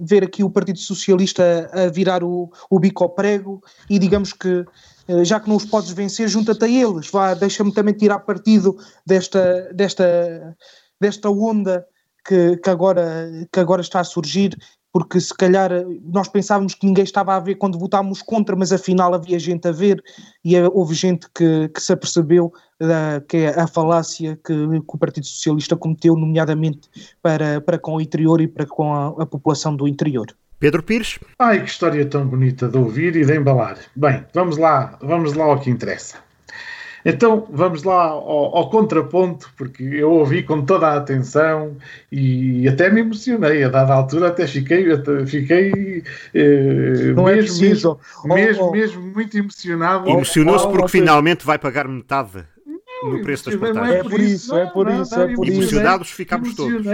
ver 0.00 0.24
aqui 0.24 0.42
o 0.42 0.50
Partido 0.50 0.78
Socialista 0.78 1.70
a, 1.72 1.88
virar 1.88 2.22
o, 2.22 2.50
o 2.70 2.78
bico 2.78 3.04
ao 3.04 3.10
prego 3.10 3.62
e 3.88 3.98
digamos 3.98 4.32
que 4.32 4.64
uh, 5.08 5.24
já 5.24 5.40
que 5.40 5.48
não 5.48 5.56
os 5.56 5.64
podes 5.64 5.90
vencer, 5.90 6.28
junta-te 6.28 6.64
a 6.64 6.68
eles, 6.68 7.10
vá, 7.10 7.34
deixa-me 7.34 7.72
também 7.72 7.94
tirar 7.94 8.20
partido 8.20 8.76
desta, 9.06 9.72
desta, 9.72 10.56
desta 11.00 11.30
onda 11.30 11.86
que, 12.26 12.56
que, 12.56 12.70
agora, 12.70 13.28
que 13.52 13.60
agora 13.60 13.82
está 13.82 14.00
a 14.00 14.04
surgir 14.04 14.56
porque 14.92 15.18
se 15.18 15.34
calhar 15.34 15.70
nós 16.04 16.28
pensávamos 16.28 16.74
que 16.74 16.86
ninguém 16.86 17.04
estava 17.04 17.34
a 17.34 17.40
ver 17.40 17.54
quando 17.54 17.78
votámos 17.78 18.20
contra, 18.20 18.54
mas 18.54 18.72
afinal 18.72 19.14
havia 19.14 19.38
gente 19.38 19.66
a 19.66 19.72
ver 19.72 20.02
e 20.44 20.60
houve 20.60 20.94
gente 20.94 21.26
que, 21.34 21.68
que 21.68 21.80
se 21.80 21.92
apercebeu 21.92 22.52
da, 22.78 23.22
que 23.26 23.38
é 23.38 23.58
a 23.58 23.66
falácia 23.66 24.38
que, 24.44 24.54
que, 24.54 24.82
o 24.86 24.98
Partido 24.98 25.26
Socialista 25.26 25.76
cometeu, 25.76 26.14
nomeadamente 26.14 26.88
para, 27.22 27.60
para 27.60 27.78
com 27.78 27.96
o 27.96 28.00
interior 28.00 28.40
e 28.40 28.46
para 28.46 28.66
com 28.66 28.92
a, 28.92 29.22
a 29.22 29.26
população 29.26 29.74
do 29.74 29.88
interior. 29.88 30.26
Pedro 30.58 30.82
Pires. 30.82 31.18
Ai, 31.38 31.60
que 31.60 31.70
história 31.70 32.06
tão 32.06 32.26
bonita 32.26 32.68
de 32.68 32.78
ouvir 32.78 33.16
e 33.16 33.24
de 33.24 33.36
embalar. 33.36 33.78
Bem, 33.96 34.24
vamos 34.32 34.58
lá, 34.58 34.96
vamos 35.02 35.32
lá 35.32 35.44
ao 35.46 35.58
que 35.58 35.70
interessa. 35.70 36.18
Então 37.04 37.46
vamos 37.50 37.82
lá 37.82 38.04
ao, 38.04 38.56
ao, 38.56 38.70
contraponto, 38.70 39.52
porque 39.56 39.82
eu 39.82 40.10
ouvi 40.10 40.42
com 40.42 40.62
toda 40.62 40.88
a 40.88 40.96
atenção 40.96 41.76
e 42.10 42.68
até 42.68 42.90
me 42.90 43.00
emocionei. 43.00 43.64
A 43.64 43.68
dada 43.68 43.92
altura 43.92 44.28
até 44.28 44.46
fiquei, 44.46 44.90
até 44.92 45.26
fiquei 45.26 46.02
eh, 46.34 47.12
Não 47.14 47.24
mesmo, 47.24 47.64
é 47.64 47.68
mesmo, 47.68 48.62
Oh, 48.62 48.68
oh. 48.68 48.72
mesmo 48.72 49.02
muito 49.02 49.36
emocionado. 49.36 50.08
Emocionou-se 50.08 50.66
porque 50.66 50.84
oh, 50.84 50.88
finalmente 50.88 51.44
vai 51.44 51.58
pagar 51.58 51.88
metade 51.88 52.44
no 53.02 53.20
preço 53.20 53.46
das 53.46 53.54
emocionei-me, 53.54 54.02
portagens. 54.02 54.06
É 54.06 54.08
por 54.08 54.20
isso, 54.20 54.56
é 54.56 54.66
por 54.66 54.90
isso, 54.90 55.20
é 55.20 55.34
por 55.34 55.48
isso. 55.48 55.60
Emocionados 55.60 56.10
ficámos 56.10 56.54
todos. 56.54 56.86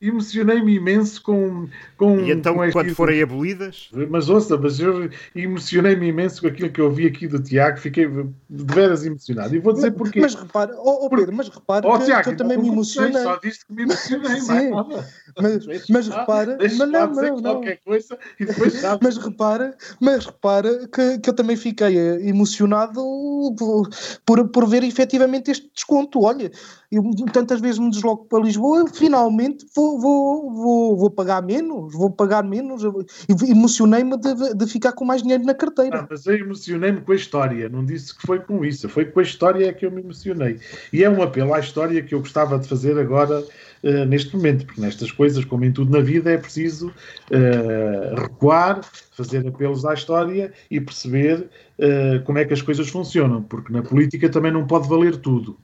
Emocionei-me 0.00 0.74
imenso 0.74 1.22
com, 1.22 1.68
com 1.96 2.20
E 2.20 2.30
então, 2.30 2.54
com 2.54 2.70
quando 2.70 2.94
forem 2.94 3.22
abolidas, 3.22 3.90
Mas 4.10 4.28
ouça, 4.28 4.56
mas 4.56 4.80
eu 4.80 5.08
emocionei-me 5.34 6.08
imenso 6.08 6.42
com 6.42 6.48
aquilo 6.48 6.70
que 6.70 6.80
eu 6.80 6.86
ouvi 6.86 7.06
aqui 7.06 7.26
do 7.26 7.42
Tiago, 7.42 7.78
fiquei 7.78 8.06
de 8.06 8.24
veras 8.74 9.04
emocionado. 9.04 9.54
E 9.54 9.58
vou 9.58 9.72
dizer 9.72 9.92
porquê. 9.92 10.20
Mas 10.20 10.34
repara, 10.34 10.74
oh, 10.76 11.06
oh 11.06 11.10
Pedro, 11.10 11.34
mas 11.34 11.48
repara 11.48 11.86
Oh, 11.86 11.98
que, 11.98 12.06
Tiago, 12.06 12.22
que 12.22 12.28
eu 12.30 12.36
também 12.36 12.56
não 12.56 12.64
me 12.64 12.70
emocionei. 12.70 13.22
Só 13.22 13.36
disse 13.36 13.66
que 13.66 13.72
me 13.72 13.82
emocionei, 13.82 14.40
Sim. 14.40 14.70
Mas, 15.40 15.88
mas 15.88 16.08
lá, 16.08 16.20
repara, 16.20 16.58
mas 16.60 16.78
não, 16.78 16.88
não, 16.88 17.40
não. 17.40 17.62
coisa 17.84 18.18
e. 18.38 18.44
Mas 19.02 19.16
repara, 19.16 19.76
mas 20.00 20.26
repara 20.26 20.88
que, 20.88 21.18
que 21.18 21.30
eu 21.30 21.34
também 21.34 21.56
fiquei 21.56 21.98
eh, 21.98 22.28
emocionado 22.28 23.00
por, 23.58 23.88
por, 24.24 24.48
por 24.48 24.68
ver 24.68 24.82
efetivamente 24.84 25.50
este 25.50 25.70
desconto. 25.74 26.22
Olha, 26.22 26.50
eu 26.90 27.02
tantas 27.32 27.60
vezes 27.60 27.78
me 27.78 27.90
desloco 27.90 28.26
para 28.26 28.44
Lisboa, 28.44 28.84
finalmente 28.92 29.66
vou, 29.74 29.83
vou, 29.98 30.50
vou, 30.52 30.96
vou 30.96 31.10
pagar 31.10 31.42
menos, 31.42 31.92
vou 31.94 32.10
pagar 32.10 32.42
menos. 32.42 32.82
Emocionei-me 33.48 34.16
de, 34.16 34.54
de 34.54 34.66
ficar 34.66 34.92
com 34.92 35.04
mais 35.04 35.22
dinheiro 35.22 35.44
na 35.44 35.54
carteira. 35.54 36.00
Ah, 36.00 36.06
mas 36.10 36.26
eu 36.26 36.34
emocionei-me 36.34 37.00
com 37.00 37.12
a 37.12 37.16
história, 37.16 37.68
não 37.68 37.84
disse 37.84 38.16
que 38.16 38.26
foi 38.26 38.40
com 38.40 38.64
isso, 38.64 38.88
foi 38.88 39.04
com 39.04 39.20
a 39.20 39.22
história 39.22 39.66
é 39.66 39.72
que 39.72 39.86
eu 39.86 39.90
me 39.90 40.00
emocionei. 40.00 40.58
E 40.92 41.04
é 41.04 41.10
um 41.10 41.22
apelo 41.22 41.54
à 41.54 41.60
história 41.60 42.02
que 42.02 42.14
eu 42.14 42.20
gostava 42.20 42.58
de 42.58 42.68
fazer 42.68 42.98
agora, 42.98 43.44
eh, 43.82 44.04
neste 44.06 44.34
momento, 44.34 44.64
porque 44.66 44.80
nestas 44.80 45.12
coisas, 45.12 45.44
como 45.44 45.64
em 45.64 45.72
tudo 45.72 45.90
na 45.90 46.02
vida, 46.02 46.30
é 46.30 46.38
preciso 46.38 46.92
eh, 47.30 48.14
recuar, 48.16 48.80
fazer 49.16 49.46
apelos 49.46 49.84
à 49.84 49.94
história 49.94 50.52
e 50.70 50.80
perceber 50.80 51.48
eh, 51.78 52.18
como 52.24 52.38
é 52.38 52.44
que 52.44 52.52
as 52.52 52.60
coisas 52.60 52.88
funcionam, 52.88 53.42
porque 53.42 53.72
na 53.72 53.82
política 53.82 54.28
também 54.28 54.52
não 54.52 54.66
pode 54.66 54.88
valer 54.88 55.16
tudo. 55.16 55.56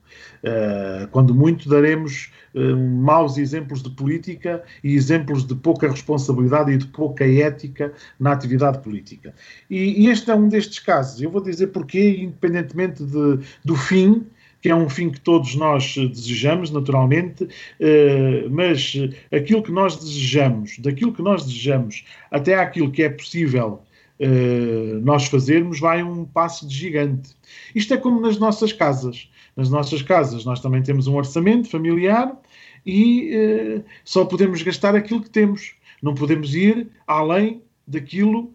Eh, 0.43 1.07
quando 1.11 1.35
muito 1.35 1.69
daremos 1.69 2.31
eh, 2.55 2.59
maus 2.73 3.37
exemplos 3.37 3.83
de 3.83 3.89
política 3.89 4.63
e 4.83 4.95
exemplos 4.95 5.45
de 5.45 5.53
pouca 5.55 5.89
responsabilidade 5.89 6.71
e 6.71 6.77
de 6.77 6.87
pouca 6.87 7.25
ética 7.25 7.93
na 8.19 8.31
atividade 8.31 8.79
política. 8.79 9.33
E, 9.69 10.05
e 10.05 10.07
este 10.09 10.31
é 10.31 10.35
um 10.35 10.47
destes 10.47 10.79
casos. 10.79 11.21
Eu 11.21 11.29
vou 11.29 11.41
dizer 11.41 11.67
porquê, 11.67 12.17
independentemente 12.21 13.03
de- 13.03 13.39
do 13.63 13.75
fim, 13.75 14.25
que 14.61 14.69
é 14.69 14.75
um 14.75 14.89
fim 14.89 15.09
que 15.09 15.19
todos 15.19 15.55
nós 15.55 15.95
desejamos, 15.95 16.69
naturalmente, 16.71 17.47
eh, 17.79 18.45
mas 18.49 18.93
aquilo 19.31 19.63
que 19.63 19.71
nós 19.71 19.95
desejamos, 19.97 20.77
daquilo 20.79 21.13
que 21.13 21.21
nós 21.21 21.43
desejamos 21.45 22.05
até 22.29 22.55
àquilo 22.55 22.91
que 22.91 23.03
é 23.03 23.09
possível 23.09 23.81
eh, 24.19 24.99
nós 25.01 25.25
fazermos, 25.25 25.79
vai 25.79 26.03
um 26.03 26.25
passo 26.25 26.67
de 26.67 26.75
gigante. 26.75 27.35
Isto 27.73 27.95
é 27.95 27.97
como 27.97 28.21
nas 28.21 28.37
nossas 28.37 28.71
casas. 28.71 29.27
Nas 29.57 29.69
nossas 29.69 30.03
casas 30.03 30.45
nós 30.45 30.59
também 30.59 30.83
temos 30.83 31.07
um 31.07 31.15
orçamento 31.15 31.67
familiar 31.67 32.39
e 32.85 33.31
eh, 33.33 33.81
só 34.05 34.23
podemos 34.23 34.61
gastar 34.61 34.95
aquilo 34.95 35.23
que 35.23 35.29
temos. 35.29 35.73
Não 36.03 36.13
podemos 36.13 36.53
ir 36.53 36.87
além 37.07 37.63
daquilo 37.87 38.53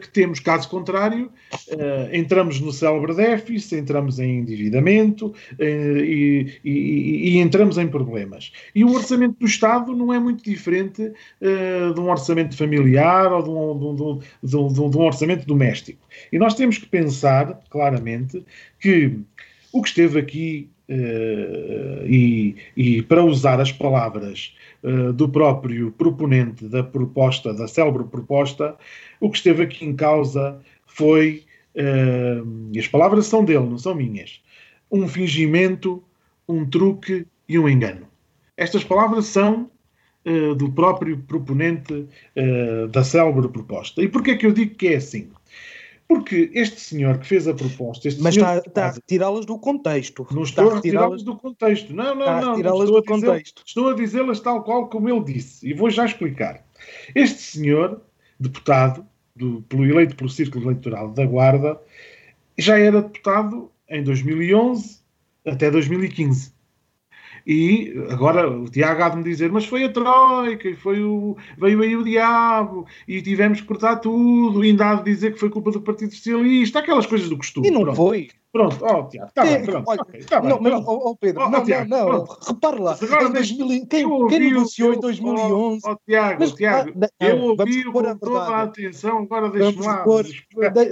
que 0.00 0.08
temos. 0.10 0.38
Caso 0.40 0.68
contrário, 0.68 1.30
eh, 1.68 2.10
entramos 2.12 2.60
no 2.60 2.72
célebre 2.72 3.14
déficit, 3.14 3.74
entramos 3.76 4.18
em 4.18 4.38
endividamento 4.38 5.34
eh, 5.58 5.98
e, 6.04 6.46
e- 6.64 7.28
e 7.30 7.38
entramos 7.38 7.76
em 7.78 7.88
problemas. 7.88 8.52
E 8.74 8.84
o 8.84 8.92
orçamento 8.94 9.36
do 9.40 9.46
Estado 9.46 9.94
não 9.96 10.12
é 10.12 10.18
muito 10.18 10.44
diferente 10.44 11.12
eh, 11.40 11.92
de 11.92 12.00
um 12.00 12.08
orçamento 12.10 12.56
familiar 12.56 13.32
ou 13.32 13.42
de 13.42 13.50
um, 13.50 13.78
de 13.96 14.02
um- 14.02 14.18
de 14.42 14.56
um- 14.56 14.90
de 14.90 14.96
um- 14.98 15.00
orçamento 15.02 15.46
doméstico. 15.46 16.06
E 16.32 16.38
nós 16.38 16.54
temos 16.54 16.78
que 16.78 16.86
pensar, 16.86 17.60
claramente, 17.70 18.44
que 18.80 19.18
o 19.72 19.82
que 19.82 19.88
esteve 19.88 20.18
aqui, 20.18 20.68
eh, 20.68 20.75
e, 20.88 22.56
e 22.76 23.02
para 23.02 23.24
usar 23.24 23.60
as 23.60 23.72
palavras 23.72 24.54
eh, 24.82 25.12
do 25.12 25.28
próprio 25.28 25.90
proponente 25.90 26.68
da 26.68 26.82
proposta, 26.84 27.52
da 27.52 27.66
célebre 27.66 28.04
proposta, 28.04 28.76
o 29.20 29.28
que 29.28 29.38
esteve 29.38 29.64
aqui 29.64 29.84
em 29.84 29.96
causa 29.96 30.60
foi, 30.86 31.44
eh, 31.74 32.40
e 32.72 32.78
as 32.78 32.86
palavras 32.86 33.26
são 33.26 33.44
dele, 33.44 33.66
não 33.66 33.78
são 33.78 33.94
minhas, 33.94 34.40
um 34.90 35.08
fingimento, 35.08 36.02
um 36.48 36.64
truque 36.64 37.26
e 37.48 37.58
um 37.58 37.68
engano. 37.68 38.06
Estas 38.56 38.84
palavras 38.84 39.26
são 39.26 39.70
eh, 40.24 40.54
do 40.54 40.70
próprio 40.72 41.18
proponente 41.18 42.06
eh, 42.34 42.86
da 42.88 43.02
célebre 43.02 43.48
proposta. 43.48 44.02
E 44.02 44.08
porquê 44.08 44.32
é 44.32 44.36
que 44.36 44.46
eu 44.46 44.52
digo 44.52 44.74
que 44.74 44.88
é 44.88 44.96
assim? 44.96 45.30
Porque 46.08 46.50
este 46.54 46.80
senhor 46.80 47.18
que 47.18 47.26
fez 47.26 47.48
a 47.48 47.54
proposta, 47.54 48.06
este 48.06 48.22
Mas 48.22 48.36
está, 48.36 48.58
está 48.58 48.86
a 48.86 48.90
retirá-las 48.92 49.44
do 49.44 49.58
contexto. 49.58 50.26
não 50.30 50.42
Está 50.42 50.62
estou 50.62 50.72
a 50.72 50.76
retirá-las 50.76 51.22
do 51.24 51.36
contexto. 51.36 51.92
Não, 51.92 52.14
não, 52.14 52.20
Está 52.20 52.40
não. 52.40 52.50
retirá-las 52.50 52.82
estou, 52.84 52.96
a 52.96 53.00
do 53.00 53.06
contexto. 53.06 53.62
estou 53.66 53.88
a 53.90 53.94
dizê-las 53.94 54.40
tal 54.40 54.62
qual 54.62 54.88
como 54.88 55.08
ele 55.08 55.24
disse. 55.24 55.68
E 55.68 55.74
vou 55.74 55.90
já 55.90 56.04
explicar. 56.06 56.64
Este 57.14 57.40
senhor, 57.40 58.02
deputado, 58.38 59.04
do, 59.34 59.62
pelo, 59.62 59.84
eleito 59.84 60.14
pelo 60.16 60.30
Círculo 60.30 60.66
Eleitoral 60.66 61.10
da 61.10 61.26
Guarda, 61.26 61.80
já 62.56 62.78
era 62.78 63.02
deputado 63.02 63.70
em 63.88 64.02
2011 64.04 65.00
até 65.44 65.70
2015. 65.70 66.52
E 67.46 67.94
agora 68.10 68.50
o 68.50 68.68
Tiago 68.68 69.02
há 69.02 69.08
de 69.08 69.18
me 69.18 69.24
dizer, 69.24 69.52
mas 69.52 69.64
foi 69.64 69.84
a 69.84 69.92
Troika, 69.92 70.68
e 70.68 70.74
foi 70.74 71.02
o, 71.02 71.36
veio 71.56 71.80
aí 71.80 71.96
o 71.96 72.02
diabo, 72.02 72.86
e 73.06 73.22
tivemos 73.22 73.60
que 73.60 73.66
cortar 73.66 73.96
tudo, 73.96 74.64
e 74.64 74.70
ainda 74.70 74.90
há 74.90 74.94
de 74.96 75.04
dizer 75.04 75.32
que 75.32 75.38
foi 75.38 75.48
culpa 75.48 75.70
do 75.70 75.80
Partido 75.80 76.12
Socialista, 76.12 76.80
aquelas 76.80 77.06
coisas 77.06 77.28
do 77.28 77.36
costume. 77.36 77.68
E 77.68 77.70
não 77.70 77.82
Pronto. 77.82 77.96
foi. 77.96 78.30
Pronto, 78.56 78.78
ó, 78.84 79.02
Tiago, 79.04 79.28
está 79.28 79.42
bem, 79.42 79.64
pronto. 79.64 79.84
olha, 79.88 80.00
está 80.14 80.40
bem, 80.40 80.48
não, 80.50 80.60
mas, 80.60 80.72
ó, 80.72 80.82
ó, 80.86 81.14
Pedro, 81.14 81.42
ó, 81.42 81.50
não, 81.50 81.62
Tiago, 81.64 81.90
não, 81.90 81.98
não, 81.98 82.24
pronto. 82.24 82.82
lá, 82.82 82.92
agora 83.00 83.24
em 83.28 83.32
deixa- 83.32 83.54
2000, 83.54 83.68
quem, 83.68 83.86
quem 83.86 84.08
que 84.28 84.82
em 84.82 84.86
eu- 84.94 85.00
2011, 85.00 85.82
Ó, 85.84 85.96
Tiago, 86.06 86.36
Mas, 86.40 86.52
Tiago, 86.52 86.90
ah, 86.90 87.08
não, 87.20 87.28
eu 87.28 87.38
ouvi 87.42 87.84
pôr 87.92 88.06
a 88.06 88.12
com 88.14 88.18
toda 88.18 88.40
a 88.40 88.62
atenção, 88.62 89.18
agora 89.18 89.50
deixe-me 89.50 89.84
lá, 89.86 90.04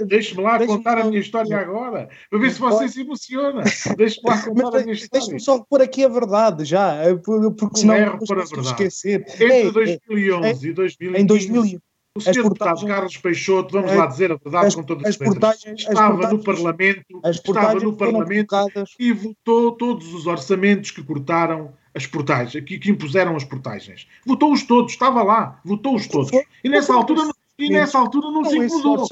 deixe-me 0.05 0.43
lá 0.43 0.57
deixe-me 0.57 0.77
contar 0.77 0.97
a 0.99 1.03
minha 1.05 1.19
história 1.19 1.57
agora, 1.57 2.09
para 2.29 2.39
ver 2.39 2.51
se 2.51 2.59
você 2.59 2.87
se 2.87 3.01
emociona. 3.01 3.63
Deixe-me 3.97 4.29
lá 4.29 4.41
contar 4.43 4.77
a 4.77 4.81
minha 4.81 4.93
história. 4.93 5.09
deixa-me 5.11 5.39
só 5.39 5.59
pôr 5.67 5.81
aqui 5.81 6.05
a 6.05 6.07
verdade 6.09 6.65
já, 6.65 6.95
por- 7.23 7.51
porque 7.55 7.79
senão 7.79 7.95
erro 7.95 8.19
para 8.27 8.37
a 8.37 8.41
posso 8.41 8.55
verdade. 8.55 8.67
esquecer. 8.83 9.21
Entre 9.27 9.45
É, 9.51 9.67
é, 9.67 9.71
2011 9.71 10.69
e 10.69 10.73
2015, 10.73 11.21
em 11.23 11.25
2000, 11.25 11.79
o 12.15 12.21
senhor 12.21 12.29
as 12.31 12.35
deputado 12.43 12.57
portagens- 12.69 12.87
Carlos 12.91 13.17
Peixoto, 13.17 13.71
vamos 13.73 13.91
as- 13.91 13.97
lá 13.97 14.05
dizer 14.05 14.31
a 14.31 14.35
verdade 14.35 14.65
as, 14.67 14.75
com 14.75 14.83
todas 14.83 15.03
as 15.05 15.09
as 15.09 15.17
portagens, 15.17 15.65
as 15.65 15.79
estava 15.89 16.13
no 16.13 16.19
portagens, 16.19 16.43
Parlamento, 16.45 17.19
as 17.23 17.35
estava 17.35 17.73
no 17.79 17.93
Parlamento 17.97 18.47
colocadas 18.47 18.95
e 18.99 19.11
votou 19.11 19.71
todos 19.73 20.13
os 20.13 20.25
orçamentos 20.25 20.91
que 20.91 21.03
cortaram 21.03 21.73
as 21.93 22.05
portagens, 22.07 22.63
que, 22.65 22.77
que 22.79 22.89
impuseram 22.91 23.35
as 23.35 23.43
portagens. 23.43 24.07
Votou-os 24.25 24.63
todos, 24.63 24.93
estava 24.93 25.23
lá, 25.23 25.59
votou-os 25.63 26.07
todos. 26.07 26.31
E 26.63 26.69
nessa 26.69 26.93
altura, 26.93 27.29
e 27.59 27.69
nessa 27.69 27.97
altura 27.99 28.27
não, 28.31 28.41
Não, 28.41 28.49
se 28.49 28.57
incomodou. 28.57 29.07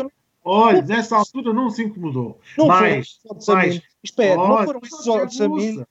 Olha, 0.46 0.82
nessa 0.82 1.16
altura 1.16 1.54
não 1.54 1.70
se 1.70 1.84
incomodou. 1.84 2.40
não 2.58 2.66
orçamentos. 2.68 3.20
mais. 3.48 3.82
Espera, 4.04 4.36
não 4.36 4.44
Olha, 4.52 4.66
foram 4.66 4.80
esses 4.84 5.08
orçamentos. 5.08 5.86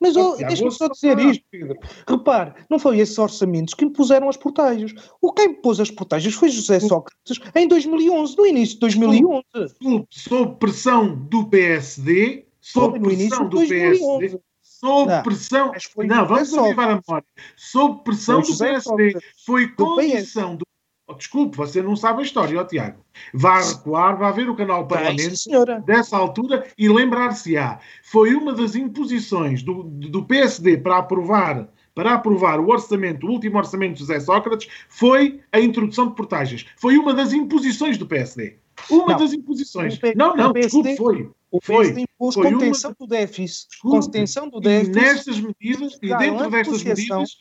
Mas 0.00 0.16
oh, 0.16 0.36
deixa-me 0.36 0.70
só 0.70 0.88
dizer 0.88 1.18
isto, 1.18 1.44
Pedro. 1.50 1.76
Repare, 2.06 2.54
não 2.70 2.78
foi 2.78 2.98
esses 2.98 3.18
orçamentos 3.18 3.74
que 3.74 3.84
impuseram 3.84 4.28
as 4.28 4.36
portagens. 4.36 4.94
O 5.20 5.32
quem 5.32 5.54
pôs 5.54 5.80
as 5.80 5.90
portagens 5.90 6.34
foi 6.34 6.48
José 6.50 6.78
Sócrates 6.80 7.40
em 7.54 7.66
2011, 7.66 8.36
no 8.36 8.46
início 8.46 8.74
de 8.74 8.80
2011. 8.80 9.44
Sob, 9.82 10.06
sob 10.10 10.56
pressão 10.58 11.16
do 11.16 11.46
PSD, 11.48 12.46
sob 12.60 12.98
no 12.98 13.08
pressão 13.08 13.48
do 13.48 13.56
2011. 13.56 14.18
PSD, 14.18 14.40
sob 14.62 15.10
Não, 15.10 15.22
pressão. 15.22 15.72
Não, 16.04 16.26
vamos 16.26 16.54
avivar 16.54 16.90
a 16.90 17.02
memória. 17.04 17.26
Sob 17.56 18.04
pressão 18.04 18.40
do 18.40 18.56
PSD. 18.56 19.18
Foi 19.44 19.66
Do 19.68 19.94
condição 19.96 20.54
do. 20.54 20.67
Oh, 21.10 21.14
desculpe, 21.14 21.56
você 21.56 21.80
não 21.80 21.96
sabe 21.96 22.20
a 22.20 22.22
história, 22.22 22.60
ó 22.60 22.64
Tiago. 22.64 23.02
Vá 23.32 23.60
recuar, 23.60 24.18
vá 24.18 24.30
ver 24.30 24.50
o 24.50 24.54
canal 24.54 24.86
Parlamento 24.86 25.38
senhora. 25.38 25.80
dessa 25.80 26.18
altura 26.18 26.66
e 26.76 26.86
lembrar-se-á. 26.86 27.78
Foi 28.02 28.34
uma 28.34 28.52
das 28.52 28.74
imposições 28.74 29.62
do, 29.62 29.84
do 29.84 30.26
PSD 30.26 30.76
para 30.76 30.98
aprovar, 30.98 31.66
para 31.94 32.12
aprovar 32.12 32.60
o 32.60 32.68
orçamento, 32.68 33.26
o 33.26 33.30
último 33.30 33.56
orçamento 33.56 33.94
de 33.94 34.00
José 34.00 34.20
Sócrates, 34.20 34.68
foi 34.90 35.40
a 35.50 35.58
introdução 35.58 36.08
de 36.08 36.14
portagens. 36.14 36.66
Foi 36.76 36.98
uma 36.98 37.14
das 37.14 37.32
imposições 37.32 37.96
do 37.96 38.06
PSD. 38.06 38.58
Uma 38.90 39.12
não, 39.12 39.16
das 39.16 39.32
imposições. 39.32 39.98
não, 40.14 40.36
não, 40.36 40.52
desculpe, 40.52 40.94
foi. 40.94 41.30
O 41.50 41.58
PSD 41.58 42.02
impôs 42.02 42.34
foi 42.34 42.52
contenção 42.52 42.90
uma... 42.90 42.96
do 42.98 43.06
déficit. 43.06 43.68
Desculpe, 43.70 44.04
contenção 44.04 44.50
do 44.50 44.60
déficit. 44.60 44.98
E 44.98 45.00
nestas 45.00 45.40
medidas, 45.40 45.98
e 46.02 46.16
dentro 46.18 46.50
destas 46.50 46.84
medidas, 46.84 47.38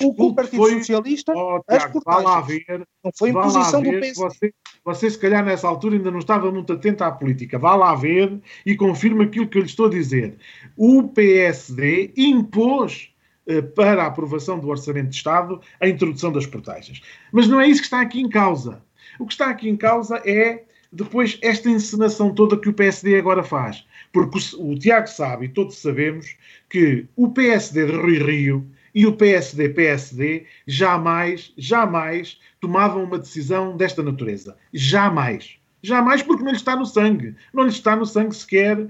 o, 0.00 0.34
Partido 0.34 0.56
foi, 0.56 0.78
Socialista 0.78 1.32
oh, 1.34 1.62
Tiago, 1.68 2.00
vá 2.04 2.18
lá 2.18 2.40
ver, 2.40 2.86
não 3.04 3.10
foi 3.16 3.30
imposição 3.30 3.82
do 3.82 3.90
PSD. 3.90 4.14
Você, 4.14 4.54
você, 4.84 5.10
se 5.10 5.18
calhar, 5.18 5.44
nessa 5.44 5.66
altura 5.66 5.96
ainda 5.96 6.10
não 6.10 6.20
estava 6.20 6.50
muito 6.52 6.72
atento 6.72 7.02
à 7.02 7.10
política. 7.10 7.58
Vá 7.58 7.74
lá 7.74 7.94
ver 7.94 8.40
e 8.64 8.76
confirma 8.76 9.24
aquilo 9.24 9.48
que 9.48 9.58
eu 9.58 9.62
lhe 9.62 9.68
estou 9.68 9.86
a 9.86 9.90
dizer. 9.90 10.36
O 10.76 11.08
PSD 11.08 12.12
impôs 12.16 13.10
eh, 13.46 13.62
para 13.62 14.04
a 14.04 14.06
aprovação 14.06 14.58
do 14.58 14.68
Orçamento 14.68 15.08
de 15.08 15.16
Estado 15.16 15.60
a 15.80 15.88
introdução 15.88 16.30
das 16.30 16.46
portagens. 16.46 17.00
Mas 17.32 17.48
não 17.48 17.60
é 17.60 17.66
isso 17.66 17.80
que 17.80 17.86
está 17.86 18.00
aqui 18.00 18.20
em 18.20 18.28
causa. 18.28 18.82
O 19.18 19.26
que 19.26 19.32
está 19.32 19.48
aqui 19.48 19.68
em 19.68 19.76
causa 19.76 20.22
é 20.24 20.64
depois 20.92 21.38
esta 21.42 21.68
encenação 21.68 22.34
toda 22.34 22.56
que 22.56 22.68
o 22.68 22.74
PSD 22.74 23.18
agora 23.18 23.42
faz. 23.42 23.86
Porque 24.12 24.38
o, 24.56 24.72
o 24.72 24.78
Tiago 24.78 25.06
sabe 25.06 25.46
e 25.46 25.48
todos 25.48 25.78
sabemos 25.78 26.36
que 26.68 27.06
o 27.16 27.30
PSD 27.30 27.86
de 27.86 27.92
Rui 27.92 28.18
Rio 28.18 28.70
e 28.94 29.06
o 29.06 29.12
PSD-PSD 29.12 30.46
jamais, 30.66 31.52
jamais 31.56 32.38
tomavam 32.60 33.04
uma 33.04 33.18
decisão 33.18 33.76
desta 33.76 34.02
natureza. 34.02 34.56
Jamais. 34.72 35.58
Jamais 35.82 36.22
porque 36.22 36.42
não 36.42 36.50
lhe 36.50 36.56
está 36.56 36.74
no 36.74 36.86
sangue. 36.86 37.34
Não 37.52 37.62
lhe 37.64 37.70
está 37.70 37.94
no 37.94 38.04
sangue 38.04 38.34
sequer 38.34 38.78
uh, 38.78 38.88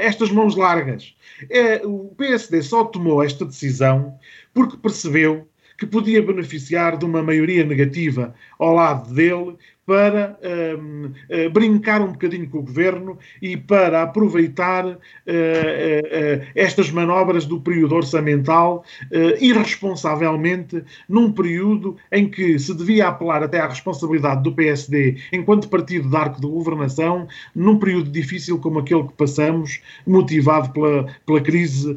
estas 0.00 0.30
mãos 0.30 0.56
largas. 0.56 1.14
É, 1.50 1.86
o 1.86 2.14
PSD 2.16 2.62
só 2.62 2.84
tomou 2.84 3.22
esta 3.22 3.44
decisão 3.44 4.18
porque 4.54 4.76
percebeu 4.76 5.46
que 5.76 5.86
podia 5.86 6.20
beneficiar 6.20 6.96
de 6.96 7.04
uma 7.04 7.22
maioria 7.22 7.64
negativa 7.64 8.34
ao 8.58 8.74
lado 8.74 9.14
dele 9.14 9.56
para 9.88 10.38
um, 10.78 11.06
uh, 11.06 11.12
eh, 11.30 11.48
brincar 11.48 12.02
um 12.02 12.12
bocadinho 12.12 12.46
com 12.50 12.58
o 12.58 12.62
governo 12.62 13.18
e 13.40 13.56
para 13.56 14.02
aproveitar 14.02 14.84
uh, 14.84 14.94
uh, 14.94 16.46
estas 16.54 16.90
manobras 16.90 17.46
do 17.46 17.58
período 17.58 17.94
orçamental 17.94 18.84
irresponsavelmente, 19.40 20.84
num 21.08 21.32
período 21.32 21.96
em 22.12 22.28
que 22.28 22.58
se 22.58 22.74
devia 22.74 23.08
apelar 23.08 23.42
até 23.42 23.60
à 23.60 23.66
responsabilidade 23.66 24.42
do 24.42 24.52
PSD 24.52 25.16
enquanto 25.32 25.68
partido 25.68 26.10
de 26.10 26.16
arco 26.16 26.38
de 26.38 26.46
governação, 26.46 27.26
num 27.54 27.78
período 27.78 28.10
difícil 28.10 28.58
como 28.58 28.80
aquele 28.80 29.04
que 29.04 29.14
passamos, 29.14 29.80
motivado 30.06 30.70
pela, 30.70 31.06
pela 31.24 31.40
crise 31.40 31.96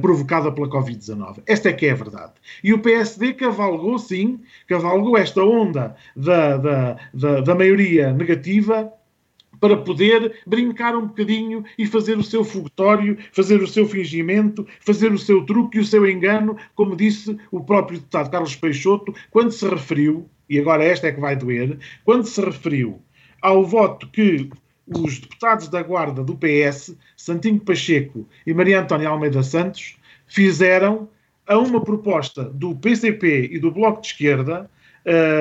provocada 0.00 0.50
pela 0.50 0.68
Covid-19. 0.68 1.42
Esta 1.46 1.68
é 1.68 1.72
que 1.72 1.86
é 1.86 1.92
a 1.92 1.94
verdade. 1.94 2.32
E 2.64 2.72
o 2.72 2.80
PSD 2.80 3.34
cavalgou, 3.34 3.98
sim, 3.98 4.40
cavalgou 4.66 5.16
esta 5.16 5.42
onda 5.42 5.94
da, 6.16 6.56
da, 6.56 6.96
da 7.14 7.27
da, 7.28 7.40
da 7.40 7.54
maioria 7.54 8.12
negativa 8.12 8.90
para 9.60 9.76
poder 9.76 10.40
brincar 10.46 10.96
um 10.96 11.08
bocadinho 11.08 11.64
e 11.76 11.84
fazer 11.84 12.16
o 12.16 12.22
seu 12.22 12.44
fogotório, 12.44 13.18
fazer 13.32 13.60
o 13.60 13.66
seu 13.66 13.88
fingimento, 13.88 14.66
fazer 14.80 15.12
o 15.12 15.18
seu 15.18 15.44
truque 15.44 15.78
e 15.78 15.80
o 15.80 15.84
seu 15.84 16.08
engano, 16.08 16.56
como 16.74 16.96
disse 16.96 17.36
o 17.50 17.62
próprio 17.62 17.98
deputado 17.98 18.30
Carlos 18.30 18.54
Peixoto, 18.54 19.12
quando 19.30 19.50
se 19.50 19.68
referiu, 19.68 20.28
e 20.48 20.58
agora 20.58 20.84
esta 20.84 21.08
é 21.08 21.12
que 21.12 21.20
vai 21.20 21.34
doer, 21.34 21.76
quando 22.04 22.24
se 22.24 22.40
referiu 22.40 23.02
ao 23.42 23.64
voto 23.64 24.08
que 24.08 24.48
os 24.86 25.18
deputados 25.18 25.68
da 25.68 25.82
Guarda 25.82 26.22
do 26.22 26.36
PS, 26.36 26.96
Santinho 27.16 27.60
Pacheco 27.60 28.26
e 28.46 28.54
Maria 28.54 28.80
Antónia 28.80 29.08
Almeida 29.08 29.42
Santos, 29.42 29.96
fizeram 30.26 31.08
a 31.46 31.58
uma 31.58 31.82
proposta 31.82 32.44
do 32.44 32.76
PCP 32.76 33.50
e 33.52 33.58
do 33.58 33.72
Bloco 33.72 34.00
de 34.00 34.08
Esquerda 34.08 34.70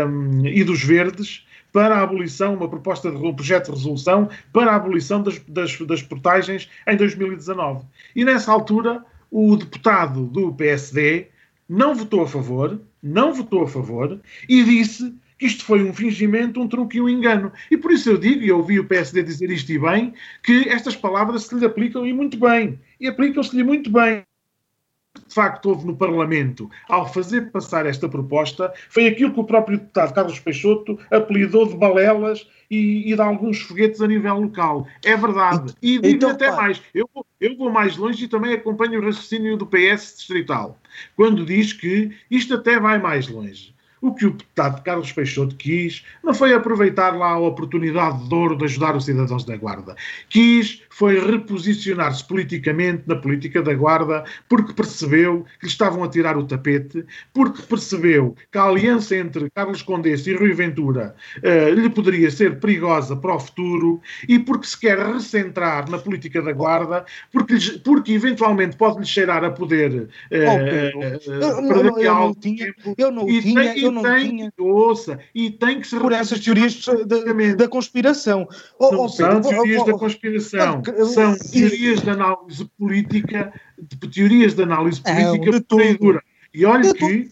um, 0.07 0.45
e 0.45 0.63
dos 0.63 0.83
Verdes 0.83 1.46
para 1.77 1.97
a 1.97 2.01
abolição, 2.01 2.55
uma 2.55 2.67
proposta 2.67 3.11
de 3.11 3.17
um 3.17 3.31
projeto 3.31 3.65
de 3.65 3.77
resolução 3.77 4.27
para 4.51 4.71
a 4.71 4.75
abolição 4.77 5.21
das, 5.21 5.37
das, 5.47 5.77
das 5.81 6.01
portagens 6.01 6.67
em 6.87 6.97
2019. 6.97 7.85
E 8.15 8.25
nessa 8.25 8.51
altura, 8.51 9.05
o 9.29 9.55
deputado 9.55 10.25
do 10.25 10.51
PSD 10.53 11.27
não 11.69 11.93
votou 11.93 12.23
a 12.23 12.27
favor, 12.27 12.81
não 13.03 13.31
votou 13.31 13.61
a 13.61 13.67
favor 13.67 14.19
e 14.49 14.63
disse 14.63 15.13
que 15.37 15.45
isto 15.45 15.63
foi 15.63 15.83
um 15.83 15.93
fingimento, 15.93 16.59
um 16.59 16.67
truque 16.67 16.97
e 16.97 17.01
um 17.01 17.07
engano. 17.07 17.53
E 17.69 17.77
por 17.77 17.91
isso 17.91 18.09
eu 18.09 18.17
digo, 18.17 18.41
e 18.41 18.47
eu 18.47 18.57
ouvi 18.57 18.79
o 18.79 18.87
PSD 18.87 19.21
dizer 19.21 19.51
isto 19.51 19.71
e 19.71 19.77
bem, 19.77 20.15
que 20.41 20.67
estas 20.69 20.95
palavras 20.95 21.43
se 21.43 21.53
lhe 21.53 21.63
aplicam 21.63 22.07
e 22.07 22.11
muito 22.11 22.39
bem. 22.39 22.79
E 22.99 23.05
aplicam-se-lhe 23.07 23.61
muito 23.61 23.91
bem 23.91 24.23
de 25.27 25.33
facto 25.33 25.69
houve 25.69 25.85
no 25.85 25.95
Parlamento 25.95 26.69
ao 26.87 27.11
fazer 27.11 27.51
passar 27.51 27.85
esta 27.85 28.07
proposta 28.07 28.73
foi 28.89 29.07
aquilo 29.07 29.33
que 29.33 29.39
o 29.39 29.43
próprio 29.43 29.77
deputado 29.77 30.13
Carlos 30.13 30.39
Peixoto 30.39 30.97
apelidou 31.11 31.67
de 31.67 31.75
balelas 31.75 32.47
e, 32.69 33.11
e 33.11 33.15
de 33.15 33.21
alguns 33.21 33.61
foguetes 33.61 34.01
a 34.01 34.07
nível 34.07 34.39
local. 34.39 34.87
É 35.03 35.15
verdade. 35.15 35.73
E 35.81 35.99
digo 35.99 36.07
então, 36.07 36.29
até 36.29 36.51
mais. 36.51 36.81
Eu, 36.93 37.09
eu 37.39 37.55
vou 37.57 37.71
mais 37.71 37.97
longe 37.97 38.25
e 38.25 38.27
também 38.27 38.53
acompanho 38.53 38.99
o 38.99 39.05
raciocínio 39.05 39.57
do 39.57 39.65
PS 39.65 40.15
distrital, 40.17 40.77
quando 41.15 41.45
diz 41.45 41.73
que 41.73 42.11
isto 42.29 42.55
até 42.55 42.79
vai 42.79 42.99
mais 42.99 43.27
longe. 43.27 43.73
O 44.01 44.13
que 44.13 44.25
o 44.25 44.31
deputado 44.31 44.83
Carlos 44.83 45.11
Peixoto 45.11 45.55
quis 45.55 46.05
não 46.23 46.33
foi 46.33 46.53
aproveitar 46.53 47.15
lá 47.15 47.31
a 47.31 47.39
oportunidade 47.39 48.27
de 48.27 48.35
ouro 48.35 48.57
de 48.57 48.65
ajudar 48.65 48.95
os 48.95 49.05
cidadãos 49.05 49.43
da 49.43 49.57
Guarda. 49.57 49.95
Quis 50.29 50.83
foi 50.97 51.19
reposicionar-se 51.19 52.27
politicamente 52.27 53.03
na 53.05 53.15
política 53.15 53.61
da 53.61 53.73
Guarda 53.73 54.23
porque 54.49 54.73
percebeu 54.73 55.45
que 55.59 55.67
lhe 55.67 55.71
estavam 55.71 56.03
a 56.03 56.09
tirar 56.09 56.37
o 56.37 56.45
tapete, 56.45 57.05
porque 57.33 57.61
percebeu 57.61 58.35
que 58.51 58.57
a 58.57 58.63
aliança 58.63 59.15
entre 59.15 59.47
Carlos 59.51 59.83
Condesse 59.83 60.31
e 60.31 60.35
Rui 60.35 60.53
Ventura 60.53 61.15
uh, 61.37 61.73
lhe 61.73 61.89
poderia 61.89 62.31
ser 62.31 62.59
perigosa 62.59 63.15
para 63.15 63.35
o 63.35 63.39
futuro 63.39 64.01
e 64.27 64.39
porque 64.39 64.67
se 64.67 64.79
quer 64.79 64.97
recentrar 64.97 65.89
na 65.89 65.99
política 65.99 66.41
da 66.41 66.51
Guarda, 66.51 67.05
porque, 67.31 67.55
porque 67.83 68.13
eventualmente 68.13 68.75
pode-lhe 68.75 69.05
cheirar 69.05 69.43
a 69.43 69.51
poder 69.51 69.91
uh, 69.91 70.01
uh, 70.01 71.03
eu, 71.27 71.41
eu, 71.41 71.99
eu, 71.99 72.15
não 72.15 72.33
tinha, 72.33 72.73
eu 72.97 73.11
não 73.11 73.25
tinha, 73.25 73.86
eu 73.87 73.91
não 73.91 74.03
tem, 74.03 74.29
tinha. 74.29 74.53
Ouça, 74.59 75.19
e 75.33 75.51
tem 75.51 75.79
que 75.79 75.87
se 75.87 75.99
Por 75.99 76.11
essas 76.11 76.39
teorias 76.39 76.85
da, 77.05 77.53
da 77.55 77.67
conspiração. 77.67 78.47
Oh, 78.79 78.91
não 78.91 79.05
oh, 79.05 79.09
são 79.09 79.41
teorias 79.41 79.81
oh, 79.81 79.85
da 79.85 79.93
conspiração. 79.93 80.81
São 81.13 81.35
teorias 81.37 82.01
de 82.01 82.09
análise 82.09 82.65
política, 82.77 83.53
de 83.77 84.09
teorias 84.09 84.53
de 84.53 84.63
análise 84.63 85.01
política 85.01 85.97
pura 85.99 86.23
e 86.53 86.65
olha 86.65 86.93
que 86.93 87.29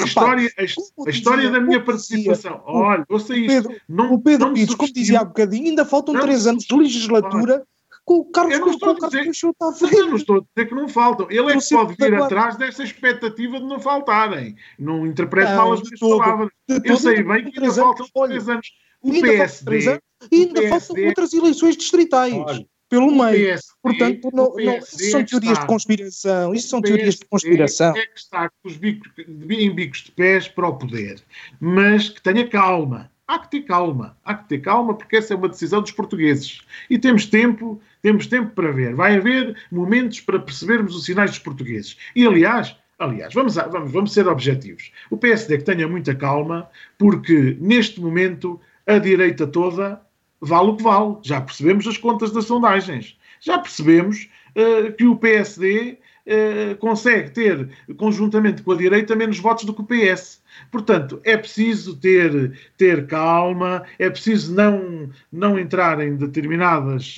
a 0.00 0.04
história, 0.04 0.50
a, 0.58 0.62
a 1.06 1.10
história 1.10 1.50
da 1.50 1.60
minha 1.60 1.82
participação, 1.82 2.60
olha, 2.66 3.04
ouça 3.08 3.36
isto. 3.36 3.46
Pedro, 3.46 3.76
não, 3.88 4.12
o 4.12 4.20
Pedro 4.20 4.48
não 4.48 4.54
Pires, 4.54 4.74
como 4.74 4.92
dizia 4.92 5.20
há 5.20 5.24
bocadinho, 5.24 5.68
ainda 5.68 5.84
faltam 5.84 6.18
três 6.20 6.46
anos 6.46 6.64
de 6.64 6.76
legislatura 6.76 7.64
com 8.04 8.18
o 8.18 8.24
Carlos, 8.26 8.54
eu 8.54 8.60
não 8.60 8.70
estou, 8.70 8.90
a 8.90 8.94
dizer, 8.94 9.26
está 9.28 9.66
a 9.66 9.92
eu 9.92 10.06
não 10.08 10.16
estou 10.16 10.36
a 10.36 10.40
dizer 10.40 10.68
que 10.68 10.74
não 10.74 10.88
faltam. 10.88 11.26
Ele 11.30 11.52
é 11.52 11.58
que 11.58 11.68
pode 11.70 11.94
vir 11.94 12.14
atrás 12.14 12.56
dessa 12.56 12.84
expectativa 12.84 13.58
de 13.58 13.64
não 13.64 13.80
faltarem. 13.80 14.56
Não 14.78 15.06
interprete 15.06 15.54
mal 15.54 15.72
as 15.72 15.82
minhas 15.82 15.98
palavras. 15.98 16.50
Eu 16.68 16.96
sei 16.96 17.22
bem 17.22 17.50
que 17.50 17.58
ainda 17.58 17.72
faltam 17.72 18.06
três 18.26 18.48
anos. 18.48 18.72
O 19.00 19.10
PSD. 19.10 20.00
E 20.30 20.36
ainda 20.36 20.68
faltam 20.68 21.04
outras 21.04 21.32
eleições 21.32 21.76
distritais. 21.76 22.34
Olha, 22.34 22.66
pelo 22.88 23.10
meio. 23.10 23.46
PSD, 23.46 23.72
Portanto, 23.82 24.30
não, 24.32 24.54
não, 24.54 24.82
são 24.82 25.24
teorias 25.24 25.52
está, 25.52 25.60
de 25.62 25.66
conspiração. 25.66 26.54
Isso 26.54 26.68
são 26.68 26.82
teorias 26.82 27.16
de 27.16 27.24
conspiração. 27.24 27.96
É 27.96 28.06
que 28.06 28.18
está 28.18 28.48
com 28.48 28.68
os 28.68 28.76
bicos, 28.76 29.10
em 29.18 29.74
bicos 29.74 30.04
de 30.04 30.12
pés 30.12 30.46
para 30.48 30.68
o 30.68 30.76
poder. 30.76 31.22
Mas 31.58 32.10
que 32.10 32.22
tenha 32.22 32.46
calma. 32.48 33.10
Há 33.26 33.38
que 33.38 33.50
ter 33.50 33.62
calma. 33.62 34.16
Há 34.22 34.34
que 34.34 34.48
ter 34.48 34.58
calma 34.58 34.94
porque 34.94 35.16
essa 35.16 35.32
é 35.32 35.36
uma 35.36 35.48
decisão 35.48 35.80
dos 35.80 35.92
portugueses. 35.92 36.60
E 36.90 36.98
temos 36.98 37.26
tempo, 37.26 37.80
temos 38.04 38.26
tempo 38.26 38.50
para 38.50 38.70
ver. 38.70 38.94
Vai 38.94 39.16
haver 39.16 39.56
momentos 39.72 40.20
para 40.20 40.38
percebermos 40.38 40.94
os 40.94 41.06
sinais 41.06 41.30
dos 41.30 41.38
portugueses. 41.38 41.96
E, 42.14 42.26
aliás, 42.26 42.76
Aliás, 42.96 43.34
vamos, 43.34 43.56
vamos, 43.56 43.90
vamos 43.90 44.12
ser 44.12 44.28
objetivos. 44.28 44.92
O 45.10 45.16
PSD 45.16 45.58
que 45.58 45.64
tenha 45.64 45.88
muita 45.88 46.14
calma, 46.14 46.70
porque 46.96 47.56
neste 47.60 48.00
momento 48.00 48.60
a 48.86 48.98
direita 48.98 49.48
toda 49.48 50.00
vale 50.40 50.68
o 50.68 50.76
que 50.76 50.84
vale. 50.84 51.16
Já 51.22 51.40
percebemos 51.40 51.88
as 51.88 51.98
contas 51.98 52.30
das 52.30 52.44
sondagens. 52.44 53.18
Já 53.40 53.58
percebemos 53.58 54.30
uh, 54.54 54.92
que 54.92 55.06
o 55.06 55.16
PSD 55.16 55.98
eh, 56.26 56.74
consegue 56.80 57.30
ter, 57.32 57.68
conjuntamente 57.98 58.62
com 58.62 58.72
a 58.72 58.76
direita, 58.76 59.14
menos 59.14 59.38
votos 59.38 59.64
do 59.64 59.74
que 59.74 59.82
o 59.82 59.84
PS. 59.84 60.42
Portanto, 60.70 61.20
é 61.22 61.36
preciso 61.36 61.96
ter, 61.96 62.52
ter 62.78 63.06
calma, 63.06 63.82
é 63.98 64.08
preciso 64.08 64.54
não, 64.54 65.10
não 65.30 65.58
entrar 65.58 66.00
em 66.00 66.16
determinadas, 66.16 67.16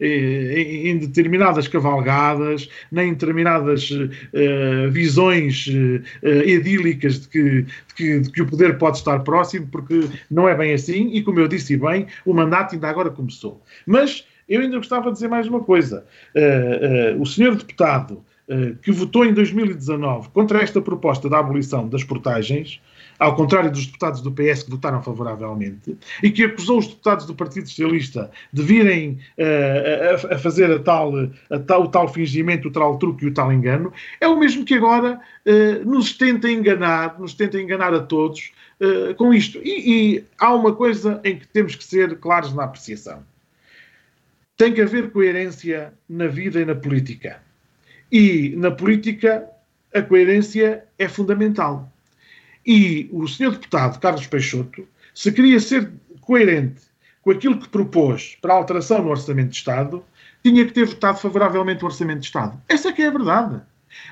eh, 0.00 0.60
em 0.88 0.98
determinadas 0.98 1.68
cavalgadas, 1.68 2.68
nem 2.90 3.10
em 3.10 3.12
determinadas 3.12 3.90
uh, 3.90 4.90
visões 4.90 5.66
uh, 5.66 6.28
idílicas 6.44 7.20
de 7.20 7.28
que, 7.28 7.62
de, 7.62 7.94
que, 7.94 8.20
de 8.20 8.30
que 8.32 8.42
o 8.42 8.46
poder 8.46 8.78
pode 8.78 8.96
estar 8.96 9.20
próximo, 9.20 9.68
porque 9.70 10.08
não 10.30 10.48
é 10.48 10.54
bem 10.56 10.72
assim, 10.72 11.10
e 11.12 11.22
como 11.22 11.38
eu 11.38 11.46
disse 11.46 11.76
bem, 11.76 12.06
o 12.24 12.34
mandato 12.34 12.74
ainda 12.74 12.88
agora 12.88 13.10
começou. 13.10 13.62
Mas 13.86 14.26
eu 14.48 14.60
ainda 14.60 14.78
gostava 14.78 15.06
de 15.06 15.12
dizer 15.12 15.28
mais 15.28 15.46
uma 15.46 15.60
coisa. 15.60 16.04
Uh, 16.34 17.18
uh, 17.18 17.22
o 17.22 17.26
senhor 17.26 17.54
deputado 17.54 18.24
que 18.82 18.90
votou 18.90 19.24
em 19.24 19.32
2019 19.32 20.30
contra 20.30 20.60
esta 20.60 20.80
proposta 20.82 21.28
da 21.28 21.38
abolição 21.38 21.88
das 21.88 22.02
portagens, 22.02 22.80
ao 23.20 23.36
contrário 23.36 23.70
dos 23.70 23.86
deputados 23.86 24.22
do 24.22 24.32
PS 24.32 24.62
que 24.62 24.70
votaram 24.70 25.02
favoravelmente, 25.02 25.96
e 26.22 26.30
que 26.30 26.42
acusou 26.42 26.78
os 26.78 26.86
deputados 26.86 27.26
do 27.26 27.34
Partido 27.34 27.68
Socialista 27.68 28.30
de 28.50 28.62
virem 28.62 29.18
uh, 29.38 30.30
a, 30.30 30.34
a, 30.34 30.38
fazer 30.38 30.70
a 30.70 30.78
tal, 30.78 31.12
a 31.50 31.58
tal, 31.58 31.82
o 31.84 31.88
tal 31.88 32.08
fingimento, 32.08 32.68
o 32.68 32.72
tal 32.72 32.98
truque 32.98 33.26
e 33.26 33.28
o 33.28 33.34
tal 33.34 33.52
engano, 33.52 33.92
é 34.20 34.26
o 34.26 34.38
mesmo 34.38 34.64
que 34.64 34.74
agora 34.74 35.20
uh, 35.46 35.88
nos 35.88 36.14
tenta 36.14 36.50
enganar, 36.50 37.20
nos 37.20 37.34
tenta 37.34 37.60
enganar 37.60 37.92
a 37.92 38.00
todos 38.00 38.52
uh, 38.80 39.14
com 39.16 39.34
isto. 39.34 39.60
E, 39.62 40.14
e 40.16 40.24
há 40.38 40.54
uma 40.54 40.74
coisa 40.74 41.20
em 41.22 41.38
que 41.38 41.46
temos 41.46 41.76
que 41.76 41.84
ser 41.84 42.16
claros 42.18 42.54
na 42.54 42.64
apreciação. 42.64 43.22
Tem 44.56 44.72
que 44.72 44.80
haver 44.80 45.10
coerência 45.10 45.92
na 46.08 46.26
vida 46.26 46.58
e 46.58 46.64
na 46.64 46.74
política. 46.74 47.49
E 48.10 48.54
na 48.56 48.70
política 48.70 49.48
a 49.94 50.02
coerência 50.02 50.84
é 50.98 51.08
fundamental. 51.08 51.92
E 52.66 53.08
o 53.12 53.26
senhor 53.26 53.52
deputado 53.52 53.98
Carlos 54.00 54.26
Peixoto, 54.26 54.86
se 55.14 55.32
queria 55.32 55.58
ser 55.60 55.90
coerente 56.20 56.82
com 57.22 57.30
aquilo 57.30 57.58
que 57.58 57.68
propôs 57.68 58.36
para 58.40 58.54
a 58.54 58.56
alteração 58.56 59.02
no 59.02 59.10
Orçamento 59.10 59.50
de 59.50 59.56
Estado, 59.56 60.04
tinha 60.42 60.64
que 60.64 60.72
ter 60.72 60.86
votado 60.86 61.18
favoravelmente 61.18 61.82
o 61.82 61.86
Orçamento 61.86 62.20
de 62.20 62.26
Estado. 62.26 62.60
Essa 62.68 62.88
é 62.88 62.92
que 62.92 63.02
é 63.02 63.06
a 63.06 63.10
verdade. 63.10 63.60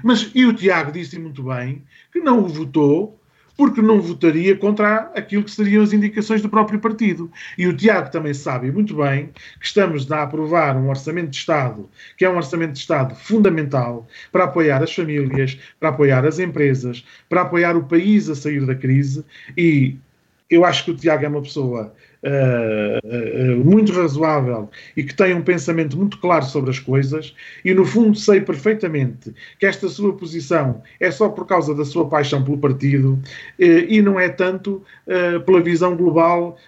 Mas, 0.03 0.31
e 0.35 0.45
o 0.45 0.53
Tiago 0.53 0.93
disse 0.93 1.19
muito 1.19 1.43
bem, 1.43 1.85
que 2.13 2.21
não 2.21 2.41
o 2.41 2.49
votou 2.49 3.18
porque 3.59 3.83
não 3.83 4.01
votaria 4.01 4.57
contra 4.57 5.11
aquilo 5.17 5.43
que 5.43 5.51
seriam 5.51 5.83
as 5.83 5.93
indicações 5.93 6.41
do 6.41 6.49
próprio 6.49 6.79
partido. 6.79 7.29
E 7.59 7.67
o 7.67 7.77
Tiago 7.77 8.09
também 8.09 8.33
sabe 8.33 8.71
muito 8.71 8.95
bem 8.95 9.31
que 9.59 9.67
estamos 9.67 10.11
a 10.13 10.23
aprovar 10.23 10.77
um 10.77 10.89
orçamento 10.89 11.31
de 11.31 11.39
Estado, 11.39 11.91
que 12.17 12.25
é 12.25 12.31
um 12.31 12.37
orçamento 12.37 12.75
de 12.75 12.79
Estado 12.79 13.17
fundamental 13.17 14.07
para 14.31 14.45
apoiar 14.45 14.81
as 14.81 14.95
famílias, 14.95 15.59
para 15.81 15.89
apoiar 15.89 16.25
as 16.25 16.39
empresas, 16.39 17.05
para 17.29 17.43
apoiar 17.43 17.77
o 17.77 17.83
país 17.83 18.29
a 18.29 18.37
sair 18.37 18.65
da 18.65 18.77
crise. 18.77 19.25
E 19.57 19.97
eu 20.49 20.65
acho 20.65 20.85
que 20.85 20.93
o 20.93 20.97
Tiago 20.97 21.25
é 21.25 21.29
uma 21.29 21.43
pessoa 21.43 21.93
uh, 22.23 23.59
uh, 23.59 23.65
muito 23.65 23.93
razoável 23.93 24.69
e 24.97 25.03
que 25.03 25.15
tem 25.15 25.35
um 25.35 25.43
pensamento 25.43 25.97
muito 25.97 26.19
claro 26.19 26.45
sobre 26.45 26.71
as 26.71 26.79
coisas, 26.79 27.35
e 27.65 27.73
no 27.75 27.85
fundo 27.85 28.17
sei 28.19 28.41
perfeitamente 28.41 29.35
que 29.59 29.67
esta 29.67 29.89
sua 29.89 30.17
posição 30.17 30.83
é 31.01 31.11
só 31.11 31.29
por 31.29 31.47
causa 31.47 31.75
da 31.75 31.85
sua 31.85 32.09
paixão 32.09 32.43
pelo 32.43 32.59
partido 32.59 33.15
uh, 33.15 33.63
e 33.63 34.01
não 34.03 34.19
é 34.19 34.29
tanto 34.29 34.83
pela 35.47 35.63
visão 35.63 35.97
global 35.97 36.59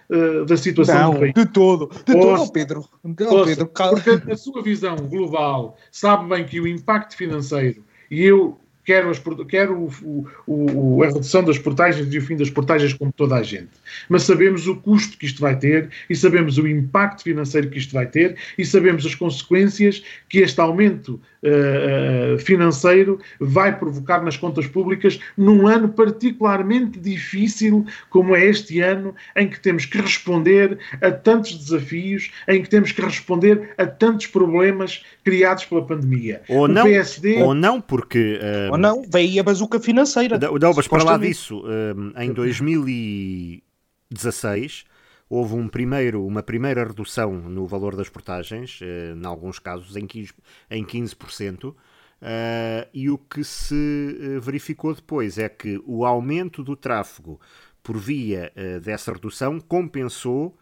da 0.47 0.57
situação 0.57 0.95
não, 0.95 1.13
do 1.13 1.19
país. 1.19 1.33
De 1.33 1.45
todo, 1.45 1.91
de 2.05 2.13
todo, 2.13 2.51
Pedro. 2.51 2.85
Não, 3.03 3.45
Pedro 3.45 3.67
porque 3.67 4.31
a 4.31 4.35
sua 4.35 4.63
visão 4.63 4.95
global 4.95 5.77
sabe 5.91 6.27
bem 6.27 6.43
que 6.43 6.59
o 6.59 6.67
impacto 6.67 7.15
financeiro, 7.15 7.83
e 8.09 8.23
eu 8.23 8.57
quer, 8.85 9.05
as, 9.05 9.21
quer 9.47 9.69
o, 9.69 9.89
o, 10.03 10.25
o, 10.47 11.03
a 11.03 11.07
redução 11.07 11.43
das 11.43 11.57
portagens 11.57 12.13
e 12.13 12.17
o 12.17 12.21
fim 12.21 12.35
das 12.35 12.49
portagens, 12.49 12.93
como 12.93 13.11
toda 13.11 13.35
a 13.35 13.43
gente. 13.43 13.69
Mas 14.09 14.23
sabemos 14.23 14.67
o 14.67 14.75
custo 14.75 15.17
que 15.17 15.25
isto 15.25 15.41
vai 15.41 15.57
ter 15.57 15.89
e 16.09 16.15
sabemos 16.15 16.57
o 16.57 16.67
impacto 16.67 17.23
financeiro 17.23 17.69
que 17.69 17.77
isto 17.77 17.93
vai 17.93 18.05
ter 18.05 18.35
e 18.57 18.65
sabemos 18.65 19.05
as 19.05 19.15
consequências 19.15 20.03
que 20.29 20.39
este 20.39 20.59
aumento 20.59 21.19
uh, 21.43 22.37
financeiro 22.39 23.19
vai 23.39 23.77
provocar 23.77 24.23
nas 24.23 24.37
contas 24.37 24.67
públicas 24.67 25.19
num 25.37 25.67
ano 25.67 25.89
particularmente 25.89 26.99
difícil 26.99 27.85
como 28.09 28.35
é 28.35 28.45
este 28.45 28.79
ano, 28.79 29.15
em 29.35 29.47
que 29.47 29.59
temos 29.59 29.85
que 29.85 29.99
responder 29.99 30.77
a 31.01 31.11
tantos 31.11 31.57
desafios, 31.57 32.31
em 32.47 32.61
que 32.61 32.69
temos 32.69 32.91
que 32.91 33.01
responder 33.01 33.73
a 33.77 33.85
tantos 33.85 34.27
problemas 34.27 35.03
criados 35.23 35.65
pela 35.65 35.85
pandemia. 35.85 36.41
Ou 36.47 36.67
não, 36.67 36.83
PSD... 36.83 37.41
ou 37.41 37.53
não 37.53 37.79
porque... 37.81 38.39
Uh, 38.41 38.71
ou 38.71 38.77
não, 38.81 39.03
veio 39.03 39.39
a 39.39 39.43
bazuca 39.43 39.79
financeira. 39.79 40.37
Não, 40.37 40.73
mas 40.75 40.87
para 40.87 41.03
lá 41.03 41.17
disso, 41.17 41.61
uh, 41.61 42.19
em 42.19 42.33
2016 42.33 44.91
houve 45.31 45.55
um 45.55 45.69
primeiro, 45.69 46.27
uma 46.27 46.43
primeira 46.43 46.83
redução 46.83 47.31
no 47.31 47.65
valor 47.65 47.95
das 47.95 48.09
portagens, 48.09 48.79
eh, 48.81 49.13
em 49.15 49.25
alguns 49.25 49.59
casos 49.59 49.95
em 49.95 50.05
15%, 50.05 50.33
em 50.69 50.83
15% 50.83 51.73
eh, 52.21 52.87
e 52.93 53.09
o 53.09 53.17
que 53.17 53.41
se 53.41 54.19
eh, 54.19 54.39
verificou 54.41 54.93
depois 54.93 55.37
é 55.37 55.47
que 55.47 55.81
o 55.85 56.05
aumento 56.05 56.61
do 56.61 56.75
tráfego 56.75 57.39
por 57.81 57.97
via 57.97 58.51
dessa 58.83 59.11
redução 59.11 59.59
compensou 59.59 60.55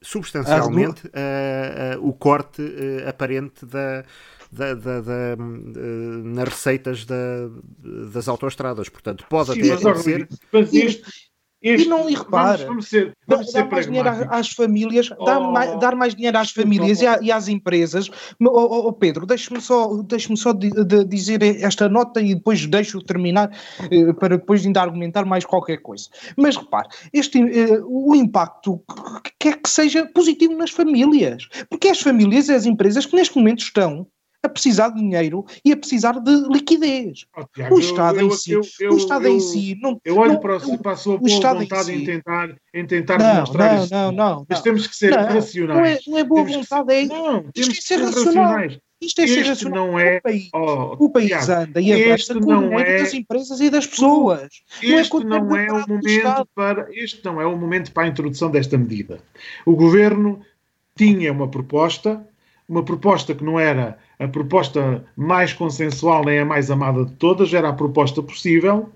substancialmente 0.00 1.02
o 2.00 2.14
corte 2.14 2.62
aparente 3.06 3.66
da, 3.66 4.06
da, 4.50 4.74
da, 4.74 5.00
da, 5.00 5.36
nas 5.36 6.48
receitas 6.48 7.06
das 8.12 8.28
autoestradas. 8.28 8.88
Portanto, 8.88 9.24
pode 9.28 9.52
Sim, 9.52 9.60
até 9.60 9.68
mas, 9.70 9.86
acontecer. 9.86 10.28
Mas 10.52 10.74
este, 10.74 11.02
este, 11.62 11.86
e 11.86 11.88
não, 11.88 12.08
e 12.08 12.14
repara, 12.14 12.66
vamos, 12.66 12.86
ser, 12.86 13.16
vamos 13.26 13.50
dar, 13.52 13.68
mais 13.68 13.86
dinheiro 13.86 14.08
às 14.08 14.50
famílias, 14.50 15.10
oh, 15.18 15.24
dar, 15.24 15.40
mais, 15.40 15.80
dar 15.80 15.96
mais 15.96 16.14
dinheiro 16.14 16.38
às 16.38 16.50
famílias 16.50 17.00
oh, 17.00 17.24
e, 17.24 17.32
às 17.32 17.48
empresas. 17.48 18.08
Oh, 18.40 18.46
oh, 18.46 18.88
oh 18.88 18.92
Pedro, 18.92 19.24
deixe-me 19.24 19.60
só, 19.60 20.02
deixe 20.02 20.34
só 20.36 20.52
de, 20.52 20.70
de 20.70 21.04
dizer 21.04 21.42
esta 21.42 21.88
nota 21.88 22.20
e 22.20 22.34
depois 22.34 22.66
deixo 22.66 23.02
terminar 23.02 23.50
eh, 23.90 24.12
para 24.12 24.36
depois 24.36 24.66
ainda 24.66 24.82
argumentar 24.82 25.24
mais 25.24 25.44
qualquer 25.44 25.78
coisa. 25.78 26.08
Mas 26.36 26.56
repare, 26.56 26.88
este, 27.12 27.40
eh, 27.40 27.80
o 27.84 28.14
impacto 28.14 28.80
quer 29.40 29.56
que 29.56 29.68
seja 29.68 30.06
positivo 30.14 30.54
nas 30.54 30.70
famílias, 30.70 31.48
porque 31.70 31.88
é 31.88 31.92
as 31.92 32.00
famílias 32.00 32.48
e 32.48 32.54
as 32.54 32.66
empresas 32.66 33.06
que 33.06 33.16
neste 33.16 33.36
momento 33.36 33.62
estão 33.62 34.06
a 34.46 34.48
precisar 34.48 34.88
de 34.90 35.00
dinheiro 35.00 35.44
e 35.64 35.72
a 35.72 35.76
precisar 35.76 36.18
de 36.20 36.30
liquidez. 36.48 37.26
Oh, 37.36 37.44
Tiago, 37.44 37.74
o 37.74 37.78
Estado 37.78 38.20
eu, 38.20 38.26
em 38.26 38.30
si, 38.30 38.52
eu, 38.52 38.62
eu, 38.80 38.92
o 38.92 38.96
Estado 38.96 39.28
em 39.28 39.40
si, 39.40 39.78
não, 39.80 40.00
eu 40.04 40.16
olho 40.16 40.34
não, 40.34 40.40
para, 40.40 40.56
o, 40.56 40.78
para 40.78 40.92
a 40.92 40.96
sua 40.96 41.18
boa 41.18 41.30
vontade 41.30 41.92
em, 41.92 41.96
si. 41.96 42.02
em, 42.02 42.04
tentar, 42.04 42.56
em 42.74 42.86
tentar 42.86 43.18
não, 43.18 43.32
demonstrar 43.32 43.74
não, 43.74 43.84
isso. 43.84 43.94
Não, 43.94 44.12
não, 44.12 44.46
Mas 44.48 44.60
temos 44.62 44.86
que 44.86 44.96
ser 44.96 45.12
racionais. 45.12 45.78
Não 45.78 45.84
é, 45.84 45.98
não 46.06 46.18
é 46.18 46.24
boa 46.24 46.44
temos 46.44 46.68
vontade, 46.68 46.94
é. 46.94 47.04
Não, 47.04 47.42
temos 47.52 47.78
que 47.78 47.84
ser 47.84 47.96
racionais. 48.00 48.78
Isto 49.00 49.20
é 49.20 49.24
este 49.24 49.34
ser 49.34 49.48
racional. 49.48 49.86
Não 49.86 49.98
é, 49.98 50.16
o 50.16 50.22
país, 50.22 50.48
oh, 50.54 51.04
o 51.04 51.10
país 51.10 51.28
Tiago, 51.28 51.52
anda 51.52 51.80
e 51.80 51.92
avança 51.92 52.34
com 52.34 52.40
o 52.40 52.60
dinheiro 52.62 52.90
é, 52.90 52.98
das 52.98 53.14
empresas 53.14 53.60
e 53.60 53.70
das 53.70 53.86
pessoas. 53.86 54.48
Este 54.82 55.24
não 55.24 55.36
é, 55.36 55.40
não 55.40 55.56
é 55.56 55.72
o 55.72 55.88
momento 55.88 56.48
para 56.54 56.88
este 56.92 57.24
não 57.24 57.40
é 57.40 57.46
o 57.46 57.56
momento 57.56 57.92
para 57.92 58.04
a 58.04 58.08
introdução 58.08 58.50
desta 58.50 58.78
medida. 58.78 59.20
O 59.66 59.76
governo 59.76 60.40
tinha 60.96 61.30
uma 61.30 61.46
proposta, 61.48 62.26
uma 62.66 62.82
proposta 62.82 63.34
que 63.34 63.44
não 63.44 63.60
era 63.60 63.98
a 64.18 64.26
proposta 64.26 65.04
mais 65.16 65.52
consensual 65.52 66.24
nem 66.24 66.38
a 66.38 66.44
mais 66.44 66.70
amada 66.70 67.04
de 67.04 67.12
todas, 67.12 67.52
era 67.52 67.68
a 67.68 67.72
proposta 67.72 68.22
possível, 68.22 68.90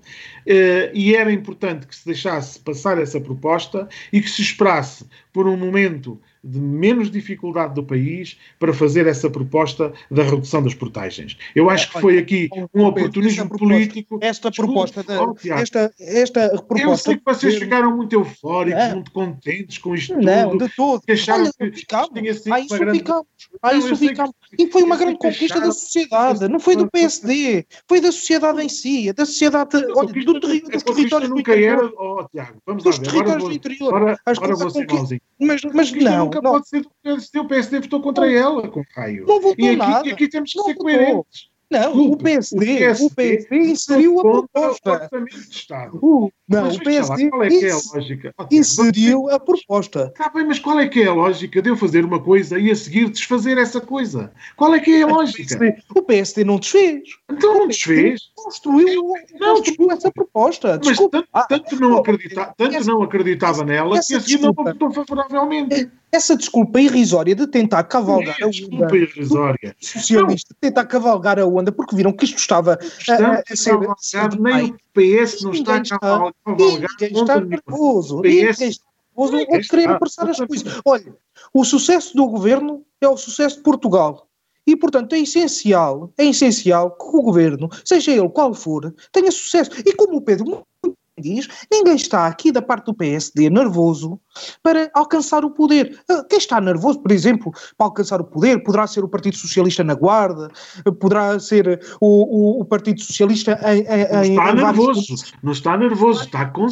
eh, 0.45 0.91
e 0.93 1.15
era 1.15 1.31
importante 1.31 1.85
que 1.85 1.95
se 1.95 2.05
deixasse 2.05 2.59
passar 2.59 2.99
essa 2.99 3.19
proposta 3.19 3.87
e 4.11 4.21
que 4.21 4.29
se 4.29 4.41
esperasse 4.41 5.05
por 5.31 5.47
um 5.47 5.55
momento 5.55 6.19
de 6.43 6.59
menos 6.59 7.11
dificuldade 7.11 7.75
do 7.75 7.83
país 7.83 8.37
para 8.59 8.73
fazer 8.73 9.07
essa 9.07 9.29
proposta 9.29 9.93
da 10.09 10.23
redução 10.23 10.63
das 10.63 10.73
portagens. 10.73 11.37
Eu 11.55 11.69
acho 11.69 11.91
que 11.91 12.01
foi 12.01 12.17
aqui 12.17 12.49
um 12.73 12.85
oportunismo 12.85 13.49
político. 13.49 14.19
Esta 14.21 14.51
proposta, 14.51 15.05
esta, 15.45 15.93
esta 15.99 16.49
proposta. 16.49 16.81
Eu 16.81 16.97
sei 16.97 17.17
que 17.17 17.23
vocês 17.25 17.55
ficaram 17.57 17.95
muito 17.95 18.13
eufóricos, 18.13 18.83
não. 18.83 18.95
muito 18.95 19.11
contentes 19.11 19.77
com 19.77 19.93
isto 19.93 20.13
não, 20.13 20.49
tudo. 20.49 20.59
Não, 20.59 20.67
de 20.67 20.75
todo. 20.75 21.01
Que 21.01 21.11
acharam 21.11 21.43
Olha, 21.43 21.71
que 21.71 21.79
ficamos. 21.79 22.09
tinha 22.13 22.33
sido 22.33 22.53
aí 22.53 22.67
uma 22.69 22.77
grande... 22.77 22.97
ficamos. 22.99 23.27
Aí 23.61 23.79
não, 23.79 23.95
ficamos. 23.95 24.35
E 24.57 24.67
foi 24.67 24.83
uma 24.83 24.97
grande 24.97 25.17
conquista 25.17 25.59
da 25.59 25.71
sociedade, 25.71 26.47
não 26.47 26.59
foi 26.59 26.75
do 26.75 26.89
PSD, 26.89 27.65
foi 27.87 28.01
da 28.01 28.11
sociedade 28.11 28.61
em 28.61 28.69
si, 28.69 29.13
da 29.13 29.25
sociedade 29.25 29.77
olha, 29.95 30.07
do, 30.07 30.39
terri 30.39 30.61
dos 30.61 30.83
territórios 30.83 31.29
nunca 31.29 31.53
era, 31.53 31.85
oh, 31.85 32.27
Tiago, 32.31 32.57
vamos 32.65 32.83
dos 32.83 32.97
lá 32.97 33.03
ver. 33.03 33.11
territórios 33.11 33.43
do 33.43 33.51
interior. 33.51 33.95
Agora, 33.95 34.19
agora 34.25 34.55
vou 34.55 34.69
ser 34.69 34.87
Mas, 35.39 35.61
mas 35.73 35.91
não, 35.91 36.30
nunca 36.35 36.41
não. 36.41 36.51
pode 36.51 36.67
ser 36.67 36.81
do 36.81 37.41
o 37.41 37.47
PSD 37.47 37.79
votou 37.81 38.01
contra 38.01 38.25
não, 38.25 38.33
ela, 38.33 38.67
com 38.67 38.83
raio. 38.95 39.25
Não 39.27 39.41
votou 39.41 39.65
e 39.65 39.69
aqui, 39.69 39.75
nada. 39.75 40.07
E 40.07 40.11
aqui 40.11 40.27
temos 40.27 40.51
que 40.51 40.57
não 40.57 40.65
ser 40.65 40.73
votou. 40.73 40.85
coerentes. 40.85 41.51
Não, 41.71 42.11
o 42.11 42.17
PSD, 42.17 42.57
o 42.57 42.59
PSD, 42.59 43.05
o 43.05 43.09
PSD 43.11 43.57
inseriu 43.57 44.19
a 44.19 44.23
proposta. 44.23 45.09
O, 46.01 46.29
não, 46.49 46.63
mas, 46.63 46.75
o 46.75 46.79
PSD 46.81 47.29
qual 47.29 47.43
é 47.43 47.49
que 47.49 47.65
é 47.65 47.71
a 47.71 47.75
lógica? 47.93 48.35
inseriu 48.51 49.29
a 49.29 49.39
proposta. 49.39 50.07
Está 50.07 50.27
bem, 50.27 50.45
mas 50.45 50.59
qual 50.59 50.77
é 50.81 50.87
que 50.89 51.01
é 51.01 51.07
a 51.07 51.13
lógica 51.13 51.61
de 51.61 51.69
eu 51.69 51.77
fazer 51.77 52.03
uma 52.03 52.19
coisa 52.19 52.59
e 52.59 52.69
a 52.69 52.75
seguir 52.75 53.09
desfazer 53.09 53.57
essa 53.57 53.79
coisa? 53.79 54.33
Qual 54.57 54.75
é 54.75 54.81
que 54.81 54.91
é 54.91 55.03
a 55.03 55.07
lógica? 55.07 55.77
O 55.95 56.01
PSD 56.01 56.43
não 56.43 56.59
desfez. 56.59 57.03
Então 57.31 57.59
não 57.59 57.67
desfez? 57.69 58.19
Construiu, 58.35 59.13
não, 59.39 59.55
construiu 59.55 59.91
essa 59.91 60.11
proposta. 60.11 60.81
Mas 60.83 60.97
tanto, 60.97 61.27
tanto, 61.47 61.79
não, 61.79 61.97
acredita, 61.99 62.53
tanto 62.57 62.85
não 62.85 63.01
acreditava 63.01 63.63
nela 63.63 63.97
que 64.01 64.13
a 64.13 64.19
seguir 64.19 64.41
não 64.41 64.51
votou 64.51 64.91
favoravelmente 64.91 65.89
essa 66.11 66.35
desculpa 66.35 66.79
irrisória 66.79 67.33
de 67.33 67.47
tentar 67.47 67.83
cavalgar 67.83 68.35
é, 68.39 68.43
a 68.43 68.47
onda. 68.47 68.51
Desculpa 68.51 68.97
irrisória. 68.97 69.75
Socialista, 69.79 70.53
não. 70.53 70.69
tentar 70.69 70.85
cavalgar 70.85 71.39
a 71.39 71.45
onda 71.45 71.71
porque 71.71 71.95
viram 71.95 72.11
que 72.11 72.25
isto 72.25 72.37
estava 72.37 72.77
a, 73.09 73.41
a, 73.51 73.55
ser. 73.55 73.71
Cavalgar, 73.71 74.39
nem 74.39 74.71
o 74.71 74.77
PS 74.93 75.41
não 75.43 75.51
está 75.51 75.75
a 75.75 75.83
cavalgar. 75.83 76.33
Ninguém 76.47 77.21
está 77.21 77.39
nervoso. 77.39 78.21
Ninguém 78.21 78.49
está 78.49 78.65
nervoso 78.65 79.37
querer 79.69 79.89
apressar 79.89 80.29
as 80.29 80.37
coisas. 80.37 80.81
Olha, 80.85 81.15
o 81.53 81.63
sucesso 81.63 82.15
do 82.15 82.27
governo 82.27 82.83
é 82.99 83.07
o 83.07 83.17
sucesso 83.17 83.57
de 83.57 83.63
Portugal. 83.63 84.27
E, 84.65 84.75
portanto, 84.75 85.13
é 85.13 85.19
essencial, 85.19 86.13
é 86.17 86.25
essencial 86.25 86.91
que 86.91 87.17
o 87.17 87.21
governo, 87.21 87.67
seja 87.83 88.11
ele 88.11 88.29
qual 88.29 88.53
for, 88.53 88.93
tenha 89.11 89.31
sucesso. 89.31 89.71
E 89.85 89.93
como 89.93 90.17
o 90.17 90.21
Pedro 90.21 90.65
diz, 91.21 91.47
ninguém 91.71 91.95
está 91.95 92.27
aqui 92.27 92.51
da 92.51 92.61
parte 92.61 92.85
do 92.85 92.93
PSD 92.93 93.49
nervoso 93.49 94.19
para 94.61 94.89
alcançar 94.93 95.45
o 95.45 95.51
poder. 95.51 95.99
Ah, 96.09 96.23
quem 96.29 96.37
está 96.37 96.59
nervoso, 96.59 96.99
por 96.99 97.11
exemplo, 97.11 97.51
para 97.77 97.87
alcançar 97.87 98.19
o 98.19 98.25
poder, 98.25 98.63
poderá 98.63 98.87
ser 98.87 99.03
o 99.03 99.09
Partido 99.09 99.37
Socialista 99.37 99.83
na 99.83 99.93
Guarda, 99.93 100.49
poderá 100.99 101.39
ser 101.39 101.79
o, 101.99 102.57
o, 102.57 102.61
o 102.61 102.65
Partido 102.65 103.01
Socialista 103.01 103.59
em, 103.63 103.81
em, 103.81 104.35
não 104.37 104.41
está 104.41 104.51
em 104.51 104.55
nervoso, 104.55 105.07
vários... 105.07 105.33
não 105.43 105.51
está 105.51 105.77
nervoso, 105.77 106.23
está 106.23 106.45
com 106.47 106.67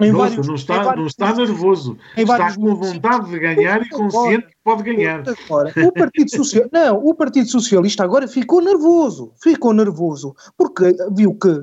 em 0.00 0.10
Nossa, 0.10 0.30
vários, 0.30 0.46
não 0.48 0.54
está, 0.56 0.82
vários, 0.82 0.98
não 0.98 1.06
está 1.06 1.34
nervoso, 1.34 1.96
está 2.16 2.54
com 2.56 2.74
vontade 2.74 3.30
de 3.30 3.38
ganhar 3.38 3.80
e 3.80 3.88
consciente 3.88 4.48
que 4.48 4.56
pode 4.64 4.82
ganhar. 4.82 5.22
Agora, 5.46 5.72
o 5.86 5.92
Partido 5.92 6.30
Socialista, 6.30 6.68
não, 6.72 6.98
o 6.98 7.14
Partido 7.14 7.48
Socialista 7.48 8.02
agora 8.02 8.26
ficou 8.26 8.60
nervoso, 8.60 9.32
ficou 9.40 9.72
nervoso, 9.72 10.34
porque 10.56 10.96
viu 11.12 11.34
que 11.34 11.62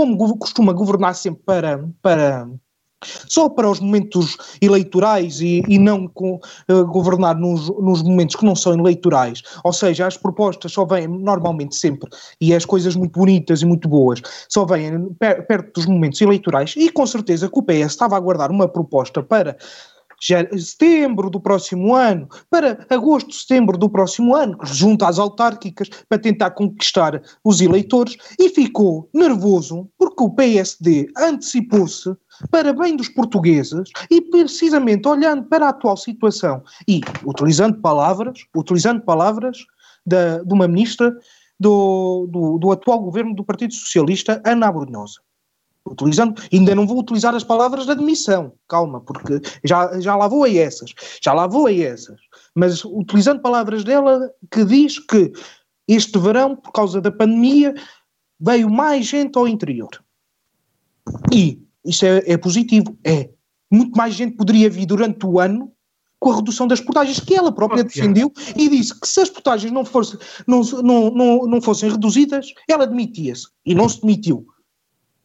como 0.00 0.38
costuma 0.38 0.72
governar 0.72 1.14
sempre 1.14 1.42
para, 1.44 1.88
para 2.02 2.48
só 3.02 3.48
para 3.48 3.70
os 3.70 3.80
momentos 3.80 4.36
eleitorais 4.60 5.40
e, 5.40 5.62
e 5.66 5.78
não 5.78 6.06
com, 6.06 6.38
uh, 6.70 6.86
governar 6.86 7.36
nos, 7.36 7.68
nos, 7.78 8.02
momentos 8.02 8.36
que 8.36 8.44
não 8.44 8.54
são 8.54 8.74
eleitorais. 8.78 9.42
Ou 9.64 9.72
seja, 9.72 10.06
as 10.06 10.16
propostas 10.16 10.72
só 10.72 10.84
vêm 10.84 11.08
normalmente 11.08 11.76
sempre, 11.76 12.10
e 12.40 12.54
as 12.54 12.64
coisas 12.64 12.94
muito 12.94 13.18
bonitas 13.18 13.62
e 13.62 13.66
muito 13.66 13.88
boas, 13.88 14.20
só 14.48 14.64
vêm 14.64 15.14
per, 15.18 15.46
perto 15.46 15.80
dos 15.80 15.86
momentos 15.86 16.20
eleitorais, 16.20 16.74
e 16.76 16.90
com 16.90 17.06
certeza 17.06 17.48
que 17.48 17.58
o 17.58 17.62
PS 17.62 17.92
estava 17.92 18.16
a 18.16 18.18
aguardar 18.18 18.50
uma 18.50 18.68
proposta 18.68 19.22
para 19.22 19.56
setembro 20.20 21.30
do 21.30 21.40
próximo 21.40 21.94
ano, 21.94 22.28
para 22.50 22.86
agosto, 22.90 23.34
setembro 23.34 23.78
do 23.78 23.88
próximo 23.88 24.34
ano, 24.34 24.58
junto 24.64 25.04
às 25.04 25.18
autárquicas, 25.18 25.88
para 26.08 26.18
tentar 26.18 26.50
conquistar 26.50 27.22
os 27.42 27.60
eleitores, 27.60 28.16
e 28.38 28.50
ficou 28.50 29.08
nervoso 29.14 29.88
porque 29.98 30.22
o 30.22 30.30
PSD 30.30 31.10
antecipou-se 31.16 32.14
para 32.50 32.72
bem 32.72 32.96
dos 32.96 33.08
portugueses 33.08 33.90
e 34.10 34.20
precisamente 34.20 35.08
olhando 35.08 35.44
para 35.44 35.66
a 35.66 35.70
atual 35.70 35.96
situação 35.96 36.62
e 36.86 37.00
utilizando 37.24 37.80
palavras, 37.80 38.44
utilizando 38.54 39.00
palavras 39.02 39.58
da, 40.06 40.42
de 40.42 40.52
uma 40.52 40.68
ministra 40.68 41.14
do, 41.58 42.26
do, 42.30 42.58
do 42.58 42.72
atual 42.72 43.00
governo 43.00 43.34
do 43.34 43.44
Partido 43.44 43.74
Socialista, 43.74 44.40
Ana 44.44 44.68
Abrunhosa 44.68 45.20
utilizando, 45.86 46.40
ainda 46.52 46.74
não 46.74 46.86
vou 46.86 46.98
utilizar 46.98 47.34
as 47.34 47.44
palavras 47.44 47.86
da 47.86 47.94
demissão, 47.94 48.52
calma, 48.68 49.00
porque 49.00 49.40
já, 49.64 49.98
já 50.00 50.16
lá 50.16 50.28
vou 50.28 50.44
a 50.44 50.50
essas, 50.50 50.92
já 51.22 51.32
lá 51.32 51.46
vou 51.46 51.66
a 51.66 51.72
essas, 51.72 52.20
mas 52.54 52.84
utilizando 52.84 53.40
palavras 53.40 53.84
dela 53.84 54.30
que 54.50 54.64
diz 54.64 54.98
que 54.98 55.32
este 55.88 56.18
verão, 56.18 56.54
por 56.54 56.72
causa 56.72 57.00
da 57.00 57.10
pandemia, 57.10 57.74
veio 58.38 58.70
mais 58.70 59.06
gente 59.06 59.36
ao 59.36 59.48
interior. 59.48 59.90
E 61.32 61.60
isso 61.84 62.04
é, 62.06 62.22
é 62.26 62.36
positivo, 62.36 62.96
é. 63.04 63.30
Muito 63.70 63.96
mais 63.96 64.14
gente 64.14 64.36
poderia 64.36 64.68
vir 64.68 64.86
durante 64.86 65.24
o 65.24 65.38
ano 65.38 65.72
com 66.20 66.30
a 66.30 66.36
redução 66.36 66.68
das 66.68 66.80
portagens, 66.80 67.18
que 67.18 67.34
ela 67.34 67.50
própria 67.50 67.82
defendeu 67.82 68.30
e 68.54 68.68
disse 68.68 68.98
que 69.00 69.08
se 69.08 69.20
as 69.22 69.30
portagens 69.30 69.72
não, 69.72 69.84
fosse, 69.84 70.18
não, 70.46 70.60
não, 70.60 71.10
não, 71.10 71.46
não 71.46 71.62
fossem 71.62 71.90
reduzidas, 71.90 72.52
ela 72.68 72.86
demitia-se. 72.86 73.48
E 73.64 73.74
não 73.74 73.88
se 73.88 74.02
demitiu. 74.02 74.46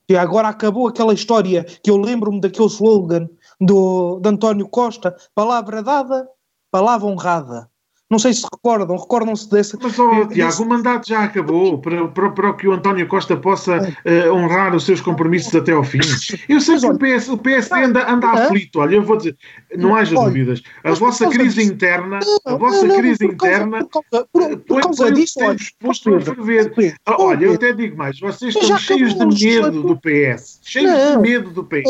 E 0.07 0.15
agora 0.15 0.49
acabou 0.49 0.87
aquela 0.87 1.13
história 1.13 1.63
que 1.63 1.89
eu 1.89 1.97
lembro-me 1.97 2.39
daquele 2.39 2.67
slogan 2.67 3.27
do, 3.59 4.19
de 4.19 4.29
António 4.29 4.67
Costa: 4.67 5.15
palavra 5.33 5.81
dada, 5.81 6.27
palavra 6.71 7.07
honrada. 7.07 7.69
Não 8.09 8.19
sei 8.19 8.33
se 8.33 8.43
recordam, 8.43 8.95
recordam-se 8.95 9.49
dessa. 9.49 9.79
Mas, 9.81 9.97
oh, 9.97 10.27
Tiago, 10.27 10.61
o 10.61 10.69
mandato 10.69 11.07
já 11.07 11.23
acabou 11.23 11.79
para, 11.79 12.07
para, 12.09 12.29
para 12.29 12.53
que 12.53 12.67
o 12.67 12.73
António 12.73 13.07
Costa 13.07 13.35
possa 13.35 13.79
uh, 13.79 14.31
honrar 14.31 14.75
os 14.75 14.85
seus 14.85 15.01
compromissos 15.01 15.55
até 15.55 15.71
ao 15.71 15.83
fim. 15.83 15.97
Eu 16.47 16.61
sei 16.61 16.77
que 16.77 16.85
o, 16.85 16.97
PS, 16.99 17.29
o 17.29 17.37
PSD 17.37 17.83
anda, 17.83 18.07
anda 18.07 18.29
aflito, 18.29 18.79
olha, 18.79 18.95
eu 18.95 19.03
vou 19.03 19.17
dizer, 19.17 19.35
não 19.75 19.95
haja 19.95 20.13
dúvidas. 20.13 20.61
A 20.83 20.91
vossa 20.91 21.27
crise 21.29 21.63
interna, 21.63 22.19
a 22.45 22.55
vossa 22.55 22.87
crise 22.87 23.25
interna, 23.25 23.87
por 24.67 24.81
causa 24.81 25.11
disso, 25.11 25.39
olha, 25.41 25.55
exposto 25.55 26.13
a 26.13 26.21
ferver. 26.21 26.95
Olha, 27.07 27.45
eu 27.45 27.53
até 27.53 27.73
digo 27.73 27.97
mais, 27.97 28.19
vocês 28.19 28.55
estão 28.55 28.77
cheios 28.77 29.15
de 29.15 29.25
medo 29.25 29.81
do 29.81 29.97
PS, 29.97 30.59
cheios 30.61 30.93
de 30.93 31.17
medo 31.17 31.49
do 31.49 31.63
PS. 31.63 31.89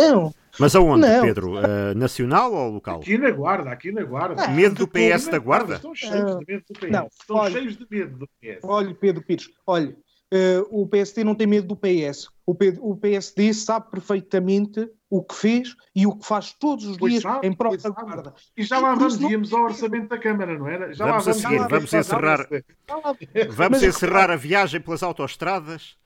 Mas 0.60 0.76
aonde, 0.76 1.08
não. 1.08 1.22
Pedro? 1.22 1.54
Uh, 1.58 1.96
nacional 1.96 2.54
ou 2.54 2.72
local? 2.72 3.00
Aqui 3.00 3.18
na 3.18 3.32
Guarda, 3.32 3.70
aqui 3.72 3.92
na 3.92 4.04
Guarda. 4.04 4.48
medo 4.50 4.76
do 4.76 4.88
PS 4.88 5.28
da 5.28 5.40
Guarda? 5.40 5.76
Estão 5.76 5.96
cheios 5.96 6.40
de 6.40 6.46
medo 6.48 6.64
do 6.68 6.80
PS. 6.80 6.92
Não, 6.92 7.08
Estão 7.08 7.36
olha, 7.36 7.52
cheios 7.52 7.78
de 7.78 7.88
medo 7.90 8.18
do 8.18 8.28
PS. 8.28 8.60
Olha, 8.64 8.96
Pedro 8.96 9.24
Pires, 9.24 9.50
olha, 9.66 9.90
uh, 9.90 10.68
o 10.82 10.88
PSD 10.88 11.24
não 11.24 11.36
tem 11.36 11.48
medo 11.48 11.68
do 11.68 11.76
PS. 11.76 12.28
O, 12.46 12.56
o, 12.80 12.96
PSD 12.96 13.54
sabe 13.54 13.90
perfeitamente 13.90 14.88
o 15.10 15.24
que 15.24 15.34
fez 15.34 15.76
e 15.96 16.06
o 16.06 16.16
que 16.16 16.26
faz 16.26 16.54
todos 16.54 16.86
os 16.86 16.98
dias 16.98 17.24
sabe, 17.24 17.48
em 17.48 17.54
prol 17.54 17.76
da 17.76 17.90
Guarda. 17.90 18.34
E 18.56 18.64
já 18.64 18.80
lá 18.80 18.94
vamos, 18.94 19.20
íamos 19.20 19.52
ao 19.52 19.64
orçamento 19.64 20.10
da 20.10 20.18
Câmara, 20.18 20.58
não 20.58 20.68
era? 20.68 20.94
Já 20.94 21.06
vamos, 21.06 21.26
lá 21.26 21.34
vamos 21.34 21.46
a 21.46 21.50
seguir, 21.50 21.68
vamos 21.68 21.94
encerrar, 21.94 22.48
vamos 23.50 23.84
encerrar 23.84 24.30
a 24.30 24.36
viagem 24.36 24.80
pelas 24.80 25.02
autoestradas 25.02 25.98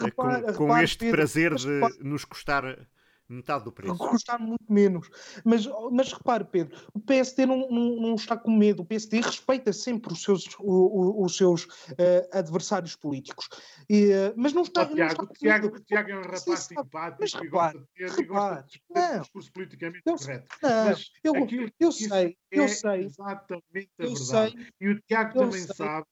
eh, 0.00 0.10
com, 0.10 0.52
com 0.54 0.78
este 0.78 0.98
Pedro, 0.98 1.16
prazer 1.16 1.54
de 1.54 1.80
nos 2.02 2.24
custar 2.24 2.86
metade 3.28 3.64
do 3.64 3.72
preço. 3.72 3.96
Custar 3.96 4.38
muito 4.38 4.64
menos. 4.68 5.08
Mas, 5.44 5.66
mas 5.90 6.12
repare, 6.12 6.44
Pedro, 6.44 6.76
o 6.94 7.00
PSD 7.00 7.46
não, 7.46 7.68
não, 7.68 7.96
não 7.96 8.14
está 8.14 8.36
com 8.36 8.50
medo. 8.50 8.82
O 8.82 8.86
PSD 8.86 9.20
respeita 9.20 9.72
sempre 9.72 10.12
os 10.12 10.22
seus, 10.22 10.46
o, 10.58 11.20
o, 11.20 11.24
os 11.24 11.36
seus 11.36 11.64
uh, 11.64 12.28
adversários 12.32 12.96
políticos. 12.96 13.48
E, 13.88 14.06
uh, 14.06 14.34
mas 14.36 14.52
não 14.52 14.62
está, 14.62 14.82
oh, 14.82 14.94
Tiago, 14.94 14.98
não 14.98 15.06
está 15.06 15.26
com 15.26 15.34
Tiago, 15.34 15.66
medo. 15.66 15.84
Tiago 15.84 16.10
é 16.10 16.16
um 16.16 16.22
rapaz 16.22 16.42
Sim, 16.42 16.56
simpático 16.56 17.18
mas, 17.20 17.34
e 17.34 17.48
gosta 17.48 17.78
de 17.78 17.86
ter, 17.86 18.20
e 18.20 18.24
gosta 18.24 18.62
de 18.62 19.20
discurso 19.20 19.52
politicamente 19.52 20.02
não, 20.06 20.16
correto. 20.16 20.56
Não, 20.62 20.84
mas 20.86 21.12
eu, 21.24 21.34
eu 21.80 21.92
sei, 21.92 22.36
eu 22.50 22.64
é 22.64 22.68
sei. 22.68 23.04
exatamente 23.04 23.90
a 23.98 24.04
verdade. 24.04 24.52
Sei, 24.52 24.66
e 24.80 24.88
o 24.88 25.00
Tiago 25.02 25.34
também 25.34 25.60
sei. 25.60 25.74
sabe 25.74 26.06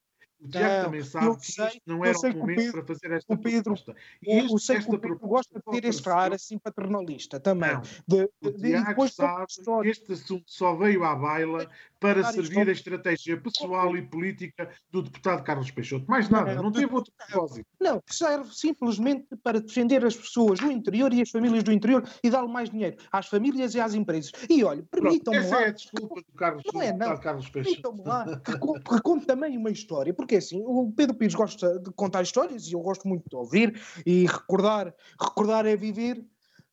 o 0.45 0.49
Tiago 0.49 0.85
também 0.85 1.03
sabe 1.03 1.37
que 1.39 1.53
sei, 1.53 1.81
não 1.87 2.05
era 2.05 2.19
o 2.19 2.37
momento 2.37 2.57
Pedro, 2.57 2.85
para 2.85 2.95
fazer 2.95 3.13
esta 3.13 3.33
o 3.33 3.39
Pedro, 3.39 3.63
proposta. 3.63 3.95
E 4.23 4.37
este, 4.37 4.53
eu 4.53 4.59
sei 4.59 4.79
que 4.79 4.95
o 4.95 4.99
Pedro 4.99 5.19
gosta 5.19 5.59
de 5.59 5.81
ter 5.81 5.89
este 5.89 6.09
ar 6.11 6.35
assim 6.35 6.59
paternalista 6.59 7.41
também. 7.41 7.73
Não, 7.73 7.81
de, 8.07 8.31
de, 8.43 8.49
o 8.49 8.53
Tiago 8.53 9.09
sabe 9.09 9.47
que 9.83 9.89
este 9.89 10.13
assunto 10.13 10.45
só 10.47 10.75
veio 10.77 11.03
à 11.03 11.17
baila 11.17 11.69
para 12.05 12.23
servir 12.33 12.69
a 12.69 12.73
estratégia 12.73 13.41
pessoal 13.41 13.97
e 13.97 14.03
política 14.03 14.69
do 14.91 15.03
deputado 15.03 15.43
Carlos 15.43 15.71
Peixoto. 15.71 16.05
Mais 16.07 16.29
nada, 16.29 16.55
não, 16.55 16.71
teve 16.71 16.93
outro 16.93 17.11
propósito. 17.17 17.67
Não, 17.81 18.03
serve 18.07 18.55
simplesmente 18.55 19.27
para 19.43 19.59
defender 19.59 20.05
as 20.05 20.15
pessoas 20.15 20.61
do 20.61 20.71
interior 20.71 21.15
e 21.15 21.23
as 21.23 21.31
famílias 21.31 21.65
do 21.65 21.73
interior 21.73 22.07
e 22.23 22.29
dar 22.29 22.47
mais 22.47 22.69
dinheiro 22.69 22.97
às 23.11 23.27
famílias 23.27 23.75
e 23.75 23.81
às 23.81 23.95
empresas. 23.95 24.33
E 24.51 24.63
olha, 24.63 24.83
permitam-me 24.91 25.39
lá... 25.39 25.45
Essa 25.45 25.57
é 25.57 25.69
a 25.69 25.73
desculpa 25.73 26.21
do 26.21 26.33
Carlos, 26.37 26.63
não 26.75 26.83
é, 26.83 26.93
não. 26.93 27.17
Carlos 27.19 27.49
Peixoto. 27.49 27.83
Permitam-me 27.83 28.03
lá 28.07 28.41
que, 28.41 28.53
que 28.59 29.03
conte 29.03 29.25
também 29.25 29.57
uma 29.57 29.71
história, 29.71 30.13
porque 30.13 30.37
assim, 30.37 30.63
o 30.63 30.93
Pedro 30.95 31.17
Pires 31.17 31.35
gosta 31.35 31.79
de 31.79 31.91
contar 31.93 32.21
histórias 32.21 32.67
e 32.69 32.75
eu 32.75 32.81
gosto 32.81 33.09
muito 33.09 33.25
de 33.31 33.35
ouvir 33.35 33.81
e 34.05 34.27
recordar. 34.27 34.95
Recordar 35.19 35.65
é 35.65 35.75
viver 35.75 36.23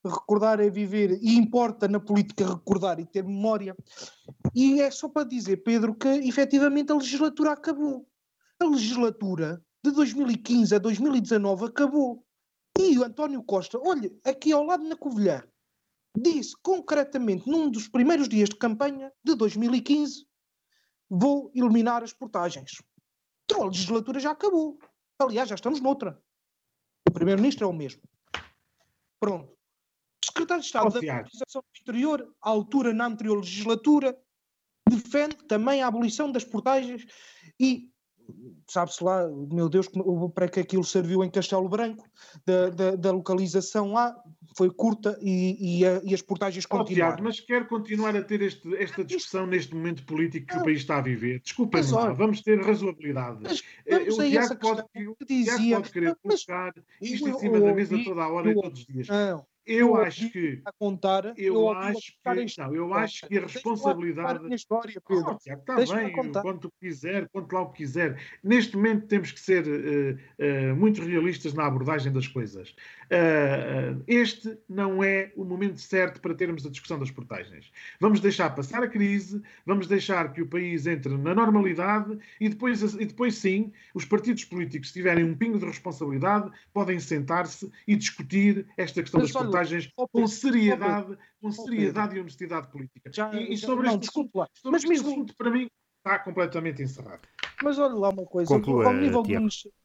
recordar 0.09 0.59
é 0.59 0.69
viver 0.69 1.19
e 1.21 1.35
importa 1.35 1.87
na 1.87 1.99
política 1.99 2.47
recordar 2.47 2.99
e 2.99 3.05
ter 3.05 3.23
memória. 3.23 3.75
E 4.55 4.81
é 4.81 4.89
só 4.89 5.07
para 5.07 5.27
dizer, 5.27 5.57
Pedro, 5.57 5.95
que 5.95 6.07
efetivamente 6.07 6.91
a 6.91 6.95
legislatura 6.95 7.51
acabou. 7.51 8.07
A 8.59 8.65
legislatura 8.65 9.63
de 9.83 9.91
2015 9.91 10.75
a 10.75 10.79
2019 10.79 11.65
acabou. 11.65 12.25
E 12.79 12.97
o 12.97 13.03
António 13.03 13.43
Costa, 13.43 13.79
olha, 13.79 14.11
aqui 14.25 14.51
ao 14.51 14.63
lado 14.63 14.83
na 14.83 14.95
Covilhã, 14.95 15.43
disse 16.17 16.55
concretamente 16.63 17.49
num 17.49 17.69
dos 17.69 17.87
primeiros 17.87 18.27
dias 18.27 18.49
de 18.49 18.55
campanha 18.55 19.11
de 19.23 19.35
2015: 19.35 20.25
vou 21.09 21.51
eliminar 21.53 22.03
as 22.03 22.13
portagens. 22.13 22.81
Então 23.45 23.63
a 23.63 23.67
legislatura 23.67 24.19
já 24.19 24.31
acabou. 24.31 24.79
Aliás, 25.19 25.49
já 25.49 25.55
estamos 25.55 25.79
noutra. 25.79 26.19
O 27.07 27.11
primeiro-ministro 27.11 27.65
é 27.65 27.69
o 27.69 27.73
mesmo. 27.73 28.01
Pronto 29.19 29.60
secretário 30.31 30.61
de 30.61 30.67
Estado 30.67 30.91
Confiar. 30.91 31.13
da 31.13 31.19
Administração 31.19 31.61
do 31.61 31.81
Interior, 31.81 32.35
à 32.41 32.49
altura 32.49 32.93
na 32.93 33.05
anterior 33.05 33.37
legislatura, 33.37 34.17
defende 34.89 35.37
também 35.47 35.81
a 35.81 35.87
abolição 35.87 36.31
das 36.31 36.43
portagens 36.43 37.05
e 37.59 37.91
sabe-se 38.67 39.03
lá, 39.03 39.27
meu 39.51 39.67
Deus, 39.67 39.87
para 40.33 40.47
que 40.47 40.59
aquilo 40.59 40.83
serviu 40.83 41.23
em 41.23 41.29
Castelo 41.29 41.67
Branco, 41.67 42.07
da, 42.45 42.69
da, 42.69 42.95
da 42.95 43.11
localização 43.11 43.93
lá, 43.93 44.15
foi 44.55 44.69
curta 44.69 45.17
e, 45.21 45.79
e, 45.79 45.85
a, 45.85 46.01
e 46.03 46.13
as 46.13 46.21
portagens 46.21 46.65
continuaram. 46.65 47.17
Oh, 47.19 47.23
mas 47.23 47.39
quer 47.39 47.67
continuar 47.67 48.15
a 48.15 48.23
ter 48.23 48.41
este, 48.41 48.75
esta 48.75 49.03
discussão 49.03 49.45
neste 49.45 49.73
momento 49.73 50.05
político 50.05 50.47
que 50.47 50.57
o 50.57 50.63
país 50.63 50.79
está 50.79 50.97
a 50.97 51.01
viver? 51.01 51.41
Desculpem 51.41 51.83
lá, 51.91 52.11
vamos 52.13 52.41
ter 52.41 52.61
razoabilidade. 52.61 53.39
Mas, 53.41 53.63
eh, 53.85 54.09
o 54.09 54.17
Tiago 54.17 54.55
pode, 54.57 54.83
que 54.93 55.25
dizia, 55.25 55.77
pode 55.77 55.91
querer 55.91 56.15
colocar 56.15 56.73
isto 57.01 57.27
em 57.27 57.39
cima 57.39 57.59
da 57.59 57.73
mesa 57.73 58.03
toda 58.03 58.23
a 58.23 58.29
hora 58.29 58.51
e 58.51 58.55
todos 58.55 58.79
os 58.79 58.85
dias. 58.85 59.07
Não, 59.07 59.45
eu 59.73 59.95
acho 59.95 60.30
que 60.30 60.61
a 60.65 60.72
contar, 60.72 61.34
eu, 61.38 61.53
eu 61.56 61.69
acho 61.72 62.14
que 62.23 62.61
não, 62.61 62.76
eu 62.76 62.93
acho 62.93 63.27
que 63.27 63.38
a 63.38 63.41
responsabilidade. 63.41 64.43
Minha 64.43 64.56
história, 64.56 65.02
Pedro. 65.07 65.26
Oh, 65.31 65.38
está 65.38 65.76
bem, 65.76 66.31
quanto 66.31 66.72
quiser, 66.80 67.27
quanto 67.30 67.53
lá 67.53 67.61
o 67.61 67.69
que 67.72 67.77
quiser. 67.77 68.19
Neste 68.43 68.76
momento 68.76 69.07
temos 69.07 69.31
que 69.31 69.39
ser 69.39 69.65
uh, 69.65 70.72
uh, 70.72 70.76
muito 70.76 71.02
realistas 71.02 71.53
na 71.53 71.65
abordagem 71.65 72.11
das 72.11 72.27
coisas. 72.27 72.69
Uh, 73.11 74.02
este 74.07 74.57
não 74.69 75.03
é 75.03 75.31
o 75.35 75.43
momento 75.43 75.80
certo 75.80 76.22
para 76.22 76.34
termos 76.34 76.65
a 76.65 76.69
discussão 76.69 76.99
das 76.99 77.11
portagens. 77.11 77.72
Vamos 77.99 78.19
deixar 78.19 78.49
passar 78.56 78.84
a 78.84 78.88
crise, 78.88 79.41
vamos 79.65 79.88
deixar 79.88 80.31
que 80.34 80.41
o 80.41 80.48
país 80.48 80.88
entre 80.88 81.18
na 81.18 81.35
normalidade 81.35 82.18
e 82.39 82.49
depois, 82.49 82.81
e 82.93 83.06
depois 83.06 83.35
sim, 83.35 83.72
os 83.93 84.06
partidos 84.06 84.45
políticos, 84.45 84.89
se 84.89 84.93
tiverem 84.93 85.23
um 85.23 85.35
pingo 85.35 85.60
de 85.60 85.65
responsabilidade, 85.65 86.52
podem 86.73 86.99
sentar-se 86.99 87.69
e 87.88 87.95
discutir 87.95 88.65
esta 88.77 89.02
questão 89.02 89.19
Mas, 89.22 89.31
das 89.31 89.41
portagens 89.41 89.60
mensagens 89.61 89.91
com 89.95 90.27
seriedade, 90.27 91.17
com 91.41 91.51
seriedade 91.51 92.15
e 92.15 92.19
honestidade 92.19 92.67
política. 92.71 93.11
Já, 93.13 93.33
e, 93.33 93.53
e 93.53 93.57
sobre 93.57 93.85
não, 93.85 93.93
este, 93.93 94.01
desculpa, 94.01 94.47
sobre 94.53 94.71
mas 94.71 94.83
este 94.83 94.89
mesmo... 94.89 95.11
assunto, 95.11 95.35
para 95.35 95.51
mim, 95.51 95.67
está 95.97 96.19
completamente 96.19 96.81
encerrado. 96.81 97.21
Mas 97.63 97.77
olha 97.77 97.93
lá 97.93 98.09
uma 98.09 98.25
coisa, 98.25 98.55
Conclua, 98.55 98.88
ao 98.88 98.93
nível 98.93 99.21
de, 99.21 99.38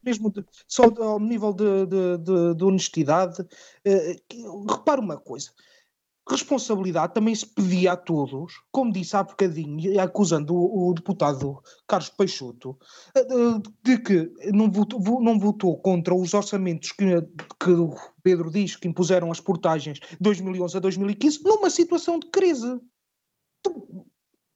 mesmo 0.02 0.30
de, 0.30 0.44
só 0.66 0.84
ao 0.84 1.20
nível 1.20 1.52
de, 1.52 1.86
de, 1.86 2.18
de, 2.18 2.54
de 2.54 2.64
honestidade, 2.64 3.46
eh, 3.84 4.16
repara 4.68 5.00
uma 5.00 5.18
coisa, 5.18 5.50
responsabilidade 6.28 7.14
também 7.14 7.34
se 7.34 7.46
pedia 7.46 7.92
a 7.92 7.96
todos, 7.96 8.60
como 8.72 8.92
disse 8.92 9.16
há 9.16 9.22
bocadinho, 9.22 10.00
acusando 10.00 10.54
o, 10.54 10.90
o 10.90 10.94
deputado 10.94 11.62
Carlos 11.86 12.10
Peixoto, 12.10 12.76
eh, 13.14 13.22
de 13.82 13.98
que 13.98 14.32
não 14.52 14.70
votou, 14.70 15.22
não 15.22 15.38
votou 15.38 15.78
contra 15.78 16.14
os 16.14 16.34
orçamentos 16.34 16.90
que, 16.92 17.04
que 17.60 17.70
o 17.70 17.94
Pedro 18.22 18.50
diz 18.50 18.74
que 18.74 18.88
impuseram 18.88 19.30
as 19.30 19.40
portagens 19.40 20.00
de 20.00 20.16
2011 20.20 20.76
a 20.76 20.80
2015 20.80 21.44
numa 21.44 21.70
situação 21.70 22.18
de 22.18 22.28
crise. 22.30 22.80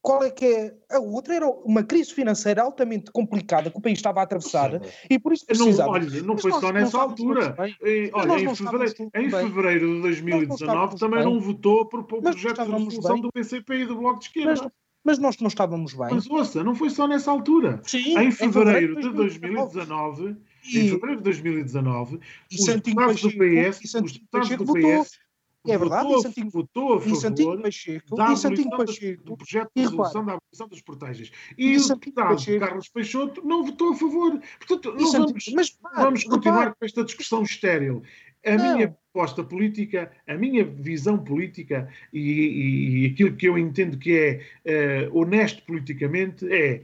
Qual 0.03 0.23
é 0.23 0.31
que 0.31 0.47
é? 0.47 0.75
A 0.91 0.99
outra 0.99 1.35
era 1.35 1.47
uma 1.47 1.83
crise 1.83 2.13
financeira 2.15 2.63
altamente 2.63 3.11
complicada 3.11 3.71
que 3.71 3.77
o 3.77 3.81
país 3.81 3.99
estava 3.99 4.21
a 4.21 4.23
atravessar 4.23 4.81
e 5.09 5.19
por 5.19 5.33
isso 5.33 5.45
precisava. 5.45 5.99
Não, 5.99 6.09
olha, 6.09 6.23
não 6.23 6.39
foi 6.39 6.53
só 6.53 6.73
nessa 6.73 6.99
altura. 6.99 7.55
Olha, 7.59 8.41
em 8.41 8.55
fevereiro, 8.55 9.11
em 9.15 9.31
fevereiro, 9.31 9.95
de 9.97 10.03
2019 10.03 10.99
também 10.99 11.23
não 11.23 11.39
votou 11.39 11.85
por, 11.85 12.05
por 12.05 12.23
projeto 12.23 12.65
de 12.65 12.71
resolução 12.71 13.15
bem. 13.15 13.23
do 13.23 13.33
PCP 13.33 13.75
e 13.75 13.87
do 13.87 13.97
Bloco 13.97 14.21
de 14.21 14.27
Esquerda. 14.27 14.63
Mas, 14.63 14.73
mas 15.05 15.19
nós 15.19 15.39
não 15.39 15.49
estávamos 15.49 15.93
bem. 15.93 16.09
Mas 16.13 16.31
ouça, 16.31 16.65
não 16.65 16.75
foi 16.75 16.89
só 16.89 17.07
nessa 17.07 17.31
altura. 17.31 17.81
Sim, 17.85 18.19
em 18.19 18.31
fevereiro, 18.31 18.99
em 18.99 19.03
fevereiro 19.03 19.03
de 19.03 19.13
2019, 19.13 20.37
e, 20.65 20.79
em 20.79 20.89
fevereiro 20.89 21.17
de 21.19 21.25
2019, 21.25 22.21
os 22.51 22.67
deputados 22.67 23.21
do 23.21 23.29
PS, 23.29 23.95
os 24.03 24.13
deputados 24.13 24.49
do 24.57 24.73
PS 24.73 25.30
é 25.67 25.77
verdade, 25.77 26.05
votou, 26.05 26.23
Santinho, 26.23 26.51
votou 26.51 26.95
a 26.95 27.01
favor 27.01 27.61
Pacheco, 27.61 28.17
da 28.17 28.25
abolição 28.25 28.71
Pacheco, 28.71 29.25
do 29.25 29.37
projeto 29.37 29.71
de 29.77 29.83
resolução 29.83 30.25
da 30.25 30.33
abolição 30.33 30.69
das 30.69 30.81
portagens. 30.81 31.33
E, 31.59 31.77
o 31.77 31.89
deputado 31.89 32.29
Pacheco, 32.29 32.61
Carlos 32.61 32.89
Peixoto 32.89 33.47
não 33.47 33.65
votou 33.65 33.93
a 33.93 33.97
favor. 33.97 34.41
Portanto, 34.59 34.95
não 34.99 35.13
vamos, 35.13 35.45
mas, 35.55 35.79
vamos 35.95 36.25
continuar 36.25 36.75
com 36.75 36.85
esta 36.85 37.05
discussão 37.05 37.43
estéril. 37.43 38.03
A 38.45 38.57
não. 38.57 38.75
minha 38.75 38.97
proposta 39.13 39.45
política, 39.45 40.11
a 40.27 40.35
minha 40.35 40.65
visão 40.65 41.19
política 41.19 41.89
e, 42.11 42.21
e, 42.21 43.03
e, 43.03 43.07
aquilo 43.07 43.37
que 43.37 43.47
eu 43.47 43.59
entendo 43.59 43.99
que 43.99 44.43
é 44.65 45.09
uh, 45.11 45.19
honesto 45.19 45.63
politicamente 45.65 46.51
é 46.51 46.83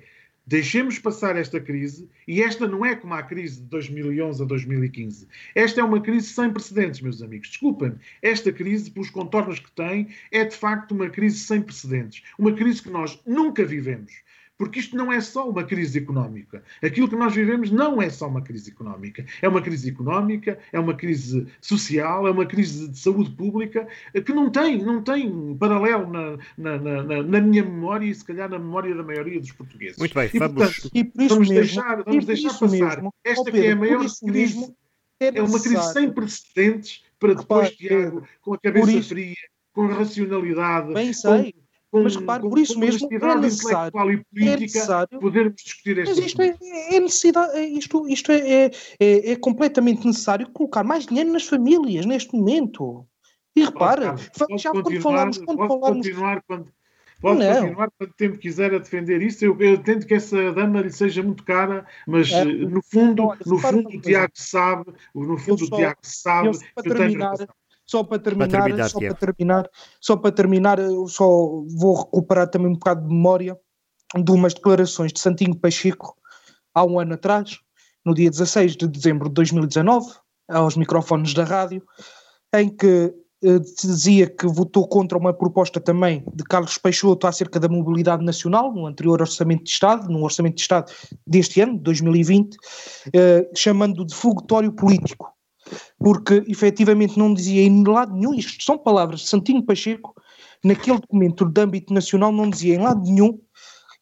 Deixemos 0.49 0.97
passar 1.01 1.35
esta 1.35 1.61
crise, 1.61 2.09
e 2.29 2.41
esta 2.41 2.69
não 2.69 2.87
é 2.87 2.95
como 2.95 3.15
a 3.15 3.23
crise 3.25 3.61
de 3.61 3.67
2011 3.67 4.41
a 4.41 4.47
2015. 4.47 5.27
Esta 5.57 5.81
é 5.81 5.85
uma 5.85 6.01
crise 6.01 6.29
sem 6.29 6.53
precedentes, 6.53 7.01
meus 7.01 7.21
amigos. 7.21 7.49
Desculpem-me. 7.49 7.97
Esta 8.23 8.53
crise, 8.53 8.89
pelos 8.89 9.11
contornos 9.11 9.59
que 9.59 9.73
tem, 9.73 10.07
é 10.31 10.45
de 10.45 10.55
facto 10.55 10.93
uma 10.93 11.11
crise 11.11 11.41
sem 11.41 11.61
precedentes. 11.61 12.23
Uma 12.39 12.53
crise 12.53 12.81
que 12.81 12.91
nós 12.91 13.21
nunca 13.27 13.65
vivemos. 13.65 14.13
Porque 14.59 14.81
isto 14.81 14.97
não 14.97 15.13
é 15.13 15.21
só 15.21 15.49
uma 15.49 15.65
crise 15.65 15.99
económica. 15.99 16.63
Aquilo 16.83 17.09
que 17.09 17.17
nós 17.17 17.35
vivemos 17.35 17.71
não 17.71 18.01
é 18.01 18.09
só 18.09 18.27
uma 18.27 18.41
crise 18.41 18.71
económica. 18.71 19.25
É 19.43 19.49
uma 19.49 19.61
crise 19.61 19.91
económica, 19.91 20.59
é 20.73 20.81
uma 20.81 20.95
crise 20.95 21.47
social, 21.61 22.27
é 22.27 22.31
uma 22.31 22.47
crise 22.47 22.89
de 22.89 22.99
saúde 22.99 23.31
pública 23.31 23.87
que 24.25 24.33
não 24.33 24.51
tem, 24.51 24.83
não 24.83 25.03
tem 25.03 25.57
paralelo 25.57 26.11
na, 26.11 26.39
na, 26.57 26.79
na, 26.79 27.23
na 27.23 27.41
minha 27.41 27.63
memória 27.63 28.07
e 28.07 28.15
se 28.15 28.25
calhar 28.25 28.49
na 28.49 28.59
memória 28.59 28.95
da 28.95 29.03
maioria 29.03 29.39
dos 29.39 29.53
portugueses. 29.53 29.99
Muito 29.99 30.15
bem, 30.15 30.31
e, 30.33 30.39
vamos, 30.39 30.55
portanto, 30.55 30.91
vamos 31.29 31.49
mesmo, 31.49 31.55
deixar, 31.55 32.03
vamos 32.03 32.25
deixar 32.25 32.59
passar. 32.59 32.97
Mesmo, 32.97 33.15
Esta 33.25 33.45
Pedro, 33.45 33.61
que 33.61 33.67
é 33.67 33.73
a 33.73 33.77
maior 33.77 34.07
crise. 34.27 34.75
É, 35.19 35.39
é, 35.39 35.43
uma 35.43 35.61
crise 35.61 35.93
sem 35.93 36.11
precedentes 36.11 37.05
para 37.19 37.35
depois, 37.35 37.71
Tiago, 37.71 38.27
com 38.43 38.55
a 38.55 38.59
cabeça 38.59 39.03
fria, 39.03 39.35
com 39.73 39.87
racionalidade, 39.87 40.93
Bem 40.93 41.13
sei. 41.13 41.53
Com, 41.53 41.66
com, 41.97 42.03
mas 42.03 42.17
repare, 42.17 42.43
por 42.43 42.59
isso 42.59 42.79
mesmo 42.79 43.09
é 43.11 43.35
necessário, 43.37 44.25
é 44.37 44.57
necessário 44.57 45.19
podermos 45.19 45.63
discutir 45.63 46.05
Mas 46.07 46.19
isto 46.19 46.43
é, 46.43 46.55
é, 46.91 47.01
necessidade, 47.01 47.59
isto, 47.59 48.09
isto 48.09 48.33
é, 48.33 48.39
é, 48.39 48.71
é, 49.01 49.33
é, 49.33 49.37
completamente 49.37 50.07
necessário 50.07 50.51
colocar 50.51 50.85
mais 50.85 51.07
dinheiro 51.07 51.33
nas 51.33 51.47
famílias 51.47 52.05
neste 52.05 52.35
momento. 52.35 53.07
E 53.55 53.65
repara, 53.65 54.15
oh, 54.51 54.59
já 54.59 54.71
quando 54.71 55.01
falarmos, 55.01 55.39
quando 55.39 55.67
falarmos, 55.67 56.07
continuar 56.07 56.43
quando, 56.47 56.69
Pode 57.19 57.39
não. 57.39 57.55
continuar 57.55 57.91
quanto 57.99 58.15
tempo 58.15 58.37
quiser 58.37 58.75
a 58.75 58.79
defender 58.79 59.23
isso. 59.23 59.43
Eu, 59.43 59.59
eu 59.59 59.79
tento 59.79 60.07
que 60.07 60.13
essa 60.13 60.53
dama 60.53 60.83
lhe 60.83 60.93
seja 60.93 61.23
muito 61.23 61.43
cara, 61.45 61.87
mas 62.07 62.31
é, 62.31 62.45
no 62.45 62.83
fundo, 62.83 63.35
no 63.47 63.59
fundo 63.59 63.89
o 63.89 64.01
Tiago 64.03 64.33
sabe, 64.35 64.93
no 65.15 65.39
fundo 65.39 65.65
o 65.65 65.71
Tiago 65.71 65.99
sabe 66.03 66.59
que 66.59 66.89
eu 66.91 66.95
tenho 66.95 67.19
razão. 67.19 67.49
Só 67.87 68.03
para 68.03 68.19
terminar, 68.19 68.49
para 68.49 68.61
terminar 68.61 68.89
só, 68.89 68.99
para 68.99 69.15
terminar 69.15 69.71
só 70.01 70.17
para 70.17 70.33
terminar, 70.33 70.79
eu 70.81 71.07
só 71.07 71.27
vou 71.27 71.95
recuperar 71.95 72.49
também 72.49 72.69
um 72.69 72.75
bocado 72.75 73.07
de 73.07 73.15
memória 73.15 73.57
de 74.15 74.33
umas 74.33 74.55
declarações 74.55 75.13
de 75.13 75.21
Santinho 75.21 75.55
Pacheco 75.55 76.17
há 76.75 76.85
um 76.85 76.99
ano 76.99 77.15
atrás, 77.15 77.59
no 78.05 78.15
dia 78.15 78.31
16 78.31 78.77
de 78.77 78.89
dezembro 78.89 79.29
de 79.29 79.35
2019, 79.35 80.15
aos 80.49 80.77
microfones 80.77 81.33
da 81.33 81.45
rádio, 81.45 81.83
em 82.55 82.69
que 82.69 83.15
eh, 83.43 83.59
dizia 83.59 84.29
que 84.29 84.47
votou 84.47 84.89
contra 84.89 85.17
uma 85.19 85.33
proposta 85.33 85.81
também 85.81 86.25
de 86.35 86.43
Carlos 86.45 86.79
Peixoto 86.79 87.27
acerca 87.27 87.61
da 87.61 87.69
mobilidade 87.69 88.25
nacional, 88.25 88.73
no 88.73 88.87
anterior 88.87 89.21
Orçamento 89.21 89.65
de 89.65 89.71
Estado, 89.71 90.09
no 90.09 90.23
Orçamento 90.23 90.57
de 90.57 90.63
Estado 90.63 90.93
deste 91.27 91.61
ano, 91.61 91.79
2020, 91.79 92.57
eh, 93.15 93.49
chamando 93.55 94.05
de 94.05 94.15
fogotório 94.15 94.73
político 94.73 95.36
porque 95.99 96.45
efetivamente 96.47 97.19
não 97.19 97.33
dizia 97.33 97.63
em 97.63 97.85
lado 97.85 98.15
nenhum, 98.15 98.35
isto 98.35 98.63
são 98.63 98.79
palavras 98.79 99.21
de 99.21 99.29
Santinho 99.29 99.63
Pacheco, 99.63 100.15
naquele 100.65 100.99
documento 100.99 101.45
de 101.45 101.61
âmbito 101.61 101.93
nacional 101.93 102.33
não 102.33 102.49
dizia 102.49 102.75
em 102.75 102.79
lado 102.79 103.03
nenhum 103.03 103.39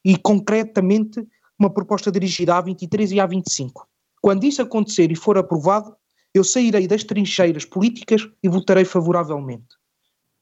e 0.05 0.16
concretamente 0.16 1.24
uma 1.59 1.70
proposta 1.70 2.11
dirigida 2.11 2.57
à 2.57 2.61
23 2.61 3.12
e 3.12 3.20
à 3.20 3.27
25. 3.27 3.86
Quando 4.20 4.45
isso 4.45 4.62
acontecer 4.62 5.11
e 5.11 5.16
for 5.16 5.39
aprovado, 5.39 5.95
eu 6.35 6.43
sairei 6.43 6.86
das 6.86 7.05
trincheiras 7.05 7.65
políticas 7.65 8.28
e 8.43 8.49
votarei 8.49 8.85
favoravelmente. 8.85 9.77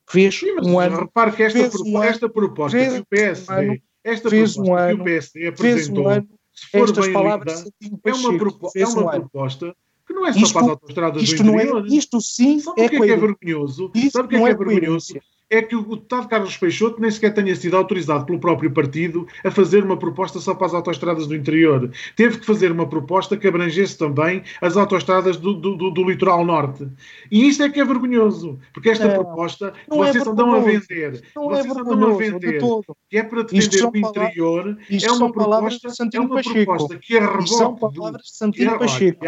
Fez 0.08 0.38
Sim, 0.38 0.56
um 0.64 0.78
ano. 0.78 1.00
Repare 1.00 1.32
que 1.32 1.42
esta, 1.42 1.82
um 1.84 2.02
esta 2.02 2.28
proposta 2.28 2.78
fez, 2.78 2.92
que 2.92 3.00
o 3.00 3.06
PSD, 3.06 3.68
um 3.68 3.78
esta 4.02 4.30
fez 4.30 4.54
proposta 4.54 4.72
um 4.72 4.76
ano, 4.76 4.96
que 4.96 5.02
o 5.02 5.04
PSD 5.04 5.46
apresentou, 5.48 6.04
um 6.04 6.08
ano, 6.08 6.28
se 6.52 6.66
for 6.70 6.88
estas 6.88 7.04
bem 7.04 7.12
palavras 7.12 7.64
lida, 7.80 8.00
é 8.04 8.12
uma, 8.12 8.38
propo 8.38 8.70
é 8.74 8.86
uma 8.86 9.10
proposta 9.10 9.76
que 10.06 10.12
não 10.12 10.26
é 10.26 10.32
só 10.32 10.40
isto, 10.40 10.52
para 10.52 10.62
as 10.62 10.68
autostradas 10.68 11.22
isto 11.22 11.42
do 11.42 11.50
interior. 11.50 11.80
Não 11.80 11.86
é, 11.86 11.96
isto 11.96 12.20
sim 12.20 12.58
Sabe 12.60 12.82
é 12.82 12.86
o 12.86 12.88
que 12.88 12.96
é, 12.96 13.00
que 13.00 13.10
é 13.10 13.16
vergonhoso? 13.16 13.90
Isto 13.94 14.10
Sabe 14.12 14.26
o 14.26 14.28
que 14.28 14.36
é, 14.36 14.38
que 14.38 14.44
é, 14.44 14.50
é 14.50 14.54
vergonhoso? 14.54 15.14
É 15.50 15.60
que 15.60 15.76
o 15.76 15.82
deputado 15.82 16.28
Carlos 16.28 16.56
Peixoto 16.56 16.98
nem 16.98 17.10
sequer 17.10 17.34
tenha 17.34 17.54
sido 17.54 17.76
autorizado 17.76 18.24
pelo 18.24 18.40
próprio 18.40 18.70
partido 18.70 19.26
a 19.44 19.50
fazer 19.50 19.84
uma 19.84 19.98
proposta 19.98 20.40
só 20.40 20.54
para 20.54 20.68
as 20.68 20.72
autostradas 20.72 21.26
do 21.26 21.36
interior. 21.36 21.90
Teve 22.16 22.38
que 22.38 22.46
fazer 22.46 22.72
uma 22.72 22.88
proposta 22.88 23.36
que 23.36 23.46
abrangesse 23.46 23.98
também 23.98 24.42
as 24.62 24.78
autostradas 24.78 25.36
do, 25.36 25.52
do, 25.52 25.76
do, 25.76 25.90
do 25.90 26.08
litoral 26.08 26.42
norte. 26.42 26.88
E 27.30 27.46
isto 27.46 27.62
é 27.62 27.68
que 27.68 27.78
é 27.78 27.84
vergonhoso, 27.84 28.58
porque 28.72 28.88
esta 28.88 29.06
não, 29.08 29.14
proposta 29.14 29.74
não 29.90 29.98
vocês 29.98 30.26
é 30.26 30.30
andam 30.30 30.54
a 30.54 30.60
vender, 30.60 31.22
não 31.36 31.54
é 31.54 31.62
vocês 31.62 31.76
é 31.76 31.80
andam 31.80 32.14
a 32.14 32.16
vender, 32.16 32.62
que 33.10 33.18
é 33.18 33.22
para 33.22 33.42
defender 33.42 33.84
o 33.84 33.96
interior, 33.98 34.78
é 34.90 35.12
uma 35.12 35.30
proposta, 35.30 35.88
é 36.14 36.18
uma 36.18 36.42
proposta 36.42 36.98
que 36.98 37.14
é. 37.14 37.46
São 37.46 37.76
palavras 37.76 38.22
de 38.22 38.36
Santinho 38.36 38.78
Pacheco. 38.78 39.22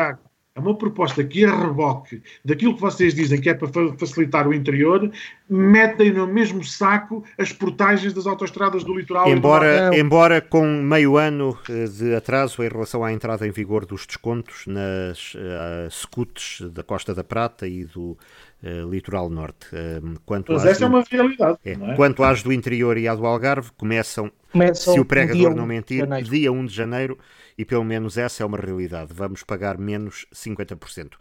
É 0.56 0.60
uma 0.60 0.78
proposta 0.78 1.24
que, 1.24 1.44
a 1.44 1.52
reboque 1.52 2.22
daquilo 2.44 2.76
que 2.76 2.80
vocês 2.80 3.12
dizem 3.12 3.40
que 3.40 3.50
é 3.50 3.54
para 3.54 3.66
facilitar 3.98 4.46
o 4.46 4.54
interior, 4.54 5.10
metem 5.50 6.12
no 6.12 6.28
mesmo 6.28 6.62
saco 6.62 7.24
as 7.36 7.52
portagens 7.52 8.12
das 8.12 8.24
autostradas 8.24 8.84
do 8.84 8.96
litoral. 8.96 9.28
Embora, 9.28 9.90
embora 9.98 10.40
com 10.40 10.64
meio 10.64 11.16
ano 11.16 11.58
eh, 11.68 11.86
de 11.86 12.14
atraso 12.14 12.62
em 12.62 12.68
relação 12.68 13.02
à 13.02 13.12
entrada 13.12 13.44
em 13.44 13.50
vigor 13.50 13.84
dos 13.84 14.06
descontos 14.06 14.64
nas 14.68 15.34
uh, 15.34 15.90
scouts 15.90 16.60
da 16.70 16.84
Costa 16.84 17.12
da 17.12 17.24
Prata 17.24 17.66
e 17.66 17.84
do 17.84 18.16
uh, 18.62 18.88
litoral 18.88 19.28
norte. 19.28 19.66
Uh, 19.74 20.20
quanto 20.24 20.52
Mas 20.52 20.66
essa 20.66 20.80
do, 20.80 20.84
é 20.84 20.88
uma 20.88 21.04
realidade. 21.10 21.58
É, 21.64 21.72
é? 21.72 21.94
Quanto 21.96 22.22
às 22.22 22.44
do 22.44 22.52
interior 22.52 22.96
e 22.96 23.08
à 23.08 23.14
do 23.16 23.26
Algarve, 23.26 23.72
começam, 23.76 24.30
começam 24.52 24.94
se 24.94 25.00
o 25.00 25.04
pregador 25.04 25.52
não 25.52 25.66
mentir, 25.66 26.06
dia 26.22 26.52
1 26.52 26.66
de 26.66 26.72
janeiro 26.72 27.18
e 27.56 27.64
pelo 27.64 27.84
menos 27.84 28.16
essa 28.16 28.42
é 28.42 28.46
uma 28.46 28.58
realidade. 28.58 29.12
Vamos 29.12 29.42
pagar 29.42 29.78
menos 29.78 30.26
50%. 30.32 31.14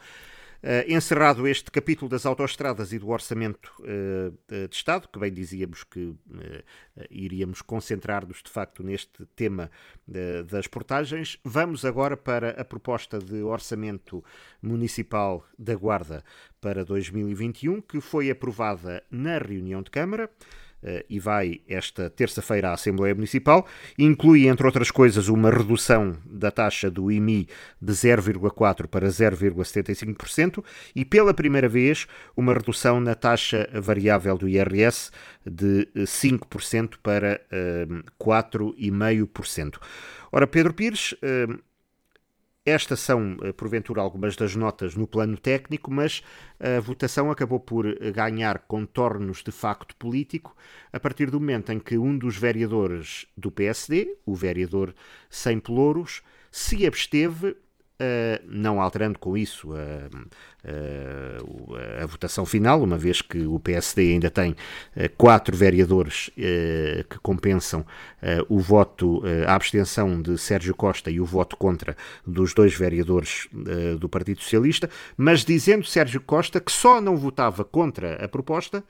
Uh, 0.63 0.79
encerrado 0.87 1.45
este 1.45 1.69
capítulo 1.69 2.07
das 2.07 2.25
autoestradas 2.25 2.93
e 2.93 2.97
do 2.97 3.09
orçamento 3.09 3.69
uh, 3.81 4.31
de 4.47 4.73
Estado, 4.73 5.09
que 5.09 5.19
bem 5.19 5.29
dizíamos 5.29 5.83
que 5.83 5.99
uh, 5.99 6.17
iríamos 7.11 7.61
concentrar-nos 7.61 8.41
de 8.41 8.49
facto 8.49 8.81
neste 8.81 9.25
tema 9.35 9.69
das 10.45 10.65
portagens, 10.65 11.37
vamos 11.43 11.83
agora 11.83 12.15
para 12.15 12.51
a 12.51 12.63
proposta 12.63 13.19
de 13.19 13.41
orçamento 13.41 14.23
municipal 14.61 15.45
da 15.59 15.75
Guarda 15.75 16.23
para 16.61 16.85
2021, 16.85 17.81
que 17.81 17.99
foi 17.99 18.29
aprovada 18.29 19.03
na 19.11 19.37
reunião 19.39 19.81
de 19.81 19.91
Câmara. 19.91 20.29
Eh, 20.83 21.05
e 21.09 21.19
vai 21.19 21.61
esta 21.67 22.09
terça-feira 22.09 22.69
à 22.69 22.73
Assembleia 22.73 23.15
Municipal. 23.15 23.65
Inclui, 23.97 24.47
entre 24.47 24.65
outras 24.65 24.91
coisas, 24.91 25.29
uma 25.29 25.49
redução 25.49 26.17
da 26.25 26.51
taxa 26.51 26.91
do 26.91 27.09
IMI 27.09 27.47
de 27.81 27.93
0,4% 27.93 28.87
para 28.87 29.07
0,75% 29.07 30.63
e, 30.93 31.05
pela 31.05 31.33
primeira 31.33 31.69
vez, 31.69 32.05
uma 32.35 32.53
redução 32.53 32.99
na 32.99 33.15
taxa 33.15 33.69
variável 33.73 34.37
do 34.37 34.49
IRS 34.49 35.09
de 35.45 35.87
5% 35.95 36.95
para 37.01 37.39
uh, 37.45 37.53
eh, 37.53 37.87
4,5%. 38.21 39.77
Ora, 40.31 40.47
Pedro 40.47 40.73
Pires. 40.73 41.15
Estas 42.65 43.01
são, 43.01 43.37
eh, 43.41 43.51
porventura, 43.51 44.01
algumas 44.01 44.35
das 44.35 44.55
notas 44.55 44.95
no 44.95 45.05
plano 45.05 45.37
técnico, 45.37 45.91
mas 45.91 46.23
a 46.59 46.79
votação 46.79 47.29
acabou 47.29 47.59
por 47.59 47.85
eh, 47.85 48.11
ganhar 48.11 48.59
contornos 48.59 49.43
de 49.43 49.51
facto 49.51 49.95
político 49.97 50.55
a 50.91 50.99
partir 50.99 51.29
do 51.29 51.39
momento 51.39 51.71
em 51.71 51.79
que 51.79 51.97
um 51.97 52.17
dos 52.17 52.37
vereadores 52.37 53.27
do 53.35 53.51
PSD, 53.51 54.17
o 54.25 54.33
vereador 54.33 54.95
Sem 55.29 55.59
Pelouros, 55.59 56.21
se 56.51 56.85
absteve 56.85 57.57
Uh, 57.93 58.41
não 58.47 58.81
alterando 58.81 59.19
com 59.19 59.37
isso 59.37 59.69
a, 59.75 60.09
a, 62.01 62.05
votação 62.07 62.43
final, 62.43 62.81
uma 62.81 62.97
vez 62.97 63.21
que 63.21 63.45
o 63.45 63.59
PSD 63.59 64.13
ainda 64.13 64.31
tem 64.31 64.51
uh, 64.51 64.55
quatro 65.15 65.55
vereadores 65.55 66.31
que 67.07 67.19
compensam 67.21 67.85
o 68.49 68.59
voto, 68.59 69.21
a 69.47 69.53
abstenção 69.53 70.21
de 70.21 70.37
Sérgio 70.39 70.73
Costa 70.73 71.11
e 71.11 71.19
o 71.19 71.25
voto 71.25 71.55
contra 71.55 71.95
dos 72.25 72.53
dois 72.53 72.73
vereadores 72.73 73.47
do 73.99 74.09
Partido 74.09 74.41
Socialista, 74.41 74.89
mas 75.15 75.45
dizendo 75.45 75.85
Sérgio 75.85 76.21
Costa 76.21 76.59
que 76.59 76.71
só 76.71 76.99
não 76.99 77.15
votava 77.15 77.63
contra 77.63 78.23
a 78.23 78.27
proposta 78.27 78.83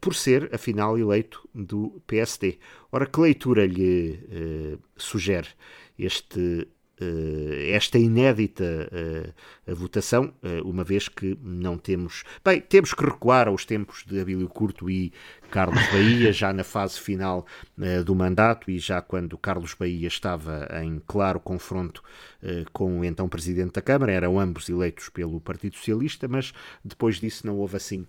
por 0.00 0.14
ser, 0.14 0.48
afinal, 0.54 0.98
eleito 0.98 1.48
do 1.54 2.00
PSD. 2.06 2.58
Ora, 2.92 3.06
que 3.06 3.20
leitura 3.20 3.66
lhe 3.66 4.78
sugere 4.96 5.48
este 5.98 6.68
esta 7.70 7.98
inédita 7.98 8.64
uh, 9.66 9.74
votação, 9.74 10.32
uh, 10.42 10.68
uma 10.68 10.82
vez 10.82 11.08
que 11.08 11.38
não 11.42 11.78
temos. 11.78 12.24
Bem, 12.44 12.60
temos 12.60 12.92
que 12.92 13.04
recuar 13.04 13.48
aos 13.48 13.64
tempos 13.64 14.04
de 14.06 14.20
Abílio 14.20 14.48
Curto 14.48 14.90
e 14.90 15.12
Carlos 15.50 15.82
Bahia, 15.90 16.32
já 16.32 16.52
na 16.52 16.64
fase 16.64 17.00
final 17.00 17.46
do 18.04 18.14
mandato 18.14 18.70
e 18.70 18.78
já 18.78 19.00
quando 19.00 19.38
Carlos 19.38 19.72
Bahia 19.72 20.08
estava 20.08 20.68
em 20.82 21.00
claro 21.06 21.40
confronto 21.40 22.02
com 22.70 23.00
o 23.00 23.04
então 23.04 23.26
Presidente 23.30 23.72
da 23.72 23.80
Câmara, 23.80 24.12
eram 24.12 24.38
ambos 24.38 24.68
eleitos 24.68 25.08
pelo 25.08 25.40
Partido 25.40 25.76
Socialista, 25.76 26.28
mas 26.28 26.52
depois 26.84 27.16
disso 27.16 27.46
não 27.46 27.56
houve 27.56 27.76
assim 27.76 28.06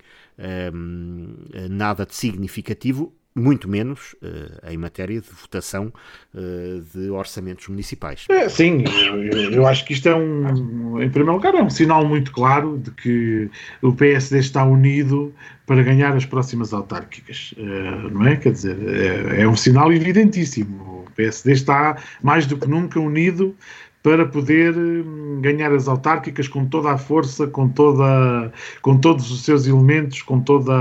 nada 1.70 2.06
de 2.06 2.14
significativo 2.14 3.14
muito 3.35 3.69
menos 3.69 4.15
uh, 4.22 4.69
em 4.69 4.77
matéria 4.77 5.22
de 5.22 5.30
votação 5.30 5.93
uh, 6.34 6.81
de 6.93 7.10
orçamentos 7.10 7.68
municipais. 7.68 8.26
É, 8.30 8.49
sim, 8.49 8.84
eu, 9.31 9.51
eu, 9.51 9.68
acho 9.68 9.85
que 9.85 9.93
isto 9.93 10.10
é 10.10 10.15
um, 10.15 11.01
em 11.01 11.10
primeiro 11.10 11.34
lugar, 11.34 11.56
é 11.56 11.61
um 11.61 11.69
sinal 11.69 12.06
muito 12.06 12.31
claro 12.31 12.77
de 12.77 12.91
que 12.91 13.49
o 13.81 13.93
PSD 13.93 14.39
está 14.39 14.64
unido 14.64 15.34
para 15.65 15.84
ganhar 15.84 16.15
as 16.15 16.26
próximas 16.26 16.73
autárquicas, 16.73 17.53
uh, 17.57 18.10
não 18.10 18.26
é? 18.26 18.35
Quer 18.35 18.51
dizer, 18.51 18.77
é, 18.88 19.41
é 19.41 19.47
um 19.47 19.56
sinal 19.56 19.93
evidentíssimo. 19.93 21.06
O 21.07 21.11
PSD 21.15 21.53
está 21.53 21.97
mais 22.23 22.45
do 22.45 22.57
que 22.57 22.68
nunca 22.68 22.99
unido 22.99 23.56
para 24.01 24.26
poder 24.26 24.76
hum, 24.76 25.39
ganhar 25.41 25.71
as 25.73 25.88
autárquicas 25.88 26.47
com 26.47 26.65
toda 26.65 26.91
a 26.91 26.97
força, 26.97 27.47
com, 27.47 27.67
toda, 27.67 28.51
com 28.81 28.97
todos 28.97 29.30
os 29.31 29.43
seus 29.43 29.67
elementos, 29.67 30.21
com 30.21 30.39
toda. 30.39 30.73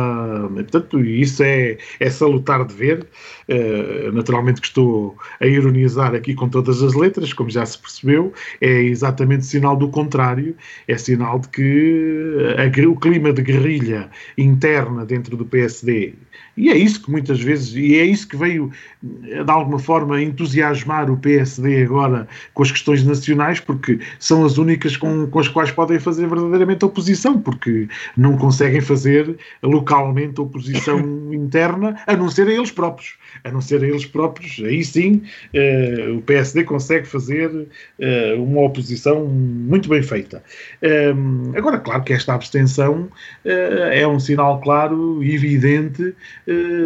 Portanto, 0.54 1.00
isso 1.00 1.42
é, 1.42 1.78
é 1.98 2.10
salutar 2.10 2.64
de 2.64 2.74
ver. 2.74 3.06
Uh, 3.48 4.12
naturalmente 4.12 4.60
que 4.60 4.66
estou 4.66 5.16
a 5.40 5.46
ironizar 5.46 6.14
aqui 6.14 6.34
com 6.34 6.48
todas 6.48 6.82
as 6.82 6.94
letras, 6.94 7.32
como 7.32 7.48
já 7.48 7.64
se 7.64 7.78
percebeu, 7.78 8.32
é 8.60 8.82
exatamente 8.82 9.46
sinal 9.46 9.74
do 9.74 9.88
contrário, 9.88 10.54
é 10.86 10.96
sinal 10.98 11.38
de 11.38 11.48
que 11.48 12.36
a, 12.56 12.88
o 12.88 12.96
clima 12.96 13.32
de 13.32 13.42
guerrilha 13.42 14.10
interna 14.36 15.04
dentro 15.04 15.36
do 15.36 15.46
PSD 15.46 16.14
e 16.58 16.70
é 16.70 16.76
isso 16.76 17.00
que 17.02 17.10
muitas 17.10 17.40
vezes, 17.40 17.72
e 17.74 17.96
é 17.96 18.04
isso 18.04 18.26
que 18.26 18.36
veio 18.36 18.72
de 19.00 19.50
alguma 19.50 19.78
forma 19.78 20.20
entusiasmar 20.20 21.08
o 21.08 21.16
PSD 21.16 21.84
agora 21.84 22.26
com 22.52 22.64
as 22.64 22.72
questões 22.72 23.04
nacionais, 23.04 23.60
porque 23.60 24.00
são 24.18 24.44
as 24.44 24.58
únicas 24.58 24.96
com, 24.96 25.28
com 25.28 25.38
as 25.38 25.46
quais 25.46 25.70
podem 25.70 26.00
fazer 26.00 26.26
verdadeiramente 26.26 26.84
oposição, 26.84 27.40
porque 27.40 27.86
não 28.16 28.36
conseguem 28.36 28.80
fazer 28.80 29.36
localmente 29.62 30.40
oposição 30.40 30.98
interna, 31.32 31.96
a 32.06 32.16
não 32.16 32.28
ser 32.28 32.48
a 32.48 32.52
eles 32.52 32.72
próprios. 32.72 33.14
A 33.44 33.52
não 33.52 33.60
ser 33.60 33.84
a 33.84 33.86
eles 33.86 34.04
próprios, 34.04 34.60
aí 34.64 34.84
sim 34.84 35.22
uh, 35.54 36.16
o 36.16 36.22
PSD 36.22 36.64
consegue 36.64 37.06
fazer 37.06 37.50
uh, 37.50 38.42
uma 38.42 38.62
oposição 38.62 39.24
muito 39.26 39.88
bem 39.88 40.02
feita. 40.02 40.42
Um, 40.82 41.52
agora, 41.56 41.78
claro 41.78 42.02
que 42.02 42.12
esta 42.12 42.34
abstenção 42.34 43.08
é 43.44 44.06
um 44.06 44.18
sinal 44.18 44.60
claro 44.60 45.22
e 45.22 45.34
evidente 45.34 46.02
eh, 46.02 46.14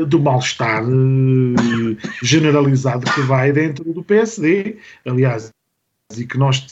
do 0.06 0.18
mal-estar 0.18 0.82
eh, 0.82 2.08
generalizado 2.22 3.10
que 3.12 3.20
vai 3.22 3.52
dentro 3.52 3.84
do 3.92 4.02
PSD. 4.02 4.76
Aliás, 5.06 5.52
e 6.16 6.26
que 6.26 6.36
nós 6.36 6.66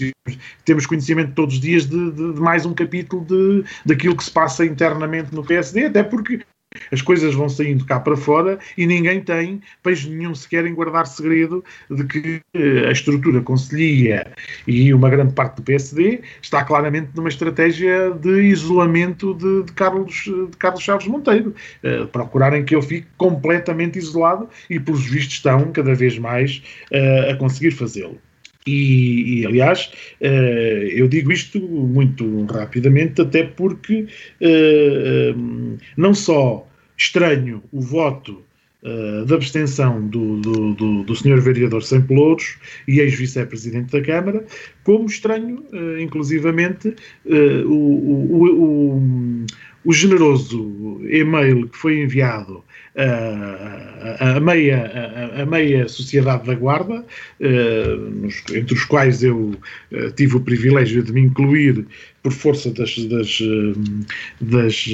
temos 0.64 0.86
conhecimento 0.86 1.34
todos 1.34 1.54
os 1.54 1.60
dias 1.60 1.86
de, 1.86 2.10
de, 2.10 2.34
de, 2.34 2.40
mais 2.40 2.66
um 2.66 2.74
capítulo 2.74 3.24
de, 3.24 3.64
daquilo 3.86 4.16
que 4.16 4.24
se 4.24 4.30
passa 4.30 4.64
internamente 4.64 5.34
no 5.34 5.44
PSD, 5.44 5.86
até 5.86 6.02
porque 6.02 6.40
as 6.92 7.02
coisas 7.02 7.34
vão 7.34 7.48
saindo 7.48 7.84
cá 7.84 7.98
para 7.98 8.16
fora 8.16 8.58
e 8.78 8.86
ninguém 8.86 9.20
tem 9.20 9.60
peixe 9.82 10.08
nenhum 10.08 10.34
sequer 10.34 10.66
em 10.66 10.74
guardar 10.74 11.06
segredo 11.06 11.64
de 11.90 12.04
que 12.04 12.40
eh, 12.54 12.88
a 12.88 12.92
estrutura 12.92 13.40
conselhia 13.40 14.32
e 14.66 14.94
uma 14.94 15.10
grande 15.10 15.34
parte 15.34 15.56
do 15.56 15.62
PSD 15.62 16.20
está 16.40 16.64
claramente 16.64 17.10
numa 17.14 17.28
estratégia 17.28 18.10
de 18.10 18.42
isolamento 18.42 19.34
de, 19.34 19.64
de 19.64 19.72
Carlos, 19.72 20.24
de 20.24 20.56
Carlos 20.58 20.82
Chaves 20.82 21.06
Monteiro. 21.06 21.54
Uh, 21.82 22.06
procurarem 22.08 22.64
que 22.64 22.74
ele 22.74 22.82
fique 22.82 23.08
completamente 23.16 23.98
isolado 23.98 24.48
e, 24.68 24.78
pelos 24.78 25.04
vistos, 25.04 25.34
estão 25.34 25.72
cada 25.72 25.94
vez 25.94 26.18
mais 26.18 26.62
uh, 26.92 27.30
a 27.30 27.36
conseguir 27.36 27.72
fazê-lo. 27.72 28.18
E, 28.66 29.40
e, 29.40 29.46
aliás, 29.46 29.90
uh, 30.20 30.24
eu 30.24 31.08
digo 31.08 31.32
isto 31.32 31.60
muito 31.60 32.44
rapidamente, 32.44 33.22
até 33.22 33.44
porque 33.44 34.06
uh, 34.40 35.78
não 35.96 36.14
só 36.14 36.66
estranho 36.96 37.62
o 37.72 37.80
voto 37.80 38.42
de 39.26 39.34
abstenção 39.34 40.06
do, 40.08 40.40
do, 40.40 40.72
do, 40.72 41.02
do 41.02 41.14
Sr. 41.14 41.38
Vereador 41.38 41.82
Sem 41.82 42.00
Pelouros 42.00 42.56
e 42.88 42.98
ex-vice-presidente 42.98 43.92
da 43.92 44.00
Câmara, 44.00 44.42
como 44.84 45.04
estranho, 45.04 45.62
inclusivamente, 46.00 46.96
o, 47.66 47.74
o, 47.74 48.46
o, 48.58 49.46
o 49.84 49.92
generoso 49.92 50.98
e-mail 51.10 51.68
que 51.68 51.76
foi 51.76 52.00
enviado 52.00 52.64
a, 53.00 54.40
meia, 54.40 55.32
a, 55.36 55.42
a, 55.42 55.46
meia 55.46 55.88
sociedade 55.88 56.46
da 56.46 56.54
Guarda, 56.54 57.04
uh, 57.40 58.54
entre 58.54 58.74
os 58.74 58.84
quais 58.84 59.22
eu 59.22 59.54
uh, 59.92 60.10
tive 60.16 60.36
o 60.36 60.40
privilégio 60.40 61.02
de 61.02 61.12
me 61.12 61.20
incluir 61.20 61.86
por 62.22 62.32
força 62.32 62.70
das, 62.70 62.96
das, 63.06 63.38
eh, 63.40 63.72
das 64.40 64.86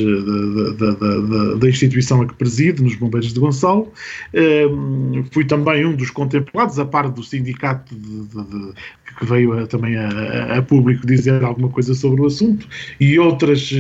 da, 0.77 0.93
da, 0.93 1.21
da, 1.21 1.55
da, 1.55 1.69
instituição 1.69 2.23
a 2.23 2.27
que 2.27 2.35
preside, 2.35 2.83
nos 2.83 2.95
Bombeiros 2.95 3.33
de 3.33 3.41
Gonçalo. 3.41 3.93
Uh, 4.33 5.25
fui 5.33 5.45
também 5.45 5.85
um 5.85 5.95
dos 5.95 6.11
contemplados, 6.11 6.79
a 6.79 6.85
par 6.85 7.09
do 7.09 7.23
sindicato 7.23 7.95
de, 7.95 8.29
de, 8.29 8.73
que 9.19 9.25
veio 9.25 9.59
a, 9.59 9.67
também 9.67 9.97
a, 9.97 10.59
a, 10.59 10.63
público 10.63 11.07
dizer 11.07 11.43
alguma 11.43 11.69
coisa 11.69 11.95
sobre 11.95 12.21
o 12.21 12.27
assunto, 12.27 12.67
e 13.01 13.19
outras 13.19 13.73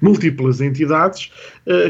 múltiplas 0.00 0.60
entidades 0.60 1.30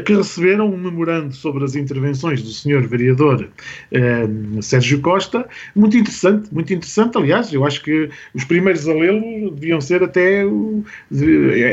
que 0.05 0.13
receberam 0.13 0.71
um 0.71 0.77
memorando 0.77 1.33
sobre 1.33 1.63
as 1.63 1.75
intervenções 1.75 2.43
do 2.43 2.49
senhor 2.49 2.85
vereador 2.87 3.49
eh, 3.91 4.27
Sérgio 4.61 4.99
Costa, 5.01 5.47
muito 5.75 5.97
interessante, 5.97 6.53
muito 6.53 6.73
interessante, 6.73 7.17
aliás, 7.17 7.53
eu 7.53 7.65
acho 7.65 7.81
que 7.81 8.09
os 8.33 8.43
primeiros 8.43 8.87
a 8.87 8.93
lê-lo 8.93 9.51
deviam 9.51 9.79
ser 9.79 10.03
até 10.03 10.45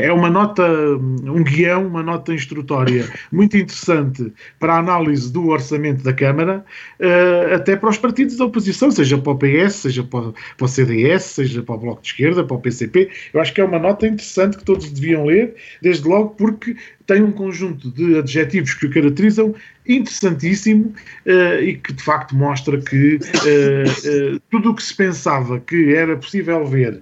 é 0.01 0.11
uma 0.11 0.29
nota, 0.29 0.63
um 0.63 1.43
guião, 1.43 1.87
uma 1.87 2.03
nota 2.03 2.33
instrutória 2.33 3.07
muito 3.31 3.57
interessante 3.57 4.33
para 4.59 4.75
a 4.75 4.79
análise 4.79 5.31
do 5.31 5.47
orçamento 5.47 6.03
da 6.03 6.13
Câmara, 6.13 6.63
uh, 6.99 7.55
até 7.55 7.75
para 7.75 7.89
os 7.89 7.97
partidos 7.97 8.37
da 8.37 8.45
oposição, 8.45 8.91
seja 8.91 9.17
para 9.17 9.31
o 9.31 9.37
PS, 9.37 9.73
seja 9.75 10.03
para, 10.03 10.31
para 10.57 10.65
o 10.65 10.67
CDS, 10.67 11.23
seja 11.23 11.63
para 11.63 11.75
o 11.75 11.77
Bloco 11.77 12.01
de 12.01 12.09
Esquerda, 12.09 12.43
para 12.43 12.57
o 12.57 12.59
PCP. 12.59 13.09
Eu 13.33 13.41
acho 13.41 13.53
que 13.53 13.61
é 13.61 13.63
uma 13.63 13.79
nota 13.79 14.07
interessante 14.07 14.57
que 14.57 14.63
todos 14.63 14.89
deviam 14.91 15.25
ler, 15.25 15.55
desde 15.81 16.07
logo 16.07 16.29
porque 16.31 16.75
tem 17.09 17.23
um 17.23 17.31
conjunto 17.31 17.89
de 17.89 18.19
adjetivos 18.19 18.75
que 18.75 18.85
o 18.85 18.89
caracterizam 18.91 19.55
interessantíssimo 19.87 20.93
uh, 21.25 21.59
e 21.59 21.75
que 21.75 21.91
de 21.91 22.03
facto 22.03 22.35
mostra 22.35 22.79
que 22.79 23.15
uh, 23.15 24.35
uh, 24.35 24.39
tudo 24.51 24.69
o 24.69 24.75
que 24.75 24.83
se 24.83 24.95
pensava 24.95 25.59
que 25.59 25.95
era 25.95 26.15
possível 26.15 26.63
ver 26.67 27.01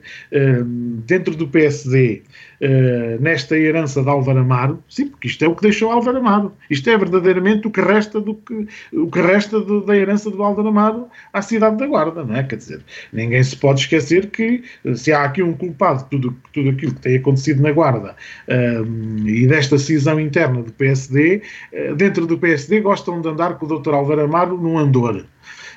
dentro 1.05 1.35
do 1.35 1.45
PSD 1.45 2.21
uh, 2.61 3.21
nesta 3.21 3.57
herança 3.57 4.01
de 4.01 4.09
Álvaro 4.09 4.39
Amaro, 4.39 4.83
sim, 4.89 5.07
porque 5.07 5.27
isto 5.27 5.43
é 5.43 5.47
o 5.47 5.55
que 5.55 5.61
deixou 5.61 5.91
Álvaro 5.91 6.17
Amaro. 6.17 6.53
Isto 6.69 6.89
é 6.89 6.97
verdadeiramente 6.97 7.67
o 7.67 7.71
que 7.71 7.81
resta, 7.81 8.19
do 8.19 8.35
que, 8.35 8.67
o 8.93 9.09
que 9.09 9.21
resta 9.21 9.59
do, 9.59 9.81
da 9.81 9.95
herança 9.95 10.29
do 10.29 10.41
Álvaro 10.41 10.67
Amaro 10.67 11.07
à 11.33 11.41
cidade 11.41 11.77
da 11.77 11.87
Guarda, 11.87 12.23
não 12.23 12.35
é? 12.35 12.43
Quer 12.43 12.57
dizer, 12.57 12.81
ninguém 13.13 13.43
se 13.43 13.55
pode 13.55 13.81
esquecer 13.81 14.27
que 14.27 14.63
eh, 14.85 14.95
se 14.95 15.11
há 15.11 15.23
aqui 15.23 15.43
um 15.43 15.53
culpado 15.53 16.03
de 16.03 16.09
tudo, 16.09 16.35
tudo 16.53 16.69
aquilo 16.69 16.93
que 16.93 17.01
tem 17.01 17.17
acontecido 17.17 17.61
na 17.61 17.71
Guarda 17.71 18.15
uh, 18.47 19.27
e 19.27 19.47
desta 19.47 19.77
cisão 19.77 20.19
interna 20.19 20.61
do 20.61 20.71
PSD, 20.73 21.41
uh, 21.73 21.95
dentro 21.95 22.25
do 22.25 22.37
PSD 22.37 22.81
gostam 22.81 23.21
de 23.21 23.27
andar 23.27 23.57
com 23.57 23.65
o 23.65 23.79
Dr. 23.79 23.93
Álvaro 23.93 24.21
Amaro 24.21 24.57
num 24.57 24.77
andor. 24.77 25.25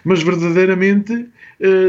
Mas 0.03 0.23
verdadeiramente 0.23 1.29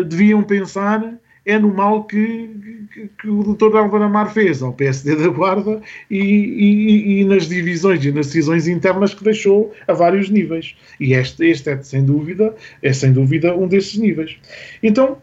deviam 0.06 0.44
pensar 0.44 1.02
é 1.46 1.58
no 1.58 1.74
mal 1.74 2.04
que, 2.04 2.88
que, 2.94 3.10
que 3.20 3.28
o 3.28 3.44
doutor 3.44 3.76
Álvaro 3.76 4.04
Amar 4.04 4.32
fez 4.32 4.62
ao 4.62 4.74
PSD 4.74 5.16
da 5.16 5.28
Guarda 5.28 5.82
e, 6.10 6.20
e, 6.20 7.22
e, 7.22 7.26
nas 7.26 7.48
divisões 7.48 8.04
e 8.06 8.12
nas 8.12 8.28
decisões 8.28 8.68
internas 8.68 9.14
que 9.14 9.24
deixou 9.24 9.74
a 9.88 9.94
vários 9.94 10.30
níveis. 10.30 10.76
E 11.00 11.14
este, 11.14 11.46
este 11.46 11.72
é, 11.72 11.82
sem 11.82 12.06
dúvida, 12.06 12.56
é 12.82 12.94
sem 12.94 13.12
dúvida 13.12 13.56
um 13.56 13.68
desses 13.68 13.98
níveis. 13.98 14.38
Então, 14.84 15.18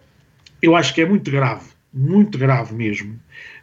eu 0.60 0.74
acho 0.74 0.92
que 0.94 1.00
é 1.00 1.06
muito 1.06 1.30
grave, 1.30 1.66
muito 1.94 2.36
grave 2.36 2.74
mesmo, 2.74 3.18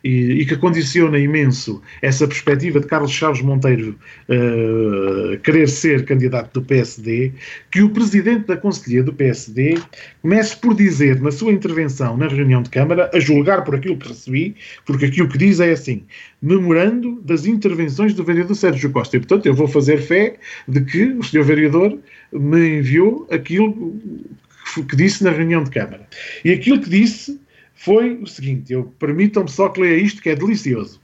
e, 0.06 0.42
e, 0.42 0.46
que 0.46 0.56
condiciona 0.56 1.18
imenso 1.18 1.82
essa 2.00 2.28
perspectiva 2.28 2.80
de 2.80 2.86
Carlos 2.86 3.12
Chaves 3.12 3.42
Monteiro 3.42 3.98
uh, 4.30 5.36
querer 5.40 5.68
ser 5.68 6.06
candidato 6.06 6.54
do 6.54 6.62
PSD, 6.62 7.32
que 7.72 7.82
o 7.82 7.90
presidente 7.90 8.46
da 8.46 8.56
Conselhia 8.56 9.02
do 9.02 9.12
PSD 9.12 9.80
comece 10.22 10.56
por 10.58 10.76
dizer 10.76 11.20
na 11.20 11.32
sua 11.32 11.52
intervenção 11.52 12.16
na 12.16 12.28
reunião 12.28 12.62
de 12.62 12.70
Câmara, 12.70 13.10
a 13.12 13.20
julgar 13.20 13.64
por 13.64 13.74
aquilo 13.74 13.98
que 13.98 14.08
recebi, 14.08 14.56
porque 14.86 15.06
aquilo 15.06 15.28
que 15.28 15.40
diz 15.40 15.60
é 15.60 15.72
assim, 15.72 16.04
memorando 16.40 17.20
das 17.26 17.48
intervenções 17.48 18.14
do 18.14 18.24
vereador 18.24 18.56
Sérgio 18.56 18.92
Costa. 18.92 19.18
E, 19.18 19.20
portanto, 19.20 19.48
eu 19.48 19.56
vou 19.56 19.68
fazer 19.68 19.98
fé 19.98 20.36
de 20.68 20.82
que 20.82 21.04
o 21.06 21.24
senhor 21.24 21.44
vereador 21.44 21.98
me 22.32 22.78
enviou 22.78 23.28
aquilo 23.32 24.00
que 24.88 24.96
disse 24.96 25.24
na 25.24 25.32
reunião 25.32 25.64
de 25.64 25.72
Câmara. 25.72 26.08
E 26.44 26.52
aquilo 26.52 26.80
que 26.80 26.90
disse 26.90 27.40
foi 27.76 28.16
o 28.16 28.26
seguinte: 28.26 28.74
eu 28.74 28.86
permitam-me 28.98 29.50
só 29.50 29.70
que 29.70 29.82
leia 29.82 30.02
isto, 30.02 30.22
que 30.22 30.30
é 30.30 30.36
delicioso. 30.36 31.00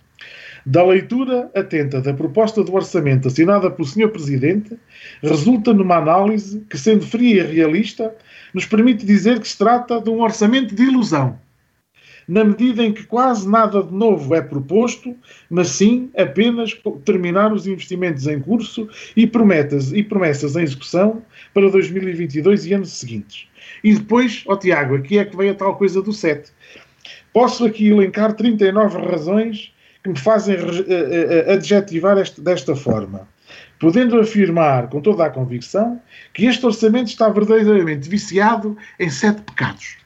Da 0.66 0.84
leitura 0.86 1.50
atenta 1.56 2.00
da 2.00 2.14
proposta 2.14 2.64
do 2.64 2.74
orçamento 2.74 3.28
assinada 3.28 3.70
pelo 3.70 3.88
Sr. 3.88 4.10
Presidente, 4.10 4.78
resulta 5.22 5.74
numa 5.74 5.98
análise 5.98 6.64
que, 6.70 6.78
sendo 6.78 7.06
fria 7.06 7.44
e 7.44 7.56
realista, 7.56 8.16
nos 8.54 8.66
permite 8.66 9.06
dizer 9.06 9.40
que 9.40 9.48
se 9.48 9.58
trata 9.58 10.00
de 10.00 10.10
um 10.10 10.22
orçamento 10.22 10.76
de 10.76 10.84
ilusão, 10.84 11.40
na 12.28 12.44
medida 12.44 12.84
em 12.84 12.94
que 12.94 13.04
quase 13.04 13.50
nada 13.50 13.82
de 13.82 13.94
novo 13.94 14.36
é 14.36 14.42
proposto, 14.42 15.16
mas 15.50 15.70
sim 15.70 16.12
apenas 16.16 16.80
terminar 17.04 17.52
os 17.52 17.66
investimentos 17.66 18.28
em 18.28 18.40
curso 18.40 18.88
e 19.16 19.26
promessas, 19.26 19.92
e 19.92 20.04
promessas 20.04 20.56
em 20.56 20.62
execução 20.62 21.24
para 21.54 21.70
2022 21.70 22.68
e 22.68 22.74
anos 22.74 22.92
seguintes. 22.92 23.48
E 23.84 23.94
depois, 23.94 24.44
ó 24.48 24.54
oh, 24.54 24.58
Tiago, 24.58 24.96
aqui 24.96 25.18
é 25.18 25.26
que 25.26 25.36
vem 25.36 25.50
a 25.50 25.56
tal 25.56 25.76
coisa 25.76 26.02
do 26.02 26.14
7. 26.14 26.52
Posso 27.34 27.66
aqui 27.66 27.90
elencar 27.90 28.34
39 28.34 29.00
razões 29.00 29.74
que 30.04 30.10
me 30.10 30.18
fazem 30.18 30.56
eh, 30.56 30.86
eh, 30.88 31.46
eh, 31.48 31.54
adjetivar 31.54 32.18
este, 32.18 32.42
desta 32.42 32.76
forma, 32.76 33.28
podendo 33.80 34.20
afirmar 34.20 34.90
com 34.90 35.00
toda 35.00 35.26
a 35.26 35.30
convicção 35.30 36.02
que 36.34 36.46
este 36.46 36.66
orçamento 36.66 37.08
está 37.08 37.30
verdadeiramente 37.30 38.10
viciado 38.10 38.78
em 39.00 39.10
sete 39.10 39.42
pecados. 39.42 39.98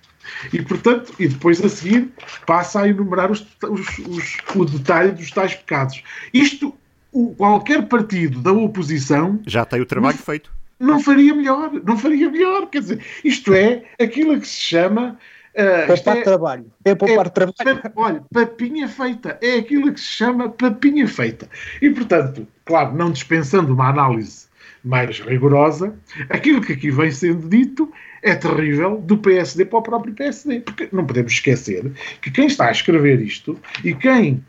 E, 0.52 0.62
portanto, 0.62 1.14
e 1.20 1.28
depois 1.28 1.64
a 1.64 1.70
seguir 1.70 2.10
passa 2.46 2.82
a 2.82 2.90
enumerar 2.90 3.32
os, 3.32 3.46
os, 3.64 4.00
os, 4.00 4.38
o 4.56 4.66
detalhe 4.66 5.12
dos 5.12 5.32
tais 5.32 5.56
pecados. 5.56 6.04
Isto, 6.34 6.76
o, 7.12 7.34
qualquer 7.36 7.88
partido 7.88 8.42
da 8.42 8.52
oposição. 8.52 9.40
Já 9.46 9.66
tem 9.66 9.82
o 9.82 9.86
trabalho 9.86 10.18
feito. 10.18 10.55
Não 10.80 11.00
faria 11.00 11.34
melhor, 11.34 11.72
não 11.84 11.98
faria 11.98 12.30
melhor. 12.30 12.68
Quer 12.68 12.82
dizer, 12.82 13.06
isto 13.24 13.54
é 13.54 13.84
aquilo 14.00 14.40
que 14.40 14.48
se 14.48 14.62
chama 14.62 15.18
Uh, 15.56 15.88
poupar 15.88 16.18
é, 16.18 16.22
trabalho. 16.22 16.66
É 16.84 16.96
poupar 16.96 17.28
é, 17.28 17.30
trabalho. 17.30 17.82
olha, 17.96 18.24
papinha 18.34 18.90
feita. 18.90 19.40
É 19.42 19.56
aquilo 19.56 19.94
que 19.94 20.02
se 20.02 20.08
chama 20.08 20.50
papinha 20.50 21.08
feita. 21.08 21.50
E, 21.82 21.90
portanto, 21.92 22.46
claro, 22.66 22.94
não 22.94 23.10
dispensando 23.10 23.74
uma 23.74 23.88
análise 23.88 24.48
mais 24.84 25.20
rigorosa, 25.20 25.96
aquilo 26.30 26.62
que 26.62 26.74
aqui 26.74 26.92
vem 26.92 27.10
sendo 27.10 27.48
dito 27.48 27.90
é 28.22 28.36
terrível 28.36 28.98
do 28.98 29.18
PSD 29.18 29.66
para 29.66 29.80
o 29.80 29.82
próprio 29.82 30.14
PSD. 30.14 30.60
Porque 30.60 30.90
não 30.92 31.06
podemos 31.06 31.32
esquecer 31.32 31.90
que 32.22 32.30
quem 32.30 32.48
está 32.48 32.68
a 32.68 32.72
escrever 32.72 33.22
isto 33.22 33.58
e 33.82 33.94
quem 33.96 34.44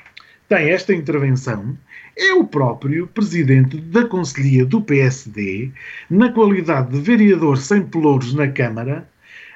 tem 0.49 0.71
esta 0.71 0.93
intervenção 0.93 1.79
é 2.17 2.33
o 2.33 2.45
próprio 2.45 3.07
presidente 3.09 3.77
da 3.77 4.07
Conselhia 4.07 4.65
do 4.65 4.81
PSD, 4.81 5.71
na 6.09 6.33
qualidade 6.33 6.91
de 6.91 7.01
vereador 7.01 7.59
sem 7.59 7.83
pelouros 7.83 8.33
na 8.33 8.49
Câmara, 8.49 9.09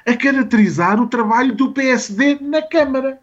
a 0.05 0.15
caracterizar 0.15 1.01
o 1.01 1.07
trabalho 1.07 1.55
do 1.55 1.71
PSD 1.71 2.37
na 2.39 2.61
Câmara. 2.61 3.19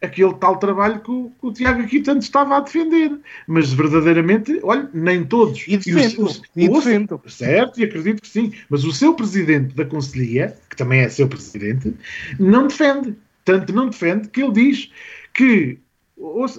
Aquele 0.00 0.32
tal 0.34 0.58
trabalho 0.58 1.00
que 1.00 1.10
o, 1.10 1.32
que 1.40 1.46
o 1.46 1.52
Tiago 1.52 1.82
aqui 1.82 2.00
tanto 2.00 2.22
estava 2.22 2.56
a 2.56 2.60
defender. 2.60 3.18
Mas 3.48 3.72
verdadeiramente, 3.72 4.60
olha, 4.62 4.88
nem 4.94 5.24
todos. 5.24 5.64
E 5.66 5.76
defendo. 5.76 6.30
E, 6.54 6.64
e 6.64 6.68
defendo. 6.68 7.20
Certo, 7.26 7.80
e 7.80 7.84
acredito 7.84 8.22
que 8.22 8.28
sim. 8.28 8.52
Mas 8.70 8.84
o 8.84 8.92
seu 8.92 9.12
presidente 9.14 9.74
da 9.74 9.84
Conselhia, 9.84 10.56
que 10.70 10.76
também 10.76 11.00
é 11.00 11.08
seu 11.08 11.26
presidente, 11.26 11.92
não 12.38 12.68
defende. 12.68 13.16
Tanto 13.44 13.72
não 13.72 13.88
defende 13.88 14.28
que 14.28 14.40
ele 14.40 14.52
diz 14.52 14.92
que 15.34 15.80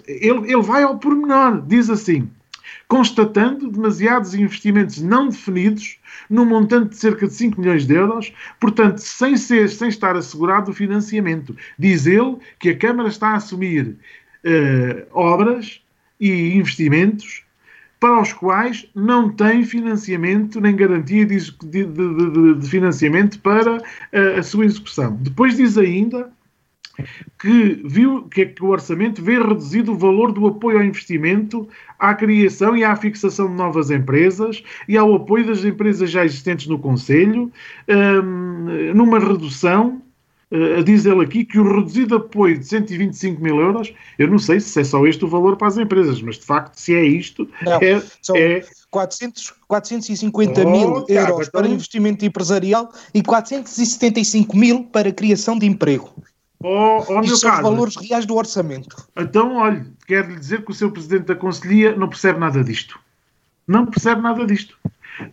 ele, 0.08 0.52
ele 0.52 0.62
vai 0.62 0.84
ao 0.84 0.98
pormenor, 0.98 1.62
diz 1.66 1.90
assim: 1.90 2.30
constatando 2.88 3.70
demasiados 3.70 4.34
investimentos 4.34 5.02
não 5.02 5.30
definidos 5.30 6.00
num 6.30 6.46
montante 6.46 6.90
de 6.90 6.98
cerca 6.98 7.28
de 7.28 7.34
5 7.34 7.60
milhões 7.60 7.86
de 7.86 7.94
euros, 7.94 8.34
portanto, 8.60 8.98
sem, 8.98 9.38
ser, 9.38 9.70
sem 9.70 9.90
estar 9.90 10.16
assegurado 10.16 10.72
o 10.72 10.74
financiamento. 10.74 11.56
Diz 11.78 12.06
ele 12.06 12.38
que 12.60 12.70
a 12.70 12.78
Câmara 12.78 13.10
está 13.10 13.30
a 13.30 13.36
assumir 13.36 13.96
uh, 14.44 15.08
obras 15.12 15.82
e 16.20 16.56
investimentos 16.56 17.44
para 18.00 18.22
os 18.22 18.32
quais 18.32 18.88
não 18.96 19.30
tem 19.30 19.64
financiamento 19.64 20.62
nem 20.62 20.76
garantia 20.76 21.26
de, 21.26 21.38
de, 21.38 21.86
de, 21.86 22.56
de 22.56 22.70
financiamento 22.70 23.40
para 23.40 23.78
uh, 23.78 24.40
a 24.40 24.44
sua 24.44 24.66
execução. 24.66 25.18
Depois 25.22 25.58
diz 25.58 25.78
ainda 25.78 26.32
que 27.40 27.82
viu 27.86 28.24
que, 28.24 28.46
que 28.46 28.64
o 28.64 28.68
orçamento 28.68 29.24
vê 29.24 29.40
reduzido 29.40 29.94
o 29.94 29.98
valor 29.98 30.34
do 30.34 30.46
apoio 30.46 30.78
ao 30.78 30.84
investimento, 30.84 31.68
à 31.98 32.14
criação 32.14 32.76
e 32.76 32.84
à 32.84 32.94
fixação 32.96 33.48
de 33.48 33.54
novas 33.54 33.90
empresas 33.90 34.62
e 34.88 34.98
ao 34.98 35.16
apoio 35.16 35.48
das 35.48 35.64
empresas 35.64 36.12
já 36.12 36.26
existentes 36.26 36.68
no 36.68 36.78
Conselho, 36.78 37.52
um, 37.88 38.94
numa 38.94 39.20
redução 39.20 40.02
Uh, 40.52 40.84
diz 40.84 41.06
ele 41.06 41.24
aqui 41.24 41.46
que 41.46 41.60
o 41.60 41.76
reduzido 41.76 42.16
apoio 42.16 42.58
de 42.58 42.66
125 42.66 43.40
mil 43.40 43.60
euros, 43.60 43.94
eu 44.18 44.28
não 44.28 44.40
sei 44.40 44.60
se 44.60 44.82
é 44.82 44.84
só 44.84 45.06
este 45.06 45.24
o 45.24 45.28
valor 45.28 45.56
para 45.58 45.68
as 45.68 45.78
empresas, 45.78 46.20
mas 46.24 46.40
de 46.40 46.46
facto, 46.46 46.74
se 46.76 46.96
é 46.96 47.04
isto, 47.04 47.48
não, 47.64 47.74
é, 47.74 48.02
são 48.20 48.36
é... 48.36 48.64
400, 48.90 49.54
450 49.68 50.62
oh, 50.66 50.72
mil 50.72 51.06
euros 51.08 51.48
então... 51.48 51.62
para 51.62 51.68
investimento 51.68 52.26
empresarial 52.26 52.92
e 53.14 53.22
475 53.22 54.58
mil 54.58 54.86
para 54.86 55.12
criação 55.12 55.56
de 55.56 55.68
emprego. 55.68 56.12
Oh, 56.62 57.04
oh, 57.08 57.22
Isto 57.22 57.38
são 57.38 57.54
os 57.54 57.62
valores 57.62 57.96
reais 57.96 58.26
do 58.26 58.36
orçamento. 58.36 59.08
Então, 59.16 59.56
olha, 59.56 59.86
quero 60.06 60.30
lhe 60.30 60.40
dizer 60.40 60.66
que 60.66 60.72
o 60.72 60.74
seu 60.74 60.92
presidente 60.92 61.26
da 61.26 61.36
Conselhia 61.36 61.96
não 61.96 62.10
percebe 62.10 62.40
nada 62.40 62.64
disto. 62.64 63.00
Não 63.66 63.86
percebe 63.86 64.22
nada 64.22 64.46
disto. 64.46 64.78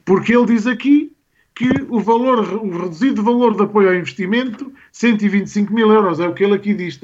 Porque 0.05 0.36
ele 0.36 0.47
diz 0.47 0.66
aqui 0.66 1.15
que 1.56 1.70
o 1.88 1.98
valor, 2.00 2.40
o 2.62 2.82
reduzido 2.82 3.22
valor 3.22 3.56
de 3.56 3.62
apoio 3.62 3.88
ao 3.88 3.94
investimento, 3.94 4.70
125 4.92 5.72
mil 5.72 5.90
euros, 5.90 6.20
é 6.20 6.28
o 6.28 6.34
que 6.34 6.44
ele 6.44 6.54
aqui 6.54 6.74
diz. 6.74 7.00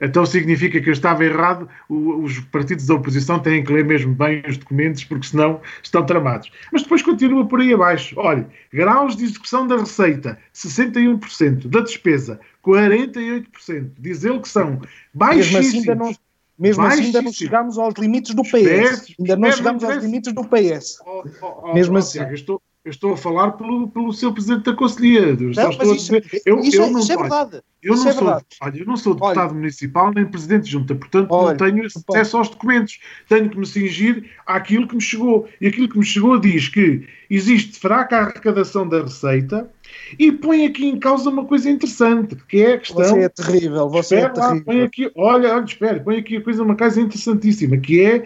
Então 0.00 0.24
significa 0.24 0.80
que 0.80 0.88
eu 0.88 0.92
estava 0.92 1.24
errado, 1.24 1.68
os 1.88 2.38
partidos 2.38 2.86
da 2.86 2.94
oposição 2.94 3.40
têm 3.40 3.64
que 3.64 3.72
ler 3.72 3.84
mesmo 3.84 4.14
bem 4.14 4.44
os 4.48 4.56
documentos, 4.58 5.02
porque 5.02 5.26
senão 5.26 5.60
estão 5.82 6.06
tramados. 6.06 6.52
Mas 6.72 6.84
depois 6.84 7.02
continua 7.02 7.48
por 7.48 7.60
aí 7.60 7.74
abaixo. 7.74 8.14
Olha, 8.16 8.48
graus 8.72 9.16
de 9.16 9.24
execução 9.24 9.66
da 9.66 9.76
receita, 9.76 10.38
61%, 10.54 11.66
da 11.66 11.80
despesa, 11.80 12.38
48%. 12.64 13.90
Diz 13.98 14.24
ele 14.24 14.38
que 14.38 14.48
são 14.48 14.80
baixíssimos. 15.12 15.52
Mesmo 15.52 15.58
assim 15.58 15.78
ainda 15.78 15.94
não, 15.96 16.14
Mesmo 16.56 16.84
assim, 16.84 17.02
ainda 17.02 17.22
não 17.22 17.32
chegámos 17.32 17.76
aos 17.76 17.94
limites 17.98 18.34
do 18.34 18.42
PS. 18.42 18.54
Espere, 18.54 19.16
ainda 19.18 19.36
não 19.36 19.50
chegámos 19.50 19.82
aos 19.82 19.96
limites 19.96 20.32
do 20.32 20.44
PS. 20.44 20.98
Oh, 21.04 21.24
oh, 21.42 21.60
oh, 21.64 21.74
Mesmo 21.74 21.98
assim. 21.98 22.18
Tiago, 22.18 22.34
estou, 22.34 22.62
eu 22.86 22.90
estou 22.90 23.14
a 23.14 23.16
falar 23.16 23.50
pelo, 23.52 23.88
pelo 23.88 24.12
seu 24.12 24.32
presidente 24.32 24.62
da 24.62 24.72
Conselhia. 24.72 25.34
Não, 25.34 25.50
estou 25.50 25.92
a 25.92 25.96
dizer, 25.96 26.24
eu, 26.46 26.60
isso, 26.60 26.76
eu 26.76 26.84
é, 26.84 26.90
não, 26.90 27.00
isso 27.00 27.12
é 27.12 27.16
verdade. 27.16 27.62
Eu 27.82 27.96
não, 27.96 28.08
é 28.08 28.12
sou, 28.12 28.28
olha, 28.28 28.78
eu 28.78 28.86
não 28.86 28.96
sou 28.96 29.14
deputado 29.14 29.48
olha, 29.48 29.54
municipal 29.54 30.12
nem 30.14 30.24
presidente 30.24 30.66
de 30.66 30.70
junta, 30.70 30.94
portanto 30.94 31.26
olha, 31.32 31.50
não 31.50 31.56
tenho 31.56 31.84
acesso 31.84 32.36
aos 32.36 32.48
documentos. 32.48 33.00
Tenho 33.28 33.50
que 33.50 33.58
me 33.58 33.66
cingir 33.66 34.30
àquilo 34.46 34.86
que 34.86 34.94
me 34.94 35.00
chegou. 35.00 35.48
E 35.60 35.66
aquilo 35.66 35.88
que 35.88 35.98
me 35.98 36.04
chegou 36.04 36.38
diz 36.38 36.68
que 36.68 37.08
existe 37.28 37.76
fraca 37.76 38.18
arrecadação 38.18 38.88
da 38.88 39.02
receita 39.02 39.68
e 40.16 40.30
põe 40.30 40.64
aqui 40.66 40.86
em 40.86 40.96
causa 40.96 41.28
uma 41.28 41.44
coisa 41.44 41.68
interessante, 41.68 42.36
que 42.48 42.58
é 42.58 42.74
a 42.74 42.78
questão. 42.78 43.04
Você 43.04 43.18
é 43.18 43.28
terrível, 43.28 43.88
você 43.88 44.14
é 44.14 44.28
terrível. 44.28 44.58
Lá, 44.58 44.64
põe 44.64 44.82
aqui, 44.82 45.10
olha, 45.16 45.56
olha, 45.56 45.64
espere, 45.64 45.98
põe 45.98 46.18
aqui 46.18 46.36
a 46.36 46.40
coisa, 46.40 46.62
uma 46.62 46.76
coisa 46.76 47.00
interessantíssima, 47.00 47.78
que 47.78 48.00
é 48.00 48.24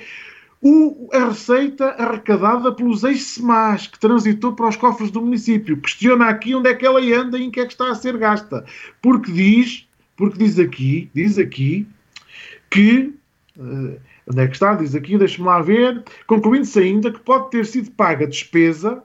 o, 0.62 1.09
a 1.12 1.28
receita 1.28 1.91
arrecadada 1.93 2.73
pelos 2.73 3.03
ex-SEMAS, 3.03 3.87
que 3.87 3.99
transitou 3.99 4.53
para 4.53 4.69
os 4.69 4.77
cofres 4.77 5.11
do 5.11 5.23
município. 5.23 5.81
Questiona 5.81 6.27
aqui 6.27 6.55
onde 6.55 6.69
é 6.69 6.74
que 6.74 6.85
ela 6.85 7.01
anda 7.01 7.39
e 7.39 7.45
em 7.45 7.51
que 7.51 7.61
é 7.61 7.66
que 7.66 7.73
está 7.73 7.91
a 7.91 7.95
ser 7.95 8.19
gasta. 8.19 8.65
Porque 9.01 9.32
diz, 9.32 9.89
porque 10.16 10.39
diz 10.39 10.59
aqui, 10.59 11.11
diz 11.15 11.39
aqui, 11.39 11.87
que. 12.69 13.15
Uh, 13.57 13.99
onde 14.31 14.43
é 14.43 14.47
que 14.47 14.53
está? 14.53 14.74
Diz 14.74 14.95
aqui, 14.95 15.16
deixa-me 15.16 15.47
lá 15.47 15.62
ver. 15.62 16.05
Concluindo-se 16.27 16.78
ainda 16.78 17.11
que 17.11 17.20
pode 17.20 17.51
ter 17.51 17.65
sido 17.65 17.91
paga 17.93 18.27
despesa 18.27 19.03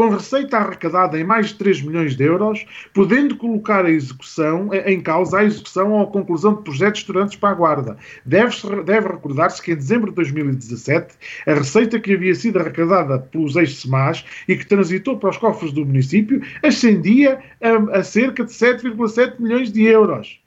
com 0.00 0.08
receita 0.08 0.56
arrecadada 0.56 1.20
em 1.20 1.24
mais 1.24 1.48
de 1.48 1.56
3 1.56 1.82
milhões 1.82 2.16
de 2.16 2.24
euros, 2.24 2.64
podendo 2.94 3.36
colocar 3.36 3.84
a 3.84 3.90
execução, 3.90 4.70
em 4.72 4.98
causa 4.98 5.40
a 5.40 5.44
execução 5.44 5.92
ou 5.92 6.00
a 6.00 6.06
conclusão 6.06 6.54
de 6.54 6.62
projetos 6.62 7.02
estudantes 7.02 7.36
para 7.36 7.50
a 7.50 7.54
Guarda. 7.54 7.98
Deve, 8.24 8.56
deve 8.82 9.08
recordar-se 9.08 9.60
que 9.60 9.72
em 9.72 9.76
dezembro 9.76 10.08
de 10.08 10.16
2017, 10.16 11.16
a 11.46 11.52
receita 11.52 12.00
que 12.00 12.14
havia 12.14 12.34
sido 12.34 12.58
arrecadada 12.58 13.18
pelos 13.18 13.56
ex-SEMAS 13.56 14.24
e 14.48 14.56
que 14.56 14.64
transitou 14.64 15.18
para 15.18 15.28
os 15.28 15.36
cofres 15.36 15.70
do 15.70 15.84
município 15.84 16.40
ascendia 16.62 17.38
a, 17.60 17.98
a 17.98 18.02
cerca 18.02 18.42
de 18.42 18.52
7,7 18.52 19.38
milhões 19.38 19.70
de 19.70 19.82
euros 19.82 20.40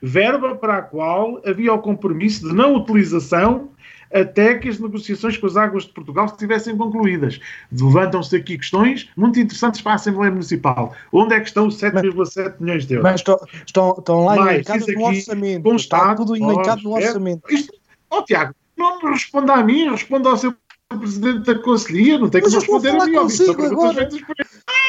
verba 0.00 0.54
para 0.54 0.78
a 0.78 0.82
qual 0.82 1.42
havia 1.44 1.72
o 1.72 1.80
compromisso 1.80 2.48
de 2.48 2.54
não 2.54 2.76
utilização 2.76 3.70
até 4.12 4.54
que 4.56 4.68
as 4.68 4.78
negociações 4.78 5.36
com 5.36 5.46
as 5.46 5.56
águas 5.56 5.84
de 5.84 5.90
Portugal 5.90 6.26
estivessem 6.26 6.76
concluídas. 6.76 7.40
Levantam-se 7.72 8.36
aqui 8.36 8.58
questões 8.58 9.08
muito 9.16 9.38
interessantes 9.38 9.80
para 9.80 9.92
a 9.92 9.94
Assembleia 9.96 10.30
Municipal. 10.30 10.94
Onde 11.12 11.34
é 11.34 11.40
que 11.40 11.48
estão 11.48 11.66
os 11.66 11.78
7,7 11.80 12.54
milhões 12.60 12.86
de 12.86 12.94
euros? 12.94 13.10
Mas 13.10 13.20
estão, 13.20 13.38
estão, 13.66 13.94
estão 13.98 14.24
lá 14.24 14.36
elencados 14.36 14.86
no 14.86 15.04
orçamento. 15.04 15.76
Está 15.76 16.14
tudo 16.14 16.36
elencado 16.36 16.82
no 16.82 16.94
orçamento. 16.94 17.42
É, 17.48 17.54
isto, 17.54 17.72
oh, 18.10 18.22
Tiago, 18.22 18.54
não 18.76 19.02
me 19.02 19.10
responda 19.10 19.54
a 19.54 19.62
mim, 19.62 19.90
responda 19.90 20.30
ao 20.30 20.36
seu 20.36 20.54
presidente 20.96 21.40
da 21.40 21.58
Conselhia, 21.58 22.18
não 22.18 22.30
tem 22.30 22.42
que 22.42 22.48
responder 22.48 22.90
a 22.90 23.04
mim. 23.04 23.12
Consigo 23.12 23.62
agora. 23.62 24.08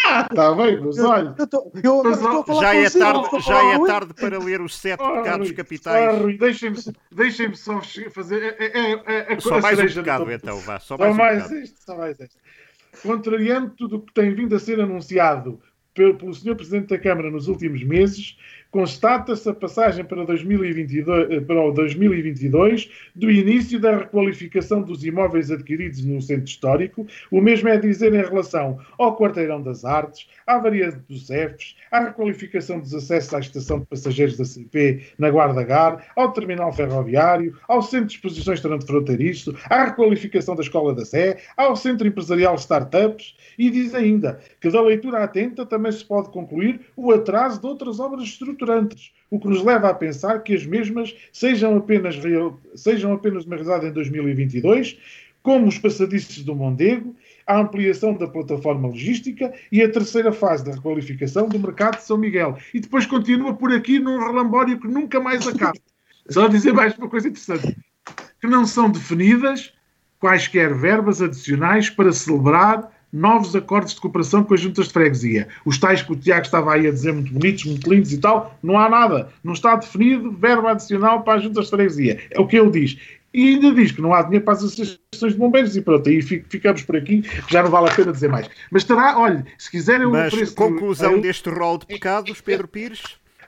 Ah, 0.06 0.28
está 0.32 0.56
bem, 0.56 0.80
mas 0.80 0.98
olha. 1.00 1.36
Eu 1.38 1.48
tô, 1.48 1.72
eu, 1.84 2.04
mas, 2.04 2.20
já, 2.60 2.76
é 2.76 2.90
tarde, 2.90 3.42
já 3.42 3.74
é 3.74 3.86
tarde 3.86 4.14
para 4.14 4.40
ler 4.40 4.62
os 4.62 4.78
sete 4.78 5.04
oh, 5.04 5.18
pecados 5.18 5.52
capitais. 5.52 6.22
Oh, 6.22 6.38
Deixem-me 6.38 6.78
deixem 7.12 7.54
só 7.54 7.82
fazer. 8.12 8.56
É, 8.58 8.66
é, 8.66 8.92
é, 9.06 9.34
é 9.34 9.40
só 9.40 9.60
mais 9.60 9.78
um 9.78 10.02
pecado, 10.02 10.32
então, 10.32 10.58
vá. 10.60 10.80
Só 10.80 10.98
mais, 10.98 11.10
só 11.10 11.14
um 11.14 11.18
mais 11.18 11.52
isto, 11.52 11.80
só 11.86 11.98
mais 11.98 12.20
isto. 12.20 12.38
Contrariando 13.04 13.72
tudo 13.78 13.98
o 13.98 14.02
que 14.02 14.14
tem 14.14 14.34
vindo 14.34 14.56
a 14.56 14.60
ser 14.60 14.80
anunciado 14.80 15.62
pelo, 15.94 16.16
pelo 16.16 16.34
Sr. 16.34 16.56
Presidente 16.56 16.88
da 16.88 16.98
Câmara 16.98 17.30
nos 17.30 17.48
últimos 17.48 17.84
meses, 17.84 18.38
constata-se 18.72 19.50
a 19.50 19.54
passagem 19.54 20.06
para, 20.06 20.26
2022, 20.26 21.32
eh, 21.32 21.40
para 21.42 21.62
o 21.62 21.72
2022 21.72 22.90
do 23.16 23.30
início 23.30 23.80
da 23.80 23.98
requalificação 23.98 24.82
dos 24.82 25.04
imóveis 25.04 25.52
adquiridos 25.52 26.04
no 26.04 26.22
centro 26.22 26.46
histórico. 26.46 27.08
O 27.32 27.42
mesmo 27.42 27.68
é 27.70 27.78
dizer 27.78 28.14
em 28.14 28.24
relação 28.24 28.80
ao 28.98 29.18
Quarteirão 29.18 29.62
das 29.62 29.84
Artes, 29.84 30.28
à 30.46 30.58
variante 30.60 30.98
dos 31.10 31.28
CEFs, 31.28 31.76
à 31.92 32.06
requalificação 32.06 32.80
dos 32.80 32.94
acessos 32.94 33.34
à 33.34 33.40
estação 33.40 33.80
de 33.80 33.86
passageiros 33.88 34.38
da 34.38 34.46
CP 34.46 35.04
na 35.18 35.30
Guarda 35.32 35.64
Gar, 35.64 36.06
ao 36.16 36.32
terminal 36.32 36.72
ferroviário, 36.72 37.58
ao 37.68 37.82
centro 37.82 38.08
de 38.08 38.14
exposições 38.16 38.62
transfronteiriço, 38.62 39.56
à 39.70 39.86
requalificação 39.86 40.56
da 40.56 40.62
Escola 40.62 40.94
da 40.94 41.06
Sé, 41.06 41.38
ao 41.58 41.76
centro 41.76 42.08
empresarial 42.08 42.56
Startups 42.56 43.36
e 43.60 43.70
diz 43.70 43.94
ainda 43.94 44.40
que 44.62 44.70
da 44.70 44.82
leitura 44.82 45.22
atenta 45.22 45.66
também 45.66 45.92
se 45.92 46.06
pode 46.06 46.30
concluir 46.30 46.80
o 46.96 47.12
atraso 47.12 47.60
de 47.60 47.68
outras 47.68 48.00
obras 48.00 48.24
estruturantes, 48.24 49.12
o 49.30 49.38
que 49.38 49.50
nos 49.50 49.62
leva 49.62 49.90
a 49.90 49.94
pensar 49.94 50.40
que 50.40 50.56
as 50.56 50.66
mesmas 50.66 51.14
sejam 51.34 51.76
apenas, 51.76 52.16
real, 52.16 52.58
sejam 52.74 53.12
apenas 53.12 53.46
uma 53.46 53.58
realidade 53.58 53.88
em 53.88 53.92
2022, 53.92 54.98
como 55.44 55.68
os 55.68 55.78
passadiços 55.78 56.44
do 56.44 56.56
Mondego 56.56 57.14
a 57.46 57.58
ampliação 57.58 58.14
da 58.14 58.28
plataforma 58.28 58.88
logística 58.88 59.52
e 59.72 59.82
a 59.82 59.92
terceira 59.92 60.32
fase 60.32 60.64
da 60.64 60.72
requalificação 60.72 61.50
do 61.50 61.58
mercado 61.58 61.98
de 61.98 62.04
São 62.04 62.16
Miguel. 62.16 62.56
E 62.72 62.80
depois 62.80 63.08
continua 63.08 63.56
por 63.56 63.74
aqui 63.74 63.98
num 63.98 64.20
relambório 64.20 64.80
que 64.80 64.88
nunca 64.88 65.20
mais 65.20 65.48
acaba. 65.48 65.74
Só 66.30 66.48
dizer 66.48 66.74
mais 66.74 66.96
uma 66.96 67.10
coisa 67.10 67.28
interessante: 67.28 67.76
que 68.40 68.46
não 68.46 68.68
são 68.68 68.92
definidas 68.92 69.74
quaisquer 70.20 70.76
verbas 70.76 71.24
adicionais 71.24 71.90
para 71.90 72.12
celebrar 72.12 72.99
novos 73.12 73.56
acordos 73.56 73.94
de 73.94 74.02
cooperação 74.02 74.44
com 74.44 74.54
as 74.54 74.62
juntas 74.62 74.88
de 74.88 74.94
freguesia. 74.94 75.48
Os 75.66 75.78
tais 75.78 76.02
que 76.02 76.12
o 76.12 76.16
Tiago 76.16 76.46
estava 76.46 76.74
aí 76.74 76.88
a 76.88 76.92
dizer 76.92 77.14
muito 77.14 77.34
bonitos, 77.34 77.66
muito 77.66 77.90
lindos 77.90 78.14
e 78.14 78.18
tal, 78.18 78.58
não 78.62 78.78
há 78.78 78.90
nada. 78.90 79.30
Não 79.44 79.54
está 79.54 79.76
definido 79.76 80.32
verbo 80.32 80.68
adicional 80.68 81.24
para 81.24 81.38
as 81.38 81.44
juntas 81.44 81.66
de 81.66 81.72
freguesia. 81.72 82.20
É 82.32 82.40
o 82.40 82.48
que 82.48 82.58
ele 82.58 82.70
diz. 82.72 82.98
E 83.34 83.50
ainda 83.50 83.72
diz 83.74 83.92
que 83.92 84.02
não 84.02 84.14
há 84.14 84.24
dinheiro 84.24 84.44
para 84.44 84.56
as 84.56 84.64
associações 84.64 85.34
de 85.34 85.38
bombeiros 85.38 85.76
e 85.76 85.82
pronto, 85.82 86.10
aí 86.10 86.22
ficamos 86.22 86.82
por 86.82 86.96
aqui, 86.96 87.24
já 87.48 87.62
não 87.62 87.70
vale 87.70 87.90
a 87.90 87.94
pena 87.94 88.12
dizer 88.12 88.28
mais. 88.28 88.50
Mas 88.72 88.84
terá, 88.84 89.20
olha, 89.20 89.46
se 89.58 89.70
quiserem 89.70 90.08
Mas 90.08 90.52
conclusão 90.52 91.14
eu... 91.14 91.22
deste 91.22 91.48
rol 91.50 91.78
de 91.78 91.86
pecados, 91.86 92.42
Pedro 92.42 92.68
Pires? 92.68 93.04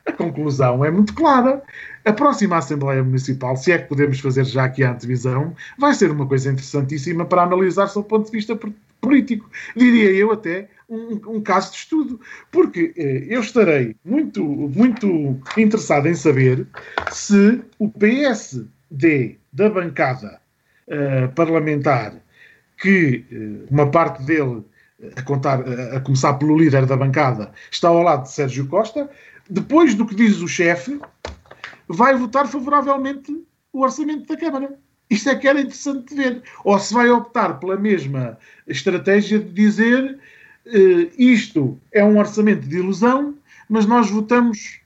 A 0.05 0.11
conclusão 0.11 0.83
é 0.85 0.91
muito 0.91 1.13
clara. 1.13 1.63
A 2.03 2.13
próxima 2.13 2.57
Assembleia 2.57 3.03
Municipal, 3.03 3.55
se 3.55 3.71
é 3.71 3.77
que 3.77 3.87
podemos 3.87 4.19
fazer 4.19 4.45
já 4.45 4.65
aqui 4.65 4.83
a 4.83 4.91
antevisão, 4.91 5.55
vai 5.77 5.93
ser 5.93 6.11
uma 6.11 6.25
coisa 6.25 6.51
interessantíssima 6.51 7.25
para 7.25 7.43
analisar 7.43 7.87
sob 7.87 8.07
ponto 8.07 8.25
de 8.25 8.31
vista 8.31 8.57
político. 8.99 9.49
Diria 9.75 10.11
eu 10.11 10.31
até 10.31 10.67
um, 10.91 11.37
um 11.37 11.41
caso 11.41 11.71
de 11.71 11.77
estudo. 11.77 12.19
Porque 12.51 12.93
eh, 12.97 13.25
eu 13.27 13.41
estarei 13.41 13.95
muito, 14.03 14.43
muito 14.43 15.39
interessado 15.57 16.07
em 16.07 16.13
saber 16.13 16.67
se 17.11 17.61
o 17.79 17.89
PSD 17.89 19.37
da 19.53 19.69
bancada 19.69 20.39
uh, 20.87 21.31
parlamentar, 21.33 22.13
que 22.77 23.25
uh, 23.31 23.73
uma 23.73 23.89
parte 23.89 24.23
dele, 24.23 24.63
a, 25.15 25.21
contar, 25.23 25.61
a 25.95 25.99
começar 25.99 26.33
pelo 26.35 26.57
líder 26.57 26.85
da 26.85 26.95
bancada, 26.95 27.51
está 27.69 27.89
ao 27.89 28.03
lado 28.03 28.23
de 28.23 28.31
Sérgio 28.31 28.67
Costa, 28.67 29.09
depois 29.49 29.95
do 29.95 30.05
que 30.05 30.15
diz 30.15 30.41
o 30.41 30.47
chefe, 30.47 30.99
vai 31.91 32.15
votar 32.15 32.47
favoravelmente 32.47 33.31
o 33.73 33.81
orçamento 33.81 34.27
da 34.27 34.37
Câmara. 34.37 34.77
Isto 35.09 35.29
é 35.29 35.35
que 35.35 35.47
era 35.47 35.59
interessante 35.59 36.09
de 36.09 36.15
ver. 36.15 36.43
Ou 36.63 36.79
se 36.79 36.93
vai 36.93 37.09
optar 37.09 37.59
pela 37.59 37.75
mesma 37.75 38.37
estratégia 38.67 39.39
de 39.39 39.51
dizer 39.51 40.17
uh, 40.65 41.11
isto 41.17 41.79
é 41.91 42.03
um 42.03 42.17
orçamento 42.17 42.67
de 42.67 42.77
ilusão, 42.77 43.35
mas 43.69 43.85
nós 43.85 44.09
votamos 44.09 44.79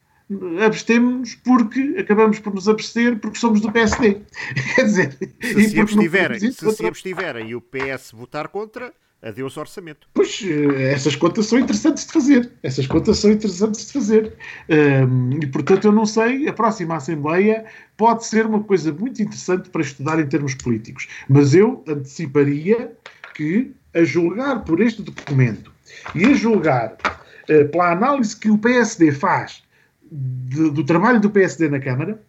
abstemos 0.65 1.36
porque 1.36 1.95
acabamos 1.99 2.40
por 2.40 2.53
nos 2.53 2.68
abster 2.68 3.19
porque 3.19 3.38
somos 3.38 3.61
do 3.61 3.72
PSD. 3.72 4.22
Quer 4.76 4.86
dizer, 4.86 5.18
se 5.41 5.69
se 5.69 5.80
abstiverem, 5.80 6.40
se, 6.40 6.52
se 6.52 6.86
abstiverem 6.86 7.49
e 7.49 7.56
o 7.56 7.61
PS 7.61 8.11
votar 8.11 8.48
contra, 8.48 8.91
adeus 9.26 9.57
orçamento. 9.57 10.07
Pois, 10.14 10.41
eh, 10.45 10.93
essas 10.93 11.15
contas 11.15 11.47
são 11.47 11.57
interessantes 11.57 12.06
de 12.06 12.14
fazer. 12.14 12.52
Essas 12.61 12.85
contas 12.85 13.18
são 13.18 13.31
interessantes 13.31 13.88
de 13.88 13.93
fazer. 13.93 14.34
Um, 14.69 15.39
e, 15.41 15.47
portanto, 15.47 15.85
eu 15.85 15.91
não 15.91 16.06
sei, 16.06 16.47
a 16.47 16.53
próxima 16.53 16.95
Assembleia 16.95 17.65
pode 17.97 18.26
ser 18.26 18.45
uma 18.45 18.64
coisa 18.64 18.93
muito 18.93 19.22
interessante 19.22 19.69
para 19.69 19.81
estudar 19.81 20.19
em 20.19 20.27
termos 20.27 20.53
políticos. 20.53 21.07
Mas 21.27 21.56
eu 21.56 21.84
anteciparia 21.88 22.91
que, 23.34 23.73
a 23.93 24.03
julgar 24.03 24.64
por 24.64 24.80
este 24.80 25.02
documento 25.02 25.73
e 26.14 26.26
a 26.26 26.34
julgar 26.34 26.93
uh, 26.93 27.68
pela 27.69 27.91
análise 27.91 28.38
que 28.38 28.52
o 28.52 28.57
PSD 28.60 29.11
faz 29.11 29.64
de, 30.11 30.69
do 30.69 30.84
trabalho 30.84 31.19
do 31.19 31.31
PSD 31.31 31.68
na 31.68 31.80
Câmara, 31.80 32.22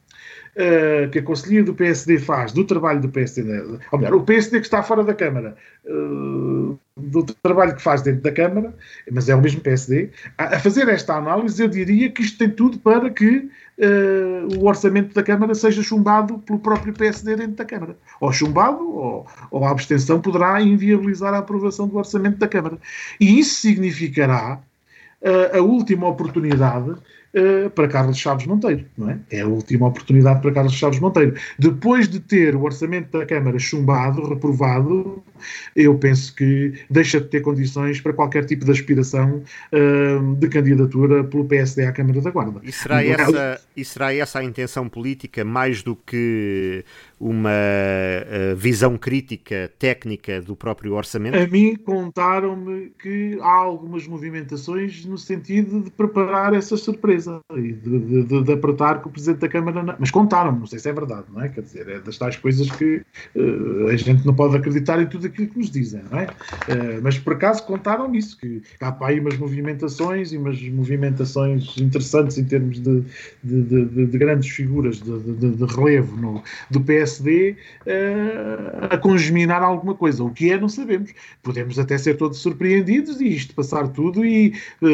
uh, 0.56 1.10
que 1.10 1.18
a 1.18 1.22
Conselhia 1.22 1.62
do 1.62 1.74
PSD 1.74 2.18
faz 2.18 2.52
do 2.52 2.64
trabalho 2.64 3.00
do 3.00 3.08
PSD, 3.08 3.78
ou 3.92 3.98
melhor, 3.98 4.14
o 4.14 4.22
PSD 4.22 4.60
que 4.60 4.66
está 4.66 4.82
fora 4.82 5.04
da 5.04 5.14
Câmara, 5.14 5.56
uh, 5.84 6.78
do 6.96 7.22
trabalho 7.42 7.76
que 7.76 7.82
faz 7.82 8.02
dentro 8.02 8.22
da 8.22 8.32
Câmara, 8.32 8.74
mas 9.10 9.28
é 9.28 9.34
o 9.34 9.40
mesmo 9.40 9.60
PSD, 9.60 10.10
a, 10.38 10.56
a 10.56 10.58
fazer 10.58 10.88
esta 10.88 11.14
análise, 11.14 11.62
eu 11.62 11.68
diria 11.68 12.10
que 12.10 12.22
isto 12.22 12.38
tem 12.38 12.50
tudo 12.50 12.78
para 12.78 13.10
que 13.10 13.48
uh, 13.78 14.58
o 14.58 14.66
orçamento 14.66 15.14
da 15.14 15.22
Câmara 15.22 15.54
seja 15.54 15.82
chumbado 15.82 16.38
pelo 16.38 16.58
próprio 16.58 16.94
PSD 16.94 17.36
dentro 17.36 17.56
da 17.56 17.64
Câmara. 17.64 17.96
Ou 18.20 18.32
chumbado, 18.32 18.82
ou, 18.82 19.26
ou 19.50 19.64
a 19.64 19.70
abstenção 19.70 20.20
poderá 20.20 20.60
inviabilizar 20.62 21.34
a 21.34 21.38
aprovação 21.38 21.86
do 21.86 21.96
orçamento 21.98 22.38
da 22.38 22.48
Câmara. 22.48 22.78
E 23.20 23.38
isso 23.38 23.60
significará 23.60 24.60
a 25.52 25.60
última 25.60 26.06
oportunidade 26.06 26.94
uh, 27.36 27.70
para 27.70 27.88
Carlos 27.88 28.18
Chaves 28.18 28.46
Monteiro, 28.46 28.84
não 28.96 29.10
é? 29.10 29.18
É 29.30 29.40
a 29.40 29.46
última 29.46 29.88
oportunidade 29.88 30.40
para 30.40 30.52
Carlos 30.52 30.74
Chaves 30.74 30.98
Monteiro. 30.98 31.34
Depois 31.58 32.08
de 32.08 32.18
ter 32.20 32.56
o 32.56 32.62
orçamento 32.62 33.18
da 33.18 33.26
Câmara 33.26 33.58
chumbado, 33.58 34.26
reprovado, 34.26 35.22
eu 35.74 35.94
penso 35.96 36.34
que 36.34 36.72
deixa 36.90 37.20
de 37.20 37.28
ter 37.28 37.40
condições 37.40 38.00
para 38.00 38.12
qualquer 38.12 38.44
tipo 38.44 38.64
de 38.64 38.70
aspiração 38.70 39.42
uh, 39.72 40.34
de 40.36 40.48
candidatura 40.48 41.24
pelo 41.24 41.44
PSD 41.44 41.84
à 41.84 41.92
Câmara 41.92 42.20
da 42.20 42.30
Guarda. 42.30 42.60
E 42.62 42.72
será, 42.72 43.04
essa, 43.04 43.60
e 43.76 43.84
será 43.84 44.14
essa 44.14 44.38
a 44.38 44.44
intenção 44.44 44.88
política 44.88 45.44
mais 45.44 45.82
do 45.82 45.94
que 45.94 46.84
uma 47.18 47.50
uh, 47.50 48.56
visão 48.56 48.96
crítica 48.98 49.70
técnica 49.78 50.40
do 50.40 50.54
próprio 50.54 50.94
orçamento? 50.94 51.36
A 51.36 51.46
mim 51.46 51.74
contaram-me 51.76 52.92
que 52.98 53.38
há 53.40 53.54
algumas 53.54 54.06
movimentações 54.06 55.04
no 55.06 55.16
sentido 55.16 55.80
de 55.80 55.90
preparar 55.90 56.54
essa 56.54 56.76
surpresa 56.76 57.40
e 57.54 57.72
de, 57.72 57.98
de, 57.98 58.22
de, 58.24 58.42
de 58.42 58.52
apertar 58.52 59.00
com 59.00 59.08
o 59.08 59.12
Presidente 59.12 59.40
da 59.40 59.48
Câmara. 59.48 59.82
Não. 59.82 59.96
Mas 59.98 60.10
contaram-me, 60.10 60.58
não 60.58 60.66
sei 60.66 60.78
se 60.78 60.88
é 60.88 60.92
verdade, 60.92 61.24
não 61.32 61.42
é? 61.42 61.48
Quer 61.48 61.62
dizer, 61.62 61.88
é 61.88 61.98
das 62.00 62.18
tais 62.18 62.36
coisas 62.36 62.70
que 62.70 63.02
uh, 63.34 63.86
a 63.88 63.96
gente 63.96 64.26
não 64.26 64.34
pode 64.34 64.56
acreditar 64.56 65.00
em 65.00 65.06
tudo 65.06 65.26
aquilo 65.26 65.48
que 65.48 65.58
nos 65.58 65.70
dizem, 65.70 66.02
não 66.10 66.18
é? 66.18 66.24
Uh, 66.26 67.00
mas 67.02 67.18
por 67.18 67.32
acaso 67.32 67.64
contaram-me 67.64 68.18
isso, 68.18 68.38
que 68.38 68.62
há 68.80 68.92
para 68.92 69.08
aí 69.08 69.20
umas 69.20 69.38
movimentações 69.38 70.32
e 70.32 70.36
umas 70.36 70.60
movimentações 70.68 71.76
interessantes 71.78 72.36
em 72.36 72.44
termos 72.44 72.78
de, 72.80 73.04
de 73.42 74.18
grandes 74.18 74.50
figuras 74.50 75.00
de, 75.00 75.64
relevo 75.64 76.16
no, 76.16 76.42
do 76.70 76.80
PSD 77.06 77.56
uh, 77.86 78.94
a 78.94 78.98
congeminar 78.98 79.62
alguma 79.62 79.94
coisa. 79.94 80.24
O 80.24 80.30
que 80.30 80.50
é, 80.50 80.58
não 80.58 80.68
sabemos. 80.68 81.12
Podemos 81.42 81.78
até 81.78 81.96
ser 81.96 82.16
todos 82.16 82.38
surpreendidos 82.38 83.20
e 83.20 83.28
isto 83.28 83.54
passar 83.54 83.88
tudo 83.88 84.24
e, 84.24 84.52
uh, 84.82 84.86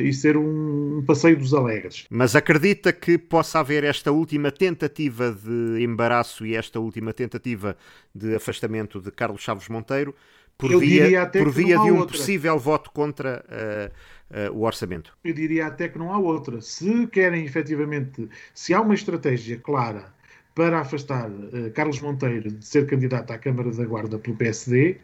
e 0.00 0.12
ser 0.12 0.36
um 0.36 1.02
passeio 1.06 1.36
dos 1.36 1.54
alegres. 1.54 2.06
Mas 2.10 2.34
acredita 2.34 2.92
que 2.92 3.16
possa 3.16 3.60
haver 3.60 3.84
esta 3.84 4.10
última 4.10 4.50
tentativa 4.50 5.32
de 5.32 5.82
embaraço 5.82 6.44
e 6.44 6.56
esta 6.56 6.80
última 6.80 7.12
tentativa 7.12 7.76
de 8.14 8.34
afastamento 8.34 9.00
de 9.00 9.10
Carlos 9.10 9.42
Chaves 9.42 9.68
Monteiro 9.68 10.14
por 10.58 10.72
Eu 10.72 10.80
via, 10.80 11.26
por 11.26 11.50
via 11.50 11.78
de 11.78 11.90
um 11.90 12.00
outra. 12.00 12.18
possível 12.18 12.58
voto 12.58 12.90
contra 12.90 13.42
uh, 13.48 14.50
uh, 14.50 14.58
o 14.58 14.64
orçamento? 14.64 15.16
Eu 15.24 15.32
diria 15.32 15.66
até 15.66 15.88
que 15.88 15.98
não 15.98 16.12
há 16.12 16.18
outra. 16.18 16.60
Se 16.60 17.06
querem 17.06 17.46
efetivamente, 17.46 18.28
se 18.52 18.74
há 18.74 18.80
uma 18.80 18.94
estratégia 18.94 19.56
clara 19.56 20.12
para 20.60 20.80
afastar 20.80 21.30
uh, 21.30 21.70
Carlos 21.72 22.02
Monteiro 22.02 22.50
de 22.50 22.66
ser 22.66 22.86
candidato 22.86 23.30
à 23.30 23.38
Câmara 23.38 23.70
da 23.70 23.82
Guarda 23.86 24.18
pelo 24.18 24.36
PSD, 24.36 25.00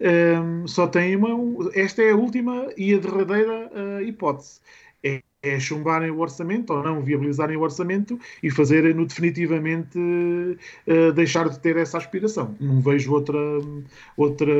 um, 0.00 0.06
ehm, 0.06 0.66
só 0.68 0.86
tem 0.86 1.16
uma. 1.16 1.28
Esta 1.74 2.00
é 2.00 2.12
a 2.12 2.16
última 2.16 2.68
e 2.76 2.94
a 2.94 2.98
derradeira 2.98 3.72
uh, 3.74 4.00
hipótese. 4.02 4.60
É 5.02 5.20
é 5.42 5.58
chumbarem 5.58 6.10
o 6.10 6.18
orçamento 6.18 6.70
ou 6.72 6.82
não 6.82 7.02
viabilizarem 7.02 7.56
o 7.56 7.62
orçamento 7.62 8.18
e 8.42 8.50
fazerem-no 8.50 9.06
definitivamente 9.06 9.98
uh, 9.98 11.12
deixar 11.14 11.48
de 11.48 11.58
ter 11.58 11.78
essa 11.78 11.96
aspiração. 11.96 12.54
Não 12.60 12.80
vejo 12.80 13.12
outra, 13.12 13.38
outra, 14.16 14.52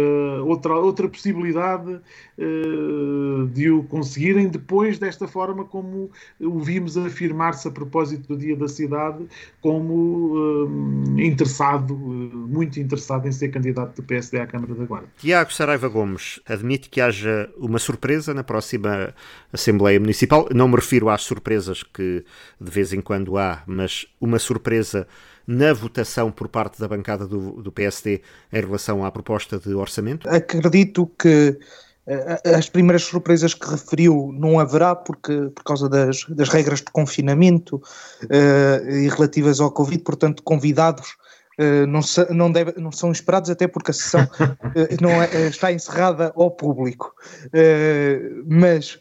outra, 0.42 0.74
outra 0.74 1.08
possibilidade 1.08 1.90
uh, 1.92 3.46
de 3.52 3.70
o 3.70 3.82
conseguirem 3.84 4.48
depois 4.48 4.98
desta 4.98 5.28
forma 5.28 5.66
como 5.66 6.10
o 6.40 6.60
vimos 6.60 6.96
afirmar-se 6.96 7.68
a 7.68 7.70
propósito 7.70 8.28
do 8.28 8.36
Dia 8.38 8.56
da 8.56 8.68
Cidade 8.68 9.26
como 9.60 10.64
uh, 10.64 11.20
interessado, 11.20 11.94
muito 11.94 12.80
interessado 12.80 13.28
em 13.28 13.32
ser 13.32 13.50
candidato 13.50 13.96
do 13.96 14.02
PSD 14.02 14.40
à 14.40 14.46
Câmara 14.46 14.74
da 14.74 14.84
Guarda. 14.86 15.08
Tiago 15.18 15.52
Saraiva 15.52 15.88
Gomes 15.88 16.40
admite 16.46 16.88
que 16.88 17.02
haja 17.02 17.50
uma 17.58 17.78
surpresa 17.78 18.32
na 18.32 18.42
próxima 18.42 19.12
Assembleia 19.52 20.00
Municipal. 20.00 20.48
Não 20.54 20.69
me 20.70 20.76
refiro 20.76 21.08
às 21.08 21.22
surpresas 21.22 21.82
que 21.82 22.24
de 22.60 22.70
vez 22.70 22.92
em 22.92 23.00
quando 23.00 23.36
há, 23.36 23.62
mas 23.66 24.06
uma 24.20 24.38
surpresa 24.38 25.06
na 25.46 25.72
votação 25.72 26.30
por 26.30 26.48
parte 26.48 26.80
da 26.80 26.86
bancada 26.86 27.26
do, 27.26 27.60
do 27.60 27.72
PSD 27.72 28.22
em 28.52 28.60
relação 28.60 29.04
à 29.04 29.10
proposta 29.10 29.58
de 29.58 29.74
orçamento? 29.74 30.28
Acredito 30.28 31.10
que 31.18 31.58
uh, 32.06 32.56
as 32.56 32.68
primeiras 32.68 33.02
surpresas 33.02 33.52
que 33.52 33.68
referiu 33.68 34.30
não 34.32 34.60
haverá, 34.60 34.94
porque 34.94 35.50
por 35.54 35.64
causa 35.64 35.88
das, 35.88 36.24
das 36.28 36.48
regras 36.48 36.78
de 36.78 36.92
confinamento 36.92 37.76
uh, 37.76 38.90
e 38.90 39.08
relativas 39.08 39.60
ao 39.60 39.72
Covid, 39.72 40.02
portanto, 40.02 40.42
convidados 40.42 41.16
Uh, 41.58 41.86
não, 41.86 42.00
não, 42.34 42.50
deve, 42.50 42.72
não, 42.80 42.90
são 42.90 43.12
esperados, 43.12 43.50
até 43.50 43.68
porque 43.68 43.90
a 43.90 43.94
sessão 43.94 44.22
uh, 44.22 44.96
não 44.98 45.10
é, 45.10 45.48
está 45.48 45.70
encerrada 45.70 46.32
ao 46.34 46.50
público. 46.50 47.14
Mas 48.46 48.98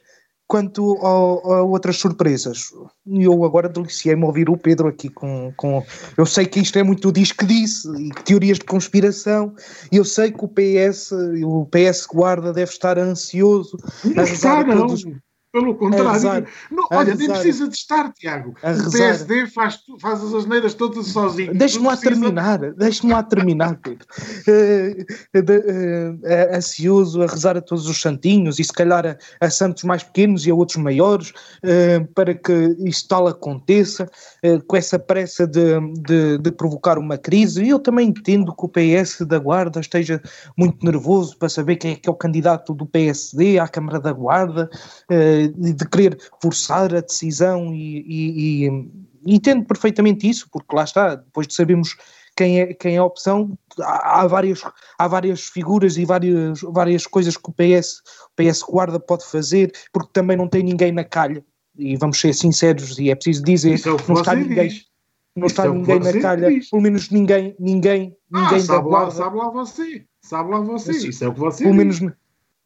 Quanto 0.49 0.97
ao, 1.05 1.53
a 1.53 1.61
outras 1.61 1.97
surpresas, 1.97 2.71
eu 3.05 3.43
agora 3.43 3.69
deliciei-me 3.69 4.26
ouvir 4.26 4.49
o 4.49 4.57
Pedro 4.57 4.88
aqui 4.88 5.07
com, 5.07 5.53
com. 5.55 5.85
Eu 6.17 6.26
sei 6.26 6.47
que 6.47 6.59
isto 6.59 6.80
é 6.80 6.81
muito 6.81 7.11
diz 7.11 7.31
que 7.31 7.45
disse, 7.45 7.88
e 8.01 8.09
teorias 8.23 8.57
de 8.57 8.65
conspiração, 8.65 9.53
e 9.91 9.97
eu 9.97 10.03
sei 10.03 10.31
que 10.31 10.43
o 10.43 10.47
PS, 10.47 11.11
o 11.45 11.67
PS 11.67 12.07
Guarda 12.07 12.51
deve 12.51 12.71
estar 12.71 12.97
ansioso. 12.97 13.77
Não 14.03 14.23
está, 14.23 14.63
não. 14.63 14.88
Todos, 14.88 15.05
pelo 15.51 15.76
contrário, 15.76 16.47
não, 16.71 16.88
olha, 16.91 17.15
nem 17.15 17.27
precisa 17.27 17.67
de 17.67 17.76
estar, 17.76 18.11
Tiago. 18.13 18.51
O 18.51 18.91
PSD 18.91 19.47
faz, 19.47 19.80
faz 19.99 20.23
as 20.23 20.34
asneiras 20.34 20.73
todas 20.73 21.07
sozinho. 21.07 21.53
Deixe-me 21.53 21.85
lá 21.85 21.97
precisa... 21.97 22.21
terminar, 22.21 22.59
deixe-me 22.73 23.13
lá 23.13 23.23
terminar, 23.23 23.76
Pedro. 23.81 24.05
Uh, 24.47 25.01
uh, 25.38 26.13
uh, 26.13 26.55
ansioso 26.55 27.21
a 27.21 27.27
rezar 27.27 27.57
a 27.57 27.61
todos 27.61 27.88
os 27.88 27.99
santinhos 27.99 28.59
e 28.59 28.63
se 28.63 28.73
calhar 28.73 29.05
a, 29.05 29.17
a 29.45 29.49
santos 29.49 29.84
mais 29.84 30.03
pequenos 30.03 30.45
e 30.45 30.51
a 30.51 30.55
outros 30.55 30.77
maiores 30.77 31.34
eh, 31.63 31.99
para 32.13 32.34
que 32.34 32.76
isto 32.80 33.07
tal 33.07 33.27
aconteça, 33.27 34.09
eh, 34.43 34.59
com 34.67 34.76
essa 34.77 34.97
pressa 34.97 35.47
de, 35.47 35.80
de, 36.01 36.38
de, 36.38 36.51
provocar 36.51 36.97
uma 36.97 37.17
crise. 37.17 37.63
E 37.63 37.69
eu 37.69 37.80
também 37.80 38.09
entendo 38.09 38.55
que 38.55 38.65
o 38.65 38.69
PS 38.69 39.21
da 39.21 39.39
Guarda 39.39 39.80
esteja 39.80 40.21
muito 40.57 40.85
nervoso 40.85 41.38
para 41.38 41.49
saber 41.49 41.77
quem 41.77 41.93
é 41.93 41.95
que 41.95 42.07
é 42.07 42.11
o 42.11 42.15
candidato 42.15 42.73
do 42.73 42.85
PSD 42.85 43.59
à 43.59 43.67
Câmara 43.67 43.99
da 43.99 44.11
Guarda 44.11 44.69
eh, 45.09 45.39
de 45.48 45.90
querer 45.90 46.18
forçar 46.41 46.94
a 46.94 47.02
decisão 47.02 47.74
e, 47.74 48.03
e, 48.07 48.68
e, 48.68 48.90
entendo 49.26 49.66
perfeitamente 49.66 50.30
isso, 50.30 50.48
porque 50.52 50.76
lá 50.76 50.84
está, 50.84 51.16
depois 51.16 51.48
de 51.48 51.53
sabermos 51.53 51.95
quem 52.36 52.61
é, 52.61 52.74
quem 52.74 52.95
é 52.95 52.99
a 52.99 53.03
opção, 53.03 53.57
há, 53.82 54.22
há, 54.22 54.28
várias, 54.28 54.61
há 54.98 55.07
várias 55.07 55.41
figuras 55.41 55.98
e 55.98 56.06
várias, 56.06 56.61
várias 56.61 57.06
coisas 57.06 57.36
que 57.36 57.49
o 57.49 57.53
PS, 57.53 58.02
o 58.28 58.36
PS 58.36 58.64
Guarda 58.64 58.99
pode 58.99 59.26
fazer, 59.26 59.74
porque 59.91 60.10
também 60.14 60.38
não 60.38 60.48
tem 60.48 60.64
ninguém 60.64 60.91
na 60.91 61.03
calha, 61.03 61.44
e 61.78 61.95
vamos 61.98 62.20
ser 62.20 62.34
sinceros, 62.34 62.98
e 62.98 63.10
é 63.10 63.16
preciso 63.16 63.44
dizer, 63.44 63.80
é 63.80 64.07
não 64.07 64.16
está 64.16 64.36
ninguém. 64.36 64.70
Não 65.36 65.48
está 65.48 65.66
é 65.66 65.70
ninguém 65.70 65.99
na 65.99 66.22
calha, 66.22 66.49
diz. 66.49 66.70
pelo 66.70 66.82
menos 66.82 67.10
ninguém, 67.10 67.56
ninguém, 67.60 68.16
ah, 68.34 68.41
ninguém 68.41 68.60
sabe 68.60 68.84
da 68.84 68.90
lá, 68.90 68.99
guarda. 68.99 69.11
Sabe 69.11 69.38
lá 69.38 69.49
você, 69.49 70.06
sabe 70.22 70.52
lá 70.52 70.60
você, 70.60 70.91
isso 70.91 71.24
é 71.24 71.28
o 71.28 71.34
que 71.34 71.40
você 71.40 71.64
pelo 71.64 71.76
diz. 71.76 71.99
menos 71.99 72.18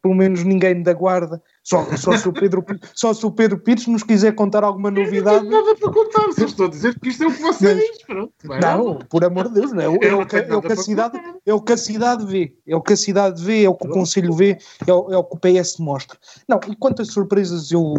pelo 0.04 0.14
menos 0.14 0.44
ninguém 0.44 0.82
da 0.82 0.92
guarda, 0.92 1.42
só, 1.62 1.82
só, 1.96 2.14
se, 2.14 2.28
o 2.28 2.32
Pedro, 2.34 2.62
só 2.94 3.14
se 3.14 3.24
o 3.24 3.30
Pedro 3.30 3.58
Pires 3.58 3.86
nos 3.86 4.02
quiser 4.02 4.34
contar 4.34 4.62
alguma 4.62 4.90
novidade. 4.90 5.46
Não 5.46 5.50
tenho 5.50 5.64
nada 5.64 5.78
para 5.78 5.90
contar, 5.90 6.32
só 6.34 6.44
estou 6.44 6.66
a 6.66 6.68
dizer 6.68 7.00
que 7.00 7.08
isto 7.08 7.24
é 7.24 7.26
o 7.26 7.32
que 7.32 7.40
você 7.40 7.74
diz. 7.74 8.02
Pronto, 8.02 8.34
não, 8.60 8.98
por 9.08 9.24
amor 9.24 9.48
de 9.48 9.54
Deus, 9.54 9.72
não 9.72 9.80
é, 9.80 9.86
é, 9.86 10.08
é, 10.08 10.14
o, 10.14 10.26
que, 10.26 10.36
é, 10.36 10.42
que 10.42 10.72
a 10.72 10.76
cidade, 10.76 11.18
é 11.46 11.54
o 11.54 11.62
que 11.62 11.72
a 11.72 11.76
cidade 11.78 12.26
vê, 12.26 12.54
é 12.66 12.76
o 12.76 12.82
que 12.82 12.92
a 12.92 12.96
cidade 12.98 13.42
vê, 13.42 13.64
é 13.64 13.68
o 13.70 13.74
que 13.74 13.88
o 13.88 13.90
Conselho 13.90 14.34
vê, 14.34 14.58
é 14.86 14.92
o, 14.92 15.10
é 15.10 15.16
o 15.16 15.24
que 15.24 15.36
o 15.36 15.40
PS 15.40 15.78
mostra. 15.78 16.18
Não, 16.46 16.60
e 16.68 16.76
quantas 16.76 17.08
surpresas 17.08 17.72
eu 17.72 17.94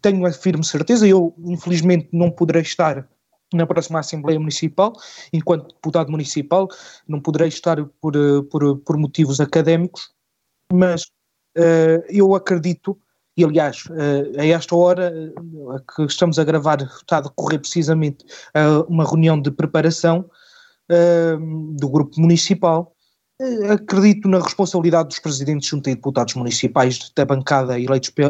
tenho 0.00 0.24
a 0.24 0.30
firme 0.30 0.64
certeza, 0.64 1.04
eu 1.04 1.34
infelizmente 1.46 2.10
não 2.12 2.30
poderei 2.30 2.62
estar 2.62 3.08
na 3.52 3.66
próxima 3.66 3.98
Assembleia 3.98 4.38
Municipal, 4.38 4.92
enquanto 5.32 5.74
deputado 5.74 6.12
municipal, 6.12 6.68
não 7.08 7.20
poderei 7.20 7.48
estar 7.48 7.84
por, 8.00 8.14
por, 8.48 8.78
por 8.78 8.96
motivos 8.96 9.40
académicos, 9.40 10.14
mas 10.72 11.10
eu 12.08 12.34
acredito, 12.34 12.98
e 13.36 13.44
aliás, 13.44 13.84
uh, 13.86 14.40
a 14.40 14.46
esta 14.46 14.76
hora 14.76 15.12
uh, 15.12 15.80
que 15.94 16.02
estamos 16.04 16.38
a 16.38 16.44
gravar, 16.44 16.80
está 16.82 17.18
a 17.18 17.20
decorrer 17.22 17.60
precisamente 17.60 18.24
uma 18.88 19.04
reunião 19.04 19.40
de 19.40 19.50
preparação 19.50 20.24
do 21.76 21.88
grupo 21.88 22.20
municipal. 22.20 22.94
acredito 23.70 24.28
na 24.28 24.38
responsabilidade 24.38 25.08
dos 25.08 25.18
presidentes 25.18 25.68
junto 25.68 25.88
a 25.88 25.94
deputados 25.94 26.34
municipais 26.34 27.10
da 27.16 27.24
bancada 27.24 27.80
eleitos 27.80 28.10
pe 28.10 28.22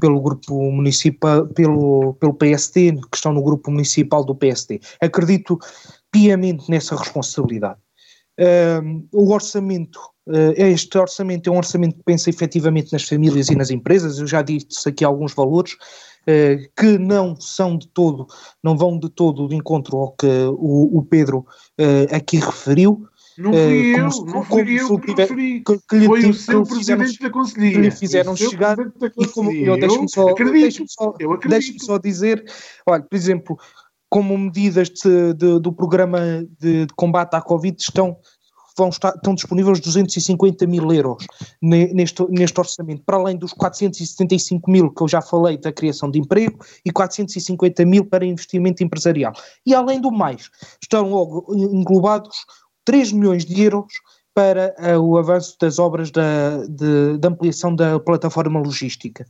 pelo 0.00 0.20
grupo 0.20 0.72
municipal, 0.72 1.46
pelo, 1.48 2.14
pelo 2.14 2.34
PSD, 2.34 2.92
que 2.92 3.16
estão 3.16 3.32
no 3.32 3.42
grupo 3.42 3.70
municipal 3.70 4.24
do 4.24 4.34
PSD. 4.34 4.80
Acredito 5.00 5.58
piamente 6.10 6.70
nessa 6.70 6.96
responsabilidade. 6.96 7.78
O 9.12 9.32
orçamento 9.32 9.98
Uh, 10.28 10.52
este 10.58 10.98
orçamento 10.98 11.48
é 11.48 11.52
um 11.52 11.56
orçamento 11.56 11.96
que 11.96 12.02
pensa 12.04 12.28
efetivamente 12.28 12.92
nas 12.92 13.02
famílias 13.02 13.48
e 13.48 13.56
nas 13.56 13.70
empresas. 13.70 14.18
Eu 14.18 14.26
já 14.26 14.42
disse 14.42 14.86
aqui 14.86 15.02
alguns 15.02 15.32
valores 15.32 15.72
uh, 15.72 16.70
que 16.78 16.98
não 16.98 17.34
são 17.34 17.78
de 17.78 17.88
todo, 17.88 18.26
não 18.62 18.76
vão 18.76 18.98
de 18.98 19.08
todo 19.08 19.48
de 19.48 19.56
encontro 19.56 19.96
ao 19.96 20.12
que 20.12 20.26
o, 20.26 20.98
o 20.98 21.02
Pedro 21.02 21.46
uh, 21.80 22.14
aqui 22.14 22.36
referiu. 22.36 23.08
Não 23.38 23.52
fui 23.52 23.96
eu, 23.96 24.10
como, 24.10 24.32
não 24.32 24.42
fui 24.42 24.80
eu 24.80 24.98
que 24.98 25.12
referi. 25.14 25.62
Que, 25.62 25.78
que 25.88 26.06
Foi 26.06 26.28
o 26.28 26.34
seu 26.34 26.62
presidente 26.64 27.20
da 27.20 27.30
Conselhia. 27.30 27.72
Que 27.72 27.78
lhe 27.78 27.90
fizeram 27.90 28.36
chegar. 28.36 28.76
E 29.16 29.26
como, 29.28 29.50
eu 29.52 29.78
deixo-me 29.78 30.10
só, 30.10 30.34
deixo 30.34 30.84
só, 30.88 31.14
deixo 31.48 31.72
só 31.78 31.98
dizer, 31.98 32.44
olha, 32.84 33.02
por 33.02 33.16
exemplo, 33.16 33.56
como 34.08 34.36
medidas 34.36 34.88
de, 34.88 35.34
de, 35.34 35.60
do 35.60 35.72
programa 35.72 36.20
de, 36.58 36.86
de, 36.86 36.94
combate 36.94 37.34
à 37.34 37.40
Covid 37.40 37.76
estão, 37.78 38.16
vão 38.76 38.88
estar, 38.88 39.14
estão 39.14 39.34
disponíveis 39.34 39.80
250 39.80 40.66
mil 40.66 40.90
euros 40.92 41.26
neste, 41.60 42.24
neste 42.30 42.58
orçamento, 42.58 43.02
para 43.04 43.16
além 43.16 43.36
dos 43.36 43.52
475 43.52 44.70
mil 44.70 44.90
que 44.90 45.02
eu 45.02 45.08
já 45.08 45.20
falei 45.20 45.58
da 45.58 45.72
criação 45.72 46.10
de 46.10 46.18
emprego 46.18 46.58
e 46.84 46.90
450 46.90 47.84
mil 47.84 48.04
para 48.04 48.24
investimento 48.24 48.82
empresarial. 48.82 49.32
E 49.66 49.74
além 49.74 50.00
do 50.00 50.10
mais, 50.10 50.50
estão 50.82 51.10
logo 51.10 51.54
englobados 51.54 52.46
3 52.84 53.12
milhões 53.12 53.44
de 53.44 53.62
euros 53.62 53.92
para 54.38 54.72
uh, 54.78 55.00
o 55.00 55.18
avanço 55.18 55.56
das 55.60 55.80
obras 55.80 56.12
da, 56.12 56.58
de, 56.68 57.18
de, 57.18 57.26
ampliação 57.26 57.74
da 57.74 57.98
plataforma 57.98 58.60
logística. 58.60 59.26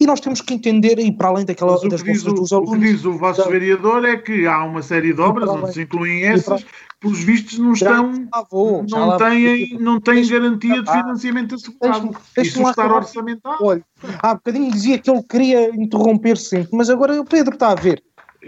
E 0.00 0.06
nós 0.06 0.20
temos 0.20 0.40
que 0.40 0.54
entender, 0.54 0.98
e 0.98 1.12
para 1.12 1.28
além 1.28 1.44
daquela 1.44 1.72
Mas 1.72 1.82
das 1.90 2.02
bolsas 2.02 2.32
dos 2.32 2.50
alunos... 2.50 2.70
O 2.70 2.72
que 2.72 2.78
diz 2.78 3.04
o 3.04 3.18
vosso 3.18 3.44
da, 3.44 3.50
vereador 3.50 4.06
é 4.06 4.16
que 4.16 4.46
há 4.46 4.64
uma 4.64 4.80
série 4.80 5.12
de 5.12 5.20
obras, 5.20 5.50
onde 5.50 5.74
se 5.74 5.82
incluem 5.82 6.24
essas, 6.24 6.64
que 6.64 6.70
pelos 6.98 7.22
vistos 7.22 7.58
não 7.58 7.74
estão, 7.74 8.26
vou, 8.50 8.86
não, 8.88 9.18
têm, 9.18 9.76
não 9.78 10.00
têm 10.00 10.26
garantia 10.26 10.82
de 10.82 10.90
financiamento 10.90 11.54
assegurado. 11.54 12.16
Isso 12.38 12.62
está 12.66 12.86
orçamentado. 12.86 13.62
Olha, 13.62 13.84
há 14.22 14.34
bocadinho 14.34 14.72
dizia 14.72 14.98
que 14.98 15.10
ele 15.10 15.22
queria 15.24 15.68
interromper 15.76 16.38
sempre, 16.38 16.70
mas 16.72 16.88
agora 16.88 17.20
o 17.20 17.24
Pedro 17.26 17.52
está 17.52 17.72
a 17.72 17.74
ver. 17.74 18.02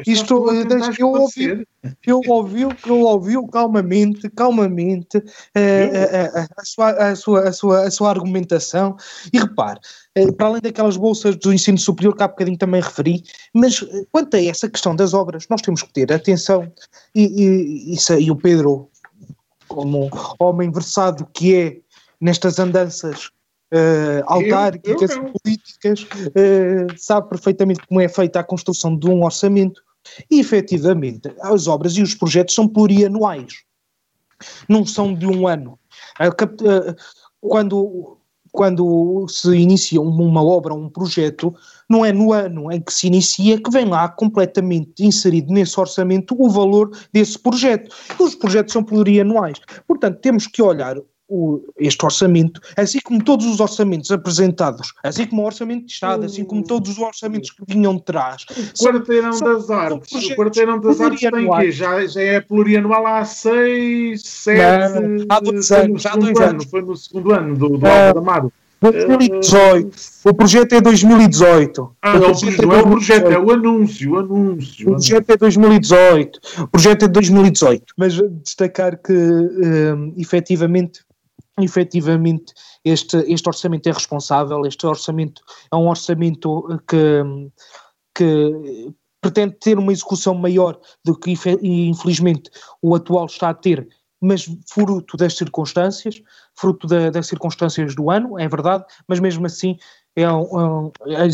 Isto, 0.06 0.34
eu 0.98 1.08
ouvi, 1.08 1.66
eu 2.06 2.20
ouvi, 2.28 2.62
eu 2.62 3.00
ouvi 3.00 3.34
calmamente, 3.50 4.30
calmamente 4.30 5.18
uh, 5.18 5.22
a, 6.36 6.40
a, 6.40 6.48
a, 6.56 6.64
sua, 6.64 6.90
a, 6.90 7.16
sua, 7.16 7.48
a, 7.48 7.52
sua, 7.52 7.82
a 7.82 7.90
sua 7.90 8.10
argumentação. 8.10 8.96
E 9.32 9.38
repare, 9.38 9.80
uh, 10.16 10.32
para 10.34 10.46
além 10.46 10.60
daquelas 10.60 10.96
bolsas 10.96 11.36
do 11.36 11.52
ensino 11.52 11.78
superior 11.78 12.16
que 12.16 12.22
há 12.22 12.28
bocadinho 12.28 12.56
também 12.56 12.80
referi, 12.80 13.24
mas 13.52 13.82
uh, 13.82 14.06
quanto 14.12 14.36
a 14.36 14.44
essa 14.44 14.68
questão 14.68 14.94
das 14.94 15.12
obras, 15.12 15.46
nós 15.50 15.60
temos 15.60 15.82
que 15.82 15.92
ter 15.92 16.12
atenção. 16.12 16.72
E, 17.14 17.24
e, 17.24 17.94
e, 17.94 18.24
e 18.24 18.30
o 18.30 18.36
Pedro, 18.36 18.88
como 19.66 20.08
homem 20.38 20.70
versado 20.70 21.26
que 21.32 21.54
é 21.54 21.76
nestas 22.20 22.58
andanças 22.60 23.30
uh, 23.72 24.24
autárquicas 24.26 25.10
e 25.12 25.20
políticas, 25.20 26.02
uh, 26.02 26.96
sabe 26.96 27.28
perfeitamente 27.28 27.80
como 27.86 28.00
é 28.00 28.08
feita 28.08 28.40
a 28.40 28.44
construção 28.44 28.96
de 28.96 29.08
um 29.08 29.24
orçamento 29.24 29.82
e, 30.30 30.40
efetivamente, 30.40 31.32
as 31.40 31.66
obras 31.66 31.96
e 31.96 32.02
os 32.02 32.14
projetos 32.14 32.54
são 32.54 32.66
plurianuais, 32.66 33.62
não 34.68 34.84
são 34.84 35.14
de 35.14 35.26
um 35.26 35.46
ano. 35.46 35.78
Uh, 36.20 36.94
quando, 37.40 38.18
quando 38.52 39.26
se 39.28 39.54
inicia 39.56 40.00
uma 40.00 40.42
obra, 40.42 40.74
um 40.74 40.88
projeto, 40.88 41.54
não 41.88 42.04
é 42.04 42.12
no 42.12 42.32
ano 42.32 42.70
em 42.72 42.80
que 42.80 42.92
se 42.92 43.06
inicia 43.06 43.60
que 43.60 43.70
vem 43.70 43.86
lá 43.86 44.08
completamente 44.08 45.04
inserido 45.04 45.52
nesse 45.52 45.78
orçamento 45.78 46.34
o 46.38 46.48
valor 46.48 46.90
desse 47.12 47.38
projeto. 47.38 47.94
Os 48.18 48.34
projetos 48.34 48.72
são 48.72 48.82
plurianuais. 48.82 49.58
Portanto, 49.86 50.20
temos 50.20 50.46
que 50.46 50.62
olhar 50.62 50.96
o, 51.30 51.62
este 51.78 52.04
orçamento, 52.04 52.60
assim 52.76 52.98
como 53.02 53.22
todos 53.22 53.46
os 53.46 53.60
orçamentos 53.60 54.10
apresentados, 54.10 54.92
assim 55.02 55.26
como 55.26 55.42
o 55.42 55.46
orçamento 55.46 55.86
de 55.86 55.92
Estado, 55.92 56.26
assim 56.26 56.44
como 56.44 56.64
todos 56.64 56.90
os 56.90 56.98
orçamentos 56.98 57.50
que 57.50 57.62
vinham 57.66 57.94
de 57.94 58.02
trás. 58.02 58.44
O 58.50 58.84
quarteirão 58.84 59.32
são, 59.32 59.54
das 59.54 59.70
artes, 59.70 60.30
o 60.30 60.36
quarteirão 60.36 60.80
das 60.80 61.00
artes 61.00 61.20
tem 61.20 61.48
que 61.48 61.70
já, 61.70 62.04
já 62.06 62.20
é 62.20 62.40
plurianual 62.40 63.06
há 63.06 63.24
seis, 63.24 64.22
sete, 64.22 65.00
não, 65.00 65.26
há 65.28 65.40
dois 65.40 65.70
anos, 65.70 66.04
há 66.04 66.16
dois 66.16 66.40
anos. 66.40 66.64
Foi 66.64 66.82
no 66.82 66.96
segundo 66.96 67.32
ano 67.32 67.56
do, 67.56 67.68
do 67.78 67.86
uh, 67.86 68.18
Amaro. 68.18 68.52
2018. 68.80 69.96
O 70.24 70.34
projeto 70.34 70.72
é 70.72 70.80
2018. 70.80 71.96
Ah, 72.00 72.18
não, 72.18 72.20
não 72.30 72.74
é 72.74 72.80
o 72.80 72.88
projeto, 72.88 73.26
é 73.26 73.38
o 73.38 73.50
anúncio, 73.50 74.12
o 74.12 74.18
anúncio. 74.18 74.88
O 74.88 74.92
projeto 74.92 75.30
é 75.30 75.36
2018. 75.36 76.40
O 76.62 76.68
projeto 76.68 77.04
é 77.04 77.08
2018. 77.08 77.84
Mas 77.96 78.14
destacar 78.42 78.96
que, 78.96 79.12
um, 79.12 80.14
efetivamente, 80.16 81.02
efetivamente 81.62 82.52
este, 82.84 83.16
este 83.32 83.48
orçamento 83.48 83.88
é 83.88 83.92
responsável, 83.92 84.64
este 84.66 84.86
orçamento 84.86 85.42
é 85.72 85.76
um 85.76 85.88
orçamento 85.88 86.66
que, 86.88 87.22
que 88.14 88.94
pretende 89.20 89.56
ter 89.60 89.78
uma 89.78 89.92
execução 89.92 90.34
maior 90.34 90.78
do 91.04 91.18
que 91.18 91.34
infelizmente 91.62 92.50
o 92.80 92.94
atual 92.94 93.26
está 93.26 93.50
a 93.50 93.54
ter, 93.54 93.86
mas 94.20 94.44
fruto 94.68 95.16
das 95.16 95.36
circunstâncias, 95.36 96.22
fruto 96.54 96.86
da, 96.86 97.10
das 97.10 97.26
circunstâncias 97.26 97.94
do 97.94 98.10
ano, 98.10 98.38
é 98.38 98.46
verdade, 98.48 98.84
mas 99.08 99.18
mesmo 99.18 99.46
assim 99.46 99.78
é 100.16 100.30
um, 100.30 100.90
a 101.06 101.26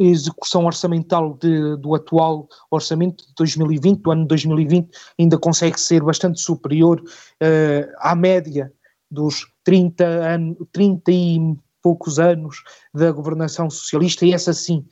execução 0.00 0.66
orçamental 0.66 1.38
de, 1.40 1.76
do 1.76 1.94
atual 1.94 2.48
orçamento 2.70 3.26
de 3.26 3.34
2020, 3.36 4.02
do 4.02 4.10
ano 4.10 4.22
de 4.22 4.28
2020, 4.28 4.90
ainda 5.18 5.38
consegue 5.38 5.80
ser 5.80 6.02
bastante 6.02 6.40
superior 6.40 7.00
uh, 7.00 7.92
à 7.98 8.14
média 8.14 8.72
dos 9.14 9.46
30, 9.62 10.04
anos, 10.04 10.56
30 10.72 11.12
e 11.12 11.38
poucos 11.82 12.18
anos 12.18 12.62
da 12.92 13.12
governação 13.12 13.70
socialista, 13.70 14.26
e 14.26 14.32
essa 14.32 14.52
sim, 14.52 14.84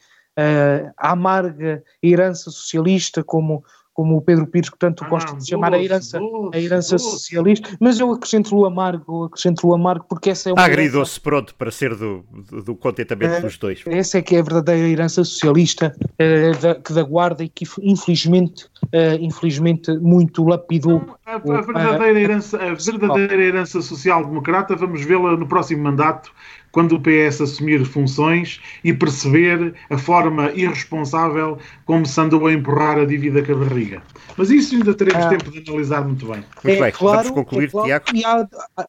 a 0.97 1.11
amarga 1.11 1.83
herança 2.03 2.51
socialista, 2.51 3.23
como 3.25 3.65
como 3.93 4.17
o 4.17 4.23
Pedro 4.23 4.47
Pires, 4.47 4.71
que 4.71 4.79
tanto 4.79 5.05
ah, 5.05 5.09
gosta 5.09 5.37
de 5.37 5.47
chamar 5.47 5.71
doce, 5.71 5.81
a 5.81 5.85
herança, 5.85 6.19
doce, 6.19 6.57
a 6.57 6.61
herança 6.61 6.97
doce. 6.97 7.11
socialista, 7.11 7.69
mas 7.79 8.01
eu 8.01 8.11
acrescento 8.11 8.57
o 8.57 8.65
amargo, 8.65 9.25
acrescento 9.25 9.67
o 9.67 9.75
amargo 9.75 10.07
porque 10.09 10.31
essa 10.31 10.51
é 10.51 10.53
uma. 10.53 10.63
Agridoce, 10.63 11.21
pronto, 11.21 11.55
para 11.55 11.71
ser 11.71 11.95
do, 11.95 12.25
do, 12.65 12.75
contentamento 12.75 13.35
é, 13.35 13.41
dos 13.41 13.59
dois. 13.59 13.83
Essa 13.87 14.19
é 14.19 14.23
que 14.23 14.37
é 14.37 14.41
a 14.41 14.43
verdadeira 14.43 14.89
herança 14.89 15.25
socialista 15.25 15.95
é, 16.19 16.53
da, 16.53 16.75
que 16.75 16.93
da 16.93 17.03
guarda 17.03 17.45
e 17.45 17.49
que 17.49 17.67
infelizmente, 17.83 18.67
é, 18.91 19.17
infelizmente 19.17 19.93
muito 19.99 20.45
lapidou. 20.45 21.17
A, 21.27 21.35
a, 21.35 21.39
verdadeira, 21.39 22.21
herança, 22.21 22.57
a 22.57 22.75
verdadeira 22.75 23.43
herança 23.43 23.83
social-democrata, 23.83 24.75
vamos 24.75 25.05
vê-la 25.05 25.37
no 25.37 25.47
próximo 25.47 25.83
mandato 25.83 26.33
quando 26.73 26.97
o 26.97 27.01
PS 27.01 27.43
assumir 27.43 27.85
funções 27.85 28.61
e 28.83 28.93
perceber 28.93 29.75
a 29.91 29.99
forma 29.99 30.51
irresponsável 30.53 31.59
como 31.85 32.07
se 32.07 32.21
andou 32.21 32.47
a 32.47 32.53
empurrar 32.53 32.99
a 32.99 33.05
dívida 33.05 33.43
com 33.43 33.53
a 33.53 33.57
barriga. 33.57 34.03
Mas 34.37 34.51
isso 34.51 34.75
ainda 34.75 34.95
teremos 34.95 35.27
ah, 35.27 35.29
tempo 35.29 35.51
de 35.51 35.71
analisar 35.71 36.05
muito 36.05 36.27
bem. 36.27 36.45
Muito 36.65 36.79
é, 36.79 36.81
bem, 36.81 36.93
claro, 36.93 37.29
vamos 37.29 37.31
concluir, 37.31 37.67
é 37.67 37.69
claro, 37.69 37.87
Tiago. 37.87 38.05
E 38.15 38.25
há, 38.25 38.49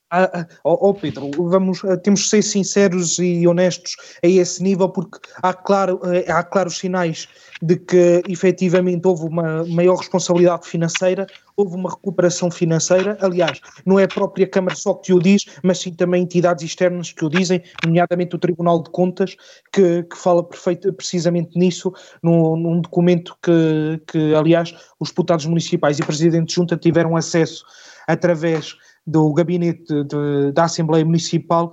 há, 0.10 0.48
oh, 0.64 0.94
Pedro, 0.94 1.30
vamos, 1.38 1.82
temos 2.04 2.24
que 2.24 2.30
ser 2.30 2.42
sinceros 2.42 3.20
e 3.20 3.46
honestos 3.46 3.96
a 4.24 4.28
esse 4.28 4.64
nível, 4.64 4.90
porque 4.90 5.20
há, 5.42 5.54
claro, 5.54 6.00
eh, 6.06 6.32
há 6.32 6.42
claros 6.44 6.78
sinais 6.78 7.28
de 7.64 7.78
que 7.78 8.22
efetivamente 8.28 9.08
houve 9.08 9.24
uma 9.24 9.64
maior 9.64 9.96
responsabilidade 9.96 10.68
financeira, 10.68 11.26
houve 11.56 11.76
uma 11.78 11.90
recuperação 11.90 12.52
financeira. 12.52 13.18
Aliás, 13.22 13.62
não 13.86 13.98
é 13.98 14.04
a 14.04 14.08
própria 14.08 14.46
Câmara 14.46 14.76
só 14.76 14.94
que 14.94 15.14
o 15.14 15.20
diz, 15.20 15.46
mas 15.64 15.80
sim 15.80 15.94
também 15.94 16.24
entidades 16.24 16.66
externas 16.66 17.14
que 17.14 17.24
o 17.24 17.30
dizem, 17.30 17.64
nomeadamente 17.86 18.36
o 18.36 18.40
Tribunal 18.40 18.84
de 18.84 18.90
Contas, 18.90 19.38
que, 19.72 20.04
que 20.04 20.18
fala 20.18 20.44
perfeito, 20.44 20.92
precisamente 20.92 21.58
nisso, 21.58 21.94
num, 22.22 22.58
num 22.58 22.82
documento 22.82 23.34
que, 23.42 24.02
que, 24.12 24.36
aliás, 24.36 24.76
os 25.00 25.08
deputados 25.08 25.46
municipais 25.46 25.98
e 26.00 26.04
presidente 26.06 26.50
de 26.50 26.56
junta 26.56 26.76
tiveram 26.76 27.16
acesso 27.16 27.64
através 28.06 28.76
do 29.08 29.34
gabinete 29.34 30.04
de, 30.04 30.52
da 30.54 30.66
Assembleia 30.66 31.06
Municipal 31.06 31.72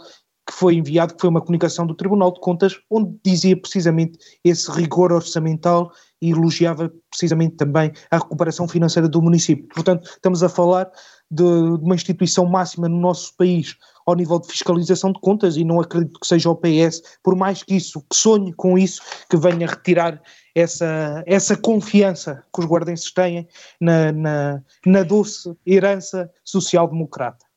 que 0.50 0.56
foi 0.56 0.74
enviado, 0.74 1.14
que 1.14 1.20
foi 1.20 1.30
uma 1.30 1.40
comunicação 1.40 1.86
do 1.86 1.94
Tribunal 1.94 2.32
de 2.32 2.40
Contas, 2.40 2.76
onde 2.90 3.16
dizia 3.24 3.56
precisamente 3.56 4.18
esse 4.42 4.68
rigor 4.72 5.12
orçamental 5.12 5.92
e 6.20 6.32
elogiava 6.32 6.92
precisamente 7.08 7.54
também 7.54 7.92
a 8.10 8.18
recuperação 8.18 8.66
financeira 8.66 9.08
do 9.08 9.22
município. 9.22 9.68
Portanto, 9.72 10.10
estamos 10.10 10.42
a 10.42 10.48
falar 10.48 10.90
de, 11.30 11.44
de 11.44 11.84
uma 11.84 11.94
instituição 11.94 12.46
máxima 12.46 12.88
no 12.88 12.98
nosso 12.98 13.32
país 13.36 13.76
ao 14.04 14.16
nível 14.16 14.40
de 14.40 14.48
fiscalização 14.48 15.12
de 15.12 15.20
contas 15.20 15.56
e 15.56 15.62
não 15.62 15.80
acredito 15.80 16.18
que 16.18 16.26
seja 16.26 16.50
o 16.50 16.56
PS, 16.56 17.00
por 17.22 17.36
mais 17.36 17.62
que 17.62 17.76
isso, 17.76 18.00
que 18.10 18.16
sonhe 18.16 18.52
com 18.52 18.76
isso, 18.76 19.00
que 19.30 19.36
venha 19.36 19.68
retirar 19.68 20.20
essa, 20.52 21.22
essa 21.26 21.56
confiança 21.56 22.42
que 22.52 22.60
os 22.60 22.66
guardenses 22.66 23.12
têm 23.12 23.46
na, 23.80 24.10
na, 24.10 24.62
na 24.84 25.02
doce 25.04 25.56
herança 25.64 26.28
social-democrata. 26.44 27.49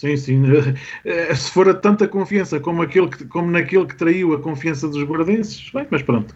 Sim, 0.00 0.16
sim. 0.16 0.42
Eh, 1.04 1.34
se 1.34 1.50
for 1.50 1.68
a 1.68 1.74
tanta 1.74 2.08
confiança 2.08 2.58
como, 2.58 2.80
aquele 2.80 3.08
que, 3.08 3.26
como 3.26 3.50
naquele 3.50 3.84
que 3.84 3.94
traiu 3.94 4.32
a 4.32 4.40
confiança 4.40 4.88
dos 4.88 5.02
guardenses, 5.02 5.70
bem, 5.74 5.86
mas 5.90 6.00
pronto. 6.00 6.34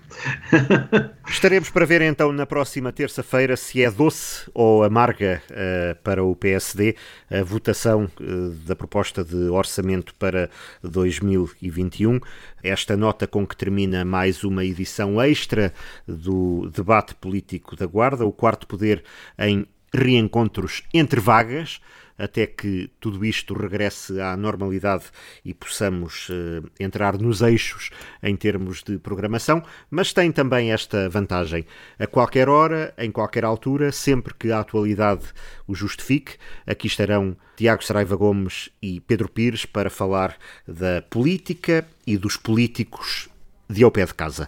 Estaremos 1.26 1.70
para 1.70 1.86
ver 1.86 2.02
então 2.02 2.30
na 2.30 2.44
próxima 2.44 2.92
terça-feira 2.92 3.56
se 3.56 3.82
é 3.82 3.90
doce 3.90 4.50
ou 4.52 4.84
amarga 4.84 5.42
uh, 5.50 6.02
para 6.02 6.22
o 6.22 6.36
PSD 6.36 6.94
a 7.30 7.42
votação 7.42 8.04
uh, 8.20 8.50
da 8.66 8.76
proposta 8.76 9.24
de 9.24 9.48
orçamento 9.48 10.14
para 10.16 10.50
2021. 10.82 12.20
Esta 12.62 12.98
nota 12.98 13.26
com 13.26 13.46
que 13.46 13.56
termina 13.56 14.04
mais 14.04 14.44
uma 14.44 14.62
edição 14.62 15.18
extra 15.22 15.72
do 16.06 16.68
debate 16.68 17.14
político 17.14 17.76
da 17.76 17.86
Guarda, 17.86 18.26
o 18.26 18.32
quarto 18.32 18.66
poder 18.66 19.02
em 19.38 19.66
reencontros 19.94 20.82
entre 20.92 21.18
vagas 21.18 21.80
até 22.18 22.46
que 22.46 22.90
tudo 23.00 23.24
isto 23.24 23.54
regresse 23.54 24.20
à 24.20 24.36
normalidade 24.36 25.04
e 25.44 25.52
possamos 25.52 26.28
uh, 26.28 26.68
entrar 26.78 27.18
nos 27.18 27.42
eixos 27.42 27.90
em 28.22 28.36
termos 28.36 28.82
de 28.82 28.98
programação, 28.98 29.62
mas 29.90 30.12
tem 30.12 30.30
também 30.30 30.72
esta 30.72 31.08
vantagem. 31.08 31.64
A 31.98 32.06
qualquer 32.06 32.48
hora, 32.48 32.94
em 32.98 33.10
qualquer 33.10 33.44
altura, 33.44 33.90
sempre 33.92 34.34
que 34.34 34.52
a 34.52 34.60
atualidade 34.60 35.24
o 35.66 35.74
justifique, 35.74 36.36
aqui 36.66 36.86
estarão 36.86 37.36
Tiago 37.56 37.84
Saraiva 37.84 38.16
Gomes 38.16 38.70
e 38.82 39.00
Pedro 39.00 39.28
Pires 39.28 39.64
para 39.66 39.90
falar 39.90 40.36
da 40.66 41.02
política 41.02 41.86
e 42.06 42.16
dos 42.16 42.36
políticos 42.36 43.28
de 43.68 43.82
ao 43.82 43.90
pé 43.90 44.04
de 44.04 44.14
casa. 44.14 44.46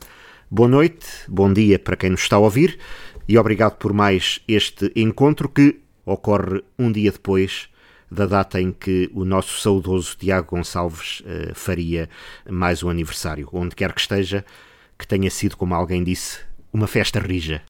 Boa 0.51 0.69
noite, 0.69 1.07
bom 1.27 1.53
dia 1.53 1.79
para 1.79 1.97
quem 1.97 2.11
nos 2.11 2.21
está 2.21 2.37
a 2.37 2.41
ouvir 2.41 2.79
e 3.29 3.37
obrigado 3.37 3.77
por 3.77 3.93
mais 3.93 4.41
este 4.47 4.93
encontro 4.95 5.49
que 5.49 5.81
ocorre 6.07 6.63
um 6.79 6.91
dia 6.91 7.11
depois 7.11 7.69
da 8.11 8.25
data 8.25 8.61
em 8.61 8.73
que 8.73 9.11
o 9.13 9.25
nosso 9.25 9.61
saudoso 9.61 10.17
Tiago 10.17 10.57
Gonçalves 10.57 11.21
uh, 11.21 11.55
faria 11.55 12.09
mais 12.49 12.83
um 12.83 12.89
aniversário. 12.89 13.49
Onde 13.53 13.75
quer 13.75 13.93
que 13.93 14.01
esteja, 14.01 14.45
que 14.97 15.07
tenha 15.07 15.29
sido, 15.29 15.57
como 15.57 15.75
alguém 15.75 16.05
disse, 16.05 16.39
uma 16.73 16.87
festa 16.87 17.19
rija. 17.19 17.63